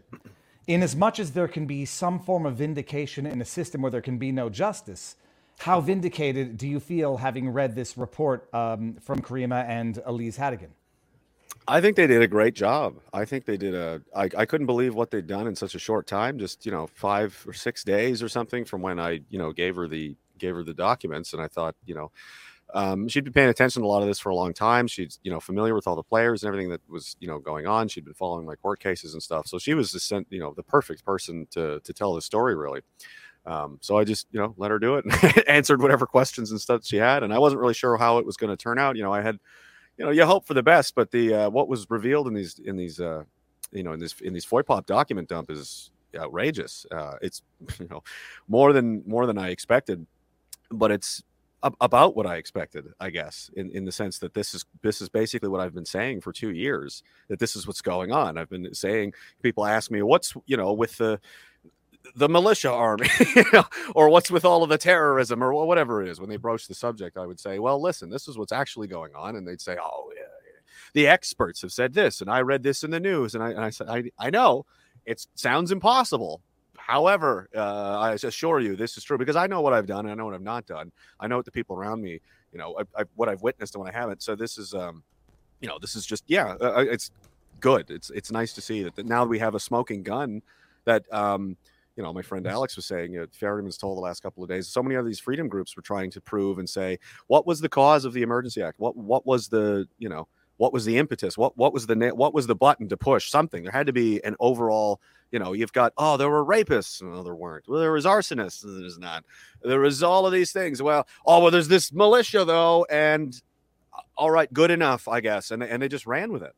In 0.67 0.83
as 0.83 0.93
much 0.95 1.19
as 1.19 1.31
there 1.31 1.47
can 1.47 1.65
be 1.65 1.85
some 1.85 2.19
form 2.19 2.45
of 2.45 2.57
vindication 2.57 3.25
in 3.25 3.41
a 3.41 3.45
system 3.45 3.81
where 3.81 3.91
there 3.91 4.01
can 4.01 4.17
be 4.17 4.31
no 4.31 4.49
justice, 4.49 5.15
how 5.59 5.79
vindicated 5.79 6.57
do 6.57 6.67
you 6.67 6.79
feel 6.79 7.17
having 7.17 7.49
read 7.49 7.75
this 7.75 7.97
report 7.97 8.53
um, 8.53 8.95
from 9.01 9.21
Caryma 9.21 9.65
and 9.67 10.01
Elisa 10.05 10.41
Hategan? 10.41 10.69
I 11.67 11.79
think 11.79 11.95
they 11.95 12.07
did 12.07 12.21
a 12.21 12.27
great 12.27 12.55
job. 12.55 12.95
I 13.13 13.25
think 13.25 13.45
they 13.45 13.57
did 13.57 13.75
a. 13.75 14.01
I, 14.15 14.29
I 14.37 14.45
couldn't 14.45 14.67
believe 14.67 14.95
what 14.95 15.11
they'd 15.11 15.27
done 15.27 15.47
in 15.47 15.55
such 15.55 15.75
a 15.75 15.79
short 15.79 16.07
time. 16.07 16.37
Just 16.39 16.65
you 16.65 16.71
know, 16.71 16.87
five 16.87 17.43
or 17.47 17.53
six 17.53 17.83
days 17.83 18.23
or 18.23 18.29
something 18.29 18.65
from 18.65 18.81
when 18.81 18.99
I 18.99 19.21
you 19.29 19.37
know 19.37 19.51
gave 19.51 19.75
her 19.75 19.87
the 19.87 20.15
gave 20.39 20.55
her 20.55 20.63
the 20.63 20.73
documents, 20.73 21.33
and 21.33 21.41
I 21.41 21.47
thought 21.47 21.75
you 21.85 21.95
know. 21.95 22.11
Um, 22.73 23.09
she'd 23.09 23.25
been 23.25 23.33
paying 23.33 23.49
attention 23.49 23.81
to 23.81 23.85
a 23.85 23.89
lot 23.89 24.01
of 24.01 24.07
this 24.07 24.19
for 24.19 24.29
a 24.29 24.35
long 24.35 24.53
time. 24.53 24.87
She's, 24.87 25.19
you 25.23 25.29
know, 25.29 25.41
familiar 25.41 25.75
with 25.75 25.87
all 25.87 25.97
the 25.97 26.03
players 26.03 26.41
and 26.41 26.47
everything 26.47 26.69
that 26.69 26.79
was, 26.87 27.17
you 27.19 27.27
know, 27.27 27.37
going 27.37 27.67
on. 27.67 27.89
She'd 27.89 28.05
been 28.05 28.13
following 28.13 28.45
my 28.45 28.55
court 28.55 28.79
cases 28.79 29.13
and 29.13 29.21
stuff. 29.21 29.45
So 29.47 29.59
she 29.59 29.73
was 29.73 29.91
the, 29.91 29.99
sent, 29.99 30.27
you 30.29 30.39
know, 30.39 30.53
the 30.55 30.63
perfect 30.63 31.03
person 31.03 31.47
to 31.51 31.81
to 31.81 31.93
tell 31.93 32.15
the 32.15 32.21
story, 32.21 32.55
really. 32.55 32.79
Um, 33.45 33.77
so 33.81 33.97
I 33.97 34.03
just, 34.03 34.27
you 34.31 34.39
know, 34.39 34.53
let 34.57 34.71
her 34.71 34.79
do 34.79 34.95
it 34.95 35.05
and 35.23 35.49
answered 35.49 35.81
whatever 35.81 36.05
questions 36.05 36.51
and 36.51 36.61
stuff 36.61 36.85
she 36.85 36.97
had. 36.97 37.23
And 37.23 37.33
I 37.33 37.39
wasn't 37.39 37.61
really 37.61 37.73
sure 37.73 37.97
how 37.97 38.19
it 38.19 38.25
was 38.25 38.37
going 38.37 38.51
to 38.51 38.57
turn 38.57 38.79
out. 38.79 38.95
You 38.95 39.03
know, 39.03 39.13
I 39.13 39.21
had, 39.21 39.39
you 39.97 40.05
know, 40.05 40.11
you 40.11 40.25
hope 40.25 40.45
for 40.45 40.53
the 40.53 40.63
best, 40.63 40.95
but 40.95 41.11
the 41.11 41.33
uh, 41.33 41.49
what 41.49 41.67
was 41.67 41.87
revealed 41.89 42.27
in 42.27 42.33
these 42.33 42.59
in 42.59 42.75
these 42.75 42.99
uh, 42.99 43.23
you 43.71 43.83
know 43.83 43.93
in 43.93 43.99
this 43.99 44.15
in 44.21 44.33
these 44.33 44.45
FOIPOP 44.45 44.85
document 44.85 45.29
dump 45.29 45.51
is 45.51 45.91
outrageous. 46.15 46.85
Uh, 46.91 47.15
it's 47.21 47.41
you 47.79 47.87
know 47.89 48.03
more 48.47 48.73
than 48.73 49.03
more 49.05 49.25
than 49.25 49.37
I 49.37 49.49
expected, 49.49 50.05
but 50.69 50.91
it's 50.91 51.23
about 51.79 52.15
what 52.15 52.25
I 52.25 52.37
expected, 52.37 52.87
I 52.99 53.11
guess, 53.11 53.51
in, 53.55 53.69
in 53.69 53.85
the 53.85 53.91
sense 53.91 54.17
that 54.19 54.33
this 54.33 54.53
is 54.53 54.65
this 54.81 55.01
is 55.01 55.09
basically 55.09 55.49
what 55.49 55.61
I've 55.61 55.75
been 55.75 55.85
saying 55.85 56.21
for 56.21 56.33
two 56.33 56.49
years 56.49 57.03
that 57.27 57.39
this 57.39 57.55
is 57.55 57.67
what's 57.67 57.81
going 57.81 58.11
on. 58.11 58.37
I've 58.37 58.49
been 58.49 58.73
saying 58.73 59.13
people 59.43 59.65
ask 59.65 59.91
me 59.91 60.01
what's 60.01 60.33
you 60.47 60.57
know 60.57 60.73
with 60.73 60.97
the 60.97 61.19
the 62.15 62.29
militia 62.29 62.71
army, 62.71 63.07
or 63.95 64.09
what's 64.09 64.31
with 64.31 64.45
all 64.45 64.63
of 64.63 64.69
the 64.69 64.77
terrorism 64.77 65.43
or 65.43 65.53
whatever 65.65 66.03
it 66.03 66.09
is. 66.09 66.19
When 66.19 66.29
they 66.29 66.37
broach 66.37 66.67
the 66.67 66.75
subject, 66.75 67.17
I 67.17 67.25
would 67.25 67.39
say, 67.39 67.59
well, 67.59 67.81
listen, 67.81 68.09
this 68.09 68.27
is 68.27 68.37
what's 68.37 68.51
actually 68.51 68.87
going 68.87 69.15
on. 69.15 69.35
And 69.35 69.47
they'd 69.47 69.61
say, 69.61 69.77
oh, 69.81 70.11
yeah, 70.15 70.23
the 70.93 71.07
experts 71.07 71.61
have 71.61 71.71
said 71.71 71.93
this. 71.93 72.21
And 72.21 72.29
I 72.29 72.41
read 72.41 72.63
this 72.63 72.83
in 72.83 72.91
the 72.91 72.99
news. 72.99 73.35
And 73.35 73.43
I, 73.43 73.49
and 73.51 73.61
I 73.61 73.69
said, 73.69 73.87
I, 73.89 74.11
I 74.19 74.29
know 74.29 74.65
it 75.05 75.25
sounds 75.35 75.71
impossible. 75.71 76.41
However, 76.77 77.47
uh, 77.55 77.99
I 77.99 78.13
assure 78.13 78.59
you 78.59 78.75
this 78.75 78.97
is 78.97 79.03
true 79.03 79.17
because 79.17 79.35
I 79.35 79.47
know 79.47 79.61
what 79.61 79.73
I've 79.73 79.85
done. 79.85 80.05
And 80.05 80.11
I 80.11 80.15
know 80.15 80.25
what 80.25 80.33
I've 80.33 80.41
not 80.41 80.65
done. 80.65 80.91
I 81.19 81.27
know 81.27 81.37
what 81.37 81.45
the 81.45 81.51
people 81.51 81.75
around 81.75 82.01
me, 82.01 82.19
you 82.51 82.59
know, 82.59 82.75
I, 82.77 83.01
I, 83.01 83.05
what 83.15 83.29
I've 83.29 83.41
witnessed 83.41 83.75
and 83.75 83.83
what 83.83 83.93
I 83.93 83.97
haven't. 83.97 84.21
So 84.21 84.35
this 84.35 84.57
is, 84.57 84.73
um, 84.73 85.03
you 85.61 85.67
know, 85.67 85.77
this 85.79 85.95
is 85.95 86.05
just, 86.05 86.23
yeah, 86.27 86.55
uh, 86.59 86.77
uh 86.77 86.85
it's 86.89 87.11
good. 87.59 87.89
It's, 87.89 88.09
it's 88.09 88.31
nice 88.31 88.53
to 88.53 88.61
see 88.61 88.83
that, 88.83 88.95
that 88.95 89.05
now 89.05 89.23
we 89.25 89.39
have 89.39 89.55
a 89.55 89.59
smoking 89.59 90.03
gun 90.03 90.41
that, 90.85 91.03
um, 91.13 91.55
you 91.95 92.03
know, 92.03 92.13
my 92.13 92.21
friend 92.21 92.47
Alex 92.47 92.75
was 92.75 92.85
saying, 92.85 93.13
you 93.13 93.19
know, 93.19 93.27
Fetterman's 93.31 93.77
told 93.77 93.97
the 93.97 94.01
last 94.01 94.23
couple 94.23 94.43
of 94.43 94.49
days, 94.49 94.67
so 94.67 94.81
many 94.81 94.95
of 94.95 95.05
these 95.05 95.19
freedom 95.19 95.47
groups 95.47 95.75
were 95.75 95.81
trying 95.81 96.09
to 96.11 96.21
prove 96.21 96.57
and 96.57 96.69
say, 96.69 96.97
what 97.27 97.45
was 97.45 97.59
the 97.59 97.69
cause 97.69 98.05
of 98.05 98.13
the 98.13 98.21
Emergency 98.21 98.61
Act? 98.61 98.79
What 98.79 98.95
what 98.95 99.25
was 99.25 99.49
the, 99.49 99.87
you 99.97 100.09
know, 100.09 100.27
what 100.57 100.73
was 100.73 100.85
the 100.85 100.97
impetus? 100.97 101.37
What 101.37 101.57
what 101.57 101.73
was 101.73 101.87
the 101.87 101.95
what 102.15 102.33
was 102.33 102.47
the 102.47 102.55
button 102.55 102.87
to 102.89 102.97
push 102.97 103.29
something? 103.29 103.63
There 103.63 103.71
had 103.71 103.87
to 103.87 103.93
be 103.93 104.23
an 104.23 104.35
overall, 104.39 105.01
you 105.31 105.39
know, 105.39 105.53
you've 105.53 105.73
got, 105.73 105.91
oh, 105.97 106.17
there 106.17 106.29
were 106.29 106.45
rapists. 106.45 107.01
No, 107.01 107.23
there 107.23 107.35
weren't. 107.35 107.67
Well, 107.67 107.79
there 107.79 107.91
was 107.91 108.05
arsonists. 108.05 108.61
There's 108.63 108.99
not. 108.99 109.25
There 109.63 109.79
was 109.79 110.03
all 110.03 110.25
of 110.25 110.33
these 110.33 110.51
things. 110.51 110.81
Well, 110.81 111.07
oh, 111.25 111.41
well, 111.41 111.51
there's 111.51 111.67
this 111.67 111.91
militia 111.91 112.45
though, 112.45 112.85
and 112.89 113.39
uh, 113.93 114.01
all 114.15 114.31
right, 114.31 114.51
good 114.53 114.71
enough, 114.71 115.07
I 115.07 115.19
guess. 115.19 115.51
And 115.51 115.61
and 115.61 115.81
they 115.81 115.87
just 115.87 116.07
ran 116.07 116.31
with 116.31 116.43
it. 116.43 116.53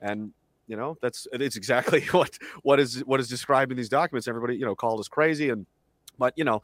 And 0.00 0.32
you 0.66 0.76
know, 0.76 0.96
that's 1.02 1.26
it's 1.32 1.56
exactly 1.56 2.02
what 2.10 2.38
what 2.62 2.80
is 2.80 3.00
what 3.00 3.20
is 3.20 3.28
described 3.28 3.70
in 3.72 3.76
these 3.76 3.88
documents. 3.88 4.28
Everybody, 4.28 4.56
you 4.56 4.64
know, 4.64 4.74
called 4.74 5.00
us 5.00 5.08
crazy, 5.08 5.50
and 5.50 5.66
but 6.18 6.34
you 6.36 6.44
know, 6.44 6.62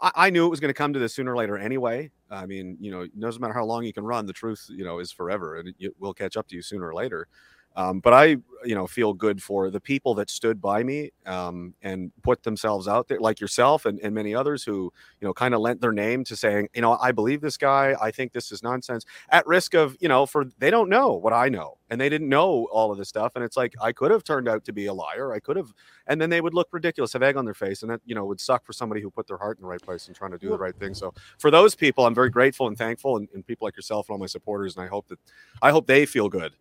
I, 0.00 0.12
I 0.14 0.30
knew 0.30 0.46
it 0.46 0.50
was 0.50 0.60
going 0.60 0.70
to 0.70 0.74
come 0.74 0.92
to 0.92 0.98
this 0.98 1.14
sooner 1.14 1.32
or 1.32 1.36
later 1.36 1.58
anyway. 1.58 2.10
I 2.30 2.46
mean, 2.46 2.76
you 2.80 2.90
know, 2.90 3.06
no 3.14 3.30
matter 3.38 3.54
how 3.54 3.64
long 3.64 3.84
you 3.84 3.92
can 3.92 4.04
run, 4.04 4.26
the 4.26 4.32
truth, 4.32 4.66
you 4.70 4.84
know, 4.84 4.98
is 4.98 5.12
forever, 5.12 5.56
and 5.56 5.68
it, 5.68 5.74
it 5.78 5.94
will 5.98 6.14
catch 6.14 6.36
up 6.36 6.48
to 6.48 6.56
you 6.56 6.62
sooner 6.62 6.86
or 6.86 6.94
later. 6.94 7.28
Um, 7.76 8.00
but 8.00 8.12
I, 8.12 8.36
you 8.64 8.74
know, 8.74 8.86
feel 8.86 9.12
good 9.12 9.42
for 9.42 9.70
the 9.70 9.80
people 9.80 10.14
that 10.14 10.30
stood 10.30 10.60
by 10.60 10.82
me 10.82 11.10
um, 11.26 11.74
and 11.82 12.12
put 12.22 12.42
themselves 12.42 12.86
out 12.86 13.08
there, 13.08 13.18
like 13.18 13.40
yourself 13.40 13.86
and, 13.86 13.98
and 14.00 14.14
many 14.14 14.34
others 14.34 14.62
who, 14.62 14.92
you 15.20 15.26
know, 15.26 15.32
kind 15.32 15.54
of 15.54 15.60
lent 15.60 15.80
their 15.80 15.92
name 15.92 16.22
to 16.24 16.36
saying, 16.36 16.68
you 16.74 16.82
know, 16.82 16.96
I 17.00 17.12
believe 17.12 17.40
this 17.40 17.56
guy. 17.56 17.96
I 18.00 18.10
think 18.10 18.32
this 18.32 18.52
is 18.52 18.62
nonsense. 18.62 19.04
At 19.30 19.46
risk 19.46 19.74
of, 19.74 19.96
you 20.00 20.08
know, 20.08 20.26
for 20.26 20.44
they 20.58 20.70
don't 20.70 20.88
know 20.88 21.12
what 21.12 21.32
I 21.32 21.48
know, 21.48 21.78
and 21.90 22.00
they 22.00 22.08
didn't 22.08 22.28
know 22.28 22.68
all 22.70 22.92
of 22.92 22.98
this 22.98 23.08
stuff. 23.08 23.32
And 23.34 23.44
it's 23.44 23.56
like 23.56 23.74
I 23.80 23.92
could 23.92 24.10
have 24.10 24.22
turned 24.22 24.48
out 24.48 24.64
to 24.66 24.72
be 24.72 24.86
a 24.86 24.94
liar. 24.94 25.32
I 25.32 25.40
could 25.40 25.56
have, 25.56 25.72
and 26.06 26.20
then 26.20 26.30
they 26.30 26.40
would 26.40 26.54
look 26.54 26.68
ridiculous, 26.72 27.12
have 27.14 27.22
egg 27.22 27.36
on 27.36 27.44
their 27.44 27.54
face, 27.54 27.82
and 27.82 27.90
that 27.90 28.00
you 28.04 28.14
know 28.14 28.24
would 28.26 28.40
suck 28.40 28.64
for 28.64 28.72
somebody 28.72 29.00
who 29.00 29.10
put 29.10 29.26
their 29.26 29.38
heart 29.38 29.58
in 29.58 29.62
the 29.62 29.68
right 29.68 29.82
place 29.82 30.06
and 30.06 30.14
trying 30.14 30.32
to 30.32 30.38
do 30.38 30.50
the 30.50 30.58
right 30.58 30.76
thing. 30.76 30.94
So 30.94 31.14
for 31.38 31.50
those 31.50 31.74
people, 31.74 32.06
I'm 32.06 32.14
very 32.14 32.30
grateful 32.30 32.66
and 32.68 32.76
thankful, 32.76 33.16
and, 33.16 33.28
and 33.34 33.46
people 33.46 33.66
like 33.66 33.76
yourself 33.76 34.08
and 34.08 34.14
all 34.14 34.18
my 34.18 34.26
supporters, 34.26 34.76
and 34.76 34.84
I 34.84 34.88
hope 34.88 35.08
that 35.08 35.18
I 35.62 35.70
hope 35.70 35.86
they 35.86 36.06
feel 36.06 36.28
good 36.28 36.52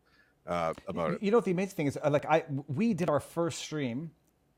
uh, 0.47 0.73
about 0.87 1.13
it. 1.13 1.23
You 1.23 1.31
know 1.31 1.37
what 1.37 1.45
the 1.45 1.51
amazing 1.51 1.75
thing 1.75 1.87
is? 1.87 1.97
Uh, 2.01 2.09
like 2.09 2.25
I, 2.25 2.43
we 2.67 2.93
did 2.93 3.09
our 3.09 3.19
first 3.19 3.59
stream 3.59 4.11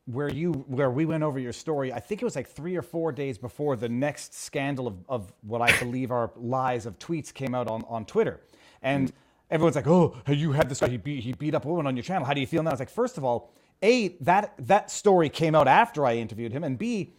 where 0.06 0.30
you 0.30 0.52
where 0.68 0.92
we 0.92 1.06
went 1.06 1.24
over 1.24 1.40
your 1.40 1.54
story. 1.54 1.94
I 1.94 2.00
think 2.00 2.22
it 2.22 2.26
was 2.26 2.36
like 2.36 2.48
three 2.48 2.76
or 2.76 2.82
four 2.82 3.12
days 3.12 3.38
before 3.38 3.76
the 3.76 3.90
next 3.90 4.34
scandal 4.34 4.88
of, 4.88 4.96
of 5.08 5.34
what 5.42 5.62
I 5.62 5.78
believe 5.80 6.12
are 6.12 6.32
lies 6.36 6.86
of 6.86 7.00
tweets 7.00 7.34
came 7.34 7.56
out 7.56 7.70
on 7.70 7.84
on 7.88 8.06
Twitter, 8.06 8.42
and 8.82 9.12
everyone's 9.50 9.76
like, 9.76 9.88
"Oh, 9.88 10.18
you 10.28 10.52
had 10.52 10.70
this 10.70 10.80
guy. 10.80 10.90
He 10.90 10.98
beat 10.98 11.24
he 11.24 11.34
beat 11.34 11.56
up 11.56 11.66
a 11.66 11.70
woman 11.70 11.88
on 11.88 11.96
your 11.96 12.04
channel. 12.04 12.26
How 12.26 12.34
do 12.34 12.42
you 12.42 12.48
feel 12.48 12.64
now?" 12.64 12.72
I 12.72 12.74
was 12.74 12.80
like, 12.80 12.90
first 12.90 13.18
of 13.18 13.24
all, 13.24 13.54
a 13.82 14.10
that 14.20 14.54
that 14.60 14.92
story 14.92 15.30
came 15.30 15.56
out 15.56 15.68
after 15.68 16.06
I 16.06 16.16
interviewed 16.16 16.52
him, 16.52 16.64
and 16.64 16.78
b, 16.78 17.14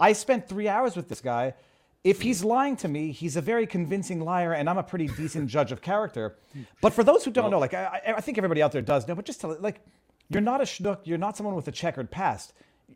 I 0.00 0.12
spent 0.14 0.48
three 0.48 0.68
hours 0.68 0.96
with 0.96 1.08
this 1.08 1.20
guy 1.20 1.54
if 2.04 2.22
he's 2.22 2.42
lying 2.42 2.76
to 2.76 2.88
me, 2.88 3.12
he's 3.12 3.36
a 3.36 3.40
very 3.40 3.66
convincing 3.66 4.20
liar, 4.20 4.52
and 4.52 4.68
I'm 4.68 4.78
a 4.78 4.82
pretty 4.82 5.06
decent 5.06 5.48
judge 5.48 5.70
of 5.70 5.80
character. 5.80 6.36
But 6.80 6.92
for 6.92 7.04
those 7.04 7.24
who 7.24 7.30
don't 7.30 7.50
know, 7.50 7.60
like 7.60 7.74
I, 7.74 8.14
I 8.16 8.20
think 8.20 8.38
everybody 8.38 8.62
out 8.62 8.72
there 8.72 8.82
does 8.82 9.06
know, 9.06 9.14
but 9.14 9.24
just 9.24 9.40
to, 9.42 9.48
like, 9.48 9.80
you're 10.28 10.40
not 10.42 10.60
a 10.60 10.64
schnook, 10.64 10.98
you're 11.04 11.18
not 11.18 11.36
someone 11.36 11.54
with 11.54 11.68
a 11.68 11.72
checkered 11.72 12.10
past. 12.10 12.52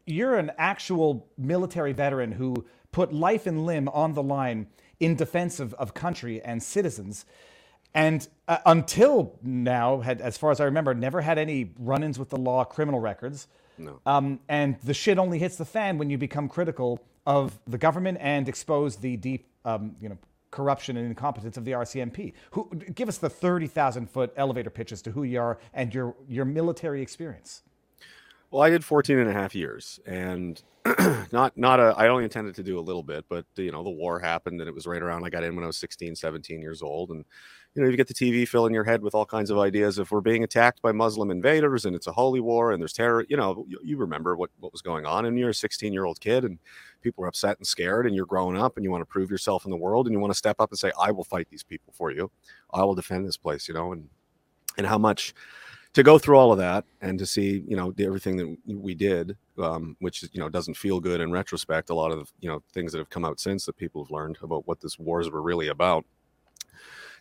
You're 0.06 0.36
an 0.36 0.50
actual 0.58 1.28
military 1.38 1.92
veteran 1.92 2.32
who 2.32 2.66
put 2.90 3.12
life 3.12 3.46
and 3.46 3.64
limb 3.64 3.88
on 3.90 4.14
the 4.14 4.22
line 4.22 4.66
in 4.98 5.14
defense 5.14 5.60
of, 5.60 5.74
of 5.74 5.94
country 5.94 6.42
and 6.42 6.62
citizens. 6.62 7.26
And 7.94 8.26
uh, 8.48 8.58
until 8.66 9.38
now, 9.42 10.00
had 10.00 10.20
as 10.20 10.36
far 10.36 10.50
as 10.50 10.60
I 10.60 10.64
remember, 10.64 10.94
never 10.94 11.20
had 11.20 11.38
any 11.38 11.72
run-ins 11.78 12.18
with 12.18 12.30
the 12.30 12.36
law, 12.36 12.64
criminal 12.64 13.00
records. 13.00 13.48
No. 13.78 14.00
Um, 14.04 14.40
and 14.48 14.78
the 14.82 14.94
shit 14.94 15.18
only 15.18 15.38
hits 15.38 15.56
the 15.56 15.64
fan 15.64 15.96
when 15.96 16.10
you 16.10 16.18
become 16.18 16.48
critical 16.48 17.00
of 17.26 17.58
the 17.66 17.78
government 17.78 18.18
and 18.20 18.48
expose 18.48 18.96
the 18.96 19.16
deep, 19.16 19.46
um, 19.64 19.96
you 20.00 20.08
know, 20.08 20.18
corruption 20.50 20.96
and 20.96 21.06
incompetence 21.06 21.56
of 21.56 21.64
the 21.64 21.72
RCMP. 21.72 22.32
Who 22.52 22.70
give 22.94 23.08
us 23.08 23.18
the 23.18 23.30
thirty 23.30 23.66
thousand 23.66 24.10
foot 24.10 24.32
elevator 24.36 24.70
pitch 24.70 24.92
as 24.92 25.02
to 25.02 25.10
who 25.10 25.24
you 25.24 25.40
are 25.40 25.58
and 25.74 25.92
your 25.94 26.14
your 26.28 26.44
military 26.44 27.02
experience. 27.02 27.62
Well, 28.50 28.62
I 28.62 28.70
did 28.70 28.84
14 28.84 29.18
and 29.18 29.28
a 29.28 29.32
half 29.32 29.56
years 29.56 29.98
and 30.06 30.62
not 31.32 31.56
not 31.56 31.80
a 31.80 31.94
I 31.96 32.08
only 32.08 32.24
intended 32.24 32.54
to 32.54 32.62
do 32.62 32.78
a 32.78 32.80
little 32.80 33.02
bit, 33.02 33.24
but 33.28 33.44
you 33.56 33.72
know, 33.72 33.82
the 33.82 33.90
war 33.90 34.20
happened 34.20 34.60
and 34.60 34.68
it 34.68 34.74
was 34.74 34.86
right 34.86 35.02
around 35.02 35.24
I 35.24 35.30
got 35.30 35.42
in 35.42 35.56
when 35.56 35.64
I 35.64 35.66
was 35.66 35.76
16, 35.76 36.14
17 36.14 36.62
years 36.62 36.80
old 36.80 37.10
and 37.10 37.24
you 37.76 37.82
know, 37.82 37.90
you 37.90 37.96
get 37.96 38.08
the 38.08 38.14
TV 38.14 38.48
filling 38.48 38.72
your 38.72 38.84
head 38.84 39.02
with 39.02 39.14
all 39.14 39.26
kinds 39.26 39.50
of 39.50 39.58
ideas. 39.58 39.98
If 39.98 40.10
we're 40.10 40.22
being 40.22 40.42
attacked 40.42 40.80
by 40.80 40.92
Muslim 40.92 41.30
invaders 41.30 41.84
and 41.84 41.94
it's 41.94 42.06
a 42.06 42.12
holy 42.12 42.40
war 42.40 42.72
and 42.72 42.80
there's 42.80 42.94
terror, 42.94 43.26
you 43.28 43.36
know, 43.36 43.66
you, 43.68 43.78
you 43.84 43.98
remember 43.98 44.34
what, 44.34 44.48
what 44.60 44.72
was 44.72 44.80
going 44.80 45.04
on. 45.04 45.26
And 45.26 45.38
you're 45.38 45.50
a 45.50 45.54
16 45.54 45.92
year 45.92 46.06
old 46.06 46.18
kid 46.18 46.44
and 46.44 46.58
people 47.06 47.22
are 47.22 47.28
upset 47.28 47.56
and 47.58 47.66
scared 47.66 48.04
and 48.04 48.16
you're 48.16 48.26
growing 48.26 48.58
up 48.58 48.76
and 48.76 48.82
you 48.82 48.90
want 48.90 49.00
to 49.00 49.06
prove 49.06 49.30
yourself 49.30 49.64
in 49.64 49.70
the 49.70 49.76
world 49.76 50.06
and 50.06 50.12
you 50.12 50.18
want 50.18 50.32
to 50.32 50.36
step 50.36 50.56
up 50.58 50.70
and 50.72 50.78
say, 50.78 50.90
I 51.00 51.12
will 51.12 51.22
fight 51.22 51.46
these 51.48 51.62
people 51.62 51.92
for 51.96 52.10
you. 52.10 52.32
I 52.74 52.82
will 52.82 52.96
defend 52.96 53.24
this 53.24 53.36
place, 53.36 53.68
you 53.68 53.74
know, 53.74 53.92
and, 53.92 54.08
and 54.76 54.84
how 54.84 54.98
much 54.98 55.32
to 55.92 56.02
go 56.02 56.18
through 56.18 56.36
all 56.36 56.50
of 56.50 56.58
that 56.58 56.84
and 57.00 57.16
to 57.20 57.24
see, 57.24 57.62
you 57.68 57.76
know, 57.76 57.94
everything 58.00 58.36
that 58.38 58.56
we 58.66 58.92
did, 58.92 59.36
um, 59.56 59.96
which, 60.00 60.24
you 60.32 60.40
know, 60.40 60.48
doesn't 60.48 60.76
feel 60.76 60.98
good 60.98 61.20
in 61.20 61.30
retrospect. 61.30 61.90
A 61.90 61.94
lot 61.94 62.10
of, 62.10 62.32
you 62.40 62.48
know, 62.48 62.60
things 62.74 62.90
that 62.90 62.98
have 62.98 63.08
come 63.08 63.24
out 63.24 63.38
since 63.38 63.64
that 63.66 63.76
people 63.76 64.02
have 64.02 64.10
learned 64.10 64.36
about 64.42 64.66
what 64.66 64.80
this 64.80 64.98
wars 64.98 65.30
were 65.30 65.42
really 65.42 65.68
about 65.68 66.04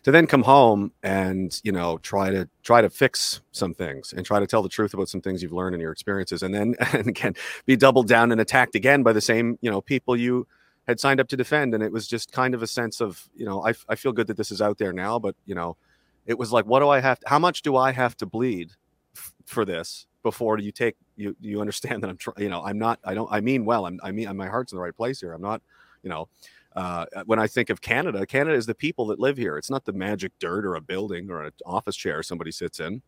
to 0.06 0.12
then 0.12 0.28
come 0.28 0.44
home 0.44 0.92
and 1.02 1.60
you 1.64 1.72
know 1.72 1.98
try 1.98 2.30
to 2.30 2.48
try 2.62 2.80
to 2.80 2.88
fix 2.88 3.40
some 3.50 3.74
things 3.74 4.14
and 4.16 4.24
try 4.24 4.38
to 4.38 4.46
tell 4.46 4.62
the 4.62 4.68
truth 4.68 4.94
about 4.94 5.08
some 5.08 5.20
things 5.20 5.42
you've 5.42 5.52
learned 5.52 5.74
in 5.74 5.80
your 5.80 5.90
experiences 5.90 6.44
and 6.44 6.54
then 6.54 6.76
and 6.92 7.08
again 7.08 7.34
be 7.66 7.74
doubled 7.74 8.06
down 8.06 8.30
and 8.30 8.40
attacked 8.40 8.76
again 8.76 9.02
by 9.02 9.12
the 9.12 9.20
same 9.20 9.58
you 9.62 9.68
know 9.68 9.80
people 9.80 10.16
you 10.16 10.46
had 10.86 11.00
signed 11.00 11.18
up 11.18 11.26
to 11.26 11.36
defend. 11.36 11.74
And 11.74 11.82
it 11.82 11.90
was 11.90 12.06
just 12.06 12.30
kind 12.30 12.54
of 12.54 12.62
a 12.62 12.68
sense 12.68 13.00
of 13.00 13.28
you 13.34 13.44
know 13.44 13.66
I, 13.66 13.74
I 13.88 13.96
feel 13.96 14.12
good 14.12 14.28
that 14.28 14.36
this 14.36 14.52
is 14.52 14.62
out 14.62 14.78
there 14.78 14.92
now 14.92 15.18
but 15.18 15.34
you 15.44 15.56
know 15.56 15.76
it 16.24 16.38
was 16.38 16.52
like 16.52 16.66
what 16.66 16.78
do 16.80 16.88
i 16.88 17.00
have 17.00 17.18
to, 17.18 17.28
how 17.28 17.40
much 17.40 17.62
do 17.62 17.76
i 17.76 17.90
have 17.90 18.16
to 18.18 18.26
bleed 18.26 18.70
f- 19.16 19.34
for 19.44 19.64
this 19.64 20.06
before 20.22 20.56
you 20.60 20.70
take 20.70 20.94
you 21.16 21.34
you 21.40 21.60
understand 21.60 22.04
that 22.04 22.10
i'm 22.10 22.16
trying 22.16 22.36
you 22.38 22.48
know 22.48 22.62
i'm 22.62 22.78
not 22.78 23.00
i 23.04 23.12
don't 23.12 23.32
i 23.32 23.40
mean 23.40 23.64
well 23.64 23.86
i'm 23.86 23.98
i 24.04 24.12
mean 24.12 24.36
my 24.36 24.46
heart's 24.46 24.70
in 24.70 24.76
the 24.76 24.82
right 24.82 24.96
place 24.96 25.20
here. 25.20 25.32
I'm 25.32 25.42
not 25.42 25.62
you 26.04 26.10
know 26.10 26.28
uh, 26.76 27.06
when 27.24 27.38
I 27.38 27.46
think 27.46 27.70
of 27.70 27.80
Canada, 27.80 28.26
Canada 28.26 28.54
is 28.54 28.66
the 28.66 28.74
people 28.74 29.06
that 29.06 29.18
live 29.18 29.38
here. 29.38 29.56
It's 29.56 29.70
not 29.70 29.86
the 29.86 29.94
magic 29.94 30.32
dirt 30.38 30.66
or 30.66 30.74
a 30.74 30.80
building 30.80 31.30
or 31.30 31.42
an 31.42 31.52
office 31.64 31.96
chair 31.96 32.22
somebody 32.22 32.52
sits 32.52 32.80
in. 32.80 33.00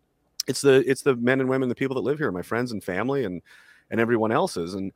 It's 0.46 0.62
the 0.62 0.82
it's 0.90 1.02
the 1.02 1.14
men 1.14 1.40
and 1.40 1.50
women, 1.50 1.68
the 1.68 1.74
people 1.74 1.94
that 1.96 2.00
live 2.00 2.18
here, 2.18 2.32
my 2.32 2.42
friends 2.42 2.72
and 2.72 2.82
family, 2.82 3.24
and 3.24 3.42
and 3.90 4.00
everyone 4.00 4.32
else's. 4.32 4.72
And 4.72 4.92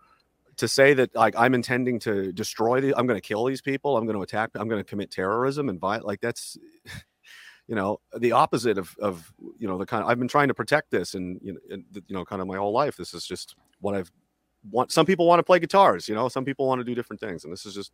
to 0.56 0.66
say 0.66 0.94
that 0.94 1.14
like 1.14 1.34
I'm 1.36 1.52
intending 1.52 1.98
to 2.00 2.32
destroy 2.32 2.80
the, 2.80 2.94
I'm 2.96 3.06
going 3.06 3.20
to 3.20 3.26
kill 3.26 3.44
these 3.44 3.60
people, 3.60 3.98
I'm 3.98 4.06
going 4.06 4.16
to 4.16 4.22
attack, 4.22 4.50
I'm 4.54 4.68
going 4.68 4.80
to 4.82 4.88
commit 4.88 5.10
terrorism 5.10 5.68
and 5.68 5.78
violence, 5.78 6.06
like 6.06 6.22
that's, 6.22 6.56
you 7.68 7.74
know, 7.74 8.00
the 8.16 8.32
opposite 8.32 8.78
of 8.78 8.96
of 8.98 9.30
you 9.58 9.68
know 9.68 9.76
the 9.76 9.84
kind. 9.84 10.02
Of, 10.02 10.08
I've 10.08 10.18
been 10.18 10.28
trying 10.28 10.48
to 10.48 10.54
protect 10.54 10.90
this, 10.90 11.12
and 11.12 11.38
you 11.42 11.52
know, 11.52 11.60
and, 11.70 11.84
you 12.06 12.16
know, 12.16 12.24
kind 12.24 12.40
of 12.40 12.48
my 12.48 12.56
whole 12.56 12.72
life. 12.72 12.96
This 12.96 13.12
is 13.12 13.26
just 13.26 13.54
what 13.80 13.94
I've 13.94 14.10
want. 14.70 14.92
Some 14.92 15.04
people 15.04 15.26
want 15.26 15.40
to 15.40 15.44
play 15.44 15.58
guitars, 15.58 16.08
you 16.08 16.14
know. 16.14 16.28
Some 16.28 16.44
people 16.44 16.66
want 16.66 16.80
to 16.80 16.84
do 16.84 16.94
different 16.94 17.20
things, 17.20 17.44
and 17.44 17.52
this 17.52 17.66
is 17.66 17.74
just 17.74 17.92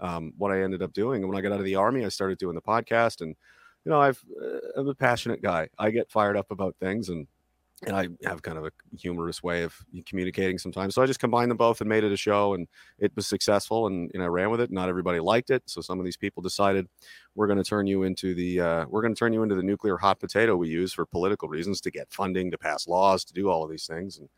um, 0.00 0.32
what 0.36 0.50
I 0.50 0.62
ended 0.62 0.82
up 0.82 0.92
doing. 0.92 1.22
And 1.22 1.30
when 1.30 1.38
I 1.38 1.42
got 1.42 1.52
out 1.52 1.58
of 1.58 1.64
the 1.64 1.76
army, 1.76 2.04
I 2.04 2.08
started 2.08 2.38
doing 2.38 2.54
the 2.54 2.62
podcast, 2.62 3.20
and 3.20 3.36
you 3.84 3.90
know, 3.90 4.00
I've 4.00 4.22
uh, 4.42 4.80
I'm 4.80 4.88
a 4.88 4.94
passionate 4.94 5.42
guy. 5.42 5.68
I 5.78 5.90
get 5.90 6.10
fired 6.10 6.36
up 6.36 6.50
about 6.50 6.76
things, 6.80 7.08
and 7.08 7.26
and 7.86 7.96
I 7.96 8.08
have 8.28 8.42
kind 8.42 8.58
of 8.58 8.66
a 8.66 8.72
humorous 8.98 9.42
way 9.42 9.62
of 9.62 9.74
communicating 10.04 10.58
sometimes. 10.58 10.94
So 10.94 11.02
I 11.02 11.06
just 11.06 11.20
combined 11.20 11.50
them 11.50 11.56
both 11.56 11.80
and 11.80 11.88
made 11.88 12.04
it 12.04 12.12
a 12.12 12.16
show, 12.16 12.52
and 12.52 12.68
it 12.98 13.12
was 13.16 13.26
successful. 13.26 13.86
And, 13.86 14.10
and 14.12 14.22
I 14.22 14.26
ran 14.26 14.50
with 14.50 14.60
it. 14.60 14.70
Not 14.70 14.90
everybody 14.90 15.18
liked 15.18 15.48
it, 15.48 15.62
so 15.64 15.80
some 15.80 15.98
of 15.98 16.04
these 16.04 16.16
people 16.16 16.42
decided 16.42 16.88
we're 17.34 17.46
going 17.46 17.58
to 17.58 17.64
turn 17.64 17.86
you 17.86 18.02
into 18.02 18.34
the 18.34 18.60
uh, 18.60 18.84
we're 18.88 19.02
going 19.02 19.14
to 19.14 19.18
turn 19.18 19.32
you 19.32 19.42
into 19.42 19.54
the 19.54 19.62
nuclear 19.62 19.96
hot 19.96 20.20
potato 20.20 20.56
we 20.56 20.68
use 20.68 20.92
for 20.92 21.06
political 21.06 21.48
reasons 21.48 21.80
to 21.82 21.90
get 21.90 22.12
funding, 22.12 22.50
to 22.50 22.58
pass 22.58 22.86
laws, 22.86 23.24
to 23.24 23.32
do 23.32 23.48
all 23.48 23.64
of 23.64 23.70
these 23.70 23.86
things. 23.86 24.18
And 24.18 24.28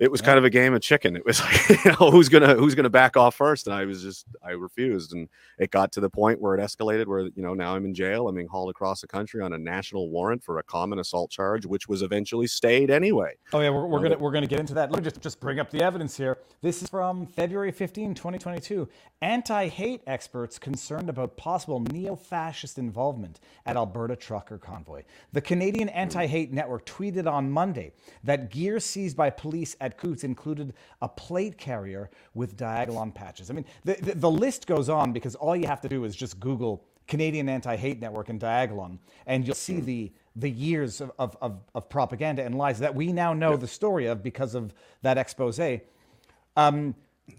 it 0.00 0.10
was 0.10 0.22
yeah. 0.22 0.26
kind 0.28 0.38
of 0.38 0.44
a 0.44 0.50
game 0.50 0.72
of 0.72 0.80
chicken. 0.80 1.14
It 1.14 1.26
was 1.26 1.40
like, 1.40 1.68
you 1.84 1.90
know, 1.92 2.10
who's 2.10 2.30
gonna 2.30 2.54
who's 2.54 2.74
gonna 2.74 2.90
back 2.90 3.18
off 3.18 3.34
first? 3.34 3.66
And 3.66 3.76
I 3.76 3.84
was 3.84 4.02
just 4.02 4.26
I 4.42 4.52
refused, 4.52 5.12
and 5.12 5.28
it 5.58 5.70
got 5.70 5.92
to 5.92 6.00
the 6.00 6.08
point 6.08 6.40
where 6.40 6.54
it 6.54 6.60
escalated, 6.60 7.06
where 7.06 7.20
you 7.20 7.42
know 7.42 7.52
now 7.52 7.76
I'm 7.76 7.84
in 7.84 7.94
jail. 7.94 8.26
I'm 8.26 8.34
being 8.34 8.48
hauled 8.48 8.70
across 8.70 9.02
the 9.02 9.06
country 9.06 9.42
on 9.42 9.52
a 9.52 9.58
national 9.58 10.10
warrant 10.10 10.42
for 10.42 10.58
a 10.58 10.62
common 10.62 10.98
assault 10.98 11.30
charge, 11.30 11.66
which 11.66 11.86
was 11.86 12.00
eventually 12.00 12.46
stayed 12.46 12.90
anyway. 12.90 13.34
Oh 13.52 13.60
yeah, 13.60 13.68
we're, 13.68 13.86
we're 13.86 14.00
gonna 14.00 14.16
we're 14.16 14.32
gonna 14.32 14.46
get 14.46 14.58
into 14.58 14.74
that. 14.74 14.90
Let 14.90 15.00
me 15.00 15.04
just 15.04 15.20
just 15.20 15.38
bring 15.38 15.60
up 15.60 15.70
the 15.70 15.82
evidence 15.82 16.16
here. 16.16 16.38
This 16.62 16.82
is 16.82 16.88
from 16.88 17.26
February 17.26 17.70
15, 17.70 18.14
2022. 18.14 18.88
Anti-hate 19.20 20.02
experts 20.06 20.58
concerned 20.58 21.10
about 21.10 21.36
possible 21.36 21.80
neo-fascist 21.92 22.78
involvement 22.78 23.38
at 23.66 23.76
Alberta 23.76 24.16
trucker 24.16 24.56
convoy. 24.56 25.02
The 25.32 25.42
Canadian 25.42 25.88
hmm. 25.88 25.98
Anti-Hate 25.98 26.52
Network 26.52 26.86
tweeted 26.86 27.30
on 27.30 27.50
Monday 27.50 27.92
that 28.24 28.50
gear 28.50 28.80
seized 28.80 29.18
by 29.18 29.28
police 29.28 29.76
at 29.78 29.89
Coutts 29.96 30.24
included 30.24 30.74
a 31.02 31.08
plate 31.08 31.58
carrier 31.58 32.10
with 32.34 32.56
Diagolon 32.56 33.14
patches. 33.14 33.50
I 33.50 33.54
mean, 33.54 33.64
the, 33.84 33.94
the, 34.00 34.14
the 34.14 34.30
list 34.30 34.66
goes 34.66 34.88
on 34.88 35.12
because 35.12 35.34
all 35.34 35.56
you 35.56 35.66
have 35.66 35.80
to 35.82 35.88
do 35.88 36.04
is 36.04 36.14
just 36.16 36.40
Google 36.40 36.84
Canadian 37.06 37.48
Anti-Hate 37.48 38.00
Network 38.00 38.28
and 38.28 38.40
Diagolon, 38.40 38.98
and 39.26 39.46
you'll 39.46 39.54
see 39.56 39.80
the 39.80 40.12
the 40.36 40.50
years 40.50 41.00
of, 41.00 41.10
of, 41.18 41.36
of, 41.42 41.60
of 41.74 41.88
propaganda 41.88 42.44
and 42.44 42.56
lies 42.56 42.78
that 42.78 42.94
we 42.94 43.12
now 43.12 43.32
know 43.32 43.56
the 43.56 43.66
story 43.66 44.06
of 44.06 44.22
because 44.22 44.54
of 44.54 44.72
that 45.02 45.18
expose. 45.18 45.60
Um, 46.56 46.94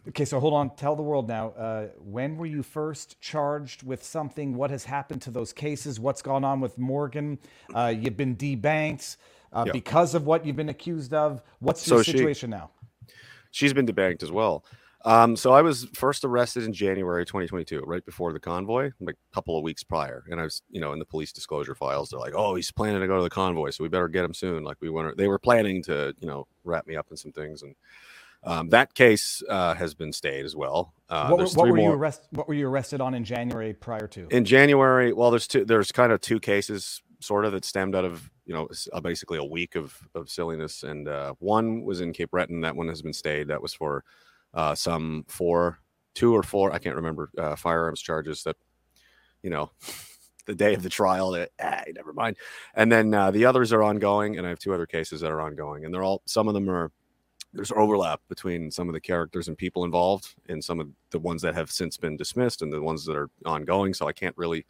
okay, 0.10 0.26
so 0.26 0.40
hold 0.40 0.54
on. 0.54 0.76
Tell 0.76 0.96
the 0.96 1.02
world 1.02 1.28
now. 1.28 1.50
Uh, 1.50 1.88
when 2.00 2.38
were 2.38 2.46
you 2.46 2.64
first 2.64 3.20
charged 3.22 3.84
with 3.84 4.04
something? 4.04 4.56
What 4.56 4.72
has 4.72 4.84
happened 4.84 5.22
to 5.24 5.32
those 5.32 5.54
cases? 5.54 6.00
What's 6.00 6.22
gone 6.22 6.44
on 6.44 6.60
with 6.60 6.78
Morgan? 6.78 7.40
Uh, 7.74 7.94
you've 7.98 8.18
been 8.18 8.36
debanked 8.36 9.16
uh, 9.54 9.64
yep. 9.66 9.74
because 9.74 10.16
of 10.16 10.26
what 10.26 10.46
you've 10.46 10.56
been 10.56 10.70
accused 10.70 11.14
of. 11.14 11.42
What's 11.60 11.88
your 11.88 12.04
so 12.04 12.12
situation 12.12 12.50
she, 12.50 12.58
now? 12.58 12.72
She's 13.52 13.74
been 13.74 13.86
debanked 13.86 14.24
as 14.24 14.32
well. 14.32 14.64
Um, 15.04 15.36
so 15.36 15.52
I 15.52 15.62
was 15.62 15.86
first 15.94 16.24
arrested 16.24 16.64
in 16.64 16.74
January 16.74 17.26
2022, 17.26 17.82
right 17.82 18.06
before 18.06 18.34
the 18.34 18.40
convoy, 18.40 18.92
like 19.00 19.16
a 19.16 19.34
couple 19.34 19.58
of 19.58 19.64
weeks 19.64 19.84
prior. 19.84 20.24
And 20.30 20.40
I 20.40 20.44
was, 20.44 20.62
you 20.70 20.80
know, 20.80 20.94
in 20.94 21.00
the 21.00 21.06
police 21.06 21.32
disclosure 21.32 21.74
files, 21.74 22.10
they're 22.10 22.20
like, 22.20 22.34
"Oh, 22.36 22.56
he's 22.56 22.72
planning 22.72 23.02
to 23.02 23.08
go 23.08 23.18
to 23.18 23.24
the 23.24 23.30
convoy, 23.30 23.72
so 23.72 23.84
we 23.84 23.90
better 23.90 24.08
get 24.08 24.24
him 24.24 24.34
soon." 24.34 24.64
Like 24.64 24.78
we 24.80 24.90
went, 24.90 25.18
they 25.18 25.28
were 25.28 25.40
planning 25.40 25.82
to, 25.84 26.14
you 26.20 26.28
know, 26.28 26.48
wrap 26.64 26.86
me 26.86 26.96
up 26.96 27.08
in 27.10 27.18
some 27.18 27.32
things, 27.32 27.64
and 27.64 27.76
um, 28.44 28.70
that 28.70 28.94
case 28.94 29.42
uh, 29.50 29.74
has 29.74 29.94
been 29.96 30.14
stayed 30.14 30.46
as 30.46 30.56
well. 30.56 30.94
Uh, 31.10 31.30
what, 31.30 31.52
what 31.56 31.68
were 31.68 31.76
more. 31.76 31.92
you 31.92 31.96
arrested? 31.96 32.28
What 32.32 32.48
were 32.48 32.54
you 32.54 32.68
arrested 32.68 33.02
on 33.02 33.16
in 33.16 33.24
January 33.24 33.74
prior 33.74 34.08
to? 34.08 34.28
In 34.30 34.46
January, 34.46 35.14
well, 35.14 35.32
there's 35.32 35.48
two. 35.48 35.66
There's 35.66 35.92
kind 35.92 36.12
of 36.12 36.22
two 36.22 36.40
cases 36.40 37.02
sort 37.22 37.46
of 37.46 37.52
that 37.52 37.66
stemmed 37.66 37.96
out 37.96 38.06
of 38.06 38.30
you 38.46 38.54
know 38.54 38.68
uh, 38.94 39.00
basically 39.00 39.38
a 39.38 39.44
week 39.44 39.76
of 39.76 39.98
of 40.16 40.30
silliness 40.30 40.84
and 40.84 41.08
uh, 41.08 41.34
one 41.40 41.84
was 41.84 42.02
in 42.02 42.14
cape 42.14 42.32
breton 42.32 42.62
that 42.62 42.76
one 42.76 42.88
has 42.88 43.02
been 43.02 43.14
stayed 43.14 43.48
that 43.48 43.62
was 43.62 43.74
for 43.74 44.04
uh, 44.54 44.76
some 44.76 45.24
four 45.28 45.80
two 46.14 46.36
or 46.36 46.44
four 46.44 46.74
i 46.74 46.80
can't 46.80 46.96
remember 46.96 47.30
uh, 47.38 47.56
firearms 47.56 48.02
charges 48.02 48.44
that 48.44 48.58
you 49.44 49.50
know 49.50 49.72
the 50.46 50.56
day 50.56 50.74
of 50.74 50.84
the 50.84 50.90
trial 50.90 51.32
that 51.32 51.52
ah, 51.62 51.84
never 51.96 52.14
mind. 52.14 52.36
And 52.74 52.92
then 52.92 53.14
uh, 53.14 53.32
the 53.32 53.46
others 53.46 53.72
are 53.72 53.84
ongoing 53.84 54.38
and 54.38 54.46
i 54.46 54.50
have 54.50 54.60
two 54.60 54.74
other 54.74 54.88
cases 54.88 55.22
that 55.22 55.32
are 55.32 55.42
ongoing 55.42 55.86
and 55.86 55.94
they're 55.94 56.04
all 56.04 56.22
some 56.26 56.48
of 56.48 56.54
them 56.54 56.70
are 56.70 56.92
there's 57.54 57.72
overlap 57.74 58.22
between 58.30 58.72
some 58.72 58.88
of 58.88 58.94
the 58.94 59.00
characters 59.00 59.48
and 59.48 59.58
people 59.58 59.84
involved 59.84 60.36
and 60.48 60.64
some 60.64 60.80
of 60.80 60.88
the 61.10 61.20
ones 61.20 61.42
that 61.42 61.54
have 61.54 61.70
since 61.70 61.98
been 61.98 62.16
dismissed 62.16 62.62
and 62.62 62.72
the 62.72 62.82
ones 62.82 63.06
that 63.06 63.16
are 63.16 63.30
ongoing 63.46 63.94
so 63.94 64.08
i 64.08 64.14
can't 64.14 64.38
really 64.38 64.66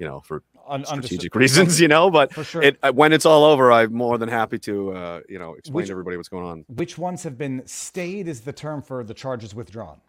you 0.00 0.06
know, 0.06 0.20
for 0.20 0.42
Un- 0.66 0.84
strategic 0.84 1.34
reasons, 1.44 1.80
you 1.80 1.88
know. 1.88 2.10
But 2.10 2.32
sure. 2.44 2.62
it, 2.62 2.78
when 2.94 3.12
it's 3.12 3.26
all 3.26 3.44
over, 3.44 3.70
I'm 3.70 3.92
more 3.92 4.18
than 4.18 4.28
happy 4.28 4.58
to, 4.60 4.92
uh, 4.92 5.20
you 5.28 5.38
know, 5.38 5.54
explain 5.54 5.74
which, 5.74 5.86
to 5.86 5.92
everybody 5.92 6.16
what's 6.16 6.28
going 6.28 6.46
on. 6.46 6.64
Which 6.68 6.96
ones 6.96 7.22
have 7.22 7.36
been 7.36 7.62
stayed? 7.66 8.26
Is 8.26 8.40
the 8.40 8.52
term 8.52 8.82
for 8.82 9.04
the 9.04 9.14
charges 9.14 9.54
withdrawn? 9.54 10.00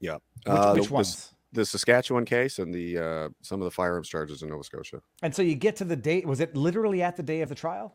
Yeah. 0.00 0.14
Which, 0.14 0.46
uh, 0.46 0.72
which 0.74 0.88
the, 0.88 0.92
ones? 0.92 1.34
The, 1.52 1.60
the, 1.60 1.66
Saskatchewan 1.66 2.24
case 2.24 2.58
and 2.58 2.74
the 2.74 2.98
uh, 2.98 3.28
some 3.40 3.60
of 3.60 3.66
the 3.66 3.70
firearms 3.70 4.08
charges 4.08 4.42
in 4.42 4.48
Nova 4.48 4.64
Scotia. 4.64 5.00
And 5.22 5.34
so 5.34 5.42
you 5.42 5.54
get 5.54 5.76
to 5.76 5.84
the 5.84 5.96
date. 5.96 6.26
Was 6.26 6.40
it 6.40 6.56
literally 6.56 7.02
at 7.02 7.16
the 7.16 7.22
day 7.22 7.42
of 7.42 7.48
the 7.48 7.54
trial? 7.54 7.94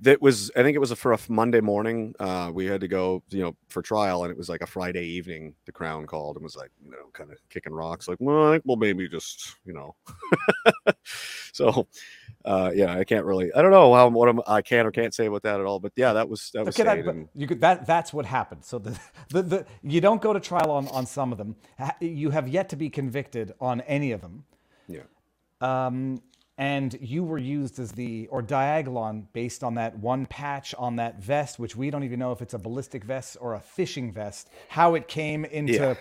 That 0.00 0.20
was 0.20 0.50
i 0.56 0.62
think 0.62 0.74
it 0.74 0.78
was 0.78 0.90
a, 0.90 0.96
for 0.96 1.12
a 1.12 1.18
monday 1.28 1.60
morning 1.60 2.14
uh, 2.20 2.50
we 2.52 2.64
had 2.64 2.80
to 2.80 2.88
go 2.88 3.22
you 3.30 3.42
know 3.42 3.54
for 3.68 3.82
trial 3.82 4.24
and 4.24 4.30
it 4.30 4.36
was 4.36 4.48
like 4.48 4.62
a 4.62 4.66
friday 4.66 5.04
evening 5.04 5.54
the 5.66 5.72
crown 5.72 6.06
called 6.06 6.36
and 6.36 6.42
was 6.42 6.56
like 6.56 6.70
you 6.84 6.90
know 6.90 7.10
kind 7.12 7.30
of 7.30 7.38
kicking 7.48 7.72
rocks 7.72 8.08
like 8.08 8.18
well 8.20 8.48
i 8.48 8.52
think 8.52 8.64
we'll 8.66 8.76
maybe 8.76 9.08
just 9.08 9.56
you 9.64 9.72
know. 9.72 9.94
So 11.52 11.88
uh, 12.44 12.70
yeah 12.74 12.96
i 12.96 13.04
can't 13.04 13.24
really 13.24 13.52
i 13.54 13.60
don't 13.60 13.72
know 13.72 13.92
how 13.92 14.08
what 14.08 14.28
I'm, 14.28 14.40
i 14.46 14.62
can 14.62 14.86
or 14.86 14.90
can't 14.90 15.12
say 15.12 15.26
about 15.26 15.42
that 15.42 15.60
at 15.60 15.66
all 15.66 15.78
but 15.80 15.92
yeah 15.96 16.12
that 16.12 16.28
was 16.28 16.50
that 16.54 16.64
was 16.64 16.78
okay, 16.78 16.84
that, 16.84 17.06
and, 17.06 17.28
you 17.34 17.46
could 17.46 17.60
that 17.60 17.86
that's 17.86 18.12
what 18.12 18.24
happened. 18.24 18.64
So 18.64 18.78
the, 18.78 18.98
the 19.30 19.42
the 19.42 19.66
you 19.82 20.00
don't 20.00 20.22
go 20.22 20.32
to 20.32 20.40
trial 20.40 20.70
on 20.70 20.88
on 20.88 21.06
some 21.06 21.32
of 21.32 21.38
them. 21.38 21.56
You 22.00 22.30
have 22.30 22.48
yet 22.48 22.68
to 22.70 22.76
be 22.76 22.88
convicted 22.88 23.52
on 23.60 23.80
any 23.82 24.12
of 24.12 24.20
them. 24.20 24.44
Yeah. 24.88 25.02
Um 25.60 26.22
and 26.60 26.94
you 27.00 27.24
were 27.24 27.38
used 27.38 27.78
as 27.78 27.92
the 27.92 28.26
or 28.26 28.42
Diagolon 28.42 29.24
based 29.32 29.64
on 29.64 29.76
that 29.76 29.98
one 29.98 30.26
patch 30.26 30.74
on 30.76 30.96
that 30.96 31.18
vest, 31.18 31.58
which 31.58 31.74
we 31.74 31.88
don't 31.88 32.04
even 32.04 32.18
know 32.18 32.32
if 32.32 32.42
it's 32.42 32.52
a 32.52 32.58
ballistic 32.58 33.02
vest 33.02 33.38
or 33.40 33.54
a 33.54 33.60
fishing 33.60 34.12
vest. 34.12 34.50
How 34.68 34.94
it 34.94 35.08
came 35.08 35.46
into. 35.46 35.96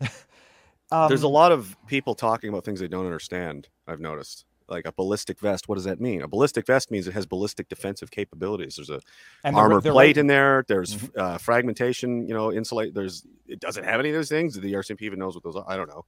Yeah. 0.00 0.08
um, 0.90 1.08
There's 1.08 1.24
a 1.24 1.28
lot 1.28 1.52
of 1.52 1.76
people 1.86 2.14
talking 2.14 2.48
about 2.48 2.64
things 2.64 2.80
they 2.80 2.88
don't 2.88 3.04
understand. 3.04 3.68
I've 3.86 4.00
noticed, 4.00 4.46
like 4.66 4.86
a 4.86 4.92
ballistic 4.92 5.40
vest. 5.40 5.68
What 5.68 5.74
does 5.74 5.84
that 5.84 6.00
mean? 6.00 6.22
A 6.22 6.28
ballistic 6.28 6.64
vest 6.64 6.90
means 6.90 7.06
it 7.06 7.12
has 7.12 7.26
ballistic 7.26 7.68
defensive 7.68 8.10
capabilities. 8.10 8.76
There's 8.76 8.88
a 8.88 9.02
armor 9.44 9.82
plate 9.82 9.92
right. 9.94 10.16
in 10.16 10.26
there. 10.26 10.64
There's 10.68 10.96
mm-hmm. 10.96 11.20
uh, 11.20 11.36
fragmentation. 11.36 12.26
You 12.26 12.32
know, 12.32 12.50
insulate. 12.50 12.94
There's 12.94 13.26
it 13.46 13.60
doesn't 13.60 13.84
have 13.84 14.00
any 14.00 14.08
of 14.08 14.14
those 14.14 14.30
things. 14.30 14.54
The 14.54 14.72
RCMP 14.72 15.02
even 15.02 15.18
knows 15.18 15.34
what 15.34 15.44
those 15.44 15.56
are. 15.56 15.66
I 15.68 15.76
don't 15.76 15.88
know. 15.88 16.06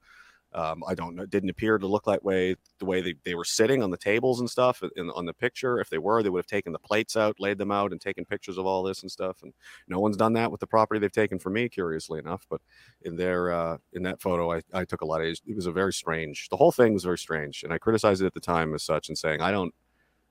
Um, 0.52 0.82
I 0.86 0.94
don't 0.94 1.14
know. 1.14 1.22
It 1.22 1.31
didn't 1.31 1.51
appear 1.51 1.78
to 1.78 1.86
look 1.86 2.05
that 2.06 2.24
way 2.24 2.56
the 2.78 2.85
way 2.85 3.01
they, 3.01 3.14
they 3.24 3.35
were 3.36 3.44
sitting 3.44 3.82
on 3.82 3.90
the 3.90 3.97
tables 3.97 4.40
and 4.40 4.51
stuff 4.51 4.82
in, 4.97 5.10
on 5.10 5.24
the 5.24 5.32
picture. 5.32 5.78
If 5.78 5.90
they 5.90 5.98
were, 5.98 6.22
they 6.22 6.28
would 6.28 6.40
have 6.40 6.47
taken 6.47 6.72
the 6.72 6.78
plates 6.78 7.16
out, 7.16 7.39
laid 7.39 7.59
them 7.59 7.70
out, 7.70 7.93
and 7.93 8.01
taken 8.01 8.24
pictures 8.24 8.59
of 8.59 8.66
all 8.66 8.82
this 8.82 9.02
and 9.02 9.10
stuff. 9.10 9.43
And 9.43 9.52
no 9.86 10.01
one's 10.01 10.16
done 10.16 10.32
that 10.32 10.51
with 10.51 10.60
the 10.60 10.66
property 10.66 10.98
they've 10.98 11.12
taken 11.12 11.39
for 11.39 11.51
me, 11.51 11.68
curiously 11.68 12.18
enough. 12.18 12.47
But 12.51 12.60
in 13.02 13.16
their 13.16 13.52
uh, 13.52 13.78
in 13.93 14.02
that 14.02 14.20
photo, 14.20 14.52
I, 14.52 14.62
I 14.72 14.85
took 14.85 15.02
a 15.02 15.06
lot 15.06 15.20
of. 15.20 15.28
It 15.28 15.55
was 15.55 15.66
a 15.66 15.72
very 15.72 15.93
strange. 15.93 16.48
The 16.48 16.56
whole 16.56 16.72
thing 16.72 16.94
was 16.94 17.05
very 17.05 17.18
strange, 17.18 17.62
and 17.62 17.72
I 17.72 17.78
criticized 17.78 18.20
it 18.20 18.27
at 18.27 18.35
the 18.35 18.40
time 18.40 18.74
as 18.74 18.82
such, 18.82 19.09
and 19.09 19.16
saying 19.16 19.40
I 19.40 19.52
don't. 19.52 19.72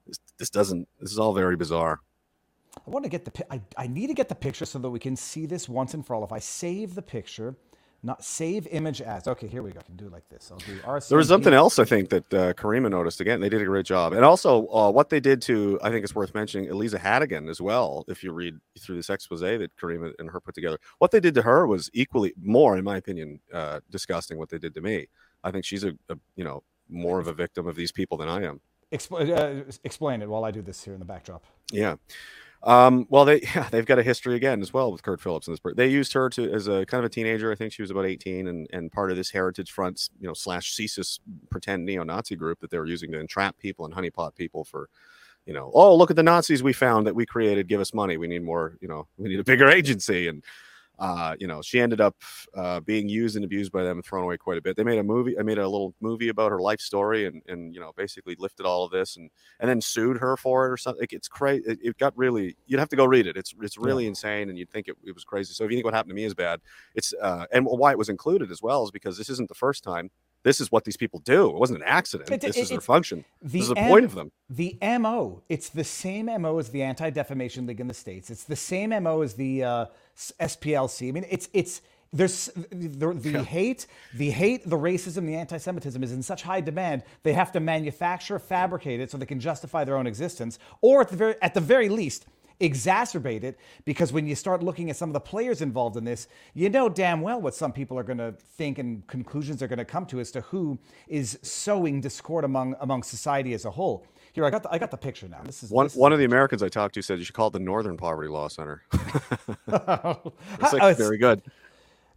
This, 0.06 0.20
this 0.38 0.50
doesn't. 0.50 0.88
This 1.00 1.12
is 1.12 1.20
all 1.20 1.34
very 1.34 1.56
bizarre. 1.56 2.02
I 2.76 2.90
want 2.90 3.04
to 3.04 3.10
get 3.10 3.24
the. 3.24 3.54
I, 3.54 3.62
I 3.78 3.88
need 3.88 4.08
to 4.08 4.14
get 4.14 4.28
the 4.28 4.36
picture 4.36 4.66
so 4.66 4.80
that 4.80 4.90
we 4.90 5.00
can 5.00 5.16
see 5.16 5.46
this 5.46 5.70
once 5.70 5.94
and 5.94 6.06
for 6.06 6.16
all. 6.16 6.26
If 6.26 6.34
I 6.34 6.40
save 6.40 6.96
the 6.96 7.02
picture 7.02 7.56
not 8.02 8.24
save 8.24 8.68
image 8.68 9.02
as. 9.02 9.28
Okay, 9.28 9.48
here 9.48 9.62
we 9.62 9.72
go. 9.72 9.80
I 9.80 9.84
can 9.84 9.96
do 9.96 10.08
it 10.08 10.12
like 10.12 10.28
this. 10.30 10.50
I'll 10.52 10.58
do 10.58 10.78
RCMP. 10.80 11.10
There 11.10 11.18
was 11.18 11.28
something 11.28 11.54
else 11.54 11.80
I 11.80 11.86
think 11.86 12.10
that 12.10 12.34
uh, 12.34 12.54
Caryma 12.54 12.90
noticed 12.90 13.20
again. 13.20 13.42
They 13.42 13.50
did 13.50 13.62
a 13.62 13.66
great 13.66 13.86
job, 13.86 14.14
and 14.14 14.24
also 14.24 14.68
uh, 14.68 14.92
what 14.92 15.10
they 15.10 15.20
did 15.20 15.42
to 15.44 15.80
I 15.84 15.90
think 15.90 16.04
it's 16.04 16.16
worth 16.16 16.34
mentioning 16.34 16.70
Elisa 16.70 16.98
Hategan 16.98 17.50
as 17.50 17.60
well. 17.60 18.06
If 18.08 18.24
you 18.24 18.32
read 18.32 18.56
through 18.80 18.96
this 18.96 19.10
expose 19.10 19.42
that 19.42 19.76
Caryma 19.78 20.14
and 20.20 20.30
her 20.30 20.40
put 20.40 20.56
together, 20.56 20.80
what 21.00 21.12
they 21.12 21.20
did 21.20 21.34
to 21.36 21.42
her 21.42 21.68
was 21.68 21.90
equally 21.94 22.34
more, 22.42 22.78
in 22.78 22.84
my 22.84 22.98
opinion, 22.98 23.40
uh, 23.54 23.82
disgusting. 23.90 24.38
What 24.38 24.50
they 24.50 24.60
did 24.60 24.74
to 24.76 24.82
me. 24.82 25.08
I 25.44 25.52
think 25.52 25.66
she's 25.66 25.84
a, 25.84 25.94
a 26.10 26.18
you 26.36 26.44
know 26.44 26.64
more 26.90 27.20
of 27.20 27.28
a 27.28 27.34
victim 27.34 27.68
of 27.68 27.76
these 27.76 27.92
people 27.92 28.18
than 28.18 28.30
I 28.30 28.44
am. 28.44 28.62
Expl- 28.92 29.38
uh, 29.38 29.72
explain 29.84 30.22
it 30.22 30.30
while 30.30 30.44
I 30.44 30.52
do 30.52 30.62
this 30.62 30.84
here 30.84 30.94
in 30.94 31.00
the 31.00 31.06
backdrop. 31.06 31.44
Yeah. 31.72 31.96
Um, 32.64 33.08
well, 33.10 33.26
they 33.26 33.42
yeah, 33.56 33.68
they've 33.70 33.86
got 33.86 34.00
a 34.00 34.04
history 34.04 34.36
again 34.36 34.62
as 34.62 34.74
well 34.74 34.92
with 34.92 35.04
Kurt 35.04 35.22
Phillips 35.22 35.48
and 35.48 35.58
this. 35.58 35.74
They 35.76 35.88
used 35.88 36.14
her 36.14 36.30
to 36.32 36.52
as 36.52 36.68
a 36.68 36.86
kind 36.86 37.00
of 37.00 37.06
a 37.06 37.14
teenager. 37.14 37.52
I 37.52 37.56
think 37.56 37.74
she 37.74 37.82
was 37.82 37.92
about 37.92 38.06
18 38.06 38.48
and 38.48 38.68
and 38.74 38.92
part 38.92 39.12
of 39.12 39.18
this 39.18 39.32
Heritage 39.32 39.72
Front, 39.72 40.10
you 40.20 40.28
know, 40.28 40.34
slash 40.34 40.76
CSIS 40.76 41.20
pretend 41.50 41.86
neo-Nazi 41.86 42.36
group 42.36 42.60
that 42.60 42.70
they 42.70 42.78
were 42.78 42.86
using 42.86 43.12
to 43.12 43.20
entrap 43.20 43.58
people 43.58 43.86
and 43.86 43.94
honeypot 43.94 44.36
people 44.36 44.64
for, 44.64 44.90
you 45.46 45.54
know, 45.54 45.72
oh 45.74 45.96
look 45.96 46.10
at 46.10 46.16
the 46.16 46.24
Nazis 46.24 46.62
we 46.62 46.74
found 46.74 47.08
that 47.08 47.16
we 47.16 47.26
created. 47.26 47.68
Give 47.68 47.82
us 47.82 47.94
money. 47.94 48.18
We 48.18 48.28
need 48.28 48.44
more. 48.44 48.78
You 48.82 48.88
know, 48.90 49.08
we 49.18 49.30
need 49.30 49.40
a 49.40 49.44
bigger 49.44 49.68
agency 49.80 50.28
and. 50.28 50.44
Uh, 51.00 51.36
you 51.40 51.48
know, 51.48 51.62
she 51.62 51.80
ended 51.80 52.02
up 52.02 52.16
uh, 52.56 52.80
being 52.82 53.08
used 53.08 53.36
and 53.36 53.46
abused 53.46 53.72
by 53.72 53.84
them 53.84 53.98
and 53.98 54.06
thrown 54.06 54.24
away 54.24 54.38
quite 54.38 54.58
a 54.58 54.62
bit. 54.62 54.76
They 54.76 54.84
made 54.84 55.00
a 55.00 55.04
movie. 55.04 55.40
I 55.40 55.44
made 55.44 55.58
a 55.58 55.68
little 55.68 55.94
movie 56.02 56.28
about 56.28 56.52
her 56.52 56.60
life 56.60 56.82
story 56.82 57.26
and, 57.26 57.42
and 57.48 57.74
you 57.74 57.80
know, 57.80 57.94
basically 57.96 58.36
lifted 58.38 58.66
all 58.66 58.84
of 58.84 58.92
this 58.92 59.16
and 59.16 59.30
and 59.60 59.70
then 59.70 59.82
sued 59.82 60.18
her 60.18 60.36
for 60.36 60.66
it 60.66 60.72
or 60.72 60.78
something. 60.78 61.08
It's 61.12 61.28
crazy. 61.28 61.64
It, 61.66 61.80
it, 61.82 61.98
got 61.98 62.18
really. 62.18 62.56
You'd 62.68 62.80
have 62.80 62.90
to 62.90 62.96
go 62.96 63.06
read 63.06 63.28
it. 63.28 63.38
It's 63.38 63.56
it's 63.62 63.78
really 63.78 64.04
yeah. 64.04 64.10
insane, 64.10 64.50
and 64.50 64.58
you'd 64.58 64.70
think 64.70 64.88
it, 64.88 64.96
it, 65.06 65.14
was 65.14 65.24
crazy. 65.24 65.54
So 65.54 65.64
if 65.64 65.72
you 65.72 65.78
think 65.78 65.86
what 65.86 65.94
happened 65.94 66.12
to 66.12 66.16
me 66.16 66.26
is 66.26 66.34
bad, 66.34 66.60
it's 66.96 67.14
uh, 67.22 67.46
and 67.52 67.66
why 67.66 67.92
it 67.92 67.98
was 67.98 68.10
included 68.10 68.52
as 68.52 68.62
well 68.62 68.84
is 68.84 68.92
because 68.92 69.18
this 69.18 69.30
isn't 69.30 69.48
the 69.48 69.56
first 69.56 69.84
time 69.84 70.12
this 70.44 70.62
is 70.62 70.72
what 70.72 70.86
these 70.86 70.98
people 70.98 71.20
do. 71.20 71.50
It 71.50 71.56
wasn't 71.56 71.82
an 71.82 71.88
accident. 71.88 72.32
It, 72.32 72.42
this 72.42 72.58
it, 72.58 72.62
is 72.62 72.70
their 72.70 72.82
function. 72.82 73.26
The 73.42 73.60
this 73.60 73.62
is 73.64 73.70
the 73.70 73.80
M- 73.80 73.90
point 73.90 74.06
of 74.06 74.16
them. 74.16 74.32
The 74.50 74.78
MO. 74.82 75.44
It's 75.50 75.70
the 75.70 75.84
same 75.84 76.28
MO 76.42 76.60
as 76.60 76.70
the 76.70 76.82
Anti 76.82 77.10
Defamation 77.10 77.66
League 77.66 77.80
in 77.80 77.88
the 77.88 77.94
States. 77.94 78.30
It's 78.30 78.46
the 78.46 78.56
same 78.56 78.92
MO 79.04 79.22
as 79.22 79.34
the 79.34 79.64
uh, 79.64 79.86
SPLC. 80.18 81.10
I 81.10 81.12
mean, 81.12 81.26
it's 81.30 81.50
it's 81.54 81.82
there's 82.12 82.46
the, 82.72 83.14
the 83.14 83.30
yeah. 83.30 83.44
hate, 83.44 83.86
the 84.16 84.32
hate, 84.32 84.68
the 84.68 84.78
racism, 84.78 85.28
the 85.28 85.36
anti-Semitism 85.36 86.02
is 86.04 86.12
in 86.12 86.24
such 86.24 86.42
high 86.42 86.62
demand. 86.62 87.04
They 87.22 87.34
have 87.34 87.52
to 87.52 87.60
manufacture, 87.60 88.40
fabricate 88.40 89.00
it 89.00 89.12
so 89.12 89.18
they 89.18 89.28
can 89.28 89.40
justify 89.40 89.84
their 89.84 89.96
own 89.96 90.08
existence, 90.08 90.58
or 90.82 91.02
at 91.02 91.10
the 91.10 91.18
very 91.18 91.36
at 91.42 91.54
the 91.54 91.62
very 91.62 91.90
least 91.90 92.26
exacerbate 92.60 93.44
it 93.44 93.58
because 93.86 94.12
when 94.12 94.28
you 94.28 94.36
start 94.36 94.62
looking 94.62 94.90
at 94.90 94.96
some 94.96 95.10
of 95.10 95.14
the 95.14 95.20
players 95.20 95.62
involved 95.62 95.96
in 95.98 96.04
this, 96.04 96.28
you 96.54 96.70
know 96.70 96.90
damn 96.90 97.22
well 97.22 97.42
what 97.42 97.56
some 97.56 97.72
people 97.72 97.98
are 97.98 98.04
going 98.04 98.18
to 98.18 98.34
think 98.58 98.78
and 98.78 99.06
conclusions 99.08 99.64
are 99.64 99.68
going 99.68 99.80
to 99.80 99.86
come 99.86 100.06
to 100.06 100.20
as 100.20 100.32
to 100.32 100.42
who 100.42 100.78
is 101.08 101.40
sowing 101.42 102.02
discord 102.02 102.44
among 102.44 102.76
among 102.82 103.04
society 103.04 103.54
as 103.54 103.66
a 103.66 103.72
whole. 103.72 104.06
Here, 104.34 104.46
I 104.46 104.50
got 104.52 104.64
the, 104.64 104.72
I 104.72 104.78
got 104.78 104.92
the 104.92 104.98
picture 104.98 105.28
now. 105.28 105.42
This 105.44 105.64
is 105.64 105.72
one. 105.72 105.86
This 105.86 105.96
one 105.96 106.12
is 106.12 106.16
of 106.16 106.20
the 106.20 106.26
Americans 106.26 106.62
I 106.62 106.70
talked 106.70 106.94
to 106.96 107.02
said 107.02 107.18
you 107.18 107.26
should 107.26 107.36
call 107.36 107.48
it 107.48 107.54
the 107.54 107.60
Northern 107.60 107.98
Poverty 107.98 108.30
Law 108.30 108.48
Center. 108.48 108.84
Oh. 109.72 110.34
it's 110.60 110.74
like 110.74 110.98
very 110.98 111.18
good. 111.18 111.42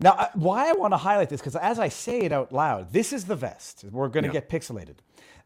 Now, 0.01 0.31
why 0.35 0.69
I 0.69 0.73
want 0.73 0.93
to 0.93 0.98
highlight 0.98 1.28
this 1.28 1.40
because 1.40 1.56
as 1.56 1.78
I 1.78 1.89
say 1.89 2.20
it 2.20 2.32
out 2.32 2.52
loud, 2.52 2.93
this 2.93 3.12
is 3.12 3.24
the 3.24 3.36
vest. 3.36 3.85
We're 3.90 4.09
going 4.09 4.24
to 4.24 4.28
yeah. 4.28 4.40
get 4.40 4.51
pixelated. 4.51 4.97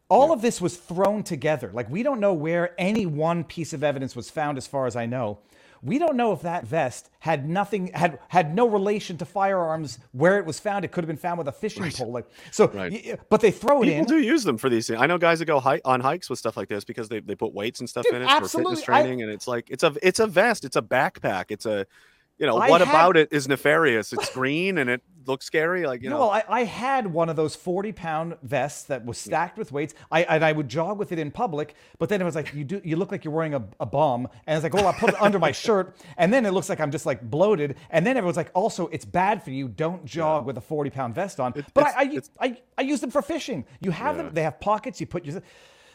All 0.08 0.28
yeah. 0.28 0.34
of 0.34 0.42
this 0.42 0.60
was 0.60 0.76
thrown 0.76 1.22
together. 1.22 1.70
Like, 1.72 1.90
we 1.90 2.02
don't 2.02 2.20
know 2.20 2.32
where 2.32 2.74
any 2.78 3.06
one 3.06 3.44
piece 3.44 3.72
of 3.72 3.82
evidence 3.82 4.14
was 4.14 4.30
found, 4.30 4.56
as 4.56 4.66
far 4.66 4.86
as 4.86 4.94
I 4.96 5.06
know. 5.06 5.38
We 5.82 5.98
don't 5.98 6.16
know 6.16 6.32
if 6.32 6.42
that 6.42 6.64
vest 6.66 7.10
had 7.20 7.48
nothing, 7.48 7.88
had 7.92 8.18
had 8.28 8.54
no 8.54 8.66
relation 8.66 9.18
to 9.18 9.24
firearms 9.24 9.98
where 10.12 10.38
it 10.38 10.46
was 10.46 10.58
found. 10.58 10.84
It 10.84 10.90
could 10.90 11.04
have 11.04 11.08
been 11.08 11.16
found 11.18 11.38
with 11.38 11.48
a 11.48 11.52
fishing 11.52 11.82
right. 11.82 11.94
pole. 11.94 12.10
Like 12.10 12.26
so, 12.50 12.66
right. 12.68 13.20
but 13.28 13.40
they 13.40 13.50
throw 13.50 13.82
it 13.82 13.86
People 13.86 13.98
in. 13.98 14.04
People 14.06 14.18
do 14.18 14.24
use 14.24 14.42
them 14.42 14.56
for 14.56 14.68
these 14.70 14.86
things. 14.86 15.00
I 15.00 15.06
know 15.06 15.18
guys 15.18 15.38
that 15.40 15.44
go 15.44 15.60
hike, 15.60 15.82
on 15.84 16.00
hikes 16.00 16.30
with 16.30 16.38
stuff 16.38 16.56
like 16.56 16.68
this 16.68 16.82
because 16.82 17.08
they, 17.08 17.20
they 17.20 17.34
put 17.34 17.52
weights 17.52 17.80
and 17.80 17.88
stuff 17.88 18.04
Dude, 18.04 18.14
in 18.14 18.22
it 18.22 18.24
absolutely. 18.24 18.48
for 18.48 18.58
fitness 18.70 18.84
training, 18.84 19.20
I, 19.20 19.24
and 19.24 19.32
it's 19.32 19.46
like 19.46 19.70
it's 19.70 19.82
a 19.82 19.94
it's 20.02 20.18
a 20.18 20.26
vest, 20.26 20.64
it's 20.64 20.76
a 20.76 20.82
backpack, 20.82 21.46
it's 21.50 21.66
a 21.66 21.86
you 22.38 22.46
know, 22.46 22.58
I 22.58 22.68
what 22.68 22.80
had, 22.80 22.90
about 22.90 23.16
it 23.16 23.28
is 23.32 23.48
nefarious? 23.48 24.12
It's 24.12 24.30
green 24.30 24.78
and 24.78 24.90
it 24.90 25.02
looks 25.26 25.46
scary. 25.46 25.86
Like, 25.86 26.02
you 26.02 26.10
know. 26.10 26.18
Well, 26.18 26.30
I, 26.30 26.44
I 26.48 26.64
had 26.64 27.06
one 27.06 27.28
of 27.28 27.36
those 27.36 27.56
40 27.56 27.92
pound 27.92 28.36
vests 28.42 28.84
that 28.84 29.04
was 29.04 29.16
stacked 29.16 29.56
with 29.56 29.72
weights. 29.72 29.94
I 30.10 30.24
and 30.24 30.44
I 30.44 30.52
would 30.52 30.68
jog 30.68 30.98
with 30.98 31.12
it 31.12 31.18
in 31.18 31.30
public, 31.30 31.74
but 31.98 32.08
then 32.08 32.20
it 32.20 32.24
was 32.24 32.34
like, 32.34 32.52
you 32.52 32.64
do 32.64 32.80
you 32.84 32.96
look 32.96 33.10
like 33.10 33.24
you're 33.24 33.32
wearing 33.32 33.54
a, 33.54 33.64
a 33.80 33.86
bomb. 33.86 34.28
And 34.46 34.56
it's 34.56 34.62
like, 34.62 34.74
oh, 34.82 34.86
I 34.86 34.92
put 34.92 35.10
it 35.10 35.20
under 35.20 35.38
my 35.38 35.52
shirt. 35.66 35.96
And 36.18 36.32
then 36.32 36.44
it 36.44 36.50
looks 36.50 36.68
like 36.68 36.80
I'm 36.80 36.90
just 36.90 37.06
like 37.06 37.22
bloated. 37.22 37.76
And 37.90 38.06
then 38.06 38.16
everyone's 38.16 38.36
like, 38.36 38.50
also, 38.54 38.88
it's 38.88 39.04
bad 39.06 39.42
for 39.42 39.50
you. 39.50 39.68
Don't 39.68 40.04
jog 40.04 40.42
yeah. 40.42 40.46
with 40.46 40.58
a 40.58 40.62
40 40.62 40.90
pound 40.90 41.14
vest 41.14 41.40
on. 41.40 41.52
It, 41.56 41.64
but 41.72 41.86
I, 41.86 42.02
I, 42.02 42.20
I, 42.40 42.56
I, 42.78 42.82
use 42.82 43.00
them 43.00 43.10
for 43.10 43.22
fishing. 43.22 43.64
You 43.80 43.90
have 43.92 44.16
yeah. 44.16 44.24
them, 44.24 44.34
they 44.34 44.42
have 44.42 44.60
pockets, 44.60 45.00
you 45.00 45.06
put 45.06 45.24
your 45.24 45.40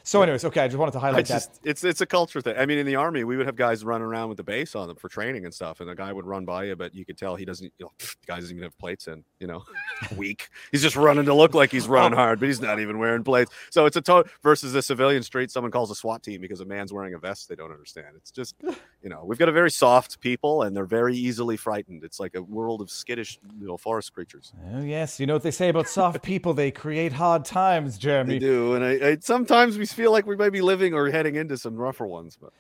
so, 0.04 0.22
anyways, 0.22 0.46
okay, 0.46 0.62
I 0.62 0.68
just 0.68 0.78
wanted 0.78 0.94
to 0.94 1.00
highlight 1.00 1.26
just, 1.26 1.62
that. 1.62 1.70
It's 1.70 1.84
it's 1.84 2.02
a 2.02 2.06
culture 2.06 2.42
thing. 2.42 2.56
I 2.58 2.66
mean, 2.66 2.78
in 2.78 2.86
the 2.86 2.96
army, 2.96 3.24
we 3.24 3.38
would 3.38 3.46
have 3.46 3.56
guys 3.56 3.84
running 3.84 4.06
around 4.06 4.30
with 4.30 4.38
the 4.38 4.44
base 4.44 4.76
on 4.76 4.88
them 4.88 4.98
for 4.98 5.10
training 5.10 5.46
and 5.46 5.54
stuff, 5.54 5.80
and 5.80 5.90
the 5.90 5.96
guy 5.96 6.12
would 6.12 6.26
run 6.26 6.46
by 6.46 6.66
you, 6.66 6.76
but 6.76 6.94
you 6.94 7.06
could 7.06 7.18
tell 7.18 7.36
he 7.36 7.46
doesn't. 7.46 7.72
You 7.78 7.86
know, 7.86 7.92
the 8.00 8.26
guy 8.28 8.36
doesn't 8.40 8.52
even 8.52 8.64
have 8.64 8.78
plates 8.78 9.08
in. 9.08 9.24
You 9.40 9.48
know, 9.48 9.64
weak. 10.16 10.50
He's 10.72 10.82
just 10.82 10.96
running 10.96 11.26
to 11.26 11.34
look 11.34 11.54
like 11.54 11.72
he's 11.72 11.88
oh. 11.88 11.92
running 11.92 12.18
hard, 12.18 12.40
but 12.40 12.48
he's 12.48 12.62
not 12.62 12.80
even 12.80 13.00
wearing 13.00 13.24
plates. 13.24 13.52
So 13.70 13.86
it's 13.86 13.98
a 13.98 14.02
to- 14.02 14.26
versus 14.44 14.74
the 14.74 14.82
civilian 14.82 15.24
street. 15.24 15.52
Someone 15.52 15.72
calls 15.72 15.92
a 15.92 15.96
SWAT 15.96 16.24
team 16.24 16.42
because 16.42 16.62
a 16.62 16.66
man's 16.66 16.94
wearing 16.94 17.14
a 17.14 17.20
vest. 17.20 17.50
They 17.50 17.56
don't 17.56 17.72
understand. 17.72 18.08
It's 18.16 18.32
just, 18.32 18.56
you 19.04 19.10
know, 19.10 19.24
we've 19.26 19.40
got 19.40 19.50
a 19.50 19.54
very 19.54 19.72
soft 19.72 20.20
people, 20.20 20.64
and 20.64 20.76
they're 20.76 20.86
very 20.86 21.16
easily 21.16 21.58
frightened. 21.58 22.04
It's 22.04 22.20
like 22.20 22.36
a 22.36 22.42
world 22.42 22.82
of 22.82 22.90
skittish 22.90 23.40
little 23.60 23.78
forest 23.78 24.14
creatures. 24.14 24.54
Oh 24.74 24.82
yes, 24.82 25.20
you 25.20 25.26
know 25.26 25.34
what 25.34 25.44
they 25.44 25.52
say 25.52 25.70
about 25.70 25.88
soft 25.88 26.24
people? 26.24 26.54
They 26.54 26.72
create 26.72 27.14
hard 27.14 27.46
times, 27.46 27.98
Jeremy. 27.98 28.36
They 28.36 28.40
do, 28.40 28.76
and 28.76 28.84
I, 28.84 29.10
I 29.10 29.18
sometimes 29.22 29.78
we 29.78 29.86
feel 29.94 30.12
like 30.12 30.26
we 30.26 30.36
may 30.36 30.50
be 30.50 30.62
living 30.62 30.94
or 30.94 31.10
heading 31.10 31.36
into 31.36 31.58
some 31.58 31.76
rougher 31.76 32.06
ones, 32.06 32.38
but 32.40 32.52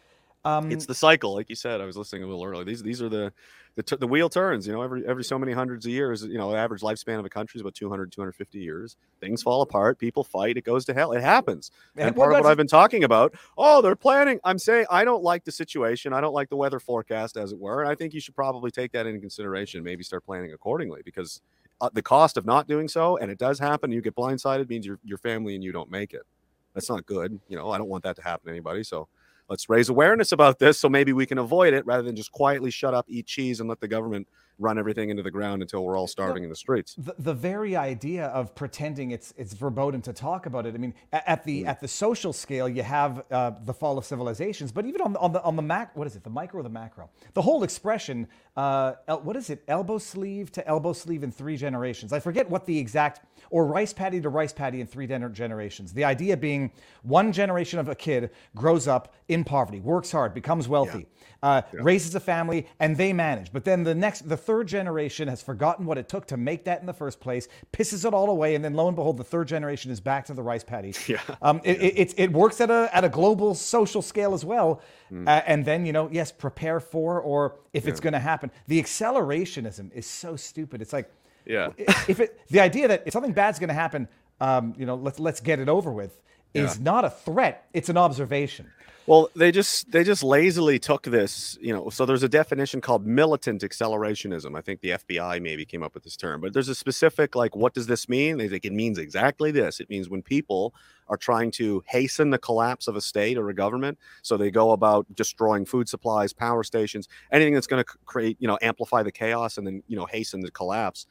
um, 0.43 0.71
it's 0.71 0.85
the 0.85 0.95
cycle, 0.95 1.35
like 1.35 1.49
you 1.49 1.55
said. 1.55 1.81
I 1.81 1.85
was 1.85 1.95
listening 1.95 2.23
a 2.23 2.27
little 2.27 2.43
earlier. 2.43 2.63
These 2.63 2.81
these 2.81 3.01
are 3.01 3.09
the 3.09 3.31
the, 3.75 3.83
t- 3.83 3.95
the 3.95 4.07
wheel 4.07 4.27
turns. 4.27 4.65
You 4.65 4.73
know, 4.73 4.81
every 4.81 5.05
every 5.05 5.23
so 5.23 5.37
many 5.37 5.51
hundreds 5.51 5.85
of 5.85 5.91
years. 5.91 6.23
You 6.23 6.39
know, 6.39 6.51
the 6.51 6.57
average 6.57 6.81
lifespan 6.81 7.19
of 7.19 7.25
a 7.25 7.29
country 7.29 7.59
is 7.59 7.61
about 7.61 7.75
200 7.75 8.11
250 8.11 8.57
years. 8.57 8.97
Things 9.19 9.43
fall 9.43 9.61
apart. 9.61 9.99
People 9.99 10.23
fight. 10.23 10.57
It 10.57 10.63
goes 10.63 10.83
to 10.85 10.95
hell. 10.95 11.11
It 11.11 11.21
happens. 11.21 11.69
And, 11.95 12.07
and 12.07 12.15
part 12.15 12.33
of 12.33 12.43
what 12.43 12.49
I've 12.49 12.57
been 12.57 12.67
talking 12.67 13.03
about. 13.03 13.35
Oh, 13.55 13.81
they're 13.81 13.95
planning. 13.95 14.39
I'm 14.43 14.57
saying 14.57 14.87
I 14.89 15.03
don't 15.05 15.23
like 15.23 15.43
the 15.43 15.51
situation. 15.51 16.11
I 16.11 16.21
don't 16.21 16.33
like 16.33 16.49
the 16.49 16.57
weather 16.57 16.79
forecast, 16.79 17.37
as 17.37 17.51
it 17.51 17.59
were. 17.59 17.81
And 17.83 17.91
I 17.91 17.93
think 17.93 18.13
you 18.13 18.19
should 18.19 18.35
probably 18.35 18.71
take 18.71 18.91
that 18.93 19.05
into 19.05 19.19
consideration. 19.19 19.83
Maybe 19.83 20.03
start 20.03 20.25
planning 20.25 20.53
accordingly 20.53 21.01
because 21.05 21.41
uh, 21.81 21.89
the 21.93 22.01
cost 22.01 22.35
of 22.35 22.47
not 22.47 22.67
doing 22.67 22.87
so, 22.87 23.17
and 23.17 23.29
it 23.29 23.37
does 23.37 23.59
happen. 23.59 23.91
You 23.91 24.01
get 24.01 24.15
blindsided 24.15 24.69
means 24.69 24.87
your 24.87 24.97
your 25.03 25.19
family 25.19 25.53
and 25.53 25.63
you 25.63 25.71
don't 25.71 25.91
make 25.91 26.15
it. 26.15 26.23
That's 26.73 26.89
not 26.89 27.05
good. 27.05 27.39
You 27.47 27.57
know, 27.57 27.71
I 27.71 27.77
don't 27.77 27.89
want 27.89 28.03
that 28.03 28.15
to 28.17 28.21
happen 28.21 28.45
to 28.45 28.51
anybody. 28.51 28.83
So 28.83 29.07
let's 29.49 29.69
raise 29.69 29.89
awareness 29.89 30.31
about 30.31 30.59
this 30.59 30.79
so 30.79 30.89
maybe 30.89 31.13
we 31.13 31.25
can 31.25 31.37
avoid 31.37 31.73
it 31.73 31.85
rather 31.85 32.03
than 32.03 32.15
just 32.15 32.31
quietly 32.31 32.71
shut 32.71 32.93
up, 32.93 33.05
eat 33.09 33.25
cheese, 33.27 33.59
and 33.59 33.67
let 33.67 33.79
the 33.79 33.87
government 33.87 34.27
run 34.59 34.77
everything 34.77 35.09
into 35.09 35.23
the 35.23 35.31
ground 35.31 35.61
until 35.61 35.83
we're 35.83 35.97
all 35.97 36.07
starving 36.07 36.43
in 36.43 36.49
the 36.49 36.55
streets. 36.55 36.95
The, 36.95 37.15
the, 37.17 37.33
very 37.33 37.75
idea 37.75 38.27
of 38.27 38.53
pretending 38.53 39.11
it's 39.11 39.33
it's 39.37 39.53
verboten 39.53 40.01
to 40.03 40.13
talk 40.13 40.45
about 40.45 40.65
it. 40.65 40.75
I 40.75 40.77
mean, 40.77 40.93
at, 41.11 41.23
at 41.27 41.43
the 41.43 41.63
mm. 41.63 41.67
at 41.67 41.79
the 41.79 41.87
social 41.87 42.33
scale, 42.33 42.69
you 42.69 42.83
have 42.83 43.25
uh, 43.31 43.51
the 43.63 43.73
fall 43.73 43.97
of 43.97 44.05
civilizations, 44.05 44.71
but 44.71 44.85
even 44.85 45.01
on 45.01 45.13
the 45.13 45.19
on 45.19 45.33
the 45.33 45.41
on 45.43 45.55
the 45.55 45.61
mac, 45.61 45.95
what 45.95 46.07
is 46.07 46.15
it? 46.15 46.23
The 46.23 46.29
micro 46.29 46.59
or 46.59 46.63
the 46.63 46.69
macro? 46.69 47.09
The 47.33 47.41
whole 47.41 47.63
expression, 47.63 48.27
uh, 48.55 48.93
el, 49.07 49.21
what 49.21 49.35
is 49.35 49.49
it? 49.49 49.63
Elbow 49.67 49.97
sleeve 49.97 50.51
to 50.53 50.67
elbow 50.67 50.93
sleeve 50.93 51.23
in 51.23 51.31
three 51.31 51.57
generations. 51.57 52.13
I 52.13 52.19
forget 52.19 52.49
what 52.49 52.65
the 52.65 52.77
exact 52.77 53.25
or 53.49 53.65
rice 53.65 53.93
paddy 53.93 54.21
to 54.21 54.29
rice 54.29 54.53
paddy 54.53 54.81
in 54.81 54.87
three 54.87 55.07
generations. 55.07 55.93
The 55.93 56.03
idea 56.03 56.37
being 56.37 56.71
one 57.01 57.31
generation 57.31 57.79
of 57.79 57.89
a 57.89 57.95
kid 57.95 58.29
grows 58.55 58.87
up 58.87 59.13
in 59.27 59.43
poverty, 59.43 59.79
works 59.79 60.11
hard, 60.11 60.33
becomes 60.33 60.67
wealthy. 60.67 60.99
Yeah 60.99 61.21
uh, 61.43 61.61
yeah. 61.73 61.79
raises 61.83 62.15
a 62.15 62.19
family, 62.19 62.67
and 62.79 62.95
they 62.97 63.13
manage. 63.13 63.51
But 63.51 63.63
then 63.63 63.83
the 63.83 63.95
next, 63.95 64.27
the 64.29 64.37
third 64.41 64.67
generation 64.67 65.27
has 65.27 65.41
forgotten 65.41 65.85
what 65.85 65.97
it 65.97 66.09
took 66.09 66.25
to 66.27 66.37
make 66.37 66.65
that 66.65 66.79
in 66.79 66.85
the 66.85 66.93
first 66.93 67.19
place, 67.19 67.47
pisses 67.71 68.05
it 68.05 68.13
all 68.13 68.29
away, 68.29 68.55
and 68.55 68.63
then 68.63 68.73
lo 68.73 68.87
and 68.87 68.95
behold, 68.95 69.17
the 69.17 69.23
third 69.23 69.47
generation 69.47 69.91
is 69.91 69.99
back 69.99 70.25
to 70.25 70.33
the 70.33 70.43
rice 70.43 70.63
paddies. 70.63 70.99
Yeah. 71.11 71.19
Um, 71.41 71.59
it, 71.65 71.77
yeah. 71.77 71.87
It, 71.87 71.97
it, 71.97 72.13
it, 72.17 72.31
works 72.31 72.61
at 72.61 72.69
a 72.69 72.89
at 72.93 73.03
a 73.03 73.09
global 73.09 73.53
social 73.53 74.01
scale 74.01 74.33
as 74.33 74.45
well. 74.45 74.81
Mm. 75.11 75.27
Uh, 75.27 75.41
and 75.45 75.65
then 75.65 75.85
you 75.85 75.91
know, 75.91 76.09
yes, 76.09 76.31
prepare 76.31 76.79
for 76.79 77.19
or 77.19 77.57
if 77.73 77.83
yeah. 77.83 77.89
it's 77.89 77.99
going 77.99 78.13
to 78.13 78.19
happen. 78.19 78.49
The 78.67 78.81
accelerationism 78.81 79.91
is 79.91 80.05
so 80.05 80.37
stupid. 80.37 80.81
It's 80.81 80.93
like, 80.93 81.11
yeah, 81.45 81.71
if 82.07 82.21
it 82.21 82.39
the 82.49 82.61
idea 82.61 82.87
that 82.87 83.03
if 83.05 83.11
something 83.11 83.33
bad's 83.33 83.59
going 83.59 83.67
to 83.67 83.73
happen, 83.73 84.07
um, 84.39 84.73
you 84.77 84.85
know, 84.85 84.95
let's 84.95 85.19
let's 85.19 85.41
get 85.41 85.59
it 85.59 85.67
over 85.67 85.91
with 85.91 86.21
is 86.53 86.79
not 86.79 87.05
a 87.05 87.09
threat. 87.09 87.67
It's 87.73 87.89
an 87.89 87.97
observation. 87.97 88.71
Well, 89.07 89.29
they 89.35 89.51
just 89.51 89.91
they 89.91 90.03
just 90.03 90.23
lazily 90.23 90.77
took 90.77 91.03
this, 91.03 91.57
you 91.59 91.73
know. 91.73 91.89
So 91.89 92.05
there's 92.05 92.21
a 92.21 92.29
definition 92.29 92.81
called 92.81 93.05
militant 93.05 93.63
accelerationism. 93.63 94.55
I 94.55 94.61
think 94.61 94.81
the 94.81 94.91
FBI 94.91 95.41
maybe 95.41 95.65
came 95.65 95.81
up 95.81 95.95
with 95.95 96.03
this 96.03 96.15
term, 96.15 96.39
but 96.39 96.53
there's 96.53 96.69
a 96.69 96.75
specific 96.75 97.35
like, 97.35 97.55
what 97.55 97.73
does 97.73 97.87
this 97.87 98.07
mean? 98.07 98.37
They 98.37 98.47
think 98.47 98.63
it 98.63 98.73
means 98.73 98.99
exactly 98.99 99.49
this. 99.49 99.79
It 99.79 99.89
means 99.89 100.07
when 100.07 100.21
people 100.21 100.75
are 101.07 101.17
trying 101.17 101.49
to 101.51 101.83
hasten 101.87 102.29
the 102.29 102.37
collapse 102.37 102.87
of 102.87 102.95
a 102.95 103.01
state 103.01 103.37
or 103.39 103.49
a 103.49 103.55
government, 103.55 103.97
so 104.21 104.37
they 104.37 104.51
go 104.51 104.71
about 104.71 105.07
destroying 105.15 105.65
food 105.65 105.89
supplies, 105.89 106.31
power 106.31 106.63
stations, 106.63 107.09
anything 107.31 107.55
that's 107.55 107.67
going 107.67 107.83
to 107.83 107.91
create, 108.05 108.37
you 108.39 108.47
know, 108.47 108.59
amplify 108.61 109.01
the 109.01 109.11
chaos 109.11 109.57
and 109.57 109.65
then 109.65 109.81
you 109.87 109.97
know 109.97 110.05
hasten 110.05 110.41
the 110.41 110.51
collapse 110.51 111.07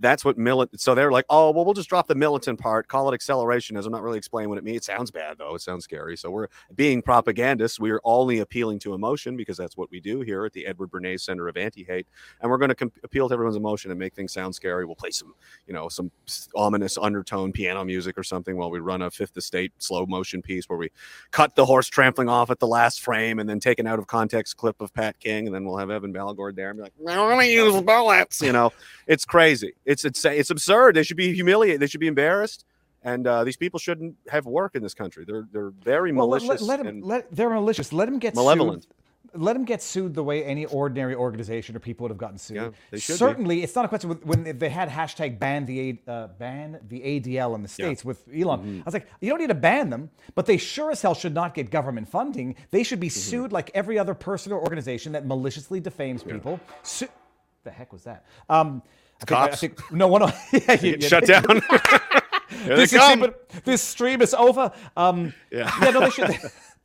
that's 0.00 0.24
what 0.24 0.38
militant. 0.38 0.80
So 0.80 0.94
they're 0.94 1.12
like, 1.12 1.24
oh, 1.30 1.50
well, 1.50 1.64
we'll 1.64 1.74
just 1.74 1.88
drop 1.88 2.06
the 2.06 2.14
militant 2.14 2.58
part, 2.58 2.88
call 2.88 3.12
it 3.12 3.18
accelerationism. 3.18 3.86
I'm 3.86 3.92
not 3.92 4.02
really 4.02 4.18
explaining 4.18 4.48
what 4.48 4.58
it 4.58 4.64
means. 4.64 4.78
It 4.78 4.84
sounds 4.84 5.10
bad 5.10 5.38
though. 5.38 5.54
It 5.54 5.60
sounds 5.60 5.84
scary. 5.84 6.16
So 6.16 6.30
we're 6.30 6.48
being 6.74 7.02
propagandists. 7.02 7.78
We 7.78 7.90
are 7.90 8.00
only 8.04 8.40
appealing 8.40 8.78
to 8.80 8.94
emotion 8.94 9.36
because 9.36 9.56
that's 9.56 9.76
what 9.76 9.90
we 9.90 10.00
do 10.00 10.20
here 10.20 10.44
at 10.44 10.52
the 10.52 10.66
Edward 10.66 10.90
Bernays 10.90 11.20
Center 11.20 11.48
of 11.48 11.56
Anti-Hate, 11.56 12.06
and 12.40 12.50
we're 12.50 12.58
going 12.58 12.70
to 12.70 12.74
comp- 12.74 12.98
appeal 13.02 13.28
to 13.28 13.32
everyone's 13.32 13.56
emotion 13.56 13.90
and 13.90 14.00
make 14.00 14.14
things 14.14 14.32
sound 14.32 14.54
scary. 14.54 14.84
We'll 14.84 14.94
play 14.96 15.10
some, 15.10 15.34
you 15.66 15.74
know, 15.74 15.88
some 15.88 16.10
ominous 16.54 16.98
undertone 16.98 17.52
piano 17.52 17.84
music 17.84 18.18
or 18.18 18.22
something 18.22 18.56
while 18.56 18.70
we 18.70 18.80
run 18.80 19.02
a 19.02 19.10
Fifth 19.10 19.36
Estate 19.36 19.72
slow 19.78 20.06
motion 20.06 20.42
piece 20.42 20.68
where 20.68 20.78
we 20.78 20.90
cut 21.30 21.54
the 21.54 21.64
horse 21.64 21.88
trampling 21.88 22.28
off 22.28 22.50
at 22.50 22.58
the 22.58 22.66
last 22.66 23.00
frame 23.00 23.38
and 23.38 23.48
then 23.48 23.60
take 23.60 23.78
an 23.78 23.86
out 23.86 23.98
of 23.98 24.06
context 24.06 24.56
clip 24.56 24.80
of 24.80 24.92
Pat 24.92 25.18
King, 25.20 25.46
and 25.46 25.54
then 25.54 25.64
we'll 25.64 25.76
have 25.76 25.90
Evan 25.90 26.12
Balgord 26.12 26.56
there 26.56 26.70
and 26.70 26.78
be 26.78 26.82
like, 26.82 26.92
"I 27.08 27.18
want 27.20 27.40
to 27.40 27.46
use 27.46 27.80
bullets." 27.82 28.42
You 28.42 28.52
know, 28.52 28.72
it's 29.06 29.24
crazy. 29.24 29.72
It's 29.84 30.04
it's 30.04 30.24
it's 30.24 30.50
absurd. 30.50 30.96
They 30.96 31.02
should 31.02 31.16
be 31.16 31.32
humiliated. 31.34 31.80
They 31.80 31.86
should 31.86 32.00
be 32.00 32.06
embarrassed. 32.06 32.64
And 33.02 33.26
uh, 33.26 33.44
these 33.44 33.58
people 33.58 33.78
shouldn't 33.78 34.16
have 34.30 34.46
work 34.46 34.74
in 34.74 34.82
this 34.82 34.94
country. 34.94 35.24
They're 35.26 35.46
they're 35.52 35.70
very 35.70 36.12
well, 36.12 36.26
malicious. 36.26 36.62
Let, 36.62 36.78
let, 36.78 36.84
them, 36.84 37.00
let 37.02 37.30
they're 37.34 37.50
malicious. 37.50 37.92
Let 37.92 38.06
them 38.06 38.18
get 38.18 38.34
malevolent. 38.34 38.84
Sued. 38.84 39.42
let 39.42 39.52
them 39.52 39.66
get 39.66 39.82
sued 39.82 40.14
the 40.14 40.22
way 40.24 40.42
any 40.42 40.64
ordinary 40.64 41.14
organization 41.14 41.76
or 41.76 41.80
people 41.80 42.04
would 42.04 42.10
have 42.12 42.16
gotten 42.18 42.38
sued. 42.38 42.56
Yeah, 42.56 42.70
they 42.90 42.98
should 42.98 43.12
be. 43.14 43.18
Certainly, 43.18 43.62
it's 43.62 43.74
not 43.74 43.84
a 43.84 43.88
question 43.88 44.08
when 44.24 44.56
they 44.58 44.70
had 44.70 44.88
hashtag 44.88 45.38
ban 45.38 45.66
the 45.66 45.98
uh, 46.08 46.28
ban 46.38 46.80
the 46.88 47.00
ADL 47.02 47.54
in 47.56 47.62
the 47.62 47.68
states 47.68 48.06
with 48.06 48.26
Elon. 48.34 48.60
Mm-hmm. 48.60 48.80
I 48.80 48.84
was 48.86 48.94
like, 48.94 49.06
you 49.20 49.28
don't 49.28 49.38
need 49.40 49.48
to 49.48 49.54
ban 49.54 49.90
them, 49.90 50.08
but 50.34 50.46
they 50.46 50.56
sure 50.56 50.90
as 50.90 51.02
hell 51.02 51.14
should 51.14 51.34
not 51.34 51.52
get 51.52 51.70
government 51.70 52.08
funding. 52.08 52.56
They 52.70 52.82
should 52.84 53.00
be 53.00 53.08
Mm-hmm. 53.08 53.30
sued 53.30 53.52
like 53.52 53.70
every 53.74 53.98
other 53.98 54.14
person 54.14 54.50
or 54.50 54.60
organization 54.62 55.12
that 55.12 55.26
maliciously 55.26 55.78
defames 55.78 56.22
people. 56.22 56.58
Su- 56.82 57.08
the 57.64 57.70
heck 57.70 57.92
was 57.92 58.04
that? 58.04 58.24
Um, 58.48 58.82
I 59.24 59.26
think, 59.26 59.40
I 59.40 59.46
Cops. 59.48 59.60
think 59.60 59.92
no 59.92 60.08
one. 60.08 60.22
yeah, 60.52 60.72
you- 60.72 60.76
Get 60.76 61.02
you- 61.02 61.08
shut 61.08 61.26
down. 61.26 61.44
This, 62.66 62.92
is, 62.94 62.98
come. 62.98 63.34
this 63.64 63.82
stream 63.82 64.22
is 64.22 64.32
over. 64.32 64.70
Um, 64.96 65.34
Yeah. 65.50 65.70
yeah, 65.82 65.90
no, 65.90 66.00
they 66.00 66.10
should. 66.10 66.36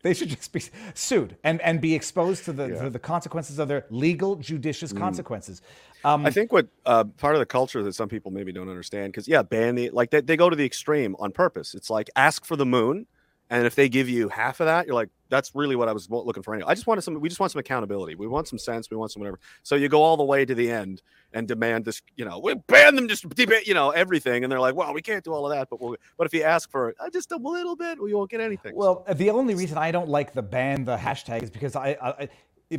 They 0.02 0.14
should 0.14 0.30
just 0.30 0.52
be 0.52 0.64
sued 0.94 1.38
and, 1.44 1.62
and 1.62 1.80
be 1.80 1.94
exposed 1.94 2.44
to 2.46 2.54
the, 2.54 2.68
Yeah. 2.68 2.84
to 2.84 2.90
the 2.90 3.00
consequences 3.00 3.60
of 3.60 3.68
their 3.68 3.86
legal, 3.90 4.36
judicious 4.38 4.92
Mm. 4.94 4.98
consequences. 4.98 5.62
Um, 6.04 6.26
I 6.26 6.32
think 6.32 6.52
what 6.52 6.68
uh, 6.86 7.04
part 7.04 7.36
of 7.36 7.40
the 7.40 7.46
culture 7.46 7.84
that 7.84 7.94
some 7.94 8.10
people 8.10 8.32
maybe 8.32 8.52
don't 8.52 8.70
understand 8.70 9.12
because 9.14 9.28
yeah, 9.28 9.42
ban 9.44 9.76
the 9.76 9.90
like 9.92 10.10
they, 10.10 10.22
they 10.22 10.36
go 10.38 10.50
to 10.50 10.56
the 10.56 10.66
extreme 10.66 11.16
on 11.20 11.32
purpose. 11.32 11.74
It's 11.76 11.90
like 11.90 12.10
ask 12.16 12.46
for 12.46 12.56
the 12.56 12.66
moon, 12.66 13.06
and 13.50 13.66
if 13.66 13.76
they 13.76 13.90
give 13.90 14.10
you 14.10 14.30
half 14.30 14.60
of 14.60 14.68
that, 14.68 14.86
you're 14.86 14.96
like, 14.96 15.10
that's 15.30 15.56
really 15.56 15.76
what 15.76 15.88
I 15.88 15.94
was 15.94 16.10
looking 16.10 16.44
for. 16.44 16.54
Anyway, 16.54 16.70
I 16.70 16.76
just 16.76 16.88
wanted 16.88 17.02
some. 17.02 17.20
We 17.20 17.30
just 17.30 17.40
want 17.40 17.52
some 17.52 17.60
accountability. 17.60 18.16
We 18.16 18.28
want 18.28 18.48
some 18.48 18.60
sense. 18.60 18.90
We 18.90 18.98
want 18.98 19.12
some 19.12 19.22
whatever. 19.22 19.40
So 19.64 19.76
you 19.76 19.88
go 19.88 20.02
all 20.02 20.18
the 20.18 20.24
way 20.24 20.46
to 20.46 20.56
the 20.56 20.72
end 20.72 21.02
and 21.34 21.48
demand 21.48 21.86
this. 21.86 22.02
You 22.16 22.26
know, 22.26 22.40
we 22.40 22.56
ban 22.68 22.96
them 22.96 23.08
just. 23.08 23.26
You 23.66 23.74
know 23.74 23.92
everything, 23.92 24.44
and 24.44 24.52
they're 24.52 24.60
like, 24.60 24.76
well, 24.76 24.94
we 24.94 25.02
can't 25.02 25.24
do 25.24 25.34
all 25.34 25.46
of 25.50 25.56
that. 25.56 25.70
But 25.70 25.82
we'll. 25.82 25.96
But 26.18 26.28
if 26.28 26.34
you 26.34 26.44
ask 26.44 26.70
for 26.70 26.96
uh, 27.00 27.10
just 27.12 27.32
a 27.32 27.38
little 27.38 27.76
bit, 27.76 28.02
we 28.02 28.14
won't 28.14 28.30
get 28.30 28.42
anything. 28.42 28.76
Well, 28.76 29.06
the 29.14 29.30
only 29.30 29.56
reason 29.56 29.78
I 29.78 29.92
don't 29.92 30.10
like 30.10 30.34
the 30.34 30.42
ban 30.44 30.86
the 30.86 30.98
hashtag 30.98 31.44
is 31.44 31.52
because 31.52 31.76
I, 31.76 31.98
I, 32.02 32.30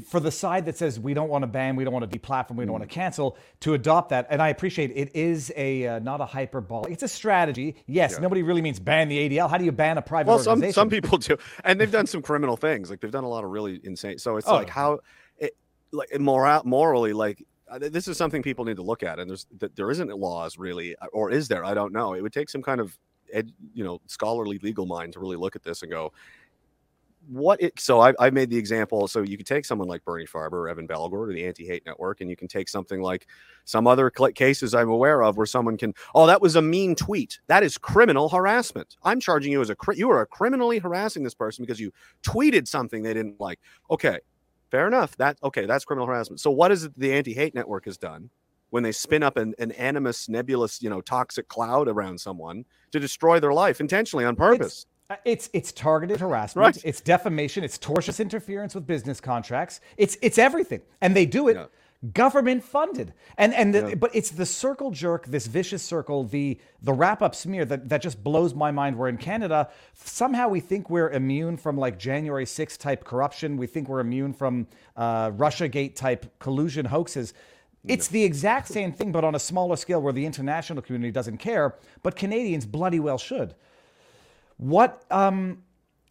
for 0.06 0.20
the 0.20 0.30
side 0.30 0.66
that 0.66 0.76
says 0.76 1.00
we 1.00 1.14
don't 1.14 1.28
want 1.28 1.42
to 1.42 1.46
ban, 1.48 1.74
we 1.74 1.82
don't 1.84 1.92
want 1.92 2.08
to 2.10 2.18
deplatform, 2.18 2.56
we 2.56 2.64
don't 2.64 2.72
want 2.72 2.84
to 2.84 2.88
Mm. 2.88 2.92
cancel, 2.92 3.36
to 3.60 3.74
adopt 3.74 4.10
that, 4.10 4.26
and 4.30 4.40
I 4.40 4.48
appreciate 4.50 4.92
it 4.94 5.14
is 5.16 5.52
a 5.56 5.86
uh, 5.86 5.98
not 5.98 6.20
a 6.20 6.26
hyperbole. 6.26 6.92
It's 6.92 7.02
a 7.02 7.08
strategy. 7.08 7.74
Yes, 7.86 8.20
nobody 8.20 8.42
really 8.42 8.62
means 8.62 8.78
ban 8.78 9.08
the 9.08 9.18
ADL. 9.28 9.50
How 9.50 9.58
do 9.58 9.64
you 9.64 9.72
ban 9.72 9.98
a 9.98 10.02
private 10.02 10.28
well 10.28 10.38
some 10.38 10.52
organization? 10.58 10.74
some 10.74 10.90
people 10.90 11.18
do 11.18 11.36
and 11.64 11.80
they've 11.80 11.90
done 11.90 12.06
some 12.06 12.22
criminal 12.22 12.56
things 12.56 12.88
like 12.90 13.00
they've 13.00 13.10
done 13.10 13.24
a 13.24 13.28
lot 13.28 13.42
of 13.44 13.50
really 13.50 13.80
insane 13.84 14.18
so 14.18 14.36
it's 14.36 14.46
Oh, 14.48 14.54
like 14.54 14.68
yeah. 14.68 14.72
how 14.72 14.98
it 15.38 15.56
like 15.92 16.08
moral 16.20 16.62
morally 16.64 17.12
like 17.12 17.44
uh, 17.68 17.78
this 17.80 18.06
is 18.08 18.16
something 18.16 18.42
people 18.42 18.64
need 18.64 18.76
to 18.76 18.82
look 18.82 19.02
at 19.02 19.18
and 19.18 19.28
there's 19.30 19.46
that 19.58 19.74
there 19.76 19.90
isn't 19.90 20.08
laws 20.16 20.56
really 20.58 20.96
uh, 20.96 21.06
or 21.12 21.30
is 21.30 21.48
there 21.48 21.64
i 21.64 21.74
don't 21.74 21.92
know 21.92 22.14
it 22.14 22.20
would 22.20 22.32
take 22.32 22.48
some 22.50 22.62
kind 22.62 22.80
of 22.80 22.96
ed, 23.32 23.52
you 23.74 23.84
know 23.84 24.00
scholarly 24.06 24.58
legal 24.62 24.86
mind 24.86 25.12
to 25.12 25.20
really 25.20 25.36
look 25.36 25.54
at 25.56 25.62
this 25.62 25.82
and 25.82 25.90
go 25.90 26.12
what 27.28 27.60
it 27.60 27.78
so 27.78 28.01
I, 28.01 28.14
I 28.18 28.30
made 28.30 28.48
the 28.48 28.56
example 28.56 29.06
so 29.06 29.20
you 29.20 29.36
could 29.36 29.47
take 29.47 29.66
someone 29.66 29.88
like 29.88 30.05
bernie 30.05 30.26
farber 30.26 30.55
or 30.55 30.68
evan 30.68 30.86
balgord 30.86 31.28
or 31.28 31.32
the 31.34 31.44
anti-hate 31.44 31.84
network 31.84 32.22
and 32.22 32.30
you 32.30 32.34
can 32.34 32.48
take 32.48 32.68
something 32.68 33.02
like 33.02 33.26
some 33.64 33.86
other 33.86 34.09
cases 34.10 34.74
i'm 34.74 34.88
aware 34.88 35.22
of 35.22 35.36
where 35.36 35.47
someone 35.47 35.76
can 35.76 35.92
oh 36.14 36.26
that 36.26 36.40
was 36.40 36.56
a 36.56 36.62
mean 36.62 36.94
tweet. 36.94 37.40
That 37.48 37.62
is 37.62 37.76
criminal 37.76 38.28
harassment. 38.28 38.97
I'm 39.02 39.20
charging 39.20 39.52
you 39.52 39.60
as 39.60 39.70
a 39.70 39.76
you 39.94 40.10
are 40.10 40.24
criminally 40.26 40.78
harassing 40.78 41.22
this 41.22 41.34
person 41.34 41.64
because 41.64 41.80
you 41.80 41.92
tweeted 42.22 42.68
something 42.68 43.02
they 43.02 43.14
didn't 43.14 43.40
like. 43.40 43.59
Okay 43.90 44.20
fair 44.70 44.86
enough. 44.86 45.16
That 45.16 45.38
okay 45.42 45.66
that's 45.66 45.84
criminal 45.84 46.06
harassment. 46.06 46.40
So 46.40 46.51
what 46.51 46.72
is 46.72 46.84
it 46.84 46.98
the 46.98 47.12
anti-hate 47.12 47.55
network 47.55 47.84
has 47.86 47.98
done 47.98 48.30
when 48.70 48.82
they 48.82 48.92
spin 48.92 49.22
up 49.22 49.36
an, 49.36 49.55
an 49.59 49.72
animus 49.72 50.28
nebulous 50.28 50.80
you 50.80 50.88
know 50.88 51.01
toxic 51.01 51.48
cloud 51.48 51.88
around 51.88 52.20
someone 52.20 52.64
to 52.92 53.01
destroy 53.01 53.40
their 53.40 53.52
life 53.52 53.80
intentionally 53.80 54.24
on 54.24 54.36
purpose 54.36 54.86
It's 55.24 55.51
it's 55.53 55.73
targeted 55.73 56.20
harassment. 56.20 56.77
Right. 56.77 56.85
It's 56.85 57.01
defamation. 57.01 57.65
It's 57.65 57.78
tortious 57.78 58.20
interference 58.20 58.74
with 58.74 58.87
business 58.87 59.20
contracts. 59.20 59.81
It's 59.97 60.16
it's 60.23 60.39
everything, 60.39 60.82
and 61.01 61.16
they 61.16 61.27
do 61.27 61.49
it 61.49 61.57
Yeah. 61.57 61.66
government 62.12 62.62
funded. 62.62 63.12
And 63.37 63.53
and 63.55 63.74
the, 63.74 63.89
Yeah. 63.91 63.95
but 63.97 64.15
it's 64.15 64.31
the 64.31 64.47
circle 64.47 64.91
jerk, 64.93 65.27
this 65.27 65.47
vicious 65.49 65.82
circle, 65.82 66.24
the 66.24 66.59
the 66.82 66.93
wrap 66.93 67.23
up 67.23 67.35
smear 67.35 67.65
that 67.65 67.89
that 67.89 68.03
just 68.03 68.23
blows 68.23 68.55
my 68.55 68.70
mind. 68.70 68.97
Where 68.97 69.09
in 69.09 69.16
Canada, 69.16 69.69
somehow 69.95 70.49
we 70.49 70.61
think 70.61 70.89
we're 70.91 71.11
immune 71.11 71.57
from 71.57 71.77
like 71.77 71.99
January 71.99 72.45
6th 72.47 72.78
type 72.78 73.05
corruption. 73.05 73.57
We 73.57 73.66
think 73.66 73.89
we're 73.89 74.01
immune 74.01 74.32
from 74.32 74.69
uh, 74.97 75.31
RussiaGate 75.32 75.97
type 75.97 76.27
collusion 76.39 76.87
hoaxes. 76.87 77.35
It's 77.87 78.09
the 78.09 78.23
exact 78.24 78.69
same 78.69 78.93
thing, 78.93 79.11
but 79.11 79.24
on 79.24 79.35
a 79.35 79.39
smaller 79.39 79.74
scale 79.74 80.03
where 80.03 80.12
the 80.12 80.27
international 80.27 80.82
community 80.82 81.11
doesn't 81.11 81.39
care, 81.39 81.77
but 82.03 82.15
Canadians 82.15 82.66
bloody 82.66 83.01
well 83.01 83.16
should. 83.16 83.55
What 84.61 85.05
um 85.11 85.62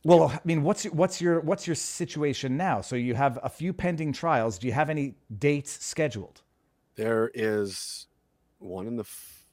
well 0.03 0.29
I 0.29 0.39
mean 0.43 0.63
what's 0.63 0.85
what's 0.85 1.21
your 1.21 1.39
what's 1.41 1.67
your 1.67 1.75
situation 1.75 2.57
now? 2.57 2.81
So 2.81 2.95
you 2.95 3.13
have 3.15 3.39
a 3.43 3.49
few 3.49 3.73
pending 3.73 4.11
trials. 4.13 4.57
Do 4.57 4.67
you 4.67 4.73
have 4.73 4.89
any 4.89 5.15
dates 5.37 5.85
scheduled? 5.85 6.41
there 6.95 7.31
is 7.33 8.07
one 8.59 8.87
in 8.87 8.97
the 8.97 9.03
f- 9.03 9.45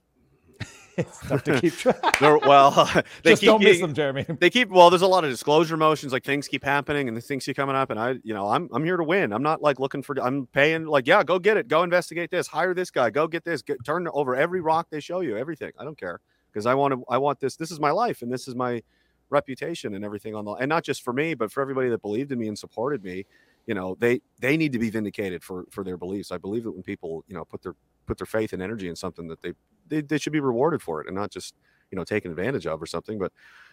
It's 0.97 1.23
tough 1.29 1.45
to 1.45 1.53
keep 1.53 1.77
track. 1.77 1.99
well 2.21 2.91
they 3.25 3.33
Just 3.33 3.43
keep 3.43 3.47
don't 3.47 3.63
miss 3.63 3.81
them, 3.81 3.95
Jeremy. 3.95 4.27
they 4.41 4.51
keep 4.51 4.71
well 4.71 4.91
there's 4.91 5.03
a 5.03 5.07
lot 5.07 5.25
of 5.25 5.31
disclosure 5.31 5.77
motions 5.77 6.13
like 6.13 6.25
things 6.25 6.49
keep 6.49 6.65
happening 6.65 7.09
and 7.09 7.17
the 7.17 7.21
things 7.21 7.45
keep 7.45 7.57
coming 7.57 7.77
up 7.77 7.91
and 7.91 8.01
i 8.01 8.15
you 8.25 8.35
know 8.35 8.49
i'm 8.49 8.69
i'm 8.73 8.85
here 8.85 8.97
to 8.97 9.05
win 9.05 9.33
i'm 9.33 9.43
not 9.43 9.63
like 9.63 9.79
looking 9.81 10.03
for 10.03 10.17
i'm 10.23 10.47
paying 10.49 10.87
like 10.87 11.07
yeah 11.07 11.23
go 11.23 11.39
get 11.39 11.57
it 11.59 11.69
go 11.69 11.83
investigate 11.83 12.31
this 12.31 12.47
hire 12.49 12.75
this 12.75 12.91
guy 12.91 13.11
go 13.11 13.29
get 13.29 13.45
this 13.45 13.63
get, 13.63 13.85
turn 13.85 14.09
over 14.15 14.35
every 14.37 14.61
rock 14.61 14.89
they 14.91 15.01
show 15.01 15.21
you 15.21 15.37
everything 15.37 15.73
i 15.79 15.85
don't 15.85 15.99
care 15.99 16.21
because 16.57 16.67
i 16.67 16.75
want 16.75 16.95
to 16.95 17.05
i 17.11 17.19
want 17.19 17.39
this 17.41 17.57
this 17.57 17.71
is 17.71 17.79
my 17.79 17.91
life 17.91 18.23
and 18.23 18.33
this 18.33 18.49
is 18.49 18.55
my 18.55 18.83
reputation 19.29 19.95
and 19.95 20.05
everything 20.05 20.35
on 20.35 20.45
the 20.45 20.53
and 20.53 20.69
not 20.69 20.83
just 20.85 21.03
for 21.03 21.13
me 21.13 21.35
but 21.35 21.53
for 21.53 21.61
everybody 21.61 21.89
that 21.89 22.01
believed 22.01 22.33
in 22.33 22.39
me 22.39 22.49
and 22.49 22.59
supported 22.59 23.03
me 23.05 23.27
you 23.67 23.75
know 23.75 23.97
they 23.99 24.21
they 24.41 24.57
need 24.57 24.73
to 24.73 24.79
be 24.79 24.91
vindicated 24.91 25.43
for 25.43 25.65
for 25.71 25.85
their 25.85 25.97
beliefs. 25.97 26.31
I 26.31 26.39
believe 26.39 26.65
that 26.65 26.73
when 26.73 26.83
people 26.83 27.25
you 27.29 27.35
know 27.35 27.45
put 27.45 27.63
their 27.63 27.75
put 28.07 28.19
their 28.19 28.27
faith 28.27 28.53
and 28.53 28.63
energy 28.63 28.89
in 28.89 28.97
something 28.97 29.29
that 29.29 29.43
they 29.43 29.53
they, 29.89 30.01
they 30.01 30.19
should 30.19 30.33
be 30.33 30.41
rewarded 30.41 30.83
for 30.83 31.01
it 31.01 31.09
and 31.09 31.17
not 31.17 31.31
just 31.31 31.55
you 31.91 31.97
know 31.97 32.05
taken 32.05 32.31
advantage 32.31 32.67
of 32.67 32.81
or 32.81 32.87
something 32.87 33.19
but 33.19 33.33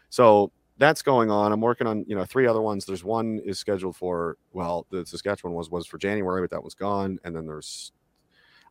so 0.09 0.51
that's 0.79 1.03
going 1.03 1.29
on. 1.29 1.51
I'm 1.51 1.61
working 1.61 1.85
on 1.85 2.03
you 2.07 2.15
know 2.15 2.25
three 2.25 2.47
other 2.47 2.61
ones. 2.61 2.85
There's 2.85 3.03
one 3.03 3.39
is 3.45 3.59
scheduled 3.59 3.95
for 3.95 4.37
well 4.51 4.87
the 4.89 5.05
saskatchewan 5.05 5.55
was 5.55 5.69
was 5.69 5.85
for 5.85 5.97
january 5.97 6.41
but 6.41 6.49
that 6.49 6.61
one's 6.61 6.75
gone 6.75 7.19
and 7.23 7.35
then 7.35 7.45
there's 7.45 7.91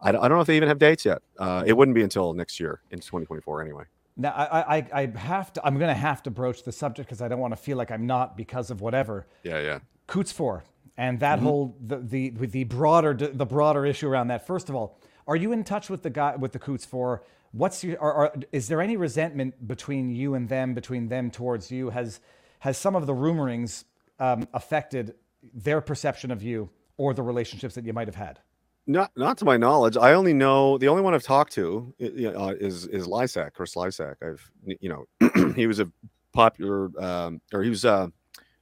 i 0.01 0.11
don't, 0.11 0.23
I 0.23 0.29
don't 0.29 0.39
know 0.39 0.43
if 0.43 0.49
they 0.49 0.57
even 0.57 0.69
have 0.69 0.79
dates 0.79 1.05
yet. 1.05 1.23
Uh, 1.39 1.63
it 1.65 1.75
wouldn't 1.75 1.95
be 1.95 2.03
until 2.03 2.35
next 2.35 2.59
year 2.59 2.83
in 2.91 2.99
2024 2.99 3.63
anyway 3.63 3.85
Now 4.17 4.31
I, 4.31 4.77
I 4.79 4.87
I 5.03 5.07
have 5.19 5.53
to 5.55 5.65
I'm 5.67 5.79
gonna 5.79 5.95
have 5.95 6.23
to 6.25 6.31
broach 6.31 6.63
the 6.65 6.73
subject 6.73 7.09
because 7.09 7.23
I 7.23 7.29
don't 7.29 7.39
want 7.41 7.53
to 7.53 7.63
feel 7.63 7.77
like 7.77 7.91
I'm 7.91 8.07
not 8.07 8.37
because 8.37 8.71
of 8.71 8.81
whatever. 8.81 9.27
yeah 9.43 9.59
yeah 9.61 9.79
Coutts 10.07 10.33
Four 10.33 10.65
and 10.97 11.21
that 11.21 11.37
Mm-hmm. 11.39 11.47
whole 11.47 11.77
the, 11.81 11.97
the 11.97 12.31
the 12.31 12.65
broader 12.65 13.15
the 13.15 13.47
broader 13.47 13.87
issue 13.87 14.09
around 14.09 14.29
that. 14.29 14.47
First 14.47 14.69
of 14.69 14.75
all, 14.75 14.99
are 15.27 15.37
you 15.37 15.53
in 15.53 15.65
touch 15.65 15.89
with 15.89 16.03
the 16.03 16.11
guy 16.11 16.37
with 16.37 16.53
the 16.53 16.59
Coutts 16.59 16.85
Four? 16.85 17.23
What's 17.53 17.83
your 17.85 18.01
are, 18.01 18.15
are, 18.15 18.35
is 18.53 18.69
there 18.69 18.81
any 18.83 18.97
resentment 18.97 19.67
between 19.67 20.11
you 20.11 20.35
and 20.35 20.49
them 20.49 20.75
between 20.75 21.09
them 21.09 21.31
towards 21.31 21.71
you? 21.71 21.91
Has 21.91 22.21
has 22.61 22.77
some 22.77 22.95
of 22.95 23.07
the 23.07 23.15
rumorings 23.15 23.85
um, 24.21 24.47
affected 24.53 25.15
their 25.55 25.81
perception 25.81 26.31
of 26.31 26.43
you 26.43 26.71
or 26.97 27.15
the 27.15 27.23
relationships 27.23 27.75
that 27.75 27.85
you 27.87 27.93
might 27.93 28.07
have 28.09 28.15
had? 28.17 28.41
Not 28.87 29.13
not 29.17 29.39
to 29.39 29.45
my 29.45 29.57
knowledge. 29.57 29.97
I 29.97 30.13
only 30.15 30.33
know 30.33 30.77
the 30.77 30.89
only 30.89 31.03
one 31.03 31.15
I've 31.15 31.23
talked 31.23 31.53
to 31.53 31.95
uh, 32.01 32.55
is 32.59 32.87
is 32.87 33.07
Lysak, 33.07 33.55
Chris 33.55 33.77
Lysak. 33.77 34.17
I've 34.23 34.51
you 34.67 34.89
know 34.89 35.53
he 35.57 35.69
was 35.69 35.79
a 35.79 35.91
popular 36.33 36.91
um, 37.01 37.41
or 37.53 37.63
he 37.63 37.71
was 37.71 37.85
uh, 37.85 38.09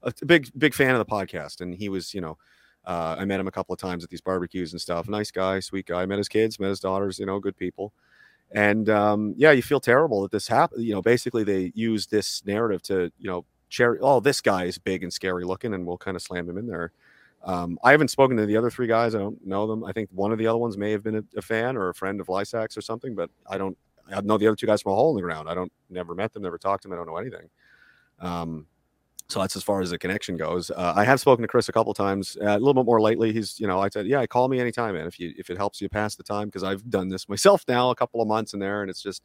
a 0.03 0.13
big 0.27 0.51
big 0.59 0.75
fan 0.75 0.95
of 0.95 0.99
the 0.99 1.07
podcast, 1.07 1.63
and 1.63 1.75
he 1.75 1.89
was 1.89 2.13
you 2.13 2.21
know 2.21 2.37
uh, 2.85 3.17
I 3.19 3.25
met 3.25 3.41
him 3.41 3.49
a 3.49 3.51
couple 3.51 3.73
of 3.73 3.79
times 3.79 4.05
at 4.05 4.11
these 4.11 4.21
barbecues 4.21 4.73
and 4.73 4.81
stuff. 4.81 5.09
Nice 5.09 5.31
guy, 5.31 5.61
sweet 5.61 5.87
guy. 5.87 6.05
Met 6.05 6.19
his 6.19 6.29
kids, 6.29 6.61
met 6.61 6.69
his 6.69 6.81
daughters. 6.81 7.19
You 7.19 7.25
know, 7.25 7.41
good 7.41 7.57
people. 7.57 7.95
And 8.53 8.91
um, 8.91 9.35
yeah, 9.39 9.53
you 9.53 9.63
feel 9.63 9.81
terrible 9.81 10.23
that 10.23 10.33
this 10.33 10.49
happened. 10.49 10.85
You 10.85 10.93
know, 10.93 11.03
basically 11.03 11.45
they 11.45 11.73
use 11.75 12.07
this 12.09 12.45
narrative 12.45 12.83
to 12.85 13.11
you 13.19 13.31
know 13.31 13.47
cherry. 13.71 13.99
Oh, 14.03 14.21
this 14.21 14.43
guy 14.43 14.65
is 14.65 14.77
big 14.77 15.03
and 15.03 15.13
scary 15.13 15.45
looking, 15.45 15.73
and 15.73 15.87
we'll 15.87 15.99
kind 15.99 16.17
of 16.17 16.23
slam 16.23 16.47
him 16.47 16.59
in 16.59 16.67
there. 16.67 16.93
Um, 17.43 17.79
I 17.83 17.93
haven't 17.93 18.09
spoken 18.09 18.37
to 18.37 18.47
the 18.47 18.57
other 18.57 18.71
three 18.71 18.87
guys. 18.87 19.15
I 19.15 19.19
don't 19.19 19.45
know 19.47 19.67
them. 19.67 19.85
I 19.85 19.93
think 19.93 20.11
one 20.13 20.33
of 20.33 20.39
the 20.39 20.47
other 20.47 20.59
ones 20.59 20.77
may 20.77 20.91
have 20.91 21.03
been 21.03 21.17
a, 21.17 21.25
a 21.37 21.43
fan 21.43 21.77
or 21.77 21.89
a 21.89 21.95
friend 21.95 22.21
of 22.21 22.27
Lysak's 22.27 22.77
or 22.77 22.83
something, 22.83 23.15
but 23.15 23.31
I 23.49 23.59
don't. 23.59 23.77
I 24.13 24.21
know 24.23 24.39
the 24.39 24.49
other 24.49 24.57
two 24.57 24.67
guys 24.67 24.83
from 24.83 24.93
a 24.93 24.95
hole 24.97 25.11
in 25.11 25.17
the 25.17 25.23
ground. 25.23 25.49
I 25.49 25.55
don't 25.55 25.73
never 25.89 26.15
met 26.15 26.33
them, 26.33 26.43
never 26.43 26.59
talked 26.59 26.83
to 26.83 26.89
them. 26.89 26.95
I 26.95 26.97
don't 26.97 27.07
know 27.07 27.17
anything. 27.17 27.49
Um, 28.19 28.67
so 29.31 29.39
that's 29.39 29.55
as 29.55 29.63
far 29.63 29.81
as 29.81 29.91
the 29.91 29.99
connection 29.99 30.37
goes. 30.37 30.73
Uh, 30.73 30.93
I 30.97 31.05
have 31.05 31.21
spoken 31.21 31.43
to 31.43 31.49
Chris 31.49 31.69
a 31.69 31.73
couple 31.73 31.95
times, 31.95 32.37
uh, 32.43 32.49
a 32.49 32.59
little 32.59 32.75
bit 32.75 32.85
more 32.85 33.01
lately. 33.01 33.33
He's, 33.33 33.61
you 33.61 33.69
know, 33.69 33.81
I 33.81 33.89
said, 33.89 34.09
yeah, 34.09 34.27
call 34.27 34.49
me 34.49 34.59
anytime, 34.59 34.95
man. 34.95 35.07
If 35.07 35.21
you 35.21 35.33
if 35.39 35.51
it 35.51 35.57
helps 35.57 35.81
you 35.81 35.89
pass 35.89 36.17
the 36.17 36.25
time, 36.25 36.49
because 36.49 36.65
I've 36.65 36.89
done 36.91 37.09
this 37.09 37.29
myself 37.29 37.65
now 37.69 37.91
a 37.91 37.95
couple 37.95 38.21
of 38.21 38.29
months 38.29 38.55
in 38.55 38.61
there, 38.61 38.83
and 38.83 38.91
it's 38.91 39.03
just 39.03 39.23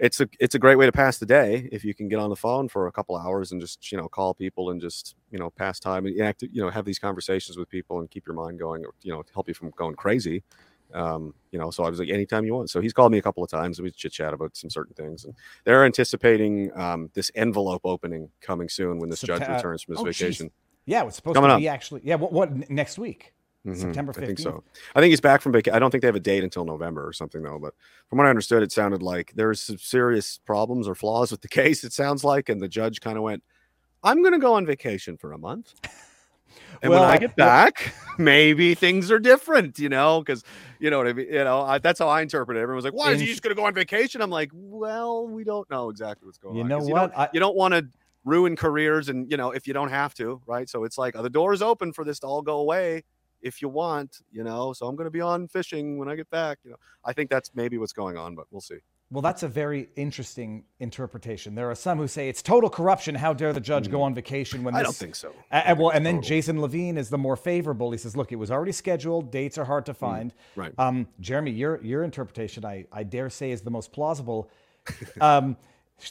it's 0.00 0.20
a 0.20 0.28
it's 0.40 0.54
a 0.54 0.58
great 0.58 0.76
way 0.76 0.86
to 0.86 0.92
pass 0.92 1.18
the 1.18 1.26
day 1.26 1.68
if 1.70 1.84
you 1.84 1.94
can 1.94 2.08
get 2.08 2.18
on 2.18 2.30
the 2.30 2.36
phone 2.36 2.68
for 2.68 2.86
a 2.86 2.92
couple 2.92 3.16
hours 3.16 3.52
and 3.52 3.60
just 3.60 3.92
you 3.92 3.98
know 3.98 4.08
call 4.08 4.34
people 4.34 4.70
and 4.70 4.80
just 4.80 5.14
you 5.30 5.38
know 5.38 5.50
pass 5.50 5.78
time 5.78 6.06
and 6.06 6.20
act 6.20 6.42
you 6.42 6.62
know 6.62 6.70
have 6.70 6.84
these 6.84 6.98
conversations 6.98 7.56
with 7.58 7.68
people 7.68 8.00
and 8.00 8.10
keep 8.10 8.26
your 8.26 8.34
mind 8.34 8.58
going 8.58 8.84
or 8.84 8.92
you 9.02 9.12
know 9.12 9.22
help 9.34 9.46
you 9.46 9.54
from 9.54 9.70
going 9.76 9.94
crazy 9.94 10.42
um 10.94 11.34
you 11.52 11.58
know 11.58 11.70
so 11.70 11.84
i 11.84 11.90
was 11.90 12.00
like 12.00 12.08
anytime 12.08 12.44
you 12.44 12.54
want 12.54 12.68
so 12.68 12.80
he's 12.80 12.92
called 12.92 13.12
me 13.12 13.18
a 13.18 13.22
couple 13.22 13.44
of 13.44 13.50
times 13.50 13.78
and 13.78 13.84
we 13.84 13.90
chit 13.90 14.10
chat 14.10 14.34
about 14.34 14.56
some 14.56 14.70
certain 14.70 14.94
things 14.94 15.24
and 15.24 15.34
they're 15.64 15.84
anticipating 15.84 16.76
um 16.76 17.10
this 17.14 17.30
envelope 17.34 17.82
opening 17.84 18.28
coming 18.40 18.68
soon 18.68 18.98
when 18.98 19.08
this 19.10 19.20
judge 19.20 19.46
returns 19.46 19.82
from 19.82 19.92
his 19.94 20.00
oh, 20.00 20.04
vacation 20.04 20.50
Yeah, 20.86 21.04
it's 21.04 21.16
supposed 21.16 21.34
Coming 21.34 21.50
to 21.50 21.54
up. 21.54 21.60
be 21.60 21.68
actually. 21.68 22.00
Yeah, 22.02 22.16
what, 22.16 22.32
what 22.32 22.70
next 22.70 22.98
week? 22.98 23.32
Mhm, 23.66 23.76
September 23.78 24.12
I 24.16 24.20
think 24.20 24.38
so. 24.38 24.64
I 24.94 25.00
think 25.00 25.10
he's 25.10 25.20
back 25.20 25.42
from 25.42 25.52
vacation. 25.52 25.74
I 25.76 25.78
don't 25.78 25.90
think 25.90 26.00
they 26.02 26.08
have 26.08 26.16
a 26.16 26.20
date 26.20 26.42
until 26.44 26.64
November 26.64 27.06
or 27.06 27.12
something 27.12 27.42
though. 27.42 27.58
But 27.58 27.74
from 28.08 28.18
what 28.18 28.26
I 28.26 28.30
understood, 28.30 28.62
it 28.62 28.72
sounded 28.72 29.02
like 29.02 29.32
there's 29.34 29.60
some 29.60 29.78
serious 29.78 30.38
problems 30.46 30.88
or 30.88 30.94
flaws 30.94 31.30
with 31.30 31.42
the 31.42 31.48
case. 31.60 31.84
It 31.84 31.92
sounds 31.92 32.24
like, 32.24 32.48
and 32.48 32.60
the 32.60 32.68
judge 32.68 33.00
kind 33.00 33.16
of 33.18 33.22
went, 33.22 33.42
"I'm 34.02 34.22
going 34.22 34.32
to 34.34 34.38
go 34.38 34.54
on 34.54 34.66
vacation 34.66 35.16
for 35.18 35.32
a 35.32 35.38
month." 35.38 35.74
And 36.82 36.90
Well, 36.90 37.02
when 37.02 37.10
I 37.10 37.18
get 37.18 37.36
back, 37.36 37.92
maybe 38.18 38.74
things 38.74 39.10
are 39.10 39.18
different, 39.18 39.78
you 39.78 39.88
know, 39.88 40.20
because 40.20 40.42
you 40.78 40.90
know 40.90 40.98
what 40.98 41.08
I 41.08 41.12
mean. 41.12 41.26
You 41.26 41.44
know, 41.44 41.60
I, 41.60 41.78
that's 41.78 41.98
how 41.98 42.08
I 42.08 42.22
interpret 42.22 42.56
it. 42.56 42.60
Everyone's 42.60 42.84
like, 42.84 42.94
"Why 42.94 43.12
is 43.12 43.20
he 43.20 43.26
just 43.26 43.42
going 43.42 43.54
to 43.54 43.60
go 43.60 43.66
on 43.66 43.74
vacation?" 43.74 44.20
I'm 44.22 44.30
like, 44.30 44.50
"Well, 44.52 45.26
we 45.28 45.44
don't 45.44 45.68
know 45.70 45.90
exactly 45.90 46.26
what's 46.26 46.38
going 46.38 46.54
on. 46.54 46.56
You 46.58 46.62
on." 46.64 46.68
know 46.68 46.76
'cause 46.78 46.88
what? 46.88 47.00
don't, 47.00 47.18
I- 47.18 47.28
you 47.32 47.40
don't 47.40 47.56
want 47.56 47.74
to 47.74 47.86
ruin 48.24 48.56
careers, 48.56 49.08
and 49.08 49.30
you 49.30 49.36
know, 49.36 49.50
if 49.50 49.66
you 49.66 49.74
don't 49.74 49.90
have 49.90 50.14
to, 50.14 50.40
right? 50.46 50.68
So 50.68 50.84
it's 50.84 50.98
like 50.98 51.14
uh, 51.16 51.22
the 51.22 51.30
door 51.30 51.52
is 51.52 51.62
open 51.62 51.92
for 51.92 52.04
this 52.04 52.18
to 52.20 52.26
all 52.26 52.42
go 52.42 52.58
away 52.58 53.04
if 53.42 53.60
you 53.62 53.68
want, 53.68 54.18
you 54.30 54.44
know. 54.44 54.72
So 54.72 54.86
I'm 54.86 54.96
going 54.96 55.06
to 55.06 55.10
be 55.10 55.20
on 55.20 55.48
fishing 55.48 55.98
when 55.98 56.08
I 56.08 56.16
get 56.16 56.28
back. 56.30 56.58
You 56.64 56.70
know, 56.70 56.76
I 57.04 57.12
think 57.12 57.30
that's 57.30 57.50
maybe 57.54 57.78
what's 57.78 57.92
going 57.92 58.16
on, 58.16 58.34
but 58.34 58.46
we'll 58.50 58.60
see. 58.60 58.78
Well, 59.12 59.22
that's 59.22 59.42
a 59.42 59.48
very 59.48 59.88
interesting 59.96 60.62
interpretation. 60.78 61.56
There 61.56 61.68
are 61.68 61.74
some 61.74 61.98
who 61.98 62.06
say 62.06 62.28
it's 62.28 62.42
total 62.42 62.70
corruption. 62.70 63.16
How 63.16 63.32
dare 63.32 63.52
the 63.52 63.60
judge 63.60 63.90
go 63.90 64.02
on 64.02 64.14
vacation 64.14 64.62
when 64.62 64.72
Mm. 64.74 64.76
I 64.78 64.82
don't 64.84 64.94
think 64.94 65.16
so. 65.16 65.32
A- 65.50 65.68
and 65.70 65.78
well, 65.80 65.90
and 65.90 66.06
then 66.06 66.16
Total. 66.18 66.28
Jason 66.28 66.60
Levine 66.60 66.96
is 66.96 67.10
the 67.10 67.18
more 67.18 67.34
favorable. 67.36 67.90
He 67.90 67.98
says, 67.98 68.16
"Look, 68.16 68.30
it 68.30 68.36
was 68.36 68.52
already 68.52 68.70
scheduled. 68.70 69.32
Dates 69.32 69.58
are 69.58 69.64
hard 69.64 69.84
to 69.86 69.94
find." 69.94 70.30
Mm, 70.32 70.36
right. 70.54 70.72
Um, 70.78 71.08
Jeremy, 71.18 71.50
your 71.50 71.82
your 71.82 72.04
interpretation, 72.04 72.64
I 72.64 72.86
I 72.92 73.02
dare 73.02 73.30
say, 73.30 73.50
is 73.50 73.62
the 73.62 73.70
most 73.70 73.90
plausible. 73.92 74.48
Um, 75.20 75.56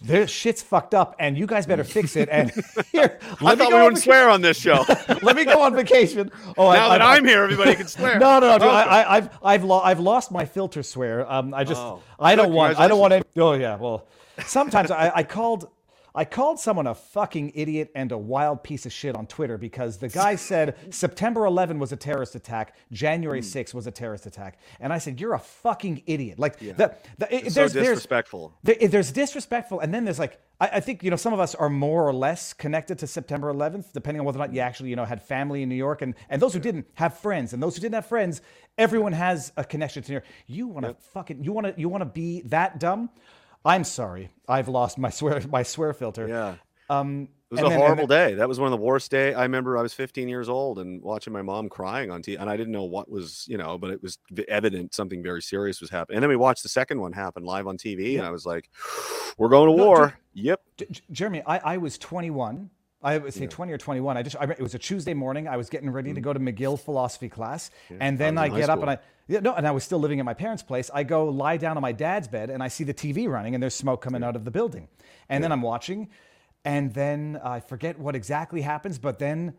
their 0.03 0.27
shit's 0.27 0.61
fucked 0.61 0.93
up, 0.93 1.15
and 1.19 1.37
you 1.37 1.45
guys 1.45 1.65
better 1.65 1.83
fix 1.83 2.15
it. 2.15 2.29
And 2.31 2.51
here, 2.91 3.19
I 3.41 3.55
thought 3.55 3.69
we 3.73 3.81
wouldn't 3.81 3.97
swear 3.99 4.29
on 4.29 4.41
this 4.41 4.57
show. 4.59 4.85
Let 5.21 5.35
me 5.35 5.45
go 5.45 5.61
on 5.61 5.75
vacation. 5.75 6.31
Oh, 6.57 6.71
now 6.71 6.89
that 6.89 7.01
I'm 7.01 7.25
here, 7.25 7.43
everybody 7.43 7.75
can 7.75 7.87
swear. 7.87 8.19
No, 8.19 8.39
no, 8.39 8.51
no. 8.51 8.59
dude, 8.59 8.67
I, 8.67 8.83
I, 8.83 9.17
I've 9.17 9.29
I've 9.43 9.63
lo- 9.63 9.81
I've 9.81 9.99
lost 9.99 10.31
my 10.31 10.45
filter 10.45 10.83
swear. 10.83 11.29
Um, 11.31 11.53
I 11.53 11.63
just 11.63 11.81
Oh. 11.81 12.01
I 12.19 12.35
don't 12.35 12.53
want 12.53 12.79
I 12.79 12.87
don't 12.87 12.99
want 12.99 13.13
to. 13.13 13.23
Oh 13.41 13.53
yeah. 13.53 13.75
Well, 13.77 14.07
sometimes 14.45 14.91
I, 14.91 15.11
I 15.15 15.23
called 15.23 15.69
I 16.15 16.25
called 16.25 16.59
someone 16.59 16.87
a 16.87 16.95
fucking 16.95 17.51
idiot 17.55 17.91
and 17.95 18.11
a 18.11 18.17
wild 18.17 18.63
piece 18.63 18.85
of 18.85 18.91
shit 18.91 19.15
on 19.15 19.27
Twitter 19.27 19.57
because 19.57 19.97
the 19.97 20.09
guy 20.09 20.35
said 20.51 20.75
September 20.93 21.45
11 21.45 21.79
was 21.79 21.91
a 21.91 21.95
terrorist 21.97 22.35
attack, 22.35 22.75
Hmm. 22.89 22.95
January 22.95 23.41
6 23.41 23.73
was 23.73 23.87
a 23.87 23.91
terrorist 23.91 24.25
attack, 24.25 24.59
and 24.79 24.91
I 24.91 24.97
said 24.97 25.19
you're 25.19 25.33
a 25.33 25.39
fucking 25.39 26.03
idiot. 26.05 26.39
Like 26.39 26.57
the, 26.59 26.71
the, 27.17 27.33
it- 27.35 27.45
It's 27.45 27.53
so 27.55 27.61
there's 27.61 27.73
there's 27.73 27.87
disrespectful. 27.87 28.53
there, 28.63 28.75
there's 28.87 29.11
disrespectful, 29.11 29.79
and 29.79 29.93
then 29.93 30.05
there's 30.05 30.19
like 30.19 30.39
I, 30.59 30.67
I 30.73 30.79
think 30.79 31.03
you 31.03 31.09
know 31.11 31.15
some 31.15 31.33
of 31.33 31.39
us 31.39 31.55
are 31.55 31.69
more 31.69 32.07
or 32.07 32.13
less 32.13 32.53
connected 32.53 32.99
to 32.99 33.07
September 33.07 33.53
11th, 33.53 33.93
depending 33.93 34.19
on 34.19 34.25
whether 34.25 34.37
or 34.39 34.45
not 34.45 34.53
you 34.53 34.61
actually 34.61 34.89
you 34.89 34.95
know 34.95 35.05
had 35.05 35.21
family 35.21 35.61
in 35.63 35.69
New 35.69 35.75
York, 35.75 36.01
and 36.01 36.15
and 36.29 36.41
those 36.41 36.53
who 36.53 36.59
didn't 36.59 36.87
have 36.95 37.17
friends, 37.17 37.53
and 37.53 37.61
those 37.63 37.75
who 37.75 37.81
didn't 37.81 37.95
have 37.95 38.05
friends, 38.07 38.41
everyone 38.77 39.13
has 39.13 39.51
a 39.57 39.63
connection 39.63 40.01
to 40.03 40.11
New 40.11 40.15
York. 40.15 40.25
You 40.47 40.67
want 40.67 40.85
to 40.85 40.95
fucking 41.13 41.43
you 41.43 41.51
want 41.53 41.67
to 41.67 41.73
you 41.79 41.87
want 41.87 42.01
to 42.01 42.05
be 42.09 42.41
that 42.47 42.79
dumb? 42.79 43.09
I'm 43.65 43.83
sorry, 43.83 44.29
I've 44.47 44.67
lost 44.67 44.97
my 44.97 45.09
swear 45.09 45.41
my 45.49 45.63
swear 45.63 45.93
filter. 45.93 46.27
Yeah. 46.27 46.55
Um, 46.89 47.27
It 47.51 47.55
was 47.55 47.61
a 47.61 47.69
then- 47.69 47.79
horrible 47.79 48.07
then- 48.07 48.29
day. 48.31 48.35
That 48.35 48.47
was 48.47 48.59
one 48.59 48.71
of 48.71 48.79
the 48.79 48.83
worst 48.85 49.11
day. 49.11 49.33
I 49.33 49.43
remember 49.43 49.77
I 49.77 49.81
was 49.81 49.93
15 49.93 50.27
years 50.29 50.49
old 50.49 50.79
and 50.79 51.01
watching 51.03 51.33
my 51.33 51.41
mom 51.41 51.67
crying 51.69 52.09
on 52.11 52.21
TV, 52.21 52.39
and 52.39 52.49
I 52.49 52.55
didn't 52.57 52.71
know 52.73 52.83
what 52.85 53.09
was, 53.09 53.45
you 53.47 53.57
know, 53.57 53.77
but 53.77 53.89
it 53.91 54.01
was 54.01 54.17
evident 54.47 54.93
something 54.93 55.21
very 55.21 55.41
serious 55.41 55.81
was 55.81 55.89
happening. 55.89 56.17
And 56.17 56.23
then 56.23 56.29
we 56.29 56.35
watched 56.35 56.63
the 56.63 56.69
second 56.69 56.99
one 57.01 57.11
happen 57.11 57.43
live 57.43 57.67
on 57.67 57.77
TV, 57.77 58.17
and 58.17 58.25
I 58.25 58.31
was 58.31 58.45
like, 58.45 58.69
"We're 59.37 59.49
going 59.49 59.69
to 59.71 59.75
No, 59.75 59.85
war." 59.85 60.17
yep. 60.33 60.61
J- 60.77 60.87
Jeremy, 61.11 61.41
I, 61.45 61.73
I 61.73 61.77
was 61.77 61.97
21. 61.97 62.69
I 63.01 63.17
would 63.17 63.33
say 63.33 63.47
20 63.47 63.71
or 63.71 63.77
21. 63.77 64.17
I 64.17 64.23
just, 64.23 64.35
I, 64.39 64.43
it 64.43 64.59
was 64.59 64.75
a 64.75 64.79
Tuesday 64.79 65.13
morning. 65.13 65.47
I 65.47 65.55
was 65.55 65.69
getting 65.69 65.89
ready 65.89 66.13
to 66.13 66.19
go 66.19 66.33
to 66.33 66.39
McGill 66.39 66.77
philosophy 66.79 67.29
class. 67.29 67.71
and 67.99 68.17
then 68.17 68.35
Mm. 68.35 68.39
I 68.39 68.43
I, 68.45 68.49
get 68.49 68.69
up 68.69 68.81
and 68.81 68.89
I, 68.89 68.97
yeah, 69.27 69.39
no, 69.39 69.53
and 69.53 69.65
I 69.67 69.71
was 69.71 69.83
still 69.85 69.99
living 69.99 70.19
at 70.19 70.25
my 70.25 70.33
parents' 70.33 70.63
place. 70.63 70.89
I 70.93 71.03
go 71.03 71.25
lie 71.29 71.55
down 71.57 71.77
on 71.77 71.81
my 71.81 71.93
dad's 71.93 72.27
bed 72.27 72.49
and 72.49 72.61
I 72.61 72.67
see 72.67 72.83
the 72.83 72.93
TV 72.93 73.29
running 73.29 73.53
and 73.53 73.63
there's 73.63 73.73
smoke 73.75 74.01
coming 74.01 74.23
out 74.23 74.35
of 74.35 74.43
the 74.43 74.51
building. 74.51 74.87
And 75.29 75.41
then 75.43 75.51
I'm 75.51 75.61
watching. 75.61 76.09
And 76.65 76.93
then 76.93 77.39
I 77.41 77.61
forget 77.61 77.97
what 77.97 78.15
exactly 78.15 78.61
happens, 78.61 78.97
but 78.99 79.17
then, 79.17 79.53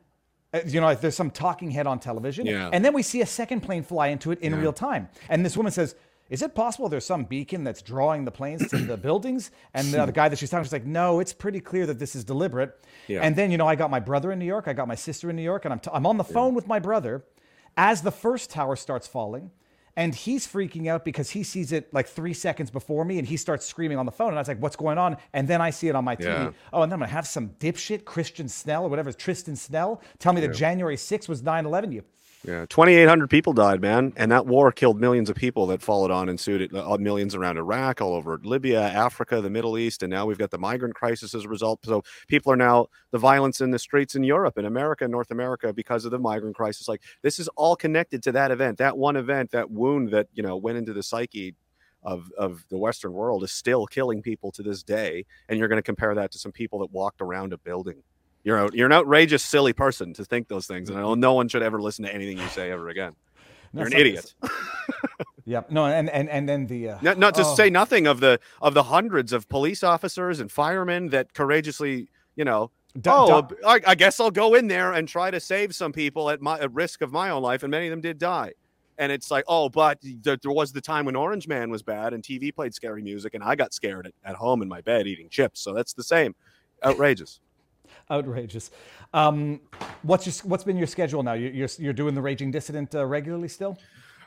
uh, 0.53 0.61
you 0.67 0.81
know, 0.83 0.95
there's 0.95 1.17
some 1.17 1.31
talking 1.31 1.71
head 1.71 1.87
on 1.87 1.99
television. 1.99 2.45
Yeah. 2.45 2.69
And 2.73 2.85
then 2.85 2.93
we 2.93 3.03
see 3.03 3.23
a 3.23 3.27
second 3.27 3.63
plane 3.63 3.85
fly 3.85 4.09
into 4.09 4.33
it 4.33 4.41
in 4.41 4.55
real 4.55 4.73
time. 4.75 5.09
And 5.31 5.47
this 5.47 5.57
woman 5.57 5.73
says, 5.73 5.95
is 6.31 6.43
it 6.43 6.55
possible 6.55 6.89
there's 6.89 7.05
some 7.05 7.25
beacon 7.25 7.65
that's 7.65 7.83
drawing 7.83 8.25
the 8.25 8.31
planes 8.31 8.69
to 8.71 8.79
the 8.79 8.97
buildings? 8.97 9.51
And 9.75 9.93
the, 9.93 10.07
the 10.07 10.13
guy 10.13 10.29
that 10.29 10.39
she's 10.39 10.49
talking 10.49 10.63
to 10.63 10.69
is 10.69 10.73
like, 10.73 10.87
no, 10.87 11.19
it's 11.19 11.33
pretty 11.33 11.61
clear 11.61 11.87
that 11.87 11.99
this 11.99 12.15
is 12.15 12.25
deliberate. 12.25 12.83
Yeah. 13.09 13.21
And 13.23 13.35
then, 13.35 13.51
you 13.51 13.59
know, 13.59 13.67
I 13.67 13.75
got 13.75 13.91
my 13.91 14.01
brother 14.01 14.31
in 14.31 14.39
New 14.39 14.47
York, 14.47 14.69
I 14.69 14.73
got 14.73 14.87
my 14.87 14.95
sister 14.95 15.29
in 15.29 15.37
New 15.37 15.43
York, 15.43 15.65
and 15.65 15.75
I'm, 15.75 15.81
t- 15.81 15.91
I'm 15.93 16.07
on 16.07 16.17
the 16.17 16.25
phone 16.25 16.55
with 16.55 16.69
my 16.69 16.79
brother 16.79 17.25
as 17.77 18.03
the 18.03 18.13
first 18.13 18.51
tower 18.51 18.77
starts 18.77 19.07
falling. 19.07 19.51
And 19.97 20.15
he's 20.15 20.47
freaking 20.47 20.87
out 20.87 21.05
because 21.05 21.31
he 21.31 21.43
sees 21.43 21.73
it 21.73 21.93
like 21.93 22.07
three 22.07 22.33
seconds 22.33 22.71
before 22.71 23.05
me 23.05 23.19
and 23.19 23.27
he 23.27 23.37
starts 23.37 23.67
screaming 23.67 23.99
on 23.99 24.07
the 24.07 24.13
phone. 24.13 24.29
And 24.29 24.39
I 24.39 24.41
was 24.41 24.49
like, 24.49 24.63
what's 24.63 24.77
going 24.77 24.99
on? 24.99 25.17
And 25.33 25.49
then 25.49 25.61
I 25.61 25.71
see 25.71 25.89
it 25.89 25.97
on 25.97 26.05
my 26.05 26.15
TV. 26.15 26.27
Yeah. 26.27 26.51
Oh, 26.73 26.83
and 26.83 26.91
then 26.91 26.95
I'm 26.95 27.01
going 27.01 27.09
to 27.09 27.15
have 27.15 27.27
some 27.27 27.51
dipshit, 27.59 28.05
Christian 28.05 28.49
Snell 28.49 28.85
or 28.85 28.89
whatever, 28.89 29.13
Tristan 29.13 29.57
Snell, 29.57 30.01
tell 30.21 30.33
me 30.33 30.41
that 30.43 30.55
January 30.55 30.97
6th 30.97 31.29
was 31.29 31.43
9 31.43 31.67
11. 31.67 31.93
You 31.93 32.05
Yeah, 32.43 32.65
2,800 32.71 33.29
people 33.29 33.53
died, 33.53 33.83
man, 33.83 34.15
and 34.17 34.33
that 34.33 34.47
war 34.47 34.73
killed 34.73 34.99
millions 34.99 35.29
of 35.29 35.37
people 35.37 35.67
that 35.67 35.83
followed 35.83 36.11
on 36.11 36.31
and 36.31 36.41
sued 36.41 36.63
it. 36.63 36.75
Uh, 36.75 36.97
millions 36.97 37.35
around 37.35 37.59
Iraq, 37.59 38.01
all 38.01 38.15
over 38.15 38.41
Libya, 38.43 38.81
Africa, 38.81 39.43
the 39.43 39.51
Middle 39.51 39.77
East, 39.77 40.03
and 40.03 40.11
now 40.11 40.25
we've 40.25 40.39
got 40.39 40.51
the 40.51 40.57
migrant 40.59 40.95
crisis 40.95 41.35
as 41.35 41.45
a 41.45 41.49
result. 41.49 41.81
So 41.85 42.03
people 42.29 42.51
are 42.51 42.57
now 42.57 42.87
the 43.11 43.19
violence 43.19 43.61
in 43.61 43.73
the 43.73 43.79
streets 43.79 44.15
in 44.15 44.25
Europe, 44.25 44.57
in 44.57 44.65
America, 44.65 45.07
North 45.07 45.31
America, 45.31 45.75
because 45.75 46.07
of 46.07 46.13
the 46.13 46.19
migrant 46.19 46.57
crisis. 46.57 46.89
Like 46.89 47.03
this 47.23 47.39
is 47.39 47.49
all 47.57 47.77
connected 47.77 48.23
to 48.23 48.33
that 48.33 48.51
event, 48.51 48.79
that 48.79 48.97
one 48.97 49.17
event, 49.17 49.51
that 49.51 49.71
wound 49.71 50.11
that 50.13 50.29
you 50.33 50.43
know 50.43 50.57
went 50.57 50.79
into 50.79 50.95
the 50.95 51.03
psyche 51.03 51.55
of 52.03 52.31
of 52.39 52.65
the 52.71 52.79
Western 52.79 53.13
world 53.13 53.45
is 53.45 53.53
still 53.53 53.85
killing 53.87 54.23
people 54.23 54.51
to 54.53 54.63
this 54.63 54.83
day. 54.83 55.27
And 55.51 55.59
you're 55.59 55.69
going 55.69 55.77
to 55.77 55.83
compare 55.83 56.15
that 56.15 56.31
to 56.33 56.39
some 56.39 56.53
people 56.53 56.79
that 56.79 56.91
walked 56.91 57.21
around 57.21 57.53
a 57.53 57.59
building. 57.59 58.03
You're 58.43 58.59
out, 58.59 58.75
you're 58.75 58.87
an 58.87 58.93
outrageous, 58.93 59.43
silly 59.43 59.73
person 59.73 60.15
to 60.15 60.25
think 60.25 60.49
those 60.49 60.67
things, 60.67 60.89
and 60.91 61.21
no 61.21 61.35
one 61.35 61.49
should 61.49 61.63
ever 61.63 61.81
listen 61.81 62.05
to 62.05 62.15
anything 62.15 62.39
you 62.39 62.49
say 62.49 62.71
ever 62.71 62.89
again. 62.89 63.15
No, 63.73 63.83
You're 63.83 63.89
an 63.89 63.93
idiot. 63.95 64.35
Yep. 65.47 65.71
No, 65.71 65.87
and 65.87 66.09
and 66.11 66.29
and 66.29 66.49
then 66.49 66.67
the 66.67 66.91
uh, 66.91 66.99
Not, 67.03 67.19
not 67.19 67.35
to 67.35 67.43
oh. 67.45 67.55
say 67.55 67.71
nothing 67.71 68.07
of 68.07 68.21
the 68.21 68.39
of 68.63 68.75
the 68.75 68.85
hundreds 68.85 69.33
of 69.33 69.49
police 69.49 69.83
officers 69.83 70.39
and 70.39 70.51
firemen 70.51 71.09
that 71.09 71.35
courageously, 71.35 72.09
you 72.37 72.45
know, 72.45 72.71
Du- 73.01 73.11
oh, 73.11 73.49
I, 73.67 73.81
I 73.87 73.95
guess 73.95 74.19
I'll 74.21 74.31
go 74.31 74.55
in 74.55 74.67
there 74.67 74.93
and 74.93 75.09
try 75.09 75.31
to 75.31 75.39
save 75.41 75.75
some 75.75 75.93
people 75.93 76.31
at 76.31 76.41
my 76.41 76.59
at 76.59 76.73
risk 76.73 77.03
of 77.03 77.13
my 77.13 77.31
own 77.31 77.43
life, 77.43 77.63
and 77.63 77.71
many 77.71 77.87
of 77.87 77.91
them 77.91 78.01
did 78.01 78.19
die. 78.19 78.53
And 78.99 79.11
it's 79.11 79.31
like, 79.31 79.45
oh, 79.49 79.69
but 79.69 79.99
there, 80.03 80.37
there 80.37 80.53
was 80.53 80.73
the 80.73 80.81
time 80.81 81.07
when 81.07 81.17
Orange 81.17 81.49
Man 81.49 81.71
was 81.71 81.83
bad 81.83 82.13
and 82.13 82.23
TV 82.23 82.55
played 82.55 82.75
scary 82.75 83.03
music, 83.03 83.35
and 83.35 83.43
I 83.43 83.55
got 83.55 83.73
scared 83.73 84.07
at, 84.07 84.13
at 84.25 84.37
home 84.37 84.61
in 84.61 84.69
my 84.69 84.83
bed 84.83 85.07
eating 85.07 85.29
chips. 85.31 85.61
So 85.61 85.73
that's 85.73 85.95
the 85.95 86.03
same. 86.03 86.35
Outrageous. 86.85 87.41
Outrageous. 88.11 88.71
Um, 89.15 89.61
what's 90.03 90.27
your 90.27 90.35
what's 90.51 90.65
been 90.65 90.77
your 90.77 90.87
schedule 90.87 91.23
now? 91.23 91.33
You- 91.35 91.51
You're 91.51 91.69
you're 91.79 91.93
doing 91.93 92.15
the 92.15 92.23
Raging 92.23 92.51
Dissident 92.53 92.95
uh, 92.95 93.05
regularly 93.07 93.49
still? 93.49 93.79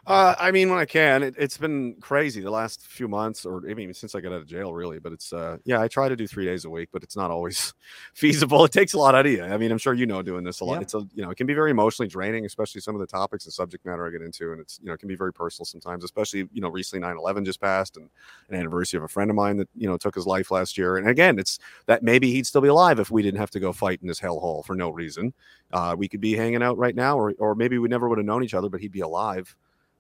Uh, 0.06 0.36
I 0.38 0.52
mean, 0.52 0.70
when 0.70 0.80
I 0.80 0.84
can, 0.84 1.24
it, 1.24 1.36
it's 1.38 1.58
been 1.58 1.96
crazy 2.02 2.42
the 2.42 2.52
last 2.52 2.86
few 2.86 3.08
months, 3.08 3.46
or 3.46 3.64
I 3.70 3.74
mean, 3.74 3.94
since 3.94 4.16
I 4.16 4.20
got 4.20 4.34
out 4.34 4.42
of 4.42 4.48
jail, 4.48 4.74
really. 4.74 5.00
But 5.00 5.14
it's, 5.14 5.32
uh, 5.32 5.58
yeah, 5.64 5.80
I 5.80 5.88
try 5.88 6.10
to 6.10 6.16
do 6.16 6.28
three 6.28 6.44
days 6.44 6.66
a 6.66 6.70
week, 6.70 6.90
but 6.92 7.04
it's 7.04 7.16
not 7.16 7.32
always 7.32 7.74
feasible. 8.14 8.66
It 8.66 8.74
takes 8.74 8.94
a 8.94 8.98
lot 8.98 9.16
out 9.16 9.26
of 9.26 9.32
you. 9.32 9.44
I 9.44 9.56
mean, 9.58 9.72
I'm 9.72 9.78
sure 9.78 9.94
you 9.94 10.06
know 10.06 10.22
doing 10.22 10.44
this 10.44 10.60
a 10.60 10.66
lot. 10.66 10.76
Yeah. 10.76 10.82
It's 10.82 10.94
a, 10.94 11.08
you 11.14 11.24
know, 11.24 11.30
it 11.30 11.36
can 11.36 11.48
be 11.48 11.54
very 11.54 11.72
emotionally 11.72 12.10
draining, 12.10 12.46
especially 12.46 12.82
some 12.82 12.96
of 12.96 13.00
the 13.00 13.08
topics 13.08 13.46
and 13.46 13.54
subject 13.54 13.86
matter 13.86 14.06
I 14.06 14.10
get 14.10 14.22
into, 14.22 14.52
and 14.52 14.60
it's, 14.60 14.78
you 14.82 14.88
know, 14.88 14.94
it 14.94 15.00
can 15.00 15.08
be 15.08 15.16
very 15.16 15.32
personal 15.32 15.66
sometimes. 15.66 16.04
Especially, 16.04 16.50
you 16.52 16.60
know, 16.60 16.70
recently 16.70 17.08
9/11 17.08 17.46
just 17.46 17.62
passed, 17.62 17.96
and 17.96 18.10
an 18.50 18.56
anniversary 18.56 18.98
of 18.98 19.04
a 19.04 19.08
friend 19.08 19.30
of 19.30 19.38
mine 19.38 19.56
that 19.56 19.70
you 19.74 19.88
know 19.88 19.96
took 19.96 20.16
his 20.16 20.28
life 20.28 20.52
last 20.52 20.78
year. 20.78 20.98
And 20.98 21.08
again, 21.08 21.40
it's 21.40 21.60
that 21.86 22.04
maybe 22.04 22.30
he'd 22.30 22.46
still 22.46 22.62
be 22.62 22.68
alive 22.68 23.00
if 23.00 23.10
we 23.10 23.22
didn't 23.22 23.40
have 23.40 23.52
to 23.52 23.60
go 23.62 23.72
fight 23.72 24.00
in 24.02 24.10
this 24.10 24.20
hellhole 24.20 24.66
for 24.66 24.76
no 24.76 24.90
reason. 24.90 25.34
Uh, 25.72 25.96
we 25.98 26.10
could 26.10 26.20
be 26.20 26.34
hanging 26.36 26.62
out 26.62 26.78
right 26.78 26.96
now, 26.96 27.18
or 27.18 27.34
or 27.40 27.56
maybe 27.56 27.78
we 27.78 27.88
never 27.88 28.10
would 28.10 28.18
have 28.18 28.28
known 28.28 28.44
each 28.44 28.54
other, 28.54 28.68
but 28.68 28.82
he'd 28.82 28.92
be 28.92 29.00
alive 29.00 29.56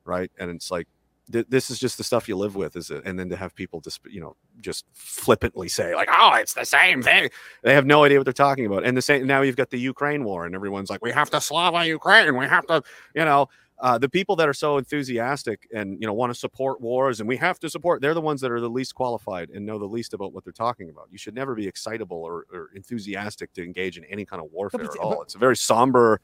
right? 0.06 0.32
And 0.38 0.52
it's 0.52 0.72
like 0.72 0.88
th- 1.32 1.46
this 1.50 1.70
is 1.70 1.80
just 1.80 1.98
the 1.98 2.04
stuff 2.04 2.28
you 2.28 2.36
live 2.36 2.56
with, 2.56 2.76
is 2.76 2.90
it? 2.90 3.04
And 3.06 3.18
then 3.18 3.30
to 3.30 3.36
have 3.36 3.56
people 3.56 3.80
just 3.82 4.02
you 4.10 4.22
know 4.22 4.36
just 4.62 4.86
flippantly 4.94 5.70
say 5.70 5.96
like, 5.96 6.10
"Oh, 6.12 6.34
it's 6.36 6.54
the 6.54 6.66
same 6.66 7.02
thing," 7.02 7.30
they 7.64 7.74
have 7.74 7.86
no 7.86 8.04
idea 8.04 8.20
what 8.20 8.26
they're 8.26 8.34
talking 8.34 8.66
about. 8.66 8.86
And 8.86 8.96
the 8.98 9.02
same 9.02 9.26
now 9.28 9.42
you've 9.42 9.56
got 9.56 9.70
the 9.70 9.80
Ukraine 9.80 10.24
war, 10.24 10.46
and 10.46 10.56
everyone's 10.56 10.90
like, 10.90 11.04
"We 11.04 11.12
have 11.12 11.30
to 11.32 11.42
Slava 11.42 11.86
Ukraine. 11.88 12.36
We 12.38 12.46
have 12.46 12.66
to," 12.68 12.84
you 13.16 13.26
know. 13.26 13.48
Uh, 13.80 13.98
the 13.98 14.08
people 14.08 14.36
that 14.36 14.48
are 14.48 14.54
so 14.54 14.78
enthusiastic 14.78 15.68
and 15.74 16.00
you 16.00 16.08
know 16.08 16.14
want 16.14 16.32
to 16.32 16.40
support 16.40 16.80
wars 16.80 17.20
and 17.20 17.28
we 17.28 17.36
have 17.36 17.60
to 17.60 17.68
support 17.70 18.02
they're 18.02 18.14
the 18.14 18.22
ones 18.22 18.40
that 18.40 18.52
are 18.52 18.62
the 18.62 18.70
least 18.70 18.94
qualified 18.96 19.50
and 19.50 19.66
know 19.66 19.78
the 19.80 19.86
least 19.86 20.14
about 20.14 20.32
what 20.32 20.44
they're 20.44 20.54
talking 20.54 20.90
about 20.90 21.08
you 21.12 21.18
should 21.18 21.34
never 21.34 21.54
be 21.54 21.68
excitable 21.68 22.24
or, 22.24 22.46
or 22.54 22.70
enthusiastic 22.76 23.52
to 23.52 23.64
engage 23.64 23.98
in 23.98 24.06
any 24.06 24.26
kind 24.26 24.42
of 24.42 24.50
warfare 24.54 24.86
but- 24.86 24.92
at 24.92 24.98
all 25.00 25.22
it's 25.24 25.36
a 25.36 25.40
very 25.40 25.58
somber 25.58 26.22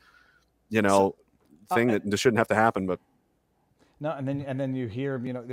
you 0.69 0.81
know 0.81 1.15
uh, 1.69 1.75
thing 1.75 1.89
uh, 1.89 1.99
that 2.05 2.17
shouldn't 2.17 2.37
have 2.37 2.47
to 2.47 2.55
happen 2.55 2.85
but 2.85 2.99
No, 4.01 4.11
and 4.11 4.27
then 4.27 4.41
and 4.47 4.59
then 4.59 4.73
you 4.75 4.87
hear, 4.87 5.19
you 5.25 5.33
know, 5.33 5.43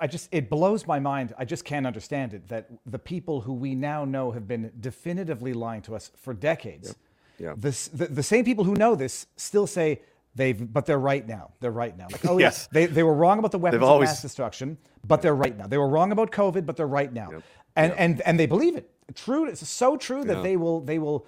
I 0.00 0.06
just 0.06 0.28
it 0.32 0.50
blows 0.50 0.86
my 0.86 0.98
mind. 1.00 1.34
I 1.38 1.44
just 1.46 1.64
can't 1.64 1.86
understand 1.86 2.34
it 2.34 2.48
that 2.48 2.68
the 2.84 2.98
people 2.98 3.40
who 3.40 3.54
we 3.54 3.74
now 3.74 4.04
know 4.04 4.32
have 4.32 4.46
been 4.46 4.70
definitively 4.80 5.52
lying 5.54 5.82
to 5.82 5.94
us 5.96 6.10
for 6.16 6.34
decades 6.34 6.94
Yeah. 7.38 7.54
This, 7.56 7.88
the, 7.88 8.06
the 8.06 8.22
same 8.22 8.44
people 8.44 8.64
who 8.64 8.74
know 8.74 8.94
this 8.94 9.26
still 9.36 9.66
say 9.66 10.02
they've, 10.34 10.60
but 10.72 10.84
they're 10.84 10.98
right 10.98 11.26
now. 11.26 11.52
They're 11.60 11.70
right 11.70 11.96
now. 11.96 12.08
Like, 12.12 12.26
oh 12.26 12.36
Yes. 12.38 12.54
yes, 12.62 12.68
they, 12.70 12.84
they 12.86 13.02
were 13.02 13.14
wrong 13.14 13.38
about 13.38 13.50
the 13.50 13.58
weapons 13.58 13.82
of 13.82 14.00
mass 14.02 14.20
destruction, 14.22 14.76
but 15.06 15.22
they're 15.22 15.34
right 15.34 15.56
now. 15.56 15.66
They 15.66 15.78
were 15.78 15.88
wrong 15.88 16.12
about 16.12 16.30
COVID, 16.32 16.66
but 16.66 16.76
they're 16.76 16.86
right 16.86 17.12
now. 17.12 17.30
Yep. 17.32 17.42
And, 17.76 17.92
and, 17.94 18.20
and 18.26 18.38
they 18.38 18.46
believe 18.46 18.76
it. 18.76 18.90
True. 19.14 19.46
It's 19.48 19.66
so 19.66 19.96
true 19.96 20.22
that 20.24 20.36
Yeah. 20.38 20.42
they 20.42 20.56
will, 20.56 20.80
they 20.82 20.98
will, 20.98 21.26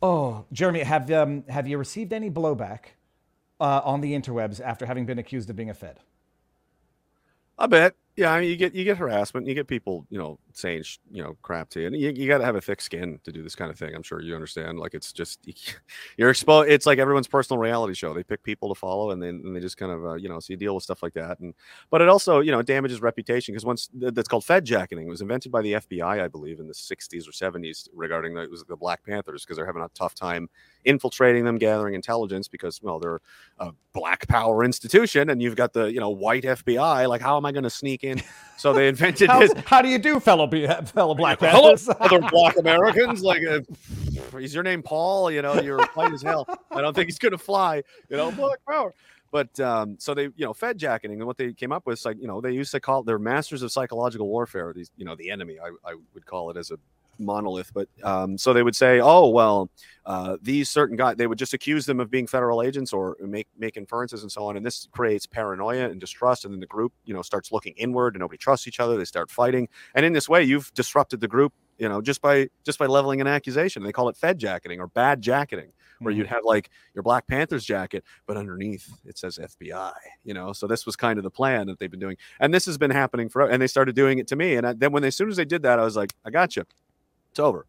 oh, 0.00 0.44
Jeremy, 0.52 0.80
have, 0.80 1.10
um, 1.10 1.42
have 1.48 1.66
you 1.66 1.76
received 1.76 2.12
any 2.12 2.30
blowback 2.30 2.94
uh, 3.62 3.80
on 3.84 4.00
the 4.00 4.12
interwebs 4.12 4.60
after 4.60 4.86
having 4.86 5.06
been 5.06 5.18
accused 5.18 5.48
of 5.48 5.56
being 5.56 5.70
a 5.70 5.74
Fed? 5.74 6.00
I 7.58 7.66
bet. 7.66 7.94
Yeah, 8.16 8.30
I 8.32 8.40
mean, 8.40 8.50
you 8.50 8.56
get 8.56 8.74
you 8.74 8.84
get 8.84 8.98
harassment, 8.98 9.46
you 9.46 9.54
get 9.54 9.68
people, 9.68 10.04
you 10.10 10.18
know, 10.18 10.38
saying 10.52 10.84
you 11.10 11.22
know 11.22 11.34
crap 11.40 11.70
to 11.70 11.80
you, 11.80 11.86
and 11.86 11.96
you, 11.96 12.10
you 12.10 12.28
got 12.28 12.38
to 12.38 12.44
have 12.44 12.56
a 12.56 12.60
thick 12.60 12.82
skin 12.82 13.18
to 13.24 13.32
do 13.32 13.42
this 13.42 13.54
kind 13.54 13.70
of 13.70 13.78
thing. 13.78 13.94
I'm 13.94 14.02
sure 14.02 14.20
you 14.20 14.34
understand. 14.34 14.78
Like 14.78 14.92
it's 14.92 15.12
just 15.14 15.48
you're 16.18 16.28
exposed. 16.28 16.70
It's 16.70 16.84
like 16.84 16.98
everyone's 16.98 17.28
personal 17.28 17.58
reality 17.58 17.94
show. 17.94 18.12
They 18.12 18.22
pick 18.22 18.42
people 18.42 18.68
to 18.68 18.78
follow, 18.78 19.12
and 19.12 19.22
then 19.22 19.40
and 19.44 19.56
they 19.56 19.60
just 19.60 19.78
kind 19.78 19.92
of 19.92 20.04
uh, 20.04 20.14
you 20.14 20.28
know, 20.28 20.40
so 20.40 20.52
you 20.52 20.58
deal 20.58 20.74
with 20.74 20.84
stuff 20.84 21.02
like 21.02 21.14
that. 21.14 21.38
And 21.40 21.54
but 21.88 22.02
it 22.02 22.08
also 22.08 22.40
you 22.40 22.52
know 22.52 22.60
damages 22.60 23.00
reputation 23.00 23.54
because 23.54 23.64
once 23.64 23.88
th- 23.98 24.12
that's 24.12 24.28
called 24.28 24.44
Fed 24.44 24.66
jacketing. 24.66 25.06
It 25.06 25.10
was 25.10 25.22
invented 25.22 25.50
by 25.50 25.62
the 25.62 25.74
FBI, 25.74 26.20
I 26.20 26.28
believe, 26.28 26.60
in 26.60 26.68
the 26.68 26.74
60s 26.74 27.26
or 27.26 27.30
70s 27.30 27.88
regarding 27.94 28.34
the, 28.34 28.42
it 28.42 28.50
was 28.50 28.64
the 28.64 28.76
Black 28.76 29.04
Panthers 29.06 29.44
because 29.44 29.56
they're 29.56 29.66
having 29.66 29.82
a 29.82 29.88
tough 29.94 30.14
time 30.14 30.50
infiltrating 30.84 31.44
them, 31.44 31.58
gathering 31.58 31.94
intelligence 31.94 32.48
because 32.48 32.82
well 32.82 32.98
they're 32.98 33.20
a 33.58 33.72
black 33.92 34.26
power 34.28 34.64
institution, 34.64 35.30
and 35.30 35.42
you've 35.42 35.56
got 35.56 35.72
the 35.72 35.92
you 35.92 36.00
know 36.00 36.10
white 36.10 36.44
FBI. 36.44 37.08
Like 37.08 37.20
how 37.20 37.36
am 37.36 37.46
I 37.46 37.52
going 37.52 37.64
to 37.64 37.70
sneak 37.70 38.04
in? 38.04 38.22
So 38.56 38.72
they 38.72 38.88
invented 38.92 39.28
How, 39.30 39.40
this. 39.40 39.52
how 39.66 39.82
do 39.82 39.88
you 39.88 39.98
do, 39.98 40.20
fellow, 40.20 40.48
fellow 40.84 41.14
Black 41.14 41.40
Hello, 41.40 41.74
other 42.00 42.20
black 42.30 42.56
Americans. 42.56 43.22
Like, 43.32 43.42
uh, 43.46 43.60
is 44.38 44.52
your 44.54 44.62
name 44.62 44.82
Paul? 44.82 45.30
You 45.30 45.42
know, 45.42 45.60
you're 45.60 45.82
white 45.94 46.12
as 46.12 46.22
hell. 46.22 46.46
I 46.70 46.80
don't 46.80 46.92
think 46.92 47.06
he's 47.06 47.18
gonna 47.18 47.38
fly. 47.38 47.82
You 48.10 48.16
know, 48.16 48.30
black 48.30 48.58
power. 48.68 48.92
But 49.32 49.58
um, 49.60 49.96
so 49.98 50.12
they, 50.12 50.24
you 50.24 50.44
know, 50.44 50.52
Fed 50.52 50.76
jacketing, 50.76 51.18
and 51.18 51.26
what 51.26 51.38
they 51.38 51.54
came 51.54 51.72
up 51.72 51.86
with, 51.86 51.98
is 51.98 52.04
like, 52.04 52.18
you 52.20 52.26
know, 52.26 52.42
they 52.42 52.52
used 52.52 52.70
to 52.72 52.80
call 52.80 53.02
they're 53.02 53.18
masters 53.18 53.62
of 53.62 53.72
psychological 53.72 54.28
warfare. 54.28 54.72
These, 54.74 54.90
you 54.98 55.06
know, 55.06 55.16
the 55.16 55.30
enemy. 55.30 55.56
I, 55.58 55.68
I 55.90 55.94
would 56.12 56.26
call 56.26 56.50
it 56.50 56.58
as 56.58 56.70
a 56.70 56.78
monolith. 57.24 57.72
But 57.72 57.88
um, 58.02 58.36
so 58.38 58.52
they 58.52 58.62
would 58.62 58.76
say, 58.76 59.00
oh 59.00 59.28
well, 59.28 59.70
uh, 60.04 60.36
these 60.42 60.68
certain 60.68 60.96
guys, 60.96 61.16
they 61.16 61.26
would 61.26 61.38
just 61.38 61.54
accuse 61.54 61.86
them 61.86 62.00
of 62.00 62.10
being 62.10 62.26
federal 62.26 62.62
agents 62.62 62.92
or 62.92 63.16
make 63.20 63.46
make 63.56 63.76
inferences 63.76 64.22
and 64.22 64.32
so 64.32 64.44
on, 64.46 64.56
and 64.56 64.66
this 64.66 64.88
creates 64.90 65.26
paranoia 65.26 65.88
and 65.88 66.00
distrust, 66.00 66.44
and 66.44 66.52
then 66.52 66.60
the 66.60 66.66
group, 66.66 66.92
you 67.04 67.14
know, 67.14 67.22
starts 67.22 67.52
looking 67.52 67.74
inward, 67.76 68.14
and 68.14 68.20
nobody 68.20 68.38
trusts 68.38 68.66
each 68.66 68.80
other. 68.80 68.96
They 68.96 69.04
start 69.04 69.30
fighting, 69.30 69.68
and 69.94 70.04
in 70.04 70.12
this 70.12 70.28
way, 70.28 70.42
you've 70.42 70.72
disrupted 70.74 71.20
the 71.20 71.28
group, 71.28 71.52
you 71.78 71.88
know, 71.88 72.00
just 72.00 72.20
by 72.20 72.48
just 72.64 72.78
by 72.78 72.86
leveling 72.86 73.20
an 73.20 73.28
accusation. 73.28 73.84
They 73.84 73.92
call 73.92 74.08
it 74.08 74.16
Fed 74.16 74.38
jacketing 74.38 74.80
or 74.80 74.88
bad 74.88 75.22
jacketing, 75.22 75.72
where 76.00 76.12
you'd 76.12 76.26
have 76.26 76.42
like 76.42 76.70
your 76.94 77.02
Black 77.02 77.28
Panthers 77.28 77.64
jacket, 77.64 78.02
but 78.26 78.36
underneath 78.36 78.90
it 79.04 79.16
says 79.18 79.38
FBI, 79.38 79.92
you 80.24 80.34
know. 80.34 80.52
So 80.52 80.66
this 80.66 80.84
was 80.84 80.96
kind 80.96 81.16
of 81.16 81.22
the 81.22 81.30
plan 81.30 81.68
that 81.68 81.78
they've 81.78 81.90
been 81.90 82.00
doing, 82.00 82.16
and 82.40 82.52
this 82.52 82.66
has 82.66 82.76
been 82.76 82.90
happening 82.90 83.28
for, 83.28 83.42
and 83.42 83.62
they 83.62 83.68
started 83.68 83.94
doing 83.94 84.18
it 84.18 84.26
to 84.28 84.36
me, 84.36 84.56
and 84.56 84.66
I, 84.66 84.72
then 84.72 84.90
when 84.90 85.02
they, 85.02 85.08
as 85.08 85.16
soon 85.16 85.30
as 85.30 85.36
they 85.36 85.44
did 85.44 85.62
that, 85.62 85.78
I 85.78 85.84
was 85.84 85.96
like, 85.96 86.12
I 86.24 86.30
got 86.30 86.56
you 86.56 86.64
it's 87.32 87.40
over. 87.40 87.66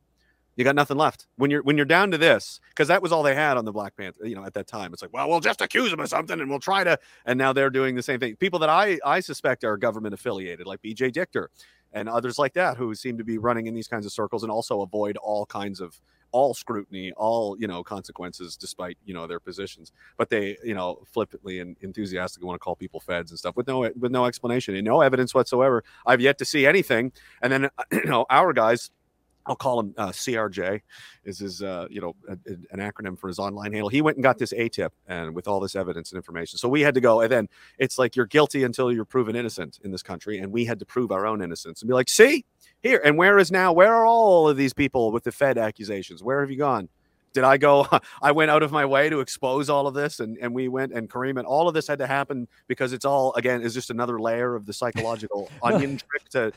You 0.56 0.64
got 0.64 0.76
nothing 0.76 0.98
left 0.98 1.26
when 1.38 1.50
you're 1.50 1.64
when 1.64 1.78
you're 1.78 1.86
down 1.86 2.12
to 2.12 2.18
this 2.18 2.60
because 2.70 2.88
that 2.90 3.02
was 3.02 3.12
all 3.12 3.24
they 3.24 3.34
had 3.34 3.58
on 3.58 3.66
the 3.66 3.72
Black 3.72 3.98
Panther. 3.98 4.28
You 4.28 4.36
know, 4.36 4.46
at 4.46 4.54
that 4.54 4.68
time, 4.68 4.94
it's 4.94 5.02
like, 5.02 5.12
well, 5.12 5.28
we'll 5.28 5.40
just 5.40 5.62
accuse 5.62 5.90
them 5.90 6.00
of 6.00 6.10
something 6.10 6.40
and 6.40 6.48
we'll 6.48 6.60
try 6.60 6.84
to. 6.84 7.00
And 7.26 7.40
now 7.40 7.54
they're 7.54 7.72
doing 7.72 7.96
the 7.96 8.04
same 8.04 8.20
thing. 8.20 8.36
People 8.36 8.60
that 8.60 8.70
I 8.70 9.00
I 9.04 9.20
suspect 9.20 9.64
are 9.64 9.78
government 9.78 10.14
affiliated, 10.14 10.68
like 10.68 10.82
B.J. 10.84 11.10
Dichter 11.12 11.50
and 11.92 12.08
others 12.08 12.38
like 12.38 12.54
that, 12.54 12.78
who 12.78 12.94
seem 12.94 13.18
to 13.18 13.24
be 13.24 13.40
running 13.40 13.66
in 13.66 13.74
these 13.74 13.88
kinds 13.88 14.06
of 14.06 14.12
circles 14.12 14.44
and 14.44 14.52
also 14.52 14.82
avoid 14.82 15.18
all 15.18 15.46
kinds 15.48 15.80
of 15.80 16.00
all 16.34 16.54
scrutiny, 16.54 17.14
all 17.14 17.56
you 17.60 17.68
know 17.68 17.84
consequences, 17.84 18.58
despite 18.58 18.98
you 19.06 19.14
know 19.14 19.26
their 19.26 19.40
positions. 19.40 19.92
But 20.18 20.30
they 20.30 20.58
you 20.64 20.74
know 20.76 21.02
flippantly 21.12 21.60
and 21.60 21.78
enthusiastically 21.82 22.46
want 22.46 22.60
to 22.60 22.64
call 22.64 22.76
people 22.76 23.00
feds 23.00 23.32
and 23.32 23.40
stuff 23.40 23.56
with 23.56 23.68
no 23.68 23.90
with 23.98 24.12
no 24.12 24.26
explanation 24.26 24.76
and 24.76 24.86
no 24.86 25.02
evidence 25.02 25.34
whatsoever. 25.34 25.84
I've 26.06 26.22
yet 26.22 26.38
to 26.40 26.46
see 26.46 26.68
anything. 26.68 27.12
And 27.42 27.54
then 27.54 27.70
you 27.92 28.06
know 28.06 28.26
our 28.30 28.52
guys. 28.52 28.92
I'll 29.46 29.56
call 29.56 29.80
him 29.80 29.94
uh, 29.98 30.10
CRJ, 30.10 30.82
is 31.26 31.40
his 31.40 31.62
uh, 31.62 31.88
you 31.90 32.02
know 32.02 32.16
a, 32.28 32.34
a- 32.34 32.74
an 32.74 32.80
acronym 32.80 33.18
for 33.18 33.28
his 33.28 33.40
online 33.40 33.74
handle. 33.74 33.90
He 33.90 34.02
went 34.02 34.18
and 34.18 34.24
got 34.24 34.38
this 34.38 34.54
A 34.54 34.70
tip 34.70 34.94
and 35.08 35.36
with 35.36 35.48
all 35.48 35.60
this 35.60 35.76
evidence 35.76 36.12
and 36.12 36.18
information. 36.18 36.58
So 36.58 36.70
we 36.70 36.82
had 36.82 36.94
to 36.96 37.02
go, 37.02 37.22
and 37.22 37.32
then 37.32 37.50
it's 37.78 37.98
like 38.00 38.16
you're 38.16 38.26
guilty 38.26 38.64
until 38.64 38.92
you're 38.92 39.06
proven 39.06 39.36
innocent 39.36 39.80
in 39.84 39.92
this 39.92 40.04
country, 40.04 40.40
and 40.40 40.52
we 40.52 40.66
had 40.66 40.80
to 40.80 40.86
prove 40.86 41.12
our 41.12 41.26
own 41.26 41.42
innocence 41.42 41.82
and 41.82 41.90
be 41.90 41.94
like, 41.94 42.10
see 42.10 42.46
here, 42.82 43.02
and 43.04 43.18
where 43.18 43.38
is 43.40 43.52
now? 43.52 43.72
Where 43.74 43.94
are 43.94 44.06
all 44.06 44.50
of 44.50 44.58
these 44.58 44.74
people 44.74 45.12
with 45.12 45.24
the 45.24 45.32
Fed 45.32 45.58
accusations? 45.58 46.24
Where 46.24 46.42
have 46.42 46.52
you 46.52 46.58
gone? 46.58 46.90
Did 47.34 47.44
I 47.46 47.58
go? 47.58 47.88
I 48.22 48.32
went 48.32 48.52
out 48.52 48.62
of 48.62 48.72
my 48.72 48.86
way 48.86 49.10
to 49.10 49.20
expose 49.20 49.70
all 49.70 49.88
of 49.88 49.94
this, 49.94 50.20
and, 50.20 50.38
and 50.38 50.54
we 50.54 50.68
went 50.68 50.94
and 50.94 51.10
Caryma, 51.10 51.40
and 51.40 51.48
all 51.48 51.68
of 51.68 51.74
this 51.74 51.88
had 51.88 52.00
to 52.00 52.08
happen 52.08 52.48
because 52.68 52.94
it's 52.94 53.06
all 53.06 53.34
again 53.34 53.62
is 53.62 53.74
just 53.74 53.90
another 53.90 54.20
layer 54.20 54.56
of 54.56 54.66
the 54.66 54.74
psychological 54.74 55.50
onion 55.64 55.98
trick 55.98 56.30
to 56.30 56.52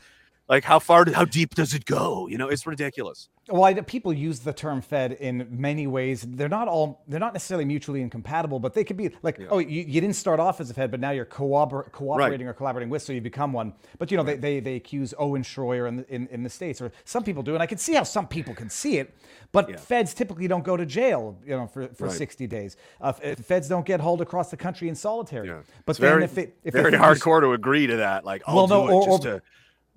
like 0.49 0.63
how 0.63 0.79
far, 0.79 1.05
how 1.11 1.25
deep 1.25 1.55
does 1.55 1.73
it 1.73 1.85
go? 1.85 2.27
You 2.27 2.37
know, 2.37 2.47
it's 2.47 2.65
ridiculous. 2.65 3.29
Well, 3.49 3.63
I, 3.63 3.73
people 3.75 4.11
use 4.11 4.39
the 4.39 4.51
term 4.51 4.81
"fed" 4.81 5.13
in 5.13 5.47
many 5.49 5.87
ways. 5.87 6.21
They're 6.27 6.49
not 6.49 6.67
all. 6.67 7.03
They're 7.07 7.19
not 7.19 7.31
necessarily 7.33 7.63
mutually 7.63 8.01
incompatible, 8.01 8.59
but 8.59 8.73
they 8.73 8.83
could 8.83 8.97
be 8.97 9.11
like, 9.21 9.39
oh, 9.49 9.59
you, 9.59 9.83
you 9.87 10.01
didn't 10.01 10.15
start 10.17 10.39
off 10.41 10.59
as 10.59 10.69
a 10.69 10.73
Fed, 10.73 10.91
but 10.91 10.99
now 10.99 11.11
you're 11.11 11.23
cooper- 11.25 11.89
cooperating 11.93 12.45
or 12.47 12.53
collaborating 12.53 12.89
with, 12.89 13.01
so 13.03 13.13
you 13.13 13.21
become 13.21 13.53
one. 13.53 13.71
But 13.99 14.11
you 14.11 14.17
know, 14.17 14.23
they, 14.23 14.35
they, 14.35 14.59
they 14.59 14.75
accuse 14.75 15.13
Owen 15.17 15.43
Schroyer 15.43 15.87
in 15.87 15.95
the, 15.97 16.13
in, 16.13 16.27
in 16.27 16.43
the 16.43 16.49
states, 16.49 16.81
or 16.81 16.91
some 17.05 17.23
people 17.23 17.41
do, 17.41 17.53
and 17.53 17.63
I 17.63 17.67
can 17.67 17.77
see 17.77 17.93
how 17.93 18.03
some 18.03 18.27
people 18.27 18.53
can 18.53 18.69
see 18.69 18.97
it. 18.97 19.15
But 19.53 19.69
Yeah. 19.69 19.77
Feds 19.77 20.13
typically 20.13 20.49
don't 20.49 20.65
go 20.65 20.75
to 20.75 20.85
jail, 20.85 21.37
you 21.45 21.55
know, 21.55 21.67
for, 21.67 21.87
for 21.89 22.07
Right. 22.07 22.17
60 22.17 22.47
days. 22.47 22.75
Uh, 22.99 23.13
Feds 23.13 23.69
don't 23.69 23.85
get 23.85 24.01
hauled 24.01 24.19
across 24.21 24.51
the 24.51 24.57
country 24.57 24.89
in 24.89 24.95
solitary. 24.95 25.47
Yeah, 25.47 25.61
But 25.85 25.91
it's 25.91 25.99
then 25.99 26.09
very, 26.11 26.23
if 26.25 26.35
they 26.35 26.51
if 26.65 26.73
very 26.73 26.91
hardcore 26.91 27.39
to 27.41 27.53
agree 27.53 27.87
to 27.87 27.95
that. 27.97 28.25
Like, 28.25 28.43
I'll 28.45 28.55
Well, 28.57 28.67
do 28.67 28.73
no, 28.73 28.87
it 28.87 28.91
or- 28.91 29.05
just 29.05 29.25
or- 29.25 29.31
to, 29.37 29.41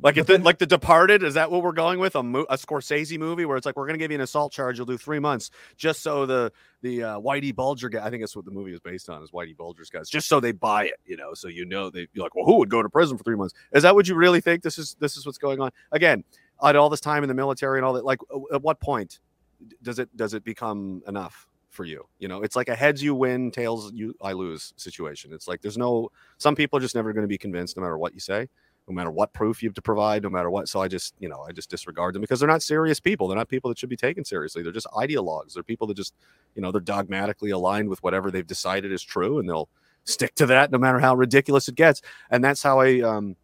like, 0.03 0.17
if 0.17 0.27
then- 0.27 0.43
like 0.43 0.59
the 0.59 0.67
Departed 0.67 1.23
is 1.23 1.35
that 1.35 1.51
what 1.51 1.63
we're 1.63 1.73
going 1.73 1.99
with? 1.99 2.17
A, 2.17 2.23
mo- 2.23 2.47
a 2.49 2.57
Scorsese 2.57 3.19
movie 3.19 3.45
where 3.45 3.57
it's 3.57 3.67
like 3.67 3.77
we're 3.77 3.87
going 3.87 3.99
to 3.99 4.03
give 4.03 4.11
you 4.11 4.17
an 4.17 4.21
assault 4.23 4.53
charge, 4.53 4.79
you'll 4.79 4.87
do 4.87 4.97
three 4.99 5.19
months, 5.19 5.51
just 5.77 6.03
so 6.03 6.27
the 6.27 6.53
the 6.83 7.03
uh, 7.03 7.21
Whitey 7.21 7.55
Bulger 7.55 7.89
guy. 7.89 8.05
I 8.05 8.11
think 8.11 8.23
that's 8.23 8.37
what 8.37 8.45
the 8.45 8.51
movie 8.51 8.73
is 8.73 8.81
based 8.81 9.09
on, 9.11 9.23
is 9.23 9.31
Whitey 9.31 9.57
Bulger's 9.57 9.91
guys, 9.91 10.09
just 10.09 10.29
so 10.29 10.41
they 10.41 10.53
buy 10.53 10.85
it, 10.87 11.01
you 11.05 11.17
know, 11.17 11.35
so 11.35 11.49
you 11.49 11.65
know 11.65 11.91
they 11.91 12.09
you're 12.13 12.25
like, 12.25 12.35
well, 12.35 12.45
who 12.45 12.57
would 12.57 12.71
go 12.71 12.83
to 12.83 12.89
prison 12.89 13.19
for 13.19 13.25
three 13.25 13.37
months? 13.37 13.55
Is 13.73 13.83
that 13.83 13.95
what 13.95 14.09
you 14.09 14.15
really 14.15 14.41
think? 14.41 14.63
This 14.63 14.79
is 14.79 14.97
this 15.01 15.17
is 15.17 15.27
what's 15.27 15.39
going 15.39 15.61
on 15.61 15.71
again. 15.93 16.25
I 16.63 16.69
had 16.69 16.77
all 16.77 16.91
this 16.91 17.01
time 17.01 17.23
in 17.23 17.29
the 17.29 17.35
military 17.35 17.79
and 17.79 17.85
all 17.87 17.95
that. 17.95 18.05
Like, 18.05 18.21
at 18.53 18.63
what 18.63 18.81
point 18.81 19.21
does 19.83 19.99
it 19.99 20.15
does 20.17 20.35
it 20.35 20.45
become 20.45 21.03
enough 21.07 21.47
for 21.69 21.85
you 21.85 22.05
you 22.19 22.27
know 22.27 22.43
it's 22.43 22.57
like 22.57 22.69
a 22.69 22.75
heads 22.75 23.03
you 23.03 23.15
win 23.15 23.51
tails 23.51 23.93
you 23.93 24.13
i 24.23 24.33
lose 24.33 24.73
situation 24.77 25.33
it's 25.33 25.47
like 25.47 25.61
there's 25.63 25.79
no 25.79 26.11
some 26.39 26.57
people 26.57 26.77
are 26.77 26.81
just 26.81 26.97
never 26.97 27.13
going 27.13 27.23
to 27.23 27.29
be 27.29 27.39
convinced 27.39 27.77
no 27.77 27.83
matter 27.83 27.97
what 27.97 28.13
you 28.13 28.19
say 28.19 28.49
no 28.89 28.95
matter 28.95 29.11
what 29.11 29.33
proof 29.33 29.63
you 29.63 29.69
have 29.69 29.75
to 29.75 29.83
provide 29.83 30.23
no 30.23 30.31
matter 30.31 30.51
what. 30.51 30.69
So 30.69 30.81
i 30.81 30.89
just 30.89 31.15
you 31.19 31.29
know 31.29 31.45
i 31.49 31.53
just 31.53 31.71
disregard 31.71 32.15
them 32.15 32.21
because 32.21 32.41
they're 32.41 32.49
not 32.49 32.63
serious 32.63 33.01
people. 33.01 33.29
They're 33.29 33.39
not 33.39 33.49
people 33.49 33.69
that 33.71 33.79
should 33.79 33.89
be 33.89 33.97
taken 33.97 34.25
seriously. 34.25 34.63
They're 34.63 34.73
just 34.73 34.87
ideologues. 34.89 35.55
They're 35.55 35.63
people 35.63 35.87
that 35.89 35.97
just 35.97 36.15
you 36.55 36.63
know 36.63 36.73
they're 36.73 36.81
dogmatically 36.81 37.51
aligned 37.51 37.89
with 37.89 38.03
whatever 38.03 38.31
they've 38.31 38.47
decided 38.47 38.93
is 38.93 39.03
true 39.03 39.39
and 39.39 39.49
they'll 39.49 39.69
stick 40.05 40.35
to 40.37 40.47
that 40.47 40.71
no 40.71 40.79
matter 40.79 40.99
how 40.99 41.15
ridiculous 41.15 41.69
it 41.69 41.75
gets. 41.75 42.03
And 42.31 42.43
that's 42.43 42.63
how 42.63 42.81
i 42.81 43.01
um 43.01 43.37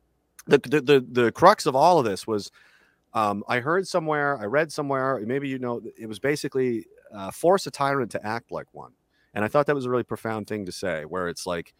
the 0.46 0.58
the 0.58 0.80
the, 0.80 1.06
the 1.22 1.32
crux 1.32 1.66
of 1.66 1.76
all 1.76 1.98
of 1.98 2.04
this 2.04 2.26
was 2.26 2.50
um, 3.16 3.44
I 3.48 3.60
heard 3.60 3.88
somewhere, 3.88 4.38
I 4.38 4.44
read 4.44 4.70
somewhere, 4.70 5.18
maybe 5.24 5.48
you 5.48 5.58
know, 5.58 5.80
it 5.98 6.06
was 6.06 6.18
basically 6.18 6.84
uh, 7.14 7.30
force 7.30 7.66
a 7.66 7.70
tyrant 7.70 8.10
to 8.10 8.24
act 8.24 8.52
like 8.52 8.66
one. 8.72 8.92
And 9.32 9.42
I 9.42 9.48
thought 9.48 9.64
that 9.66 9.74
was 9.74 9.86
a 9.86 9.90
really 9.90 10.02
profound 10.02 10.46
thing 10.46 10.66
to 10.66 10.72
say, 10.72 11.06
where 11.06 11.28
it's 11.28 11.46
like, 11.46 11.72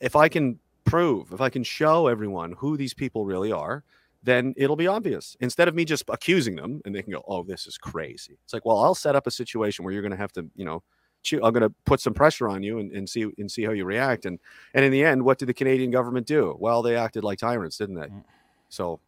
if 0.00 0.16
I 0.16 0.28
can 0.28 0.58
prove, 0.86 1.32
if 1.32 1.40
I 1.42 1.50
can 1.50 1.62
show 1.62 2.06
everyone 2.06 2.52
who 2.52 2.76
these 2.76 2.94
people 2.94 3.26
really 3.26 3.52
are, 3.52 3.84
then 4.22 4.54
it'll 4.56 4.76
be 4.76 4.86
obvious. 4.86 5.36
Instead 5.40 5.68
of 5.68 5.74
me 5.74 5.84
just 5.84 6.04
accusing 6.08 6.56
them 6.56 6.80
and 6.84 6.94
they 6.94 7.02
can 7.02 7.12
go, 7.12 7.22
oh, 7.28 7.42
this 7.42 7.66
is 7.66 7.76
crazy. 7.76 8.38
It's 8.44 8.52
like, 8.52 8.64
well, 8.64 8.78
I'll 8.78 8.94
set 8.94 9.14
up 9.14 9.26
a 9.26 9.30
situation 9.30 9.84
where 9.84 9.92
you're 9.92 10.02
going 10.02 10.10
to 10.10 10.16
have 10.16 10.32
to, 10.32 10.46
you 10.56 10.64
know, 10.64 10.82
I'm 11.32 11.52
going 11.52 11.62
to 11.62 11.74
put 11.84 12.00
some 12.00 12.14
pressure 12.14 12.48
on 12.48 12.62
you 12.62 12.78
and, 12.78 12.92
and 12.92 13.08
see 13.08 13.26
and 13.38 13.50
see 13.50 13.64
how 13.64 13.72
you 13.72 13.84
react. 13.84 14.26
And 14.26 14.38
and 14.74 14.84
in 14.84 14.92
the 14.92 15.04
end, 15.04 15.24
what 15.24 15.38
did 15.38 15.46
the 15.46 15.54
Canadian 15.54 15.90
government 15.90 16.26
do? 16.26 16.56
Well, 16.58 16.82
they 16.82 16.96
acted 16.96 17.24
like 17.24 17.38
tyrants, 17.38 17.78
didn't 17.78 17.96
they? 17.96 18.06
Mm. 18.06 18.22
So 18.68 19.00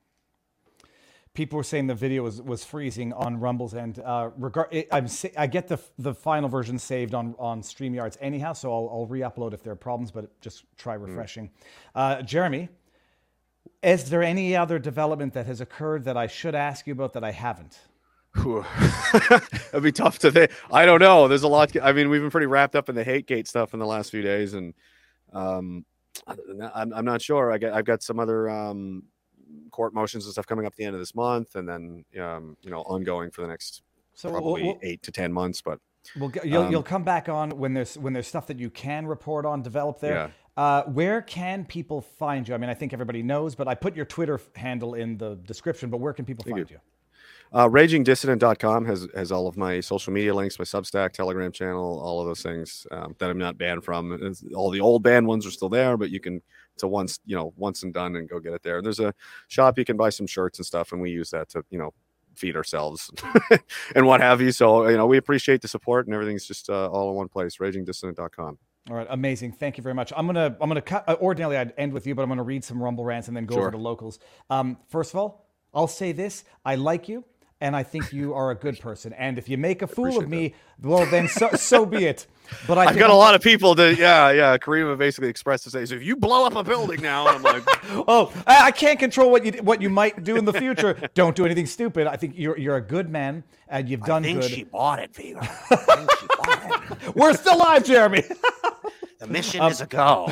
people 1.39 1.57
were 1.57 1.63
saying 1.63 1.87
the 1.87 1.95
video 1.95 2.25
was, 2.25 2.43
was 2.43 2.65
freezing 2.65 3.13
on 3.13 3.39
Rumble's 3.39 3.73
end. 3.73 4.01
Uh, 4.05 4.31
regard, 4.37 4.67
it, 4.73 4.89
I'm 4.91 5.07
I 5.37 5.47
get 5.47 5.69
the 5.69 5.79
the 5.97 6.13
final 6.13 6.49
version 6.49 6.81
saved 6.81 7.15
on 7.15 7.37
on 7.39 7.63
Streamyards 7.63 8.17
anyhow, 8.21 8.55
so 8.55 8.73
I'll, 8.73 8.91
I'll 8.93 9.07
re-upload 9.07 9.55
if 9.55 9.63
there 9.63 9.73
are 9.73 9.77
problems, 9.77 10.11
but 10.11 10.41
just 10.41 10.65
try 10.77 10.95
refreshing. 10.95 11.51
Uh, 11.95 12.23
Jeremy, 12.23 12.69
is 13.85 14.11
there 14.11 14.25
any 14.25 14.57
other 14.57 14.81
development 14.81 15.33
that 15.35 15.47
has 15.47 15.61
occurred 15.61 16.03
that 16.05 16.17
I 16.17 16.27
should 16.27 16.57
ask 16.57 16.89
you 16.89 16.93
about 16.93 17.13
that 17.13 17.23
I 17.23 17.31
haven't? 17.31 17.79
It'd 19.73 19.83
be 19.83 19.93
tough 19.93 20.19
to 20.21 20.33
think. 20.33 20.51
I 20.73 20.87
don't 20.87 21.01
know. 21.01 21.29
There's 21.29 21.45
a 21.45 21.49
lot. 21.49 21.71
I 21.81 21.93
mean, 21.93 22.11
we've 22.11 22.21
been 22.21 22.33
pretty 22.33 22.49
wrapped 22.49 22.75
up 22.75 22.89
in 22.89 22.97
the 22.97 23.05
hate 23.05 23.29
gate 23.29 23.47
stuff 23.47 23.75
in 23.75 23.79
the 23.79 23.87
last 23.87 24.11
few 24.11 24.23
days, 24.23 24.55
and 24.55 24.75
um, 25.33 25.87
other 26.27 26.43
than 26.49 26.59
that, 26.59 26.73
I'm, 26.75 26.93
I'm 26.93 27.05
not 27.05 27.23
sure. 27.23 27.53
I 27.53 27.59
got 27.59 27.75
I've 27.75 27.85
got 27.85 28.03
some 28.03 28.19
other 28.19 28.51
um, 28.51 29.05
court 29.79 29.95
motions 29.95 30.25
and 30.25 30.33
stuff 30.33 30.45
coming 30.45 30.67
up 30.67 30.73
at 30.73 30.77
the 30.77 30.85
end 30.85 30.95
of 30.97 31.01
this 31.01 31.15
month, 31.15 31.55
and 31.55 31.69
then 31.69 32.05
um, 32.21 32.57
you 32.63 32.71
know 32.71 32.81
ongoing 32.81 33.31
for 33.31 33.43
the 33.43 33.47
next 33.47 33.83
So 34.15 34.29
probably 34.31 34.65
we'll- 34.65 34.79
eight 34.83 35.01
to 35.05 35.13
ten 35.13 35.33
months. 35.33 35.63
But 35.63 35.79
Well, 36.19 36.33
you'll, 36.43 36.63
Um, 36.65 36.71
you'll 36.73 36.83
come 36.95 37.05
back 37.05 37.29
on 37.29 37.51
when 37.63 37.75
there's 37.75 37.97
when 37.97 38.13
there's 38.13 38.27
stuff 38.27 38.47
that 38.49 38.59
you 38.59 38.71
can 38.71 39.07
report 39.07 39.47
on, 39.47 39.63
develop 39.63 40.01
there. 40.01 40.15
Yeah. 40.15 40.31
Uh, 40.65 40.83
where 41.01 41.23
can 41.23 41.65
people 41.65 42.01
find 42.01 42.49
you? 42.49 42.55
I 42.57 42.59
mean, 42.59 42.71
I 42.71 42.75
think 42.75 42.93
everybody 42.93 43.23
knows, 43.23 43.55
but 43.55 43.69
I 43.69 43.75
put 43.77 43.95
your 43.95 44.05
Twitter 44.07 44.41
handle 44.57 44.95
in 44.95 45.17
the 45.17 45.37
description. 45.53 45.91
But 45.91 45.99
where 46.01 46.13
can 46.13 46.25
people 46.25 46.45
find 46.51 46.69
you? 46.69 46.81
Uh, 47.53 47.69
RagingDissident.com 47.69 48.85
has 48.87 49.07
has 49.15 49.31
all 49.31 49.47
of 49.47 49.57
my 49.57 49.79
social 49.81 50.13
media 50.13 50.35
links, 50.35 50.59
my 50.59 50.65
Substack, 50.65 51.13
Telegram 51.13 51.53
channel, 51.53 52.01
all 52.05 52.21
of 52.21 52.27
those 52.27 52.43
things 52.43 52.87
um, 52.91 53.15
that 53.19 53.31
I'm 53.31 53.39
not 53.39 53.57
banned 53.57 53.85
from. 53.85 54.13
It's- 54.13 54.43
all 54.55 54.71
the 54.71 54.81
old 54.81 55.03
banned 55.05 55.27
ones 55.29 55.47
are 55.47 55.53
still 55.53 55.69
there, 55.69 55.97
but 55.97 56.11
you 56.11 56.21
can 56.21 56.43
it's 56.79 56.85
a 56.85 56.89
once 56.89 57.19
you 57.27 57.35
know 57.35 57.53
once 57.57 57.83
and 57.83 57.93
done 57.93 58.15
and 58.15 58.29
go 58.29 58.39
get 58.39 58.53
it 58.53 58.63
there. 58.63 58.81
There's 58.81 59.01
a 59.01 59.13
shop 59.49 59.79
you 59.79 59.85
can 59.85 59.97
buy 59.97 60.11
some 60.11 60.29
shirts 60.29 60.61
and 60.61 60.67
stuff, 60.67 60.93
and 60.93 61.01
we 61.01 61.11
use 61.11 61.31
that 61.31 61.49
to 61.51 61.65
you 61.71 61.79
know 61.79 61.93
feed 62.37 62.55
ourselves 62.55 63.11
and 63.97 64.07
what 64.07 64.21
have 64.21 64.41
you. 64.41 64.53
So 64.53 64.87
you 64.89 64.97
know 64.97 65.07
we 65.07 65.17
appreciate 65.17 65.61
the 65.61 65.67
support 65.69 66.07
and 66.07 66.15
everything's 66.15 66.47
just 66.47 66.71
uh, 66.71 66.89
all 66.89 67.11
in 67.11 67.17
one 67.17 67.29
place. 67.29 67.57
RagingDissident.com. 67.57 68.59
All 68.91 68.97
right, 68.97 69.09
amazing. 69.11 69.53
Thank 69.53 69.77
you 69.77 69.83
very 69.83 69.95
much. 69.95 70.13
I'm 70.17 70.27
gonna 70.27 70.57
I'm 70.61 70.69
gonna 70.69 70.81
cut. 70.81 71.05
Uh, 71.09 71.17
ordinarily, 71.21 71.57
I'd 71.57 71.75
end 71.77 71.93
with 71.93 72.07
you, 72.07 72.15
but 72.15 72.23
I'm 72.23 72.29
gonna 72.29 72.45
read 72.45 72.63
some 72.63 72.81
Rumble 72.81 73.05
rants 73.05 73.27
and 73.27 73.37
then 73.37 73.45
go 73.45 73.57
over 73.57 73.73
to 73.73 73.77
locals. 73.77 74.21
Um, 74.49 74.79
first 74.89 75.13
of 75.13 75.19
all, 75.19 75.51
I'll 75.75 75.89
say 75.89 76.13
this: 76.13 76.45
I 76.65 76.77
like 76.77 77.09
you, 77.09 77.25
and 77.61 77.75
I 77.75 77.83
think 77.83 78.13
you 78.13 78.35
are 78.35 78.51
a 78.51 78.55
good 78.55 78.79
person. 78.81 79.13
And 79.15 79.37
if 79.39 79.49
you 79.49 79.59
make 79.59 79.83
a 79.83 79.87
fool 79.87 80.19
of 80.19 80.29
me, 80.29 80.55
well, 80.83 81.05
then 81.07 81.29
so 81.29 81.51
so 81.53 81.85
be 81.87 82.05
it. 82.07 82.27
But 82.67 82.79
I 82.79 82.87
I've 82.87 82.97
got 82.97 83.11
a 83.11 83.13
I'm- 83.13 83.19
lot 83.19 83.35
of 83.35 83.43
people 83.43 83.75
that 83.75 83.99
yeah 83.99 84.31
yeah 84.31 84.57
Caryma 84.59 84.97
basically 84.97 85.29
expressed 85.29 85.65
to 85.65 85.71
say 85.71 85.85
so 85.85 85.95
if 85.97 86.03
you 86.03 86.17
blow 86.17 86.47
up 86.47 86.55
a 86.57 86.65
building 86.65 87.03
now 87.03 87.27
and 87.29 87.37
I'm 87.37 87.43
like 87.43 87.63
oh, 88.09 88.33
I, 88.47 88.67
I 88.67 88.71
can't 88.71 88.99
control 88.99 89.31
what 89.31 89.45
you 89.45 89.63
what 89.63 89.83
you 89.83 89.91
might 89.91 90.25
do 90.25 90.37
in 90.37 90.45
the 90.45 90.53
future. 90.55 90.95
Don't 91.15 91.37
do 91.37 91.45
anything 91.45 91.67
stupid. 91.67 92.07
I 92.07 92.17
think 92.17 92.35
you're 92.37 92.57
you're 92.57 92.77
a 92.77 92.81
good 92.83 93.11
man 93.11 93.43
and 93.69 93.89
you've 93.89 94.01
done 94.03 94.23
think 94.23 94.41
good. 94.41 94.51
she 94.51 94.65
bought 94.65 94.99
it, 95.01 95.15
Viva. 95.15 95.41
I 95.71 95.77
think 95.77 96.11
she 96.21 96.27
bought 96.27 96.93
it. 97.07 97.17
We're 97.17 97.35
still 97.35 97.57
alive, 97.57 97.85
Jeremy. 97.85 98.23
The 99.19 99.27
mission 99.27 99.61
Um, 99.61 99.73
is 99.73 99.81
a 99.81 99.87
go. 99.87 100.29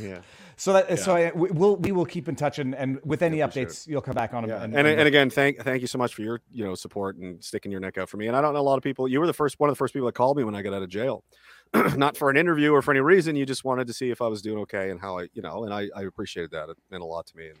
yeah. 0.00 0.20
So 0.60 0.74
that 0.74 0.98
so 0.98 1.16
I, 1.16 1.32
we, 1.34 1.48
we'll 1.52 1.76
we 1.76 1.90
will 1.90 2.04
keep 2.04 2.28
in 2.28 2.36
touch 2.36 2.58
and, 2.58 2.74
and 2.74 3.00
with 3.02 3.22
any 3.22 3.38
updates 3.38 3.86
you'll 3.88 4.02
come 4.02 4.12
back 4.14 4.34
on 4.34 4.46
Yeah. 4.46 4.62
and, 4.62 4.76
And, 4.76 4.86
and 4.86 5.08
again, 5.08 5.30
thank 5.30 5.58
thank 5.60 5.80
you 5.80 5.86
so 5.86 5.96
much 5.96 6.12
for 6.14 6.20
your 6.20 6.42
you 6.52 6.62
know 6.62 6.74
support 6.74 7.16
and 7.16 7.42
sticking 7.42 7.72
your 7.72 7.80
neck 7.80 7.96
out 7.96 8.10
for 8.10 8.18
me. 8.18 8.26
And 8.26 8.36
I 8.36 8.42
don't 8.42 8.52
know 8.52 8.60
a 8.60 8.68
lot 8.70 8.76
of 8.76 8.82
people. 8.82 9.08
You 9.08 9.20
were 9.20 9.26
the 9.26 9.32
first 9.32 9.58
one 9.58 9.70
of 9.70 9.74
the 9.74 9.78
first 9.78 9.94
people 9.94 10.04
that 10.04 10.14
called 10.14 10.36
me 10.36 10.44
when 10.44 10.54
I 10.54 10.60
got 10.60 10.74
out 10.74 10.82
of 10.82 10.90
jail, 10.90 11.24
not 11.96 12.14
for 12.18 12.28
an 12.28 12.36
interview 12.36 12.72
or 12.72 12.82
for 12.82 12.90
any 12.90 13.00
reason. 13.00 13.36
You 13.36 13.46
just 13.46 13.64
wanted 13.64 13.86
to 13.86 13.94
see 13.94 14.10
if 14.10 14.20
I 14.20 14.26
was 14.28 14.42
doing 14.42 14.58
okay 14.58 14.90
and 14.90 15.00
how 15.00 15.18
I 15.18 15.28
you 15.32 15.40
know. 15.40 15.64
And 15.64 15.72
I, 15.72 15.88
I 15.96 16.02
appreciated 16.02 16.50
that. 16.50 16.68
It 16.68 16.76
meant 16.90 17.02
a 17.02 17.06
lot 17.06 17.26
to 17.28 17.36
me. 17.38 17.48
And 17.48 17.58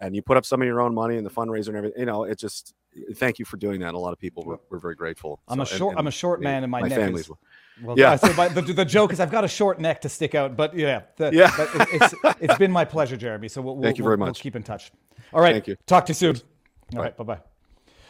and 0.00 0.16
you 0.16 0.22
put 0.22 0.36
up 0.36 0.44
some 0.44 0.60
of 0.60 0.66
your 0.66 0.80
own 0.80 0.92
money 0.92 1.18
and 1.18 1.24
the 1.24 1.30
fundraiser 1.30 1.68
and 1.68 1.76
everything. 1.76 2.00
You 2.00 2.06
know, 2.06 2.24
it 2.24 2.36
just 2.36 2.74
thank 3.14 3.38
you 3.38 3.44
for 3.44 3.58
doing 3.58 3.78
that. 3.80 3.88
And 3.88 3.96
a 3.96 4.00
lot 4.00 4.12
of 4.12 4.18
people 4.18 4.42
were, 4.44 4.58
were 4.70 4.80
very 4.80 4.96
grateful. 4.96 5.40
I'm 5.46 5.60
a 5.60 5.66
So- 5.66 5.72
and- 5.74 5.78
short 5.78 5.90
and 5.92 5.98
I'm 6.00 6.06
a 6.08 6.10
short 6.10 6.40
man 6.40 6.64
and 6.64 6.70
my, 6.72 6.80
my 6.80 6.88
neck 6.88 7.12
is 7.14 7.30
well. 7.82 7.96
well 7.96 7.98
Yeah. 7.98 8.16
So 8.16 8.32
my, 8.34 8.48
the, 8.48 8.62
the 8.62 8.84
joke 8.84 9.12
is 9.12 9.20
I've 9.20 9.30
got 9.30 9.44
a 9.44 9.48
short 9.48 9.80
neck 9.80 10.00
to 10.02 10.08
stick 10.08 10.34
out, 10.34 10.56
but 10.56 10.74
yeah, 10.74 11.02
the, 11.16 11.30
Yeah. 11.32 11.50
but 11.56 11.68
it- 11.74 11.88
it's 12.02 12.14
it's 12.40 12.58
been 12.58 12.70
my 12.72 12.84
pleasure, 12.84 13.16
Jeremy. 13.16 13.48
So 13.48 13.60
we'll, 13.62 13.76
we'll 13.76 13.84
Thank 13.84 13.98
you 13.98 14.04
we'll- 14.04 14.10
very 14.10 14.16
We'll 14.18 14.26
much. 14.28 14.40
keep 14.40 14.56
in 14.56 14.62
touch. 14.62 14.90
All 15.32 15.40
right. 15.40 15.52
Thank 15.54 15.68
you. 15.68 15.76
Talk 15.86 16.06
to 16.06 16.10
you 16.10 16.14
soon. 16.14 16.36
All 16.96 17.02
right. 17.02 17.16
Bye 17.16 17.24
bye. 17.24 17.38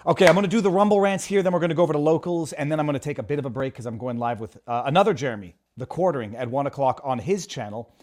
Okay, 0.07 0.27
I'm 0.27 0.33
going 0.35 0.45
to 0.45 0.49
do 0.51 0.63
the 0.63 0.71
Rumble 0.71 0.99
rants 0.99 1.27
here. 1.27 1.43
Then 1.43 1.53
we're 1.53 1.59
going 1.59 1.69
to 1.69 1.75
go 1.75 1.83
over 1.83 1.93
to 1.93 1.99
locals, 1.99 2.55
and 2.55 2.73
then 2.73 2.81
I'm 2.81 2.87
going 2.87 2.95
to 2.95 2.99
take 2.99 3.19
a 3.19 3.23
bit 3.23 3.39
of 3.39 3.45
a 3.45 3.51
break 3.51 3.75
because 3.75 3.85
I'm 3.85 3.99
going 3.99 4.17
live 4.17 4.41
with 4.41 4.57
uh, 4.67 4.85
another 4.87 5.13
Jeremy, 5.13 5.57
the 5.77 5.85
quartering, 5.85 6.35
at 6.37 6.49
one 6.51 6.67
o'clock 6.67 7.03
on 7.05 7.19
his 7.19 7.47
channel. 7.47 7.95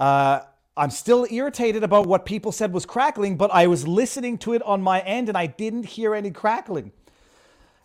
Uh, 0.00 0.40
I'm 0.74 0.88
still 0.90 1.26
irritated 1.30 1.84
about 1.84 2.06
what 2.06 2.24
people 2.24 2.50
said 2.50 2.72
was 2.72 2.86
crackling, 2.86 3.36
but 3.36 3.50
I 3.52 3.66
was 3.66 3.86
listening 3.86 4.38
to 4.38 4.54
it 4.54 4.62
on 4.62 4.80
my 4.80 5.00
end, 5.00 5.28
and 5.28 5.36
I 5.36 5.46
didn't 5.46 5.84
hear 5.84 6.14
any 6.14 6.30
crackling. 6.30 6.92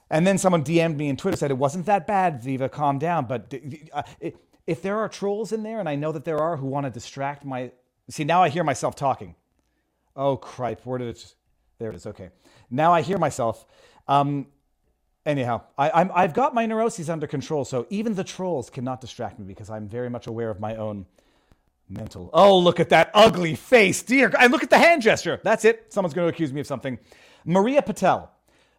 And 0.10 0.26
then 0.26 0.38
someone 0.38 0.64
DM'd 0.64 0.98
me 0.98 1.10
on 1.10 1.18
Twitter 1.18 1.38
said 1.38 1.52
it 1.52 1.58
wasn't 1.58 1.86
that 1.86 2.08
bad, 2.08 2.42
Viva, 2.42 2.68
calm 2.70 2.98
down. 2.98 3.26
But 3.26 3.54
uh, 3.94 4.04
if 4.66 4.82
there 4.82 4.98
are 4.98 5.10
trolls 5.10 5.52
in 5.52 5.64
there, 5.64 5.80
and 5.80 5.88
I 5.88 5.96
know 5.96 6.12
that 6.12 6.26
there 6.26 6.40
are 6.40 6.58
who 6.58 6.66
want 6.66 6.86
to 6.86 6.90
distract 6.90 7.46
my, 7.46 7.72
see 8.10 8.24
now 8.24 8.42
I 8.42 8.50
hear 8.50 8.64
myself 8.64 8.96
talking. 8.96 9.36
Oh 10.16 10.38
cripe, 10.38 10.86
where 10.86 10.98
did 10.98 11.10
it? 11.10 11.36
There 11.78 11.90
it 11.90 11.96
is. 11.96 12.06
Okay, 12.06 12.30
now 12.70 12.92
I 12.92 13.02
hear 13.02 13.18
myself. 13.18 13.66
Um, 14.08 14.48
anyhow, 15.26 15.62
I, 15.78 16.10
I've 16.14 16.34
got 16.34 16.54
my 16.54 16.66
neuroses 16.66 17.10
under 17.10 17.28
control, 17.28 17.64
so 17.64 17.86
even 17.90 18.16
the 18.16 18.24
trolls 18.24 18.70
cannot 18.70 19.02
distract 19.02 19.40
me 19.40 19.46
because 19.46 19.70
I'm 19.70 19.88
very 19.88 20.10
much 20.10 20.28
aware 20.28 20.50
of 20.50 20.60
my 20.60 20.76
own 20.76 21.06
mental. 21.90 22.30
Oh, 22.34 22.58
look 22.58 22.80
at 22.80 22.90
that 22.90 23.12
ugly 23.14 23.56
face, 23.56 24.02
dear. 24.04 24.32
And 24.40 24.52
look 24.52 24.64
at 24.64 24.70
the 24.70 24.78
hand 24.78 25.02
gesture. 25.02 25.40
That's 25.44 25.66
it. 25.66 25.92
Someone's 25.94 26.14
going 26.14 26.26
to 26.28 26.34
accuse 26.34 26.54
me 26.54 26.62
of 26.62 26.68
something. 26.68 27.00
Maria 27.46 27.82
Patel. 27.82 28.32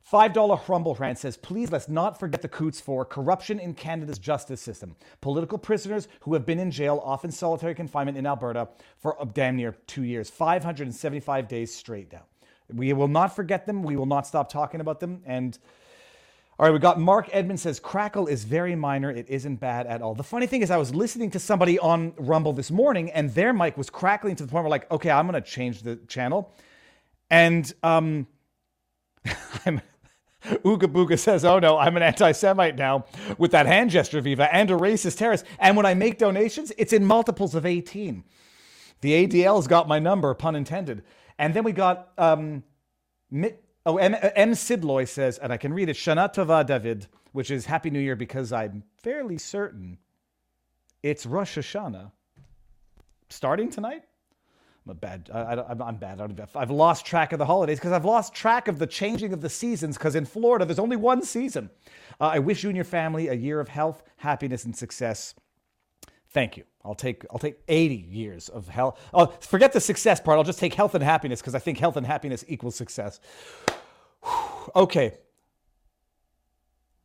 $5 0.08 0.68
Rumble 0.68 0.94
rant 0.96 1.18
says, 1.18 1.36
please 1.36 1.70
let's 1.70 1.88
not 1.88 2.18
forget 2.18 2.42
the 2.42 2.48
Coutts 2.48 2.80
Four 2.80 3.04
corruption 3.04 3.58
in 3.60 3.74
Canada's 3.74 4.18
justice 4.18 4.60
system. 4.60 4.96
Political 5.20 5.58
prisoners 5.58 6.08
who 6.20 6.34
have 6.34 6.44
been 6.44 6.58
in 6.58 6.70
jail, 6.70 7.00
often 7.04 7.30
solitary 7.30 7.74
confinement 7.74 8.18
in 8.18 8.26
Alberta, 8.26 8.68
for 8.98 9.16
damn 9.34 9.56
near 9.56 9.76
two 9.86 10.02
years, 10.02 10.28
575 10.30 11.48
days 11.48 11.74
straight 11.74 12.12
now. 12.12 12.24
We 12.72 12.92
will 12.92 13.08
not 13.08 13.34
forget 13.34 13.66
them. 13.66 13.82
We 13.82 13.96
will 13.96 14.06
not 14.06 14.26
stop 14.26 14.50
talking 14.50 14.80
about 14.80 15.00
them. 15.00 15.22
And 15.26 15.58
all 16.58 16.66
right, 16.66 16.72
we 16.72 16.78
got 16.78 17.00
Mark 17.00 17.28
Edmond 17.32 17.58
says 17.58 17.80
crackle 17.80 18.26
is 18.26 18.44
very 18.44 18.74
minor. 18.74 19.10
It 19.10 19.30
isn't 19.30 19.56
bad 19.56 19.86
at 19.86 20.02
all. 20.02 20.14
The 20.14 20.22
funny 20.22 20.46
thing 20.46 20.60
is, 20.60 20.70
I 20.70 20.76
was 20.76 20.94
listening 20.94 21.30
to 21.30 21.38
somebody 21.38 21.78
on 21.78 22.12
Rumble 22.18 22.52
this 22.52 22.70
morning, 22.70 23.10
and 23.12 23.30
their 23.30 23.54
mic 23.54 23.78
was 23.78 23.88
crackling 23.88 24.36
to 24.36 24.44
the 24.44 24.50
point 24.50 24.64
where, 24.64 24.70
like, 24.70 24.90
okay, 24.90 25.10
I'm 25.10 25.26
going 25.26 25.42
to 25.42 25.48
change 25.48 25.82
the 25.82 25.96
channel. 26.06 26.52
And 27.30 27.72
um, 27.82 28.26
I'm 29.66 29.80
Ooga 30.42 30.84
Booga 30.84 31.18
says, 31.18 31.44
"Oh 31.44 31.58
no, 31.58 31.76
I'm 31.76 31.96
an 31.96 32.02
anti-Semite 32.02 32.76
now 32.76 33.04
with 33.36 33.50
that 33.50 33.66
hand 33.66 33.90
gesture, 33.90 34.20
Viva, 34.20 34.52
and 34.54 34.70
a 34.70 34.74
racist 34.74 35.18
terrorist. 35.18 35.44
And 35.58 35.76
when 35.76 35.84
I 35.84 35.94
make 35.94 36.18
donations, 36.18 36.72
it's 36.78 36.94
in 36.94 37.04
multiples 37.04 37.54
of 37.54 37.66
18. 37.66 38.24
The 39.02 39.26
ADL's 39.26 39.66
got 39.66 39.86
my 39.86 39.98
number, 39.98 40.32
pun 40.34 40.56
intended. 40.56 41.02
And 41.38 41.52
then 41.54 41.64
we 41.64 41.72
got 41.72 42.12
um, 42.16 42.64
oh 43.84 43.98
M, 43.98 44.14
M 44.14 44.52
Sidloy 44.52 45.06
says, 45.06 45.38
and 45.38 45.52
I 45.52 45.58
can 45.58 45.74
read 45.74 45.90
it, 45.90 45.96
Shana 45.96 46.32
Tova 46.32 46.66
David, 46.66 47.06
which 47.32 47.50
is 47.50 47.66
Happy 47.66 47.90
New 47.90 48.00
Year 48.00 48.16
because 48.16 48.52
I'm 48.52 48.84
fairly 49.02 49.38
certain 49.38 49.98
it's 51.02 51.24
Rosh 51.24 51.56
Hashanah 51.56 52.12
starting 53.30 53.70
tonight. 53.70 54.04
I'm 54.86 54.92
a 54.92 54.94
bad. 54.94 55.30
I, 55.32 55.64
I'm 55.86 55.96
bad. 55.96 56.20
I 56.20 56.58
I've 56.58 56.70
lost 56.70 57.04
track 57.04 57.32
of 57.32 57.38
the 57.38 57.44
holidays 57.44 57.78
because 57.78 57.92
I've 57.92 58.04
lost 58.04 58.34
track 58.34 58.66
of 58.66 58.78
the 58.78 58.86
changing 58.86 59.32
of 59.32 59.42
the 59.42 59.50
seasons. 59.50 59.98
Because 59.98 60.14
in 60.14 60.24
Florida, 60.24 60.64
there's 60.64 60.78
only 60.78 60.96
one 60.96 61.22
season. 61.22 61.70
Uh, 62.20 62.30
I 62.32 62.38
wish 62.38 62.62
you 62.62 62.70
and 62.70 62.76
your 62.76 62.84
family 62.84 63.28
a 63.28 63.34
year 63.34 63.60
of 63.60 63.68
health, 63.68 64.02
happiness, 64.16 64.64
and 64.64 64.74
success. 64.74 65.34
Thank 66.30 66.56
you. 66.56 66.64
I'll 66.84 66.94
take 66.94 67.26
I'll 67.30 67.38
take 67.38 67.58
80 67.68 67.94
years 67.94 68.48
of 68.48 68.68
health. 68.68 68.98
Oh, 69.12 69.26
forget 69.40 69.72
the 69.72 69.80
success 69.80 70.18
part. 70.20 70.38
I'll 70.38 70.44
just 70.44 70.58
take 70.58 70.74
health 70.74 70.94
and 70.94 71.04
happiness 71.04 71.40
because 71.40 71.54
I 71.54 71.58
think 71.58 71.78
health 71.78 71.96
and 71.96 72.06
happiness 72.06 72.44
equals 72.48 72.76
success. 72.76 73.20
okay. 74.74 75.18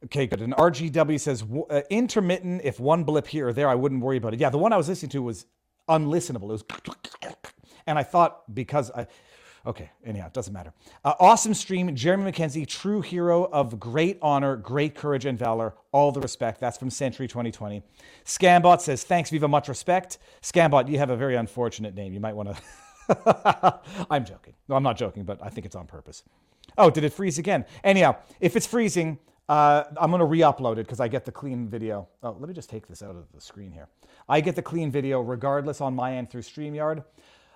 Okay, 0.05 0.27
good. 0.27 0.41
And 0.41 0.53
RGW 0.53 1.19
says 1.19 1.43
uh, 1.69 1.81
intermittent. 1.89 2.61
If 2.63 2.79
one 2.79 3.03
blip 3.03 3.27
here 3.27 3.47
or 3.47 3.53
there, 3.53 3.67
I 3.67 3.75
wouldn't 3.75 4.01
worry 4.01 4.17
about 4.17 4.33
it. 4.33 4.39
Yeah, 4.39 4.49
the 4.49 4.57
one 4.57 4.71
I 4.71 4.77
was 4.77 4.87
listening 4.87 5.09
to 5.11 5.21
was 5.23 5.45
unlistenable. 5.89 6.43
It 6.43 6.63
was, 6.63 6.63
and 7.87 7.97
I 7.97 8.03
thought 8.03 8.53
because 8.53 8.91
I. 8.91 9.07
Okay, 9.67 9.89
anyhow, 10.05 10.27
it 10.27 10.33
doesn't 10.33 10.53
matter. 10.53 10.71
Uh, 11.03 11.15
awesome 11.19 11.55
stream, 11.55 11.95
Jeremy 11.95 12.25
Mackenzie, 12.25 12.67
true 12.67 13.01
hero 13.01 13.45
of 13.45 13.79
great 13.79 14.19
honor, 14.21 14.55
great 14.55 14.93
courage 14.93 15.25
and 15.25 15.39
valor. 15.39 15.73
All 15.91 16.11
the 16.11 16.19
respect. 16.19 16.59
That's 16.59 16.77
from 16.77 16.91
Century 16.91 17.27
2020. 17.27 17.81
Scambot 18.25 18.79
says, 18.81 19.03
thanks, 19.03 19.31
Viva, 19.31 19.47
much 19.47 19.67
respect. 19.67 20.19
Scambot, 20.43 20.87
you 20.87 20.99
have 20.99 21.09
a 21.09 21.17
very 21.17 21.33
unfortunate 21.35 21.95
name. 21.95 22.13
You 22.13 22.19
might 22.19 22.35
want 22.35 22.55
to. 22.55 23.81
I'm 24.11 24.23
joking. 24.23 24.53
No, 24.67 24.75
I'm 24.75 24.83
not 24.83 24.97
joking, 24.97 25.23
but 25.23 25.39
I 25.41 25.49
think 25.49 25.65
it's 25.65 25.75
on 25.75 25.87
purpose. 25.87 26.21
Oh, 26.77 26.91
did 26.91 27.03
it 27.03 27.13
freeze 27.13 27.39
again? 27.39 27.65
Anyhow, 27.83 28.17
if 28.39 28.55
it's 28.55 28.67
freezing, 28.67 29.17
uh, 29.47 29.83
I'm 29.97 30.09
going 30.09 30.19
to 30.19 30.25
re-upload 30.25 30.73
it 30.73 30.85
because 30.85 30.99
I 30.99 31.07
get 31.07 31.25
the 31.25 31.31
clean 31.31 31.67
video. 31.67 32.07
Oh, 32.23 32.35
let 32.39 32.47
me 32.47 32.53
just 32.53 32.69
take 32.69 32.87
this 32.87 33.03
out 33.03 33.15
of 33.15 33.31
the 33.33 33.41
screen 33.41 33.71
here. 33.71 33.87
I 34.27 34.41
get 34.41 34.55
the 34.55 34.61
clean 34.61 34.91
video 34.91 35.21
regardless 35.21 35.81
on 35.81 35.95
my 35.95 36.15
end 36.15 36.29
through 36.29 36.41
StreamYard. 36.41 37.03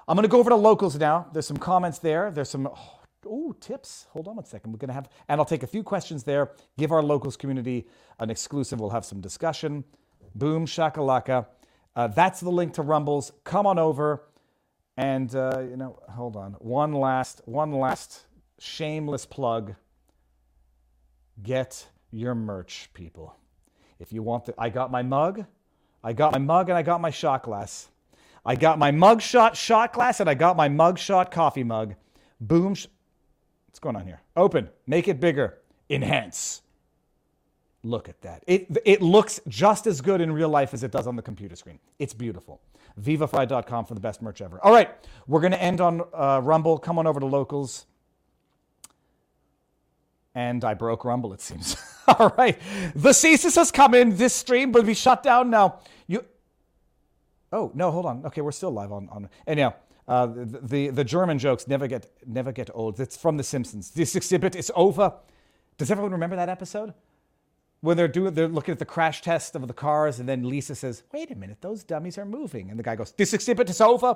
I'm 0.09 0.15
going 0.15 0.23
to 0.23 0.27
go 0.27 0.39
over 0.39 0.49
to 0.49 0.55
locals 0.55 0.97
now. 0.97 1.27
There's 1.33 1.45
some 1.45 1.57
comments 1.57 1.99
there. 1.99 2.31
There's 2.31 2.49
some 2.49 2.67
oh, 3.27 3.55
tips. 3.59 4.07
Hold 4.09 4.27
on 4.27 4.37
one 4.37 4.45
second. 4.45 4.71
We're 4.71 4.79
going 4.79 4.87
to 4.87 4.95
have, 4.95 5.07
and 5.27 5.39
I'll 5.39 5.45
take 5.45 5.61
a 5.61 5.67
few 5.67 5.83
questions 5.83 6.23
there. 6.23 6.49
Give 6.79 6.91
our 6.91 7.03
locals 7.03 7.37
community 7.37 7.87
an 8.17 8.31
exclusive. 8.31 8.79
We'll 8.79 8.89
have 8.89 9.05
some 9.05 9.21
discussion. 9.21 9.83
Boom 10.33 10.65
shakalaka. 10.65 11.45
Uh, 11.95 12.07
that's 12.07 12.39
the 12.39 12.49
link 12.49 12.73
to 12.73 12.81
Rumbles. 12.81 13.31
Come 13.43 13.67
on 13.67 13.77
over. 13.77 14.23
And 14.97 15.33
uh, 15.35 15.59
you 15.61 15.77
know, 15.77 15.99
hold 16.09 16.35
on. 16.35 16.53
One 16.53 16.93
last, 16.93 17.43
one 17.45 17.71
last 17.71 18.25
shameless 18.57 19.27
plug. 19.27 19.75
Get 21.43 21.87
your 22.09 22.33
merch, 22.33 22.89
people. 22.95 23.35
If 23.99 24.11
you 24.11 24.23
want 24.23 24.45
the, 24.45 24.55
I 24.57 24.69
got 24.69 24.89
my 24.89 25.03
mug. 25.03 25.45
I 26.03 26.13
got 26.13 26.33
my 26.33 26.39
mug 26.39 26.69
and 26.69 26.77
I 26.79 26.81
got 26.81 26.99
my 26.99 27.11
shot 27.11 27.43
glass. 27.43 27.89
I 28.45 28.55
got 28.55 28.79
my 28.79 28.91
mug 28.91 29.21
shot 29.21 29.93
glass 29.93 30.19
and 30.19 30.29
I 30.29 30.33
got 30.33 30.55
my 30.57 30.69
mug 30.69 30.97
shot 30.97 31.31
coffee 31.31 31.63
mug. 31.63 31.95
Boom. 32.39 32.75
Sh- 32.75 32.87
What's 33.67 33.79
going 33.79 33.95
on 33.95 34.05
here? 34.05 34.21
Open. 34.35 34.69
Make 34.87 35.07
it 35.07 35.19
bigger. 35.19 35.59
Enhance. 35.89 36.61
Look 37.83 38.09
at 38.09 38.21
that. 38.21 38.43
It, 38.47 38.67
it 38.83 39.01
looks 39.01 39.39
just 39.47 39.87
as 39.87 40.01
good 40.01 40.21
in 40.21 40.31
real 40.31 40.49
life 40.49 40.73
as 40.73 40.83
it 40.83 40.91
does 40.91 41.07
on 41.07 41.15
the 41.15 41.21
computer 41.21 41.55
screen. 41.55 41.79
It's 41.97 42.13
beautiful. 42.13 42.61
Vivafy.com 42.99 43.85
for 43.85 43.93
the 43.93 43.99
best 44.01 44.21
merch 44.21 44.41
ever. 44.41 44.59
All 44.63 44.73
right, 44.73 44.89
we're 45.27 45.39
going 45.39 45.53
to 45.53 45.61
end 45.61 45.79
on 45.79 46.01
uh, 46.13 46.41
Rumble. 46.43 46.77
Come 46.77 46.99
on 46.99 47.07
over 47.07 47.19
to 47.19 47.25
locals. 47.25 47.85
And 50.35 50.63
I 50.63 50.73
broke 50.73 51.05
Rumble, 51.05 51.33
it 51.33 51.41
seems. 51.41 51.75
All 52.07 52.33
right. 52.37 52.59
The 52.95 53.09
CSIS 53.09 53.55
has 53.55 53.71
come 53.71 53.93
in. 53.93 54.15
This 54.15 54.33
stream 54.33 54.71
will 54.71 54.83
be 54.83 54.93
shut 54.93 55.23
down 55.23 55.49
now. 55.49 55.79
Oh 57.51 57.71
no! 57.73 57.91
Hold 57.91 58.05
on. 58.05 58.25
Okay, 58.25 58.41
we're 58.41 58.51
still 58.51 58.71
live 58.71 58.91
on 58.91 59.09
on. 59.09 59.29
Anyhow, 59.47 59.73
uh, 60.07 60.27
the, 60.27 60.59
the 60.61 60.89
the 60.89 61.03
German 61.03 61.39
jokes 61.39 61.67
never 61.67 61.87
get 61.87 62.11
never 62.25 62.51
get 62.51 62.69
old. 62.73 62.99
It's 62.99 63.17
from 63.17 63.37
The 63.37 63.43
Simpsons. 63.43 63.91
This 63.91 64.15
exhibit 64.15 64.55
is 64.55 64.71
over. 64.75 65.13
Does 65.77 65.91
everyone 65.91 66.11
remember 66.11 66.35
that 66.35 66.49
episode? 66.49 66.93
when 67.81 67.95
they're 67.95 68.07
doing 68.07 68.33
they're 68.33 68.47
looking 68.47 68.71
at 68.71 68.79
the 68.79 68.85
crash 68.85 69.21
test 69.21 69.55
of 69.55 69.67
the 69.67 69.73
cars 69.73 70.19
and 70.19 70.27
then 70.27 70.47
lisa 70.47 70.75
says 70.75 71.03
wait 71.13 71.31
a 71.31 71.35
minute 71.35 71.57
those 71.61 71.83
dummies 71.83 72.17
are 72.17 72.25
moving 72.25 72.69
and 72.69 72.77
the 72.77 72.83
guy 72.83 72.95
goes 72.95 73.11
this 73.13 73.33
exhibit 73.33 73.69
is 73.69 73.79
over 73.79 74.15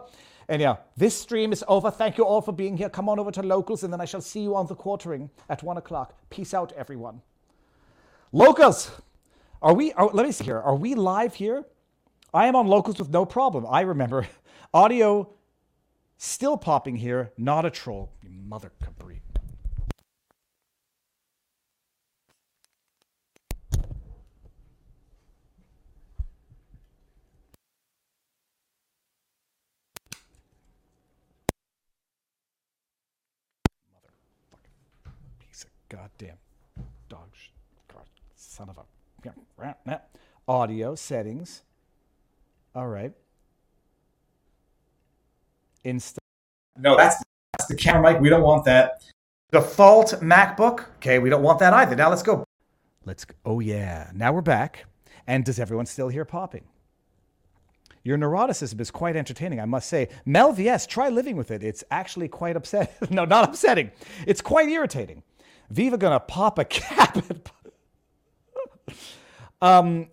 and 0.50 0.62
yeah 0.62 0.76
this 0.98 1.16
stream 1.16 1.52
is 1.52 1.64
over 1.68 1.90
thank 1.90 2.18
you 2.18 2.26
all 2.26 2.42
for 2.42 2.52
being 2.52 2.76
here 2.76 2.90
come 2.90 3.08
on 3.08 3.20
over 3.20 3.32
to 3.32 3.42
locals 3.42 3.84
and 3.84 3.94
then 3.94 4.02
i 4.02 4.06
shall 4.06 4.22
see 4.22 4.42
you 4.42 4.56
on 4.56 4.68
the 4.68 4.76
quartering 4.76 5.30
at 5.50 5.64
one 5.64 5.78
o'clock 5.78 6.14
peace 6.30 6.54
out 6.54 6.72
everyone 6.74 7.22
locals 8.32 8.92
are 9.62 9.74
we 9.74 9.94
are, 9.94 10.10
let 10.14 10.26
me 10.26 10.32
see 10.32 10.44
here 10.44 10.60
are 10.60 10.76
we 10.76 10.94
live 10.96 11.34
here 11.34 11.64
i 12.34 12.48
am 12.48 12.56
on 12.56 12.68
locals 12.68 12.98
with 12.98 13.10
no 13.10 13.26
problem. 13.26 13.66
I 13.70 13.82
remember 13.82 14.28
audio 14.74 15.30
still 16.18 16.58
popping 16.58 16.96
here. 16.96 17.32
Not 17.38 17.66
a 17.66 17.70
troll. 17.70 18.12
You 18.22 18.30
mother 18.30 18.72
capri. 18.84 19.22
Piece 35.40 35.66
of 35.66 35.70
goddamn 35.90 36.38
dog 37.10 37.30
sh- 37.34 37.50
God, 37.94 38.06
son 38.36 38.70
of 38.70 38.78
a 38.78 38.84
audio 40.48 40.96
settings. 40.96 41.64
All 42.76 42.88
right. 42.88 43.12
Insta. 45.86 46.18
No, 46.78 46.98
that's 46.98 47.22
that's 47.54 47.68
the 47.68 47.76
camera 47.76 48.14
mic. 48.14 48.22
We 48.22 48.30
don't 48.30 48.42
want 48.42 48.66
that. 48.66 49.04
Default 49.52 50.22
MacBook. 50.22 50.86
Okay, 50.96 51.20
we 51.20 51.30
don't 51.30 51.44
want 51.44 51.60
that 51.60 51.74
either. 51.74 51.96
Now 51.96 52.10
let's 52.10 52.24
go. 52.24 52.44
Let's. 53.06 53.26
Go. 53.26 53.36
Oh 53.46 53.60
yeah. 53.60 54.10
Now 54.14 54.34
we're 54.34 54.42
back. 54.42 54.86
And 55.28 55.46
does 55.46 55.60
everyone 55.60 55.86
still 55.86 56.10
hear 56.10 56.26
popping? 56.26 56.64
Your 58.04 58.18
neuroticism 58.18 58.82
is 58.82 58.92
quite 58.92 59.16
entertaining, 59.16 59.62
I 59.62 59.66
must 59.66 59.88
say. 59.88 60.10
Mel 60.26 60.52
VS, 60.52 60.88
try 60.88 61.08
living 61.08 61.38
with 61.38 61.52
it. 61.52 61.64
It's 61.64 61.84
actually 61.90 62.28
quite 62.28 62.58
upsetting. 62.58 62.94
no, 63.10 63.24
not 63.24 63.48
upsetting. 63.48 63.92
It's 64.28 64.42
quite 64.42 64.68
irritating. 64.68 65.24
Viva 65.70 65.98
gonna 65.98 66.20
pop 66.20 66.60
a 66.60 66.66
cap. 66.66 67.24
um, 69.62 70.08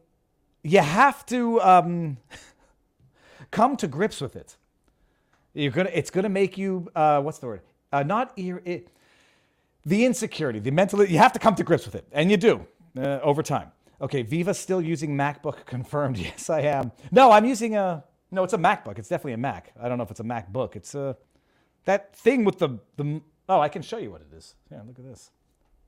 you 0.62 0.78
have 0.78 1.24
to 1.26 1.60
um, 1.62 2.18
come 3.50 3.76
to 3.78 3.88
grips 3.88 4.20
with 4.20 4.36
it. 4.36 4.56
You're 5.54 5.72
gonna. 5.72 5.90
It's 5.92 6.10
gonna 6.10 6.28
make 6.28 6.58
you. 6.58 6.90
Uh, 6.94 7.20
what's 7.22 7.38
the 7.38 7.46
word? 7.46 7.62
Uh, 7.92 8.02
not 8.04 8.38
ir- 8.38 8.62
it, 8.64 8.88
the 9.84 10.04
insecurity, 10.04 10.60
the 10.60 10.70
mental. 10.70 11.04
You 11.04 11.18
have 11.18 11.32
to 11.32 11.38
come 11.38 11.54
to 11.56 11.64
grips 11.64 11.86
with 11.86 11.94
it, 11.96 12.06
and 12.12 12.30
you 12.30 12.36
do 12.36 12.66
uh, 12.98 13.20
over 13.22 13.42
time. 13.42 13.72
Okay, 14.00 14.22
Viva 14.22 14.54
still 14.54 14.80
using 14.80 15.16
MacBook 15.16 15.66
confirmed. 15.66 16.18
Yes, 16.18 16.50
I 16.50 16.62
am. 16.62 16.92
No, 17.10 17.32
I'm 17.32 17.44
using 17.44 17.76
a. 17.76 18.04
No, 18.30 18.44
it's 18.44 18.54
a 18.54 18.58
MacBook. 18.58 18.98
It's 18.98 19.08
definitely 19.08 19.32
a 19.34 19.38
Mac. 19.38 19.72
I 19.80 19.88
don't 19.88 19.98
know 19.98 20.04
if 20.04 20.10
it's 20.12 20.20
a 20.20 20.24
MacBook. 20.24 20.76
It's 20.76 20.94
a 20.94 21.16
that 21.86 22.14
thing 22.16 22.44
with 22.44 22.58
the 22.58 22.78
the. 22.96 23.20
Oh, 23.48 23.60
I 23.60 23.68
can 23.68 23.82
show 23.82 23.98
you 23.98 24.10
what 24.12 24.20
it 24.22 24.32
is. 24.36 24.54
Yeah, 24.70 24.80
look 24.86 24.98
at 24.98 25.04
this. 25.04 25.30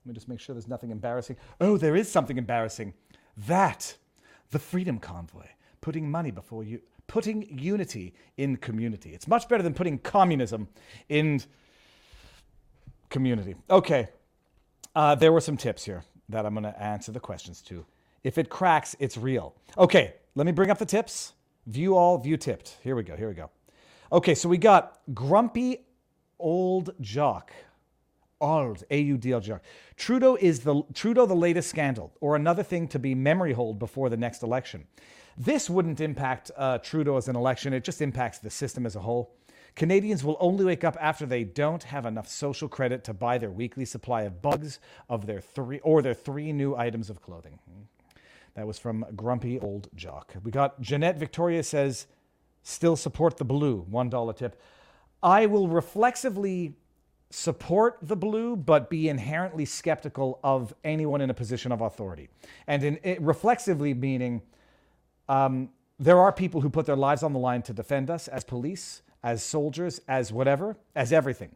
Let 0.05 0.10
me 0.10 0.14
just 0.14 0.28
make 0.28 0.40
sure 0.40 0.55
there's 0.55 0.68
nothing 0.68 0.90
embarrassing. 0.90 1.36
Oh, 1.60 1.76
there 1.76 1.94
is 1.94 2.10
something 2.10 2.36
embarrassing. 2.39 2.94
That, 3.47 3.97
the 4.51 4.59
Freedom 4.59 4.98
Convoy, 4.98 5.47
putting 5.80 6.10
money 6.10 6.32
before 6.32 6.64
you, 6.64 6.80
putting 7.06 7.58
unity 7.58 8.14
in 8.36 8.56
community. 8.56 9.10
It's 9.14 9.28
much 9.28 9.48
better 9.48 9.62
than 9.62 9.74
putting 9.74 9.98
communism 9.98 10.68
in 11.08 11.42
community. 13.10 13.54
Okay, 13.70 14.08
uh, 14.94 15.14
there 15.14 15.32
were 15.32 15.40
some 15.40 15.56
tips 15.56 15.84
here 15.84 16.04
that 16.28 16.46
I'm 16.46 16.54
going 16.54 16.64
to 16.64 16.82
answer 16.82 17.12
the 17.12 17.20
questions 17.20 17.60
to. 17.62 17.84
If 18.24 18.38
it 18.38 18.48
cracks, 18.48 18.96
it's 18.98 19.16
real. 19.16 19.54
Okay, 19.76 20.14
let 20.34 20.46
me 20.46 20.52
bring 20.52 20.70
up 20.70 20.78
the 20.78 20.86
tips. 20.86 21.32
View 21.66 21.96
all, 21.96 22.18
view 22.18 22.36
tipped. 22.36 22.78
Here 22.82 22.96
we 22.96 23.02
go, 23.02 23.16
here 23.16 23.28
we 23.28 23.34
go. 23.34 23.50
Okay, 24.10 24.34
so 24.34 24.48
we 24.48 24.58
got 24.58 25.00
grumpy 25.14 25.86
old 26.38 26.90
jock. 27.00 27.52
Old, 28.40 28.82
A-U-D-L 28.90 29.40
jock. 29.40 29.62
Trudeau 29.96 30.36
is 30.40 30.60
the 30.60 30.82
Trudeau 30.94 31.26
the 31.26 31.34
latest 31.34 31.70
scandal, 31.70 32.12
or 32.20 32.34
another 32.34 32.64
thing 32.64 32.88
to 32.88 32.98
be 32.98 33.14
memory 33.14 33.52
hold 33.52 33.78
before 33.78 34.08
the 34.08 34.16
next 34.16 34.42
election. 34.42 34.84
This 35.36 35.70
wouldn't 35.70 36.00
impact 36.00 36.50
uh, 36.56 36.78
Trudeau 36.78 37.16
as 37.16 37.28
an 37.28 37.36
election. 37.36 37.72
It 37.72 37.84
just 37.84 38.02
impacts 38.02 38.38
the 38.38 38.50
system 38.50 38.86
as 38.86 38.96
a 38.96 39.00
whole. 39.00 39.34
Canadians 39.74 40.22
will 40.22 40.36
only 40.38 40.64
wake 40.64 40.84
up 40.84 40.96
after 41.00 41.24
they 41.24 41.44
don't 41.44 41.82
have 41.84 42.04
enough 42.04 42.28
social 42.28 42.68
credit 42.68 43.04
to 43.04 43.14
buy 43.14 43.38
their 43.38 43.50
weekly 43.50 43.86
supply 43.86 44.22
of 44.22 44.42
bugs 44.42 44.78
of 45.09 45.26
their 45.26 45.40
three 45.40 45.80
or 45.80 46.02
their 46.02 46.14
three 46.14 46.52
new 46.52 46.76
items 46.76 47.09
of 47.09 47.22
clothing. 47.22 47.59
That 48.54 48.66
was 48.66 48.78
from 48.78 49.06
Grumpy 49.16 49.59
Old 49.59 49.88
Jock. 49.94 50.34
We 50.42 50.50
got 50.50 50.80
Jeanette 50.80 51.16
Victoria 51.16 51.62
says, 51.62 52.06
still 52.62 52.96
support 52.96 53.38
the 53.38 53.44
blue. 53.46 53.86
$1 53.90 54.36
tip. 54.36 54.60
I 55.22 55.46
will 55.46 55.68
reflexively 55.68 56.74
support 57.30 57.96
the 58.02 58.16
blue, 58.16 58.56
but 58.56 58.90
be 58.90 59.09
inherently 59.09 59.64
skeptical 59.64 60.38
of 60.44 60.74
anyone 60.84 61.22
in 61.22 61.30
a 61.30 61.34
position 61.34 61.72
of 61.72 61.80
authority. 61.80 62.28
And 62.66 62.84
in, 62.84 63.24
reflexively 63.24 63.94
meaning 63.94 64.42
um, 65.28 65.70
there 65.99 66.19
are 66.19 66.32
people 66.32 66.61
who 66.61 66.70
put 66.70 66.86
their 66.86 66.97
lives 66.97 67.23
on 67.23 67.32
the 67.32 67.39
line 67.39 67.62
to 67.62 67.73
defend 67.73 68.11
us 68.11 68.28
as 68.28 68.44
police, 68.44 69.03
as 69.23 69.43
soldiers, 69.43 70.01
as 70.09 70.32
whatever, 70.32 70.77
as 70.94 71.12
everything. 71.12 71.51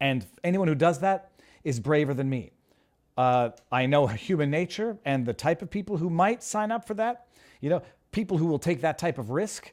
And 0.00 0.26
anyone 0.42 0.68
who 0.68 0.74
does 0.74 0.98
that 1.00 1.30
is 1.62 1.80
braver 1.80 2.14
than 2.14 2.28
me. 2.28 2.50
Uh, 3.16 3.50
I 3.70 3.86
know 3.86 4.06
human 4.08 4.50
nature 4.50 4.98
and 5.04 5.24
the 5.24 5.32
type 5.32 5.62
of 5.62 5.70
people 5.70 5.96
who 5.96 6.10
might 6.10 6.42
sign 6.42 6.72
up 6.72 6.86
for 6.86 6.94
that. 6.94 7.26
You 7.60 7.70
know, 7.70 7.82
people 8.10 8.38
who 8.38 8.46
will 8.46 8.58
take 8.58 8.80
that 8.80 8.98
type 8.98 9.18
of 9.18 9.30
risk. 9.30 9.72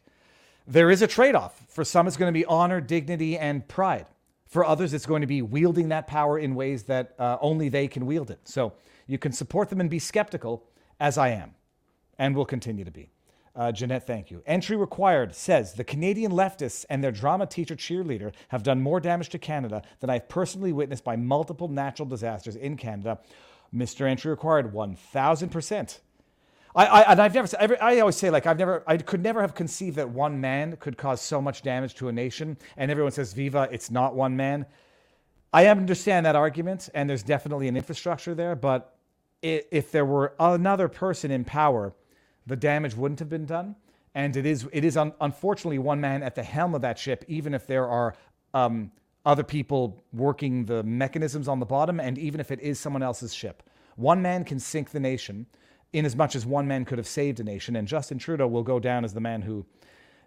There 0.68 0.92
is 0.92 1.02
a 1.02 1.08
trade 1.08 1.36
off. 1.36 1.66
For 1.68 1.84
some, 1.84 2.08
it's 2.08 2.18
going 2.18 2.32
to 2.32 2.38
be 2.38 2.46
honor, 2.46 2.80
dignity, 2.82 3.38
and 3.38 3.68
pride. 3.68 4.06
For 4.48 4.64
others, 4.64 4.94
it's 4.94 5.06
going 5.06 5.22
to 5.22 5.28
be 5.28 5.42
wielding 5.42 5.90
that 5.90 6.08
power 6.08 6.38
in 6.38 6.56
ways 6.56 6.84
that 6.84 7.16
uh, 7.18 7.38
only 7.42 7.70
they 7.70 7.88
can 7.88 8.06
wield 8.06 8.30
it. 8.30 8.40
So 8.44 8.74
you 9.08 9.18
can 9.18 9.32
support 9.32 9.70
them 9.70 9.80
and 9.80 9.90
be 9.90 10.00
skeptical, 10.00 10.64
as 11.00 11.18
I 11.18 11.30
am, 11.30 11.56
and 12.22 12.36
will 12.36 12.46
continue 12.46 12.86
to 12.86 12.92
be. 12.92 13.10
Uh, 13.56 13.72
Jeanette, 13.72 14.06
thank 14.06 14.30
you. 14.30 14.44
Entry 14.46 14.78
required 14.78 15.34
says 15.34 15.74
the 15.74 15.84
Canadian 15.84 16.32
leftists 16.32 16.86
and 16.88 17.04
their 17.04 17.12
drama 17.12 17.48
teacher 17.48 17.76
cheerleader 17.76 18.32
have 18.50 18.62
done 18.62 18.80
more 18.80 19.00
damage 19.00 19.30
to 19.30 19.40
Canada 19.40 19.82
than 20.00 20.12
I've 20.12 20.30
personally 20.30 20.72
witnessed 20.72 21.04
by 21.04 21.16
multiple 21.16 21.68
natural 21.68 22.08
disasters 22.08 22.56
in 22.56 22.78
Canada. 22.78 23.20
Mr. 23.76 24.08
Entry 24.08 24.30
required 24.30 24.72
1000%. 24.72 26.00
I, 26.76 26.86
I, 26.86 27.12
and 27.12 27.20
I've 27.20 27.34
never, 27.34 27.84
I 27.84 28.00
always 28.00 28.16
say, 28.16 28.30
like, 28.30 28.46
I've 28.46 28.60
never, 28.60 28.84
I 28.86 28.98
could 28.98 29.24
never 29.24 29.42
have 29.42 29.56
conceived 29.56 29.98
that 29.98 30.08
one 30.08 30.40
man 30.40 30.78
could 30.78 30.98
cause 30.98 31.22
so 31.22 31.42
much 31.42 31.64
damage 31.64 31.96
to 31.96 32.08
a 32.08 32.12
nation. 32.12 32.56
And 32.78 32.92
everyone 32.92 33.14
says, 33.14 33.34
Viva, 33.34 33.68
it's 33.72 33.90
not 33.90 34.16
one 34.16 34.38
man. 34.38 34.68
I 35.52 35.68
understand 35.68 36.28
that 36.28 36.36
argument, 36.36 36.88
and 36.94 37.10
there's 37.10 37.24
definitely 37.24 37.68
an 37.68 37.76
infrastructure 37.76 38.36
there. 38.36 38.56
But 38.56 38.96
if 39.42 39.92
there 39.92 40.06
were 40.06 40.34
another 40.40 40.88
person 40.88 41.32
in 41.32 41.44
power, 41.44 41.94
the 42.48 42.56
damage 42.56 42.96
wouldn't 42.96 43.20
have 43.20 43.30
been 43.30 43.46
done. 43.46 43.76
And 44.14 44.36
it 44.36 44.46
is, 44.46 44.68
it 44.74 44.84
is 44.84 44.98
un, 44.98 45.14
unfortunately 45.22 45.80
one 45.80 46.02
man 46.02 46.22
at 46.22 46.36
the 46.36 46.44
helm 46.44 46.76
of 46.76 46.82
that 46.82 47.00
ship, 47.00 47.24
even 47.28 47.54
if 47.54 47.66
there 47.66 47.88
are 47.88 48.16
um, 48.54 48.92
other 49.26 49.44
people 49.44 50.04
working 50.12 50.66
the 50.66 50.84
mechanisms 50.84 51.48
on 51.48 51.60
the 51.60 51.66
bottom, 51.66 52.00
and 52.00 52.18
even 52.18 52.40
if 52.40 52.52
it 52.52 52.60
is 52.60 52.80
someone 52.80 53.04
else's 53.04 53.34
ship. 53.34 53.64
One 53.96 54.22
man 54.22 54.44
can 54.44 54.60
sink 54.60 54.92
the 54.92 55.00
nation 55.00 55.46
in 55.94 56.06
as 56.06 56.16
much 56.16 56.36
as 56.36 56.46
one 56.46 56.68
man 56.68 56.86
could 56.86 56.98
have 56.98 57.08
saved 57.08 57.40
a 57.40 57.44
nation. 57.44 57.76
And 57.76 57.88
Justin 57.88 58.18
Trudeau 58.18 58.48
will 58.48 58.64
go 58.64 58.80
down 58.80 59.06
as 59.06 59.14
the 59.14 59.20
man 59.20 59.42
who 59.42 59.66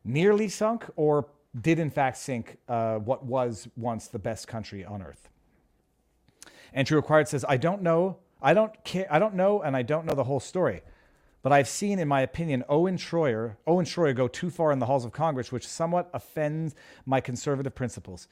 nearly 0.05 0.49
sunk 0.49 0.85
or 0.97 1.29
did 1.61 1.79
in 1.79 1.91
fact 1.91 2.17
sink 2.19 2.59
uh, 2.69 2.97
what 2.97 3.25
was 3.25 3.69
once 3.77 4.09
the 4.09 4.19
best 4.19 4.49
country 4.49 4.85
on 4.85 5.03
earth. 5.03 5.29
Entry 6.75 6.97
required 6.97 7.29
says, 7.29 7.45
I 7.49 7.57
don't 7.57 7.83
know, 7.83 8.19
I 8.43 8.53
don't 8.53 8.73
care, 8.85 9.07
I 9.11 9.19
don't 9.19 9.35
know, 9.35 9.63
and 9.63 9.77
I 9.77 9.83
don't 9.83 10.05
know 10.05 10.15
the 10.15 10.25
whole 10.25 10.41
story. 10.41 10.83
But 11.45 11.53
I've 11.53 11.69
seen, 11.69 11.99
in 11.99 12.09
my 12.09 12.23
opinion, 12.23 12.65
Owen 12.71 12.97
Schroyer, 12.97 13.59
Owen 13.67 13.85
Schroyer 13.85 14.17
go 14.17 14.29
too 14.29 14.49
far 14.49 14.73
in 14.73 14.79
the 14.79 14.87
halls 14.87 15.05
of 15.05 15.13
Congress, 15.13 15.53
which 15.53 15.69
somewhat 15.69 16.09
offends 16.15 16.75
my 17.05 17.21
conservative 17.21 17.75
principles. 17.75 18.29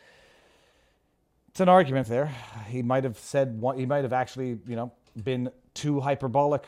It's 1.48 1.60
an 1.60 1.68
argument 1.68 2.08
there. 2.08 2.34
He 2.68 2.80
might 2.80 3.04
have 3.04 3.18
said, 3.18 3.62
he 3.76 3.84
might 3.84 4.04
have 4.04 4.14
actually, 4.14 4.58
you 4.66 4.76
know, 4.76 4.92
been 5.22 5.50
too 5.74 6.00
hyperbolic. 6.00 6.64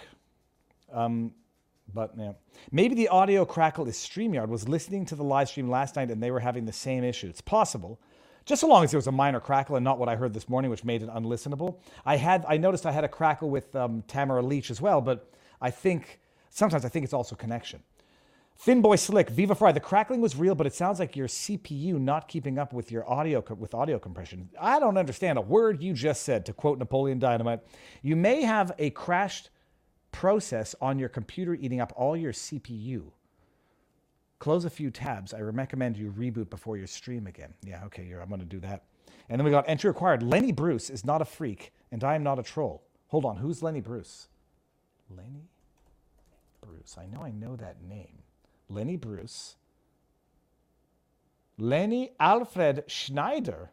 Um, 0.92 1.32
but 1.94 2.12
yeah, 2.18 2.32
maybe 2.70 2.94
the 2.94 3.08
audio 3.08 3.46
crackle 3.46 3.88
is 3.88 3.96
Streamyard 3.96 4.48
was 4.48 4.68
listening 4.68 5.06
to 5.06 5.14
the 5.14 5.24
live 5.24 5.48
stream 5.48 5.70
last 5.70 5.96
night 5.96 6.10
and 6.10 6.22
they 6.22 6.30
were 6.30 6.40
having 6.40 6.66
the 6.66 6.74
same 6.74 7.04
issue. 7.04 7.28
It's 7.28 7.40
possible, 7.40 7.98
just 8.44 8.60
so 8.60 8.68
long 8.68 8.84
as 8.84 8.90
there 8.90 8.98
was 8.98 9.06
a 9.06 9.12
minor 9.12 9.40
crackle 9.40 9.76
and 9.76 9.84
not 9.84 9.98
what 9.98 10.10
I 10.10 10.16
heard 10.16 10.34
this 10.34 10.50
morning, 10.50 10.70
which 10.70 10.84
made 10.84 11.02
it 11.02 11.08
unlistenable. 11.08 11.78
I 12.04 12.16
had 12.18 12.44
I 12.46 12.58
noticed 12.58 12.84
I 12.84 12.92
had 12.92 13.04
a 13.04 13.08
crackle 13.08 13.48
with 13.48 13.74
um, 13.74 14.02
Tamara 14.08 14.42
Lich 14.42 14.70
as 14.70 14.82
well, 14.82 15.00
but 15.00 15.32
I 15.62 15.70
think 15.70 16.20
sometimes 16.54 16.84
I 16.84 16.88
think 16.88 17.04
it's 17.04 17.12
also 17.12 17.36
connection. 17.36 17.82
Finboy 18.62 18.98
Slick, 18.98 19.28
Viva 19.30 19.54
Frei. 19.54 19.72
The 19.72 19.80
crackling 19.80 20.20
was 20.20 20.36
real, 20.36 20.54
but 20.54 20.66
it 20.66 20.74
sounds 20.74 21.00
like 21.00 21.16
your 21.16 21.26
CPU 21.26 22.00
not 22.00 22.28
keeping 22.28 22.58
up 22.58 22.72
with 22.72 22.90
your 22.90 23.08
audio 23.10 23.42
co- 23.42 23.54
with 23.54 23.74
audio 23.74 23.98
compression. 23.98 24.48
I 24.58 24.78
don't 24.78 24.96
understand 24.96 25.38
a 25.38 25.42
word 25.42 25.82
you 25.82 25.92
just 25.92 26.22
said. 26.22 26.46
To 26.46 26.52
quote 26.52 26.78
Napoleon 26.78 27.18
Dynamite, 27.18 27.60
you 28.00 28.14
may 28.16 28.42
have 28.42 28.72
a 28.78 28.90
crashed 28.90 29.50
process 30.12 30.74
on 30.80 30.98
your 30.98 31.08
computer 31.08 31.54
eating 31.54 31.80
up 31.80 31.92
all 31.96 32.16
your 32.16 32.32
CPU. 32.32 33.10
Close 34.38 34.64
a 34.64 34.70
few 34.70 34.90
tabs. 34.90 35.34
I 35.34 35.40
recommend 35.40 35.96
you 35.96 36.12
reboot 36.16 36.48
before 36.48 36.76
your 36.76 36.86
stream 36.86 37.26
again. 37.26 37.52
Yeah, 37.64 37.84
okay, 37.86 38.08
I'm 38.20 38.28
going 38.28 38.40
to 38.40 38.46
do 38.46 38.60
that. 38.60 38.84
And 39.28 39.38
then 39.38 39.44
we 39.44 39.50
got 39.50 39.68
entry 39.68 39.88
required. 39.88 40.22
Lenny 40.22 40.52
Bruce 40.52 40.90
is 40.90 41.04
not 41.04 41.22
a 41.22 41.24
freak, 41.24 41.72
and 41.90 42.04
I 42.04 42.14
am 42.14 42.22
not 42.22 42.38
a 42.38 42.42
troll. 42.42 42.84
Hold 43.08 43.24
on, 43.24 43.38
who's 43.38 43.62
Lenny 43.62 43.80
Bruce? 43.80 44.28
Lenny 45.10 45.48
Bruce. 46.66 46.96
I 46.98 47.06
know 47.06 47.22
I 47.22 47.30
know 47.30 47.56
that 47.56 47.82
name. 47.82 48.22
Lenny 48.68 48.96
Bruce. 48.96 49.56
Lenny 51.58 52.12
Alfred 52.18 52.84
Schneider. 52.86 53.70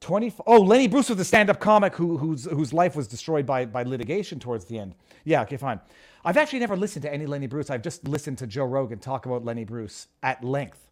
20 0.00 0.32
oh 0.46 0.60
lenny 0.60 0.88
bruce 0.88 1.10
was 1.10 1.18
the 1.18 1.24
stand-up 1.24 1.60
comic 1.60 1.94
who, 1.94 2.16
whose, 2.16 2.46
whose 2.46 2.72
life 2.72 2.96
was 2.96 3.06
destroyed 3.06 3.44
by, 3.44 3.66
by 3.66 3.82
litigation 3.82 4.38
towards 4.40 4.64
the 4.64 4.78
end 4.78 4.94
yeah 5.24 5.42
okay 5.42 5.58
fine 5.58 5.78
i've 6.24 6.38
actually 6.38 6.58
never 6.58 6.74
listened 6.76 7.02
to 7.02 7.12
any 7.12 7.26
lenny 7.26 7.46
bruce 7.46 7.68
i've 7.68 7.82
just 7.82 8.08
listened 8.08 8.38
to 8.38 8.46
joe 8.46 8.64
rogan 8.64 8.98
talk 8.98 9.26
about 9.26 9.44
lenny 9.44 9.64
bruce 9.64 10.08
at 10.22 10.42
length 10.42 10.88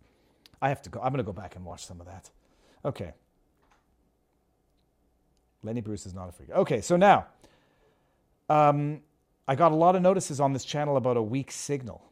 i 0.60 0.68
have 0.68 0.82
to 0.82 0.90
go 0.90 1.00
i'm 1.00 1.10
going 1.10 1.16
to 1.16 1.22
go 1.24 1.32
back 1.32 1.56
and 1.56 1.64
watch 1.64 1.86
some 1.86 2.00
of 2.00 2.06
that 2.06 2.30
okay 2.84 3.14
lenny 5.62 5.80
bruce 5.80 6.04
is 6.04 6.12
not 6.12 6.28
a 6.28 6.32
freak 6.32 6.50
okay 6.50 6.82
so 6.82 6.94
now 6.96 7.26
um, 8.50 9.00
i 9.48 9.56
got 9.56 9.72
a 9.72 9.76
lot 9.76 9.96
of 9.96 10.02
notices 10.02 10.40
on 10.40 10.54
this 10.54 10.64
channel 10.64 10.98
about 10.98 11.16
a 11.18 11.22
weak 11.22 11.50
signal 11.52 12.04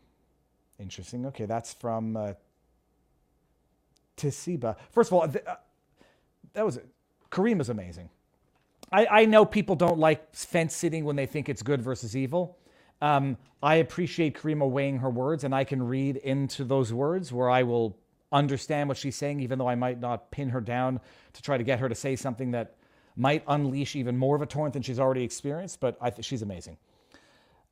interesting 0.81 1.27
okay 1.27 1.47
that's 1.47 1.75
from 1.75 2.17
uh, 2.17 2.33
Tisiba. 4.17 4.77
First 4.91 5.11
of 5.11 5.15
all, 5.15 5.29
th- 5.29 5.45
uh, 5.47 5.57
that 6.55 6.65
was 6.65 6.81
Caryma 7.31 7.63
is 7.63 7.69
amazing. 7.69 8.11
I, 8.93 9.07
I 9.07 9.25
know 9.27 9.45
people 9.45 9.77
don't 9.77 9.99
like 9.99 10.35
fence 10.35 10.75
sitting 10.77 11.05
when 11.05 11.17
they 11.17 11.27
think 11.27 11.49
it's 11.49 11.63
good 11.63 11.83
versus 11.83 12.17
evil. 12.17 12.59
Um, 13.03 13.39
I 13.63 13.77
appreciate 13.77 14.37
Caryma 14.37 14.69
weighing 14.71 14.99
her 14.99 15.11
words, 15.11 15.45
and 15.45 15.55
I 15.55 15.65
can 15.65 15.83
read 15.83 16.17
into 16.19 16.65
those 16.65 16.93
words 16.93 17.33
where 17.33 17.51
I 17.51 17.65
will 17.65 17.99
understand 18.33 18.89
what 18.89 18.99
she's 18.99 19.17
saying, 19.17 19.41
even 19.41 19.59
though 19.59 19.69
I 19.69 19.77
might 19.77 20.01
not 20.01 20.31
pin 20.31 20.51
her 20.51 20.61
down 20.61 21.01
to 21.35 21.43
try 21.43 21.59
to 21.59 21.65
get 21.65 21.81
her 21.81 21.89
to 21.89 21.97
say 21.97 22.17
something 22.17 22.53
that 22.53 22.77
might 23.17 23.45
unleash 23.49 23.97
even 23.97 24.17
more 24.17 24.37
of 24.37 24.43
a 24.43 24.47
torrent 24.47 24.75
than 24.75 24.83
she's 24.83 25.01
already 25.01 25.25
experienced. 25.25 25.81
But 25.81 25.99
I 26.01 26.11
th- 26.11 26.25
she's 26.25 26.43
amazing. 26.43 26.79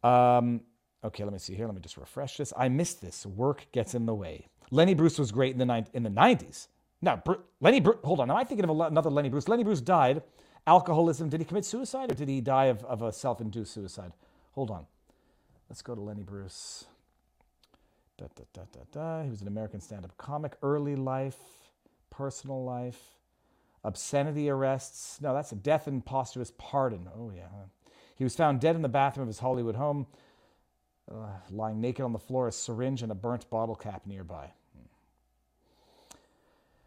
Um, 0.05 0.63
okay, 1.05 1.25
let 1.25 1.33
me 1.35 1.41
see 1.41 1.55
here. 1.57 1.67
Let 1.67 1.77
me 1.77 1.83
just 1.83 1.99
refresh 1.99 2.39
this. 2.39 2.55
I 2.59 2.71
missed 2.71 3.03
this. 3.03 3.27
Work 3.27 3.67
gets 3.73 3.95
in 3.95 4.07
the 4.07 4.15
way. 4.15 4.49
Lenny 4.73 4.95
Bruce 4.95 5.19
was 5.19 5.33
great 5.33 5.53
in 5.55 5.59
the 5.59 5.67
ni- 5.67 5.87
in 5.95 6.05
the 6.05 6.11
90s. 6.11 6.69
Now, 7.03 7.17
Br- 7.19 7.35
Lenny 7.61 7.81
Bruce, 7.81 7.99
hold 8.05 8.21
on. 8.21 8.31
Am 8.31 8.37
I 8.39 8.45
thinking 8.45 8.69
of 8.69 8.71
another 8.81 9.11
Lenny 9.11 9.31
Bruce? 9.31 9.49
Lenny 9.49 9.65
Bruce 9.65 9.83
died. 9.83 10.23
Alcoholism. 10.69 11.31
Did 11.31 11.41
he 11.41 11.47
commit 11.47 11.67
suicide 11.67 12.13
or 12.13 12.17
did 12.17 12.29
he 12.29 12.41
die 12.43 12.67
of, 12.67 12.85
of 12.87 13.03
a 13.03 13.13
self 13.13 13.41
induced 13.41 13.75
suicide? 13.75 14.13
Hold 14.55 14.71
on. 14.71 14.87
Let's 15.71 15.83
go 15.83 15.95
to 15.95 16.03
Lenny 16.03 16.25
Bruce. 16.25 16.87
Da, 18.19 18.27
da, 18.37 18.45
da, 18.55 18.63
da, 18.73 18.81
da. 18.93 19.25
He 19.25 19.31
was 19.31 19.43
an 19.43 19.49
American 19.49 19.81
stand 19.81 20.05
up 20.05 20.17
comic. 20.19 20.57
Early 20.63 20.97
life, 20.97 21.39
personal 22.11 22.65
life, 22.65 23.01
obscenity 23.85 24.51
arrests. 24.51 25.21
No, 25.21 25.35
that's 25.35 25.53
a 25.53 25.57
death 25.57 25.89
and 25.89 26.05
posthumous 26.05 26.53
pardon. 26.59 27.09
Oh, 27.17 27.33
yeah. 27.35 27.49
He 28.17 28.25
was 28.25 28.37
found 28.37 28.61
dead 28.61 28.77
in 28.77 28.83
the 28.83 28.89
bathroom 28.89 29.25
of 29.25 29.29
his 29.29 29.39
Hollywood 29.39 29.77
home, 29.77 30.07
uh, 31.11 31.27
lying 31.51 31.81
naked 31.81 32.05
on 32.05 32.13
the 32.13 32.19
floor, 32.19 32.49
a 32.49 32.53
syringe 32.53 33.03
and 33.03 33.11
a 33.11 33.15
burnt 33.15 33.49
bottle 33.51 33.75
cap 33.75 34.03
nearby. 34.07 34.53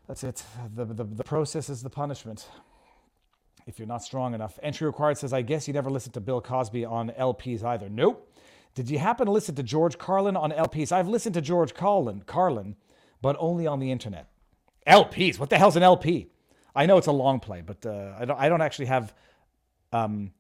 That's 0.08 0.24
it. 0.24 0.44
The, 0.74 0.86
the, 0.86 1.04
the 1.04 1.24
process 1.24 1.70
is 1.70 1.84
the 1.84 1.90
punishment. 1.90 2.48
If 3.66 3.78
you're 3.78 3.88
not 3.88 4.02
strong 4.02 4.34
enough. 4.34 4.58
Entry 4.64 4.88
required 4.88 5.18
says, 5.18 5.34
I 5.34 5.41
guess 5.41 5.68
you 5.68 5.74
never 5.74 5.90
listened 5.90 6.14
to 6.14 6.22
Bill 6.22 6.40
Cosby 6.40 6.86
on 6.86 7.10
LPs 7.10 7.64
either. 7.64 7.90
Nope. 7.90 8.34
Did 8.74 8.90
you 8.90 8.99
happen 8.99 9.26
to 9.26 9.32
listen 9.32 9.56
to 9.56 9.64
George 9.64 9.98
Carlin 9.98 10.38
on 10.38 10.52
LPs? 10.52 10.94
I've 10.94 11.10
listened 11.10 11.34
to 11.34 11.41
George 11.41 11.74
Carlin, 11.74 12.24
Carlin, 12.26 12.78
but 13.22 13.36
only 13.40 13.68
on 13.68 13.80
the 13.80 13.91
internet. 13.91 14.30
LPs? 14.88 15.38
What 15.40 15.49
the 15.49 15.58
hell's 15.58 15.76
an 15.76 15.84
LP? 15.84 16.28
I 16.74 16.86
know 16.86 16.98
it's 16.98 17.08
a 17.08 17.12
long 17.12 17.41
play, 17.41 17.62
but 17.62 17.86
uh, 17.86 18.14
I, 18.18 18.26
don't, 18.26 18.40
I 18.40 18.48
don't 18.48 18.62
actually 18.62 18.86
have 18.86 19.14
um, 19.91 20.32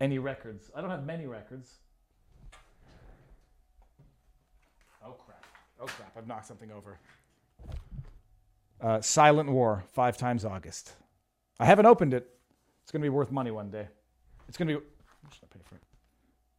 any 0.00 0.18
records. 0.18 0.70
I 0.74 0.80
don't 0.80 0.90
have 0.90 1.04
many 1.04 1.26
records. 1.26 1.74
Oh, 5.04 5.12
crap. 5.12 5.44
Oh, 5.80 5.86
crap. 5.86 6.12
I've 6.16 6.26
knocked 6.26 6.46
something 6.46 6.70
over. 6.70 6.98
Uh, 8.80 9.00
Silent 9.00 9.50
War, 9.50 9.84
five 9.92 10.16
times 10.16 10.44
August. 10.44 10.94
I 11.58 11.64
haven't 11.64 11.86
opened 11.86 12.12
it. 12.12 12.28
It's 12.82 12.92
going 12.92 13.00
to 13.00 13.04
be 13.04 13.10
worth 13.10 13.32
money 13.32 13.50
one 13.50 13.70
day. 13.70 13.88
It's 14.48 14.56
going 14.56 14.68
to 14.68 14.78
be. 14.78 14.86
How 15.22 15.30
I 15.42 15.46
pay 15.52 15.60
for 15.64 15.76
it? 15.76 15.82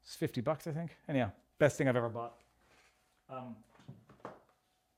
It's 0.03 0.15
50 0.15 0.41
bucks, 0.41 0.67
I 0.67 0.71
think. 0.71 0.95
Anyhow, 1.07 1.31
best 1.59 1.77
thing 1.77 1.87
I've 1.87 1.95
ever 1.95 2.09
bought. 2.09 2.33
Um, 3.29 3.55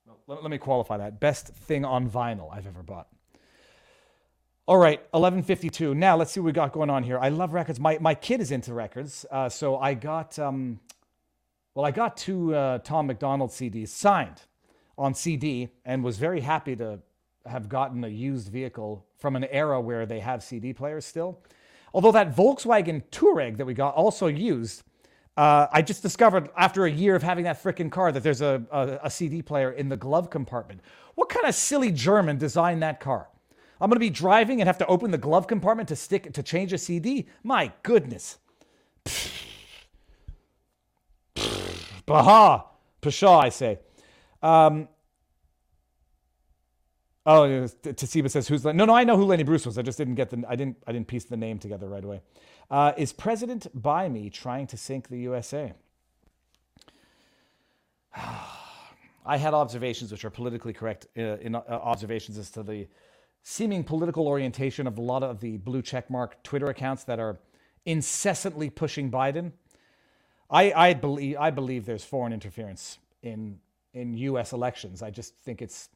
well, 0.05 0.17
let, 0.27 0.41
let 0.43 0.51
me 0.51 0.57
qualify 0.57 0.97
that. 0.97 1.19
Best 1.19 1.47
thing 1.47 1.83
on 1.83 2.09
vinyl 2.09 2.53
I've 2.53 2.67
ever 2.67 2.83
bought. 2.83 3.07
All 4.69 4.77
right, 4.77 4.99
1152. 5.13 5.95
Now 5.95 6.15
let's 6.15 6.31
see 6.31 6.39
what 6.39 6.45
we 6.45 6.51
got 6.51 6.73
going 6.73 6.91
on 6.91 7.01
here. 7.01 7.17
I 7.17 7.29
love 7.29 7.53
records. 7.53 7.79
My, 7.79 7.97
my 7.99 8.13
kid 8.13 8.39
is 8.39 8.51
into 8.51 8.71
records. 8.71 9.25
Uh, 9.31 9.49
so 9.49 9.79
I 9.79 9.95
got, 9.95 10.37
um, 10.37 10.79
well, 11.73 11.87
I 11.87 11.89
got 11.89 12.15
two 12.15 12.53
uh, 12.53 12.77
Tom 12.77 13.07
MacDonald 13.07 13.49
CDs 13.49 13.87
signed 13.87 14.43
on 14.95 15.15
CD 15.15 15.69
and 15.85 16.03
was 16.03 16.19
very 16.19 16.41
happy 16.41 16.75
to 16.75 16.99
have 17.47 17.67
gotten 17.67 18.03
a 18.03 18.07
used 18.09 18.49
vehicle 18.49 19.07
from 19.17 19.35
an 19.35 19.45
era 19.45 19.81
where 19.81 20.05
they 20.05 20.19
have 20.19 20.43
CD 20.43 20.71
players 20.71 21.03
still. 21.03 21.39
Although 21.91 22.11
that 22.11 22.35
Volkswagen 22.35 23.01
Touareg 23.09 23.57
that 23.57 23.65
we 23.65 23.73
got 23.73 23.95
also 23.95 24.27
used, 24.27 24.83
uh, 25.35 25.65
I 25.71 25.81
just 25.81 26.03
discovered 26.03 26.47
after 26.55 26.85
a 26.85 26.91
year 26.91 27.15
of 27.15 27.23
having 27.23 27.45
that 27.45 27.63
freaking 27.63 27.91
car 27.91 28.11
that 28.11 28.21
there's 28.21 28.41
a, 28.41 28.61
a, 28.71 28.99
a 29.05 29.09
CD 29.09 29.41
player 29.41 29.71
in 29.71 29.89
the 29.89 29.97
glove 29.97 30.29
compartment. 30.29 30.81
What 31.15 31.27
kind 31.27 31.47
of 31.47 31.55
silly 31.55 31.91
German 31.91 32.37
designed 32.37 32.83
that 32.83 32.99
car? 32.99 33.29
I'm 33.81 33.89
going 33.89 33.95
to 33.95 33.99
be 33.99 34.09
driving 34.09 34.59
and 34.59 34.67
have 34.67 34.77
to 34.79 34.85
open 34.87 35.11
the 35.11 35.17
glove 35.17 35.47
compartment 35.47 35.89
to 35.89 35.95
stick 35.95 36.33
to 36.33 36.43
change 36.43 36.73
a 36.73 36.77
CD. 36.77 37.27
My 37.43 37.71
goodness. 37.83 38.37
Baha, 42.05 42.65
Pshaw, 43.01 43.39
I 43.39 43.49
say. 43.49 43.79
Um, 44.41 44.87
oh, 47.25 47.41
Tasiba 47.83 48.29
says 48.29 48.47
who's 48.47 48.65
no, 48.65 48.71
no. 48.71 48.93
I 48.93 49.03
know 49.03 49.15
who 49.15 49.25
Lenny 49.25 49.43
Bruce 49.43 49.65
was. 49.65 49.77
I 49.77 49.81
just 49.81 49.97
didn't 49.97 50.15
get 50.15 50.29
the. 50.29 50.43
I 50.47 50.55
didn't. 50.55 50.77
I 50.87 50.91
didn't 50.91 51.07
piece 51.07 51.25
the 51.25 51.37
name 51.37 51.59
together 51.59 51.87
right 51.87 52.03
away. 52.03 52.21
Uh, 52.71 52.93
is 52.97 53.13
President 53.13 53.67
Biden 53.79 54.31
trying 54.33 54.67
to 54.67 54.77
sink 54.77 55.09
the 55.09 55.19
USA? 55.19 55.73
I 59.25 59.37
had 59.37 59.53
observations 59.53 60.11
which 60.11 60.25
are 60.25 60.29
politically 60.29 60.73
correct 60.73 61.07
uh, 61.17 61.37
in 61.37 61.55
uh, 61.55 61.61
observations 61.67 62.37
as 62.37 62.49
to 62.51 62.63
the 62.63 62.87
seeming 63.43 63.83
political 63.83 64.27
orientation 64.27 64.87
of 64.87 64.97
a 64.97 65.01
lot 65.01 65.23
of 65.23 65.39
the 65.39 65.57
blue 65.57 65.81
checkmark 65.81 66.33
Twitter 66.43 66.67
accounts 66.67 67.03
that 67.05 67.19
are 67.19 67.37
incessantly 67.85 68.69
pushing 68.69 69.09
Biden. 69.09 69.51
I, 70.49 70.73
I 70.73 70.93
believe 70.93 71.37
I 71.37 71.51
believe 71.51 71.85
there's 71.85 72.03
foreign 72.03 72.33
interference 72.33 72.99
in 73.21 73.59
in 73.93 74.17
U.S. 74.17 74.53
elections. 74.53 75.01
I 75.01 75.09
just 75.09 75.35
think 75.35 75.61
it's. 75.61 75.89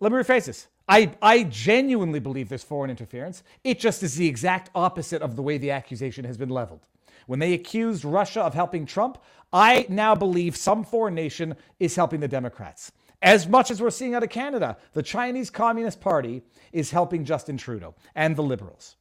Let 0.00 0.12
me 0.12 0.18
rephrase 0.18 0.46
this. 0.46 0.66
I, 0.88 1.12
I 1.22 1.44
genuinely 1.44 2.18
believe 2.18 2.48
there's 2.48 2.64
foreign 2.64 2.90
interference. 2.90 3.44
It 3.62 3.78
just 3.78 4.02
is 4.02 4.16
the 4.16 4.26
exact 4.26 4.70
opposite 4.74 5.22
of 5.22 5.36
the 5.36 5.42
way 5.42 5.56
the 5.56 5.70
accusation 5.70 6.24
has 6.24 6.36
been 6.36 6.48
leveled. 6.48 6.88
When 7.26 7.38
they 7.38 7.52
accused 7.52 8.04
Russia 8.04 8.40
of 8.40 8.54
helping 8.54 8.86
Trump, 8.86 9.18
I 9.52 9.86
now 9.88 10.16
believe 10.16 10.56
some 10.56 10.82
foreign 10.82 11.14
nation 11.14 11.54
is 11.78 11.94
helping 11.94 12.18
the 12.18 12.26
Democrats. 12.26 12.90
As 13.22 13.48
much 13.48 13.70
as 13.70 13.82
we're 13.82 13.90
seeing 13.90 14.14
out 14.14 14.22
of 14.22 14.30
Canada, 14.30 14.76
the 14.94 15.02
Chinese 15.02 15.50
Communist 15.50 16.00
Party 16.00 16.42
is 16.72 16.90
helping 16.90 17.24
Justin 17.24 17.56
Trudeau 17.56 17.94
and 18.14 18.36
the 18.36 18.42
Liberals. 18.42 18.96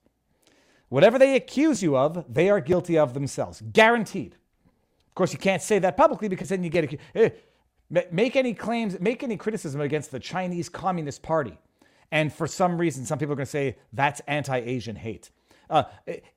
Whatever 0.90 1.20
they 1.20 1.36
accuse 1.36 1.84
you 1.84 1.96
of, 1.98 2.26
they 2.34 2.50
are 2.50 2.60
guilty 2.62 2.98
of 2.98 3.14
themselves. 3.14 3.62
Guaranteed. 3.74 4.36
Of 5.08 5.16
course, 5.16 5.34
you 5.34 5.40
can't 5.40 5.62
say 5.62 5.80
that 5.80 5.98
publicly 5.98 6.28
because 6.28 6.50
then 6.50 6.64
you 6.64 6.70
get 6.70 6.86
accused. 6.86 7.04
Eh, 7.16 7.30
make 8.12 8.36
any 8.36 8.54
claims, 8.54 9.00
make 9.00 9.24
any 9.24 9.38
criticism 9.38 9.82
against 9.82 10.12
the 10.12 10.20
Chinese 10.20 10.70
Communist 10.70 11.22
Party. 11.22 11.58
And 12.12 12.34
for 12.34 12.48
some 12.48 12.78
reason, 12.78 13.06
some 13.06 13.20
people 13.20 13.34
are 13.34 13.36
going 13.38 13.46
to 13.46 13.52
say 13.52 13.78
that's 13.94 14.22
anti 14.28 14.58
Asian 14.58 14.96
hate. 14.96 15.30
uh, 15.70 15.84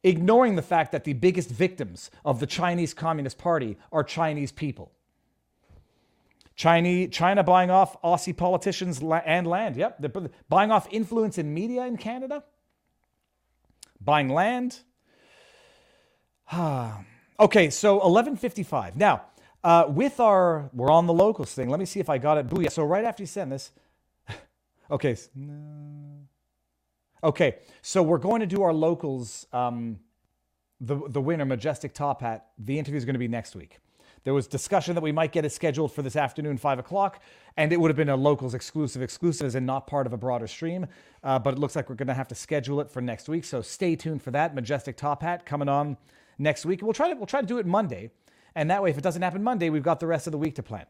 ignoring 0.05 0.57
the 0.57 0.63
fact 0.63 0.93
that 0.93 1.05
the 1.05 1.15
biggest 1.15 1.51
victims 1.51 2.11
of 2.25 2.41
the 2.41 2.47
Chinese 2.47 2.95
Communist 2.95 3.39
Party 3.39 3.77
are 3.91 4.05
Chinese 4.05 4.53
people. 4.53 4.93
Chinese, 6.63 7.09
China 7.11 7.43
buying 7.43 7.73
off 7.73 8.01
Aussie 8.03 8.37
politicians 8.37 9.03
and 9.03 9.49
land. 9.49 9.75
Yep, 9.75 9.97
they're 9.99 10.31
buying 10.49 10.71
off 10.71 10.87
influence 10.93 11.37
in 11.37 11.53
media 11.53 11.85
in 11.87 11.97
Canada. 11.97 12.45
Buying 14.01 14.29
land. 14.29 14.79
okay, 17.41 17.69
so 17.69 17.99
11:55. 17.99 18.95
Now, 18.95 19.23
uh, 19.65 19.87
with 19.89 20.21
our 20.21 20.71
we're 20.73 20.93
on 20.93 21.09
the 21.09 21.13
locals 21.13 21.53
thing. 21.53 21.69
Let 21.69 21.81
me 21.81 21.85
see 21.85 21.99
if 21.99 22.09
I 22.09 22.19
got 22.19 22.39
it. 22.39 22.47
Booyah! 22.47 22.71
So 22.71 22.85
right 22.85 23.05
after 23.05 23.25
you 23.25 23.27
send 23.27 23.51
this, 23.51 23.73
okay, 24.93 25.17
okay. 27.25 27.57
So 27.83 28.05
we're 28.05 28.19
going 28.19 28.39
to 28.39 28.47
do 28.47 28.63
our 28.63 28.73
locals. 28.73 29.49
Um, 29.53 29.99
the 30.81 31.01
the 31.09 31.21
winner, 31.21 31.45
Majestic 31.45 31.93
Top 31.93 32.21
Hat. 32.21 32.51
The 32.57 32.79
interview 32.79 32.99
is 32.99 33.05
going 33.05 33.15
to 33.15 33.25
be 33.27 33.27
next 33.27 33.57
week. 33.57 33.82
There 34.25 34.35
was 34.35 34.47
discussion 34.47 34.95
that 34.95 35.01
we 35.01 35.11
might 35.11 35.33
get 35.33 35.45
it 35.45 35.51
scheduled 35.51 35.93
for 35.93 36.03
this 36.03 36.15
afternoon, 36.15 36.57
five 36.57 36.79
o'clock, 36.79 37.21
and 37.57 37.73
it 37.73 37.81
would 37.81 37.89
have 37.89 37.97
been 37.97 38.09
a 38.09 38.17
locals 38.17 38.55
exclusive, 38.55 39.03
exclusive, 39.03 39.55
and 39.57 39.67
not 39.67 39.87
part 39.87 40.07
of 40.07 40.13
a 40.13 40.17
broader 40.17 40.47
stream. 40.47 40.87
Uh, 41.25 41.39
but 41.39 41.55
it 41.55 41.59
looks 41.59 41.75
like 41.75 41.89
we're 41.89 41.97
going 41.97 42.09
to 42.09 42.15
have 42.15 42.29
to 42.29 42.35
schedule 42.35 42.81
it 42.81 42.91
for 42.91 43.01
next 43.01 43.29
week. 43.29 43.45
So 43.45 43.63
stay 43.63 43.97
tuned 43.97 44.23
for 44.23 44.31
that. 44.31 44.55
Majestic 44.55 44.97
Top 44.97 45.23
Hat 45.23 45.45
coming 45.45 45.69
on 45.69 45.97
next 46.39 46.65
week. 46.65 46.83
We'll 46.83 46.93
try 46.93 47.09
to 47.09 47.17
we'll 47.17 47.27
try 47.27 47.41
to 47.41 47.47
do 47.47 47.59
it 47.59 47.67
Monday, 47.67 48.11
and 48.55 48.71
that 48.71 48.83
way, 48.83 48.91
if 48.91 48.99
it 48.99 49.03
doesn't 49.03 49.23
happen 49.23 49.43
Monday, 49.43 49.71
we've 49.71 49.83
got 49.83 49.99
the 50.01 50.07
rest 50.07 50.27
of 50.27 50.33
the 50.33 50.39
week 50.39 50.55
to 50.57 50.63
plan. 50.63 50.87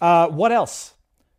Uh, 0.00 0.28
what 0.28 0.52
else? 0.52 0.94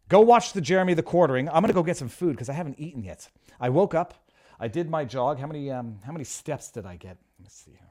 Go 0.10 0.20
watch 0.20 0.52
the 0.52 0.62
Jeremy 0.62 0.94
the 0.94 1.04
Quartering. 1.04 1.48
I'm 1.48 1.62
gonna 1.62 1.74
go 1.74 1.84
get 1.84 1.96
some 1.96 2.10
food 2.10 2.32
because 2.32 2.50
I 2.50 2.54
haven't 2.54 2.78
eaten 2.78 3.04
yet. 3.04 3.30
I 3.60 3.70
woke 3.70 3.94
up. 3.94 4.14
I 4.60 4.68
did 4.68 4.90
my 4.90 5.06
jog. 5.06 5.40
How 5.40 5.48
many 5.48 5.72
um, 5.72 6.00
how 6.06 6.12
many 6.12 6.26
steps 6.26 6.70
did 6.72 6.86
I 6.86 6.98
get? 6.98 7.18
Let's 7.42 7.56
see 7.56 7.72
here. 7.72 7.90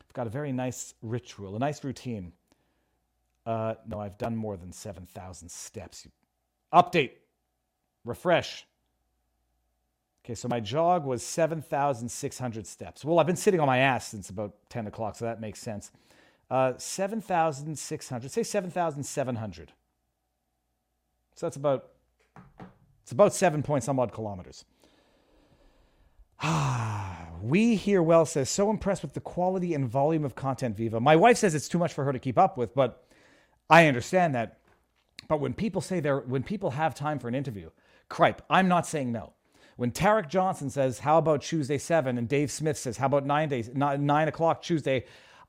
I've 0.00 0.14
got 0.14 0.26
a 0.26 0.30
very 0.30 0.52
nice 0.52 0.94
ritual, 1.02 1.56
a 1.56 1.58
nice 1.58 1.82
routine. 1.82 2.32
Uh, 3.46 3.74
no, 3.86 4.00
I've 4.00 4.18
done 4.18 4.36
more 4.36 4.56
than 4.56 4.72
7,000 4.72 5.50
steps. 5.50 6.06
Update. 6.72 7.12
Refresh. 8.04 8.66
Okay, 10.24 10.34
so 10.34 10.48
my 10.48 10.60
jog 10.60 11.04
was 11.04 11.22
7,600 11.22 12.66
steps. 12.66 13.04
Well, 13.04 13.18
I've 13.18 13.26
been 13.26 13.36
sitting 13.36 13.60
on 13.60 13.66
my 13.66 13.78
ass 13.78 14.08
since 14.08 14.30
about 14.30 14.54
10 14.70 14.86
o'clock, 14.86 15.16
so 15.16 15.26
that 15.26 15.40
makes 15.40 15.58
sense. 15.58 15.90
Uh, 16.50 16.72
7,600. 16.78 18.30
Say 18.30 18.42
7,700. 18.42 19.72
So 21.34 21.46
that's 21.46 21.56
about 21.56 21.90
it's 23.02 23.12
about 23.12 23.34
seven 23.34 23.62
point 23.62 23.84
some 23.84 23.98
odd 23.98 24.12
kilometers. 24.12 24.64
Ah, 26.40 27.28
we 27.42 27.76
here 27.76 28.02
well 28.02 28.24
says 28.24 28.48
so 28.48 28.70
impressed 28.70 29.02
with 29.02 29.12
the 29.12 29.20
quality 29.20 29.74
and 29.74 29.86
volume 29.86 30.24
of 30.24 30.34
content 30.34 30.76
Viva. 30.76 31.00
My 31.00 31.16
wife 31.16 31.36
says 31.36 31.54
it's 31.54 31.68
too 31.68 31.78
much 31.78 31.92
for 31.92 32.04
her 32.04 32.12
to 32.12 32.18
keep 32.18 32.38
up 32.38 32.56
with, 32.56 32.74
but 32.74 33.03
I 33.74 33.88
understand 33.88 34.36
that. 34.36 34.58
But 35.28 35.40
when 35.40 35.52
people 35.52 35.80
say 35.80 35.98
they're 35.98 36.20
when 36.20 36.44
people 36.44 36.70
have 36.70 36.94
time 36.94 37.18
for 37.18 37.26
an 37.26 37.34
interview, 37.34 37.70
cripe, 38.08 38.40
I'm 38.48 38.68
not 38.68 38.86
saying 38.86 39.10
no. 39.10 39.32
When 39.76 39.90
Tarek 39.90 40.28
Johnson 40.28 40.70
says, 40.70 41.00
"How 41.00 41.18
about 41.18 41.42
Tuesday 41.42 41.78
seven?" 41.78 42.16
and 42.16 42.28
Dave 42.28 42.52
Smith 42.52 42.78
says, 42.78 42.98
"How 42.98 43.06
about 43.06 43.26
nine 43.26 43.48
days 43.48 43.70
nine, 43.74 44.06
nine 44.06 44.28
o'clock 44.28 44.62
Tuesday?" 44.62 45.06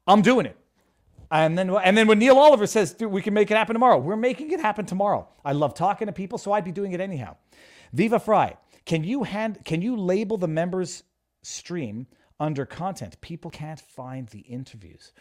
I'm 0.07 0.23
doing 0.23 0.47
it. 0.47 0.57
And 1.30 1.57
then, 1.57 1.69
and 1.69 1.95
then 1.97 2.07
when 2.07 2.19
Neil 2.19 2.38
Oliver 2.38 2.68
says, 2.68 2.95
we 2.99 3.22
can 3.22 3.34
make 3.34 3.49
it 3.49 3.57
happen 3.57 3.73
tomorrow, 3.73 3.97
we're 3.97 4.15
making 4.15 4.52
it 4.52 4.60
happen 4.60 4.85
tomorrow. 4.85 5.27
I 5.43 5.53
love 5.53 5.73
talking 5.73 6.06
to 6.06 6.14
people, 6.14 6.38
so 6.38 6.52
I'd 6.52 6.64
be 6.64 6.72
doing 6.72 6.93
it 6.93 7.02
anyhow. 7.02 7.35
Viva 7.93 8.19
Frei, 8.19 8.57
can 8.85 9.03
you 9.03 9.23
hand, 9.23 9.65
can 9.65 9.81
you 9.81 9.97
label 9.97 10.38
the 10.38 10.47
members 10.47 11.03
stream 11.41 12.06
under 12.39 12.65
content? 12.65 13.19
People 13.22 13.49
can't 13.49 13.80
find 13.80 14.27
the 14.27 14.41
interviews. 14.41 15.11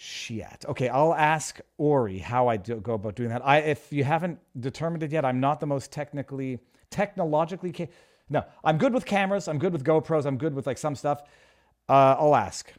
Shit. 0.00 0.64
Okay, 0.68 0.88
I'll 0.88 1.12
ask 1.12 1.58
Ori 1.76 2.18
how 2.18 2.46
I 2.46 2.56
do, 2.56 2.76
go 2.76 2.92
about 2.94 3.16
doing 3.16 3.30
that. 3.30 3.44
I, 3.44 3.58
if 3.58 3.92
you 3.92 4.04
haven't 4.04 4.38
determined 4.60 5.02
it 5.02 5.10
yet, 5.10 5.24
I'm 5.24 5.40
not 5.40 5.58
the 5.58 5.66
most 5.66 5.90
technically, 5.90 6.60
technologically. 6.88 7.72
Ca- 7.72 7.88
no, 8.30 8.44
I'm 8.62 8.78
good 8.78 8.94
with 8.94 9.04
cameras. 9.04 9.48
I'm 9.48 9.58
good 9.58 9.72
with 9.72 9.82
GoPros. 9.82 10.24
I'm 10.24 10.38
good 10.38 10.54
with 10.54 10.68
like 10.68 10.78
some 10.78 10.94
stuff. 10.94 11.22
Uh, 11.88 12.14
I'll 12.16 12.36
ask. 12.36 12.72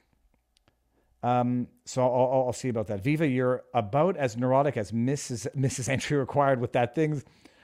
Um, 1.21 1.67
so 1.83 2.03
I'll, 2.03 2.45
I'll, 2.47 2.53
see 2.53 2.69
about 2.69 2.87
that. 2.87 3.03
Viva, 3.03 3.27
you're 3.27 3.65
about 3.73 4.15
as 4.15 4.37
neurotic 4.37 4.77
as 4.77 4.93
Mrs. 4.93 5.53
Mrs. 5.57 5.89
Entry 5.89 6.15
required 6.15 6.61
with 6.61 6.71
that 6.71 6.95
thing, 6.95 7.21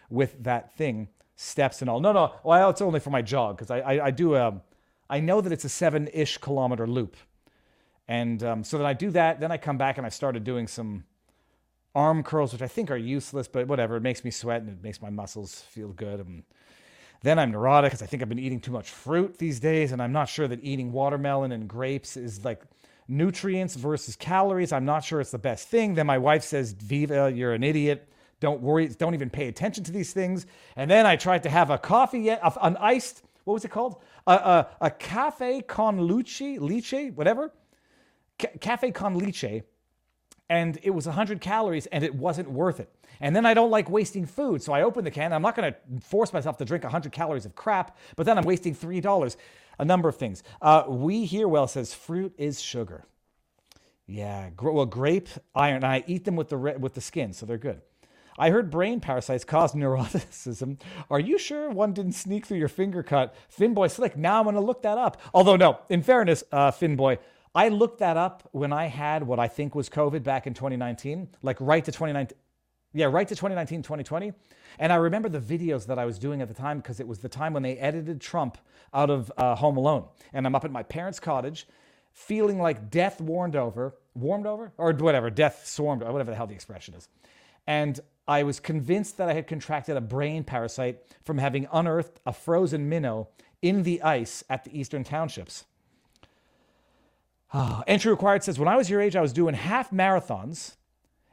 with 0.09 0.43
that 0.43 0.75
thing, 0.75 1.07
steps 1.37 1.79
and 1.79 1.89
all. 1.89 2.01
No, 2.01 2.11
no, 2.11 2.33
well, 2.43 2.71
it's 2.71 2.81
only 2.81 2.99
for 2.99 3.09
my 3.09 3.21
jog 3.21 3.55
because 3.55 3.71
I, 3.71 3.79
I, 3.79 4.05
I 4.07 4.11
do 4.11 4.35
um, 4.35 4.63
I 5.09 5.21
know 5.21 5.39
that 5.39 5.53
it's 5.53 5.63
a 5.63 5.69
seven-ish 5.69 6.39
kilometer 6.39 6.85
loop, 6.85 7.15
and 8.07 8.43
um, 8.43 8.63
so 8.63 8.77
then 8.77 8.85
I 8.85 8.93
do 8.93 9.11
that. 9.11 9.39
Then 9.39 9.51
I 9.51 9.57
come 9.57 9.77
back 9.77 9.97
and 9.97 10.05
I 10.05 10.09
started 10.09 10.43
doing 10.43 10.67
some 10.67 11.05
arm 11.95 12.23
curls, 12.23 12.51
which 12.53 12.61
I 12.61 12.67
think 12.67 12.91
are 12.91 12.97
useless, 12.97 13.47
but 13.47 13.67
whatever. 13.67 13.95
It 13.95 14.01
makes 14.01 14.23
me 14.23 14.31
sweat 14.31 14.61
and 14.61 14.69
it 14.69 14.83
makes 14.83 15.01
my 15.01 15.09
muscles 15.09 15.61
feel 15.61 15.89
good. 15.89 16.19
And 16.19 16.43
then 17.23 17.39
I'm 17.39 17.51
neurotic 17.51 17.91
because 17.91 18.03
I 18.03 18.05
think 18.05 18.21
I've 18.21 18.29
been 18.29 18.39
eating 18.39 18.59
too 18.59 18.71
much 18.71 18.89
fruit 18.89 19.37
these 19.37 19.59
days, 19.59 19.91
and 19.91 20.01
I'm 20.01 20.11
not 20.11 20.29
sure 20.29 20.47
that 20.47 20.63
eating 20.63 20.91
watermelon 20.91 21.51
and 21.51 21.67
grapes 21.67 22.17
is 22.17 22.45
like 22.45 22.61
nutrients 23.07 23.75
versus 23.75 24.15
calories. 24.15 24.71
I'm 24.71 24.85
not 24.85 25.03
sure 25.03 25.21
it's 25.21 25.31
the 25.31 25.37
best 25.37 25.69
thing. 25.69 25.95
Then 25.95 26.05
my 26.05 26.17
wife 26.17 26.43
says, 26.43 26.73
Viva, 26.73 27.31
you're 27.33 27.53
an 27.53 27.63
idiot. 27.63 28.09
Don't 28.39 28.61
worry. 28.61 28.87
Don't 28.89 29.13
even 29.13 29.29
pay 29.29 29.47
attention 29.47 29.83
to 29.85 29.91
these 29.91 30.11
things. 30.13 30.45
And 30.75 30.91
then 30.91 31.05
I 31.05 31.15
tried 31.15 31.43
to 31.43 31.49
have 31.49 31.69
a 31.69 31.77
coffee, 31.77 32.19
yet, 32.19 32.41
an 32.61 32.77
iced, 32.77 33.23
what 33.45 33.53
was 33.53 33.65
it 33.65 33.71
called? 33.71 34.01
A, 34.27 34.33
a, 34.33 34.67
a 34.81 34.91
cafe 34.91 35.61
con 35.61 36.01
luce, 36.01 36.59
leche, 36.59 37.11
whatever. 37.15 37.53
Ca- 38.39 38.57
cafe 38.59 38.91
con 38.91 39.17
leche. 39.17 39.63
And 40.49 40.77
it 40.83 40.91
was 40.91 41.07
100 41.07 41.41
calories 41.41 41.87
and 41.87 42.03
it 42.03 42.13
wasn't 42.13 42.51
worth 42.51 42.79
it. 42.79 42.89
And 43.19 43.35
then 43.35 43.45
I 43.45 43.53
don't 43.53 43.71
like 43.71 43.89
wasting 43.89 44.25
food. 44.25 44.61
So 44.61 44.73
I 44.73 44.83
open 44.83 45.03
the 45.03 45.11
can. 45.11 45.33
I'm 45.33 45.41
not 45.41 45.55
going 45.55 45.73
to 45.73 46.01
force 46.05 46.33
myself 46.33 46.57
to 46.57 46.65
drink 46.65 46.83
100 46.83 47.11
calories 47.11 47.45
of 47.45 47.55
crap, 47.55 47.97
but 48.15 48.25
then 48.25 48.37
I'm 48.37 48.43
wasting 48.43 48.75
$3 48.75 49.35
a 49.79 49.85
number 49.85 50.07
of 50.09 50.17
things. 50.17 50.43
Uh, 50.61 50.83
we 50.87 51.25
here 51.25 51.47
well 51.47 51.67
says 51.67 51.93
fruit 51.93 52.33
is 52.37 52.61
sugar. 52.61 53.05
Yeah, 54.07 54.49
gr- 54.55 54.69
well, 54.71 54.85
grape, 54.85 55.29
iron. 55.55 55.83
I 55.83 56.03
eat 56.07 56.25
them 56.25 56.35
with 56.35 56.49
the 56.49 56.57
re- 56.57 56.77
with 56.77 56.93
the 56.93 57.01
skin, 57.01 57.33
so 57.33 57.45
they're 57.45 57.57
good. 57.57 57.81
I 58.37 58.49
heard 58.49 58.69
brain 58.69 58.99
parasites 58.99 59.43
cause 59.45 59.73
neuroticism. 59.75 60.79
Are 61.09 61.19
you 61.19 61.39
sure 61.39 61.69
one 61.71 61.93
didn't 61.93 62.13
sneak 62.13 62.45
through 62.45 62.59
your 62.59 62.67
finger 62.67 63.01
cut? 63.01 63.33
Finboy 63.57 63.89
Slick. 63.89 64.15
Now 64.17 64.39
I'm 64.39 64.43
going 64.43 64.55
to 64.55 64.61
look 64.61 64.83
that 64.83 64.97
up. 64.97 65.19
Although 65.33 65.55
no, 65.55 65.79
in 65.89 66.03
fairness, 66.03 66.43
uh, 66.51 66.71
Finboy, 66.71 67.17
I 67.55 67.69
looked 67.69 67.99
that 67.99 68.17
up 68.17 68.49
when 68.51 68.73
I 68.73 68.87
had 68.87 69.23
what 69.23 69.39
I 69.39 69.47
think 69.47 69.75
was 69.75 69.89
COVID 69.89 70.23
back 70.23 70.45
in 70.45 70.53
2019, 70.53 71.29
like 71.41 71.55
right 71.61 71.83
to 71.85 71.91
2019. 71.91 72.37
Yeah, 72.93 73.05
right 73.05 73.27
to 73.27 73.35
2019, 73.35 73.81
2020. 73.81 74.33
And 74.77 74.91
I 74.91 74.97
remember 74.97 75.29
the 75.29 75.39
videos 75.39 75.87
that 75.87 75.97
I 75.97 76.05
was 76.05 76.19
doing 76.19 76.41
at 76.41 76.47
the 76.49 76.53
time 76.53 76.77
because 76.79 76.99
it 76.99 77.07
was 77.07 77.19
the 77.19 77.29
time 77.29 77.53
when 77.53 77.63
they 77.63 77.77
edited 77.77 78.21
Trump 78.21 78.57
out 78.93 79.09
of 79.09 79.31
uh, 79.37 79.55
Home 79.55 79.77
Alone. 79.77 80.05
And 80.33 80.45
I'm 80.45 80.55
up 80.55 80.65
at 80.65 80.71
my 80.71 80.83
parents' 80.83 81.19
cottage 81.19 81.67
feeling 82.11 82.59
like 82.59 82.89
death 82.89 83.19
warmed 83.19 83.55
over, 83.55 83.95
warmed 84.15 84.45
over, 84.45 84.71
or 84.77 84.93
whatever, 84.93 85.29
death 85.29 85.65
swarmed, 85.65 86.03
or 86.03 86.11
whatever 86.11 86.31
the 86.31 86.37
hell 86.37 86.47
the 86.47 86.53
expression 86.53 86.93
is. 86.93 87.09
And 87.67 87.99
I 88.27 88.43
was 88.43 88.59
convinced 88.59 89.17
that 89.17 89.29
I 89.29 89.33
had 89.33 89.47
contracted 89.47 89.97
a 89.97 90.01
brain 90.01 90.43
parasite 90.43 90.99
from 91.23 91.37
having 91.37 91.67
unearthed 91.71 92.19
a 92.25 92.33
frozen 92.33 92.87
minnow 92.87 93.29
in 93.61 93.83
the 93.83 94.01
ice 94.01 94.43
at 94.49 94.63
the 94.63 94.77
Eastern 94.77 95.03
Townships. 95.03 95.65
Ah, 97.57 97.83
entry 97.87 98.11
required 98.11 98.43
says, 98.43 98.59
when 98.59 98.67
I 98.67 98.75
was 98.75 98.89
your 98.89 98.99
age, 98.99 99.15
I 99.15 99.21
was 99.21 99.31
doing 99.31 99.55
half 99.55 99.89
marathons 99.89 100.75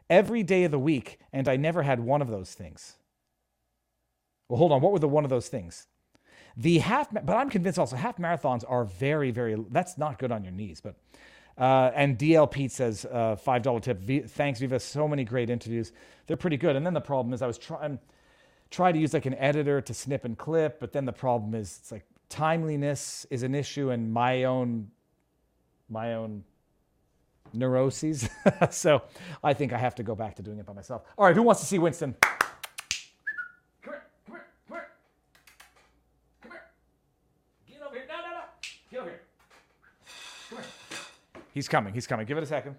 every 0.08 0.44
day 0.44 0.62
of 0.62 0.70
the 0.70 0.78
week, 0.78 1.18
and 1.32 1.48
I 1.48 1.56
never 1.56 1.82
had 1.82 1.98
one 1.98 2.22
of 2.22 2.28
those 2.28 2.54
things. 2.54 2.94
Well, 4.48 4.56
hold 4.56 4.70
on. 4.70 4.80
What 4.80 4.92
were 4.92 5.00
the 5.00 5.08
one 5.08 5.24
of 5.24 5.30
those 5.30 5.48
things? 5.48 5.88
The 6.56 6.78
half, 6.78 7.08
but 7.10 7.36
I'm 7.36 7.50
convinced 7.50 7.76
also 7.76 7.96
half 7.96 8.18
marathons 8.18 8.62
are 8.68 8.84
very, 8.84 9.32
very. 9.32 9.56
That's 9.70 9.98
not 9.98 10.20
good 10.20 10.30
on 10.30 10.44
your 10.44 10.52
knees. 10.52 10.80
But 10.80 10.94
uh, 11.58 11.90
and 11.92 12.16
DL 12.16 12.48
Pete 12.48 12.70
says 12.70 13.04
uh, 13.06 13.34
five 13.34 13.62
dollar 13.62 13.80
tip. 13.80 13.98
V, 13.98 14.20
thanks 14.20 14.60
Viva. 14.60 14.78
So 14.78 15.08
many 15.08 15.24
great 15.24 15.50
interviews. 15.50 15.92
They're 16.28 16.36
pretty 16.36 16.56
good. 16.56 16.76
And 16.76 16.86
then 16.86 16.94
the 16.94 17.00
problem 17.00 17.34
is 17.34 17.42
I 17.42 17.48
was 17.48 17.58
trying 17.58 17.98
try 18.70 18.92
to 18.92 18.98
use 18.98 19.12
like 19.12 19.26
an 19.26 19.34
editor 19.34 19.80
to 19.80 19.92
snip 19.92 20.24
and 20.24 20.38
clip, 20.38 20.78
but 20.78 20.92
then 20.92 21.04
the 21.04 21.12
problem 21.12 21.54
is 21.54 21.78
it's 21.80 21.90
like 21.90 22.04
timeliness 22.28 23.26
is 23.28 23.42
an 23.42 23.56
issue 23.56 23.90
and 23.90 24.12
my 24.12 24.44
own 24.44 24.88
my 25.92 26.14
own 26.14 26.42
neuroses. 27.52 28.28
so 28.70 29.02
I 29.44 29.52
think 29.52 29.72
I 29.72 29.78
have 29.78 29.94
to 29.96 30.02
go 30.02 30.14
back 30.14 30.34
to 30.36 30.42
doing 30.42 30.58
it 30.58 30.66
by 30.66 30.72
myself. 30.72 31.02
All 31.18 31.26
right, 31.26 31.36
who 31.36 31.42
wants 31.42 31.60
to 31.60 31.66
see 31.66 31.78
Winston? 31.78 32.16
Come 32.20 32.30
here, 33.84 34.02
come 34.26 34.34
here, 34.34 34.46
come 34.66 34.76
here. 34.76 34.88
Come 36.42 36.50
here. 36.52 36.62
Get 37.68 37.86
over 37.86 37.94
here. 37.94 38.04
No, 38.08 38.16
no, 38.16 38.30
no. 38.30 38.40
Get 38.90 39.00
over 39.00 39.10
here. 39.10 39.20
Come 40.48 40.58
here. 40.58 41.42
He's 41.52 41.68
coming. 41.68 41.92
He's 41.92 42.06
coming. 42.06 42.26
Give 42.26 42.38
it 42.38 42.42
a 42.42 42.46
second. 42.46 42.76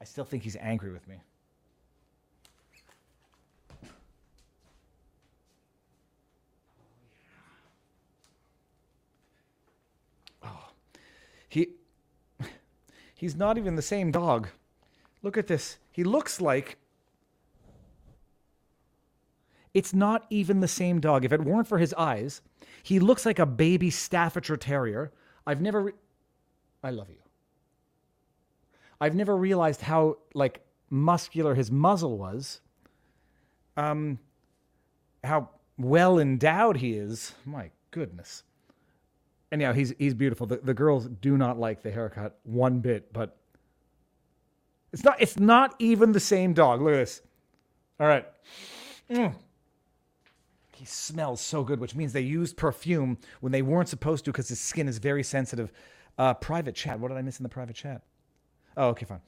I 0.00 0.04
still 0.04 0.24
think 0.24 0.42
he's 0.42 0.56
angry 0.56 0.90
with 0.92 1.06
me. 1.06 1.16
Oh, 10.42 10.68
He 11.50 11.68
he's 13.20 13.36
not 13.36 13.58
even 13.58 13.76
the 13.76 13.82
same 13.82 14.10
dog. 14.10 14.48
Look 15.22 15.36
at 15.36 15.46
this. 15.46 15.76
He 15.92 16.04
looks 16.04 16.40
like 16.40 16.78
it's 19.74 19.92
not 19.92 20.24
even 20.30 20.60
the 20.60 20.68
same 20.68 21.00
dog. 21.00 21.26
If 21.26 21.32
it 21.32 21.44
weren't 21.44 21.68
for 21.68 21.76
his 21.76 21.92
eyes, 21.92 22.40
he 22.82 22.98
looks 22.98 23.26
like 23.26 23.38
a 23.38 23.44
baby 23.44 23.90
Staffordshire 23.90 24.56
Terrier. 24.56 25.12
I've 25.46 25.60
never. 25.60 25.82
Re- 25.82 25.92
I 26.82 26.90
love 26.92 27.10
you. 27.10 27.18
I've 29.02 29.14
never 29.14 29.36
realized 29.36 29.82
how 29.82 30.16
like 30.32 30.64
muscular 30.88 31.54
his 31.54 31.70
muzzle 31.70 32.16
was. 32.16 32.62
Um, 33.76 34.18
how 35.22 35.50
well 35.76 36.18
endowed 36.18 36.78
he 36.78 36.94
is. 36.94 37.34
My 37.44 37.70
goodness. 37.90 38.44
Anyhow, 39.52 39.72
he's 39.72 39.92
he's 39.98 40.14
beautiful. 40.14 40.46
The, 40.46 40.58
the 40.58 40.74
girls 40.74 41.08
do 41.08 41.36
not 41.36 41.58
like 41.58 41.82
the 41.82 41.90
haircut 41.90 42.38
one 42.44 42.80
bit, 42.80 43.12
but 43.12 43.36
it's 44.92 45.04
not 45.04 45.20
it's 45.20 45.38
not 45.38 45.74
even 45.78 46.12
the 46.12 46.20
same 46.20 46.52
dog. 46.52 46.80
Look 46.80 46.94
at 46.94 46.98
this. 46.98 47.22
All 47.98 48.06
right. 48.06 48.26
Mm. 49.10 49.34
He 50.76 50.84
smells 50.86 51.40
so 51.40 51.62
good, 51.62 51.80
which 51.80 51.94
means 51.94 52.12
they 52.12 52.22
used 52.22 52.56
perfume 52.56 53.18
when 53.40 53.52
they 53.52 53.60
weren't 53.60 53.88
supposed 53.88 54.24
to 54.24 54.32
because 54.32 54.48
his 54.48 54.60
skin 54.60 54.88
is 54.88 54.98
very 54.98 55.22
sensitive. 55.22 55.72
Uh, 56.16 56.32
private 56.32 56.74
chat. 56.74 56.98
What 56.98 57.08
did 57.08 57.18
I 57.18 57.22
miss 57.22 57.38
in 57.38 57.42
the 57.42 57.50
private 57.50 57.76
chat? 57.76 58.02
Oh, 58.76 58.88
okay, 58.88 59.04
fine. 59.04 59.20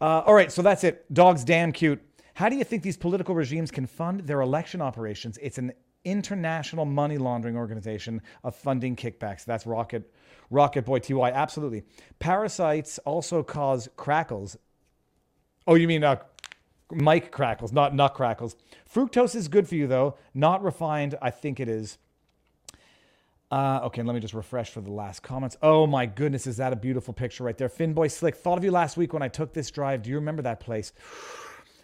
Uh, 0.00 0.22
all 0.26 0.34
right, 0.34 0.50
so 0.50 0.62
that's 0.62 0.84
it. 0.84 1.12
Dog's 1.14 1.44
damn 1.44 1.70
cute. 1.70 2.02
How 2.34 2.48
do 2.48 2.56
you 2.56 2.64
think 2.64 2.82
these 2.82 2.96
political 2.96 3.34
regimes 3.34 3.70
can 3.70 3.86
fund 3.86 4.20
their 4.20 4.40
election 4.40 4.82
operations? 4.82 5.38
It's 5.40 5.58
an 5.58 5.72
international 6.06 6.86
money 6.86 7.18
laundering 7.18 7.56
organization 7.56 8.22
of 8.44 8.54
funding 8.54 8.96
kickbacks. 8.96 9.44
That's 9.44 9.66
Rocket, 9.66 10.10
Rocket 10.50 10.86
Boy 10.86 11.00
TY. 11.00 11.30
Absolutely. 11.32 11.82
Parasites 12.18 12.98
also 13.00 13.42
cause 13.42 13.88
crackles. 13.96 14.56
Oh, 15.66 15.74
you 15.74 15.88
mean 15.88 16.04
uh, 16.04 16.16
mic 16.92 17.32
crackles, 17.32 17.72
not 17.72 17.94
nut 17.94 18.14
crackles. 18.14 18.56
Fructose 18.90 19.34
is 19.34 19.48
good 19.48 19.68
for 19.68 19.74
you 19.74 19.86
though, 19.86 20.16
not 20.32 20.62
refined. 20.62 21.16
I 21.20 21.30
think 21.30 21.60
it 21.60 21.68
is. 21.68 21.98
Uh, 23.50 23.80
okay, 23.84 24.02
let 24.02 24.14
me 24.14 24.20
just 24.20 24.34
refresh 24.34 24.70
for 24.70 24.80
the 24.80 24.90
last 24.90 25.22
comments. 25.22 25.56
Oh 25.62 25.86
my 25.86 26.06
goodness, 26.06 26.46
is 26.46 26.56
that 26.56 26.72
a 26.72 26.76
beautiful 26.76 27.14
picture 27.14 27.44
right 27.44 27.56
there? 27.56 27.68
Finboy 27.68 28.10
Slick, 28.10 28.36
thought 28.36 28.58
of 28.58 28.64
you 28.64 28.72
last 28.72 28.96
week 28.96 29.12
when 29.12 29.22
I 29.22 29.28
took 29.28 29.52
this 29.52 29.70
drive. 29.70 30.02
Do 30.02 30.10
you 30.10 30.16
remember 30.16 30.42
that 30.42 30.60
place? 30.60 30.92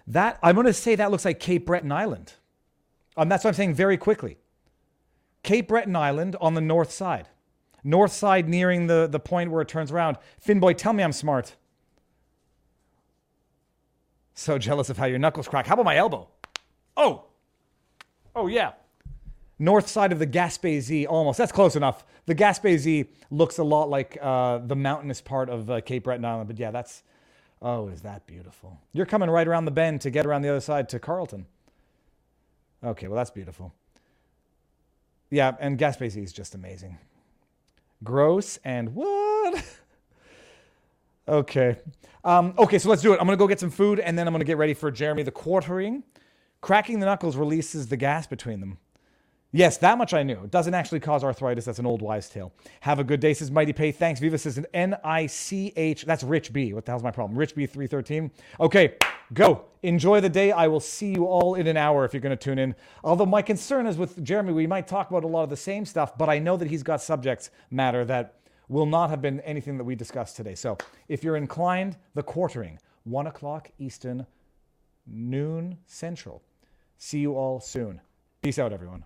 That 0.09 0.40
I'm 0.43 0.61
to 0.65 0.73
say 0.73 0.97
that 0.97 1.12
looks 1.12 1.24
like 1.24 1.39
Cape 1.39 1.65
Breton 1.65 1.93
Island. 1.93 2.32
Um, 3.16 3.28
that's 3.28 3.44
what 3.44 3.51
I'm 3.51 3.55
saying 3.55 3.74
very 3.74 3.97
quickly. 3.97 4.39
Cape 5.43 5.68
Breton 5.68 5.97
Island 5.97 6.36
on 6.40 6.55
the 6.55 6.60
north 6.60 6.93
side. 6.93 7.28
North 7.84 8.12
side 8.12 8.48
nearing 8.48 8.86
the, 8.86 9.09
the 9.10 9.18
point 9.18 9.51
where 9.51 9.60
it 9.60 9.68
turns 9.68 9.90
around. 9.90 10.16
Finboy, 10.44 10.76
tell 10.76 10.93
me 10.93 11.02
I'm 11.02 11.12
smart. 11.12 11.56
So 14.34 14.56
jealous 14.56 14.89
of 14.89 14.98
how 14.98 15.06
your 15.06 15.18
knuckles 15.18 15.48
crack. 15.48 15.66
How 15.66 15.74
about 15.74 15.84
my 15.84 15.97
elbow? 15.97 16.28
Oh. 16.97 17.24
Oh, 18.34 18.47
yeah. 18.47 18.72
North 19.59 19.89
side 19.89 20.12
of 20.12 20.18
the 20.18 20.26
Gaspésie, 20.26 21.06
almost. 21.09 21.39
That's 21.39 21.52
close 21.52 21.76
enough. 21.76 22.05
The 22.26 22.34
Gaspésie 22.34 23.09
looks 23.30 23.59
a 23.59 23.64
lot 23.64 23.90
like 23.90 24.16
uh, 24.20 24.59
the 24.59 24.76
mountainous 24.76 25.20
part 25.20 25.51
of 25.51 25.70
uh, 25.70 25.80
Cape 25.80 26.05
Breton 26.05 26.24
Island. 26.24 26.48
But 26.48 26.59
yeah, 26.59 26.70
that's. 26.70 27.02
Oh, 27.60 27.89
is 27.89 28.02
that 28.02 28.26
beautiful? 28.26 28.80
You're 28.93 29.06
coming 29.06 29.30
right 29.30 29.47
around 29.47 29.66
the 29.66 29.70
bend 29.70 30.01
to 30.01 30.10
get 30.10 30.26
around 30.26 30.43
the 30.43 30.48
other 30.48 30.60
side 30.60 30.89
to 30.90 30.98
Carleton. 30.98 31.47
Okay, 32.85 33.09
well, 33.09 33.17
that's 33.17 33.31
beautiful. 33.31 33.73
Yeah, 35.31 35.55
and 35.61 35.79
Gaspésie 35.79 36.23
is 36.23 36.33
just 36.33 36.55
amazing. 36.55 36.99
Gross 38.05 38.59
and 38.65 38.95
what? 38.95 39.65
okay. 41.29 41.77
Um, 42.25 42.55
okay, 42.59 42.79
so 42.79 42.89
let's 42.89 43.03
do 43.03 43.13
it. 43.13 43.21
I'm 43.21 43.27
going 43.27 43.37
to 43.37 43.43
go 43.43 43.47
get 43.49 43.61
some 43.61 43.71
food 43.71 43.99
and 44.01 44.19
then 44.19 44.27
I'm 44.27 44.33
going 44.33 44.41
to 44.41 44.47
get 44.47 44.59
ready 44.59 44.75
for 44.75 44.91
Jeremy 44.91 45.23
the 45.23 45.31
quartering. 45.31 46.03
Cracking 46.61 47.01
the 47.01 47.07
knuckles 47.07 47.37
releases 47.37 47.89
the 47.89 47.97
gas 47.97 48.27
between 48.27 48.61
them. 48.61 48.79
Yes, 49.55 49.77
that 49.79 49.99
much 49.99 50.15
I 50.15 50.23
knew. 50.23 50.45
It 50.45 50.51
doesn't 50.51 50.73
actually 50.73 51.01
cause 51.01 51.23
arthritis. 51.23 51.66
That's 51.66 51.79
an 51.79 51.85
old 51.85 52.01
wives' 52.01 52.31
tale. 52.31 52.55
Have 52.81 52.99
a 52.99 53.05
good 53.05 53.20
day, 53.20 53.35
says 53.35 53.51
Mighty 53.51 53.74
Pay. 53.74 53.93
Thanks. 53.93 54.19
Viva 54.19 54.39
says 54.39 54.57
an 54.57 54.66
N 54.73 54.97
I 55.05 55.27
C 55.27 55.74
H. 55.77 56.07
That's 56.07 56.24
Rich 56.24 56.55
B. 56.55 56.73
What 56.73 56.87
the 56.87 56.93
hell's 56.93 57.03
my 57.03 57.11
problem? 57.11 57.39
Rich 57.39 57.55
B 57.55 57.66
313. 57.66 58.31
Okay, 58.61 58.95
go. 59.35 59.66
Enjoy 59.83 60.23
the 60.23 60.29
day. 60.31 60.53
I 60.53 60.69
will 60.69 60.81
see 60.81 61.12
you 61.12 61.27
all 61.27 61.55
in 61.57 61.66
an 61.66 61.77
hour 61.77 62.07
if 62.07 62.15
you're 62.15 62.23
going 62.23 62.37
to 62.37 62.43
tune 62.43 62.59
in. 62.59 62.74
Although 63.05 63.27
my 63.27 63.43
concern 63.43 63.87
is 63.87 63.99
with 63.99 64.24
Jeremy, 64.24 64.55
we 64.55 64.66
might 64.66 64.89
talk 64.89 65.11
about 65.11 65.23
a 65.23 65.27
lot 65.27 65.43
of 65.43 65.51
the 65.51 65.57
same 65.57 65.85
stuff, 65.85 66.16
but 66.16 66.31
I 66.31 66.39
know 66.39 66.57
that 66.57 66.69
he's 66.69 66.83
got 66.83 67.03
subjects 67.03 67.51
matter 67.70 68.07
that 68.07 68.37
will 68.69 68.87
not 68.87 69.11
have 69.11 69.20
been 69.20 69.41
anything 69.41 69.77
that 69.77 69.85
we 69.85 69.95
discussed 69.95 70.35
today. 70.35 70.55
So 70.55 70.79
if 71.09 71.23
you're 71.23 71.37
inclined, 71.37 71.99
the 72.15 72.23
quartering, 72.23 72.79
1 73.05 73.27
o'clock 73.27 73.70
Eastern, 73.79 74.24
noon 75.07 75.77
Central. 75.87 76.43
See 76.97 77.19
you 77.19 77.35
all 77.35 77.61
soon. 77.61 78.01
Peace 78.41 78.59
out, 78.59 78.73
everyone. 78.73 79.05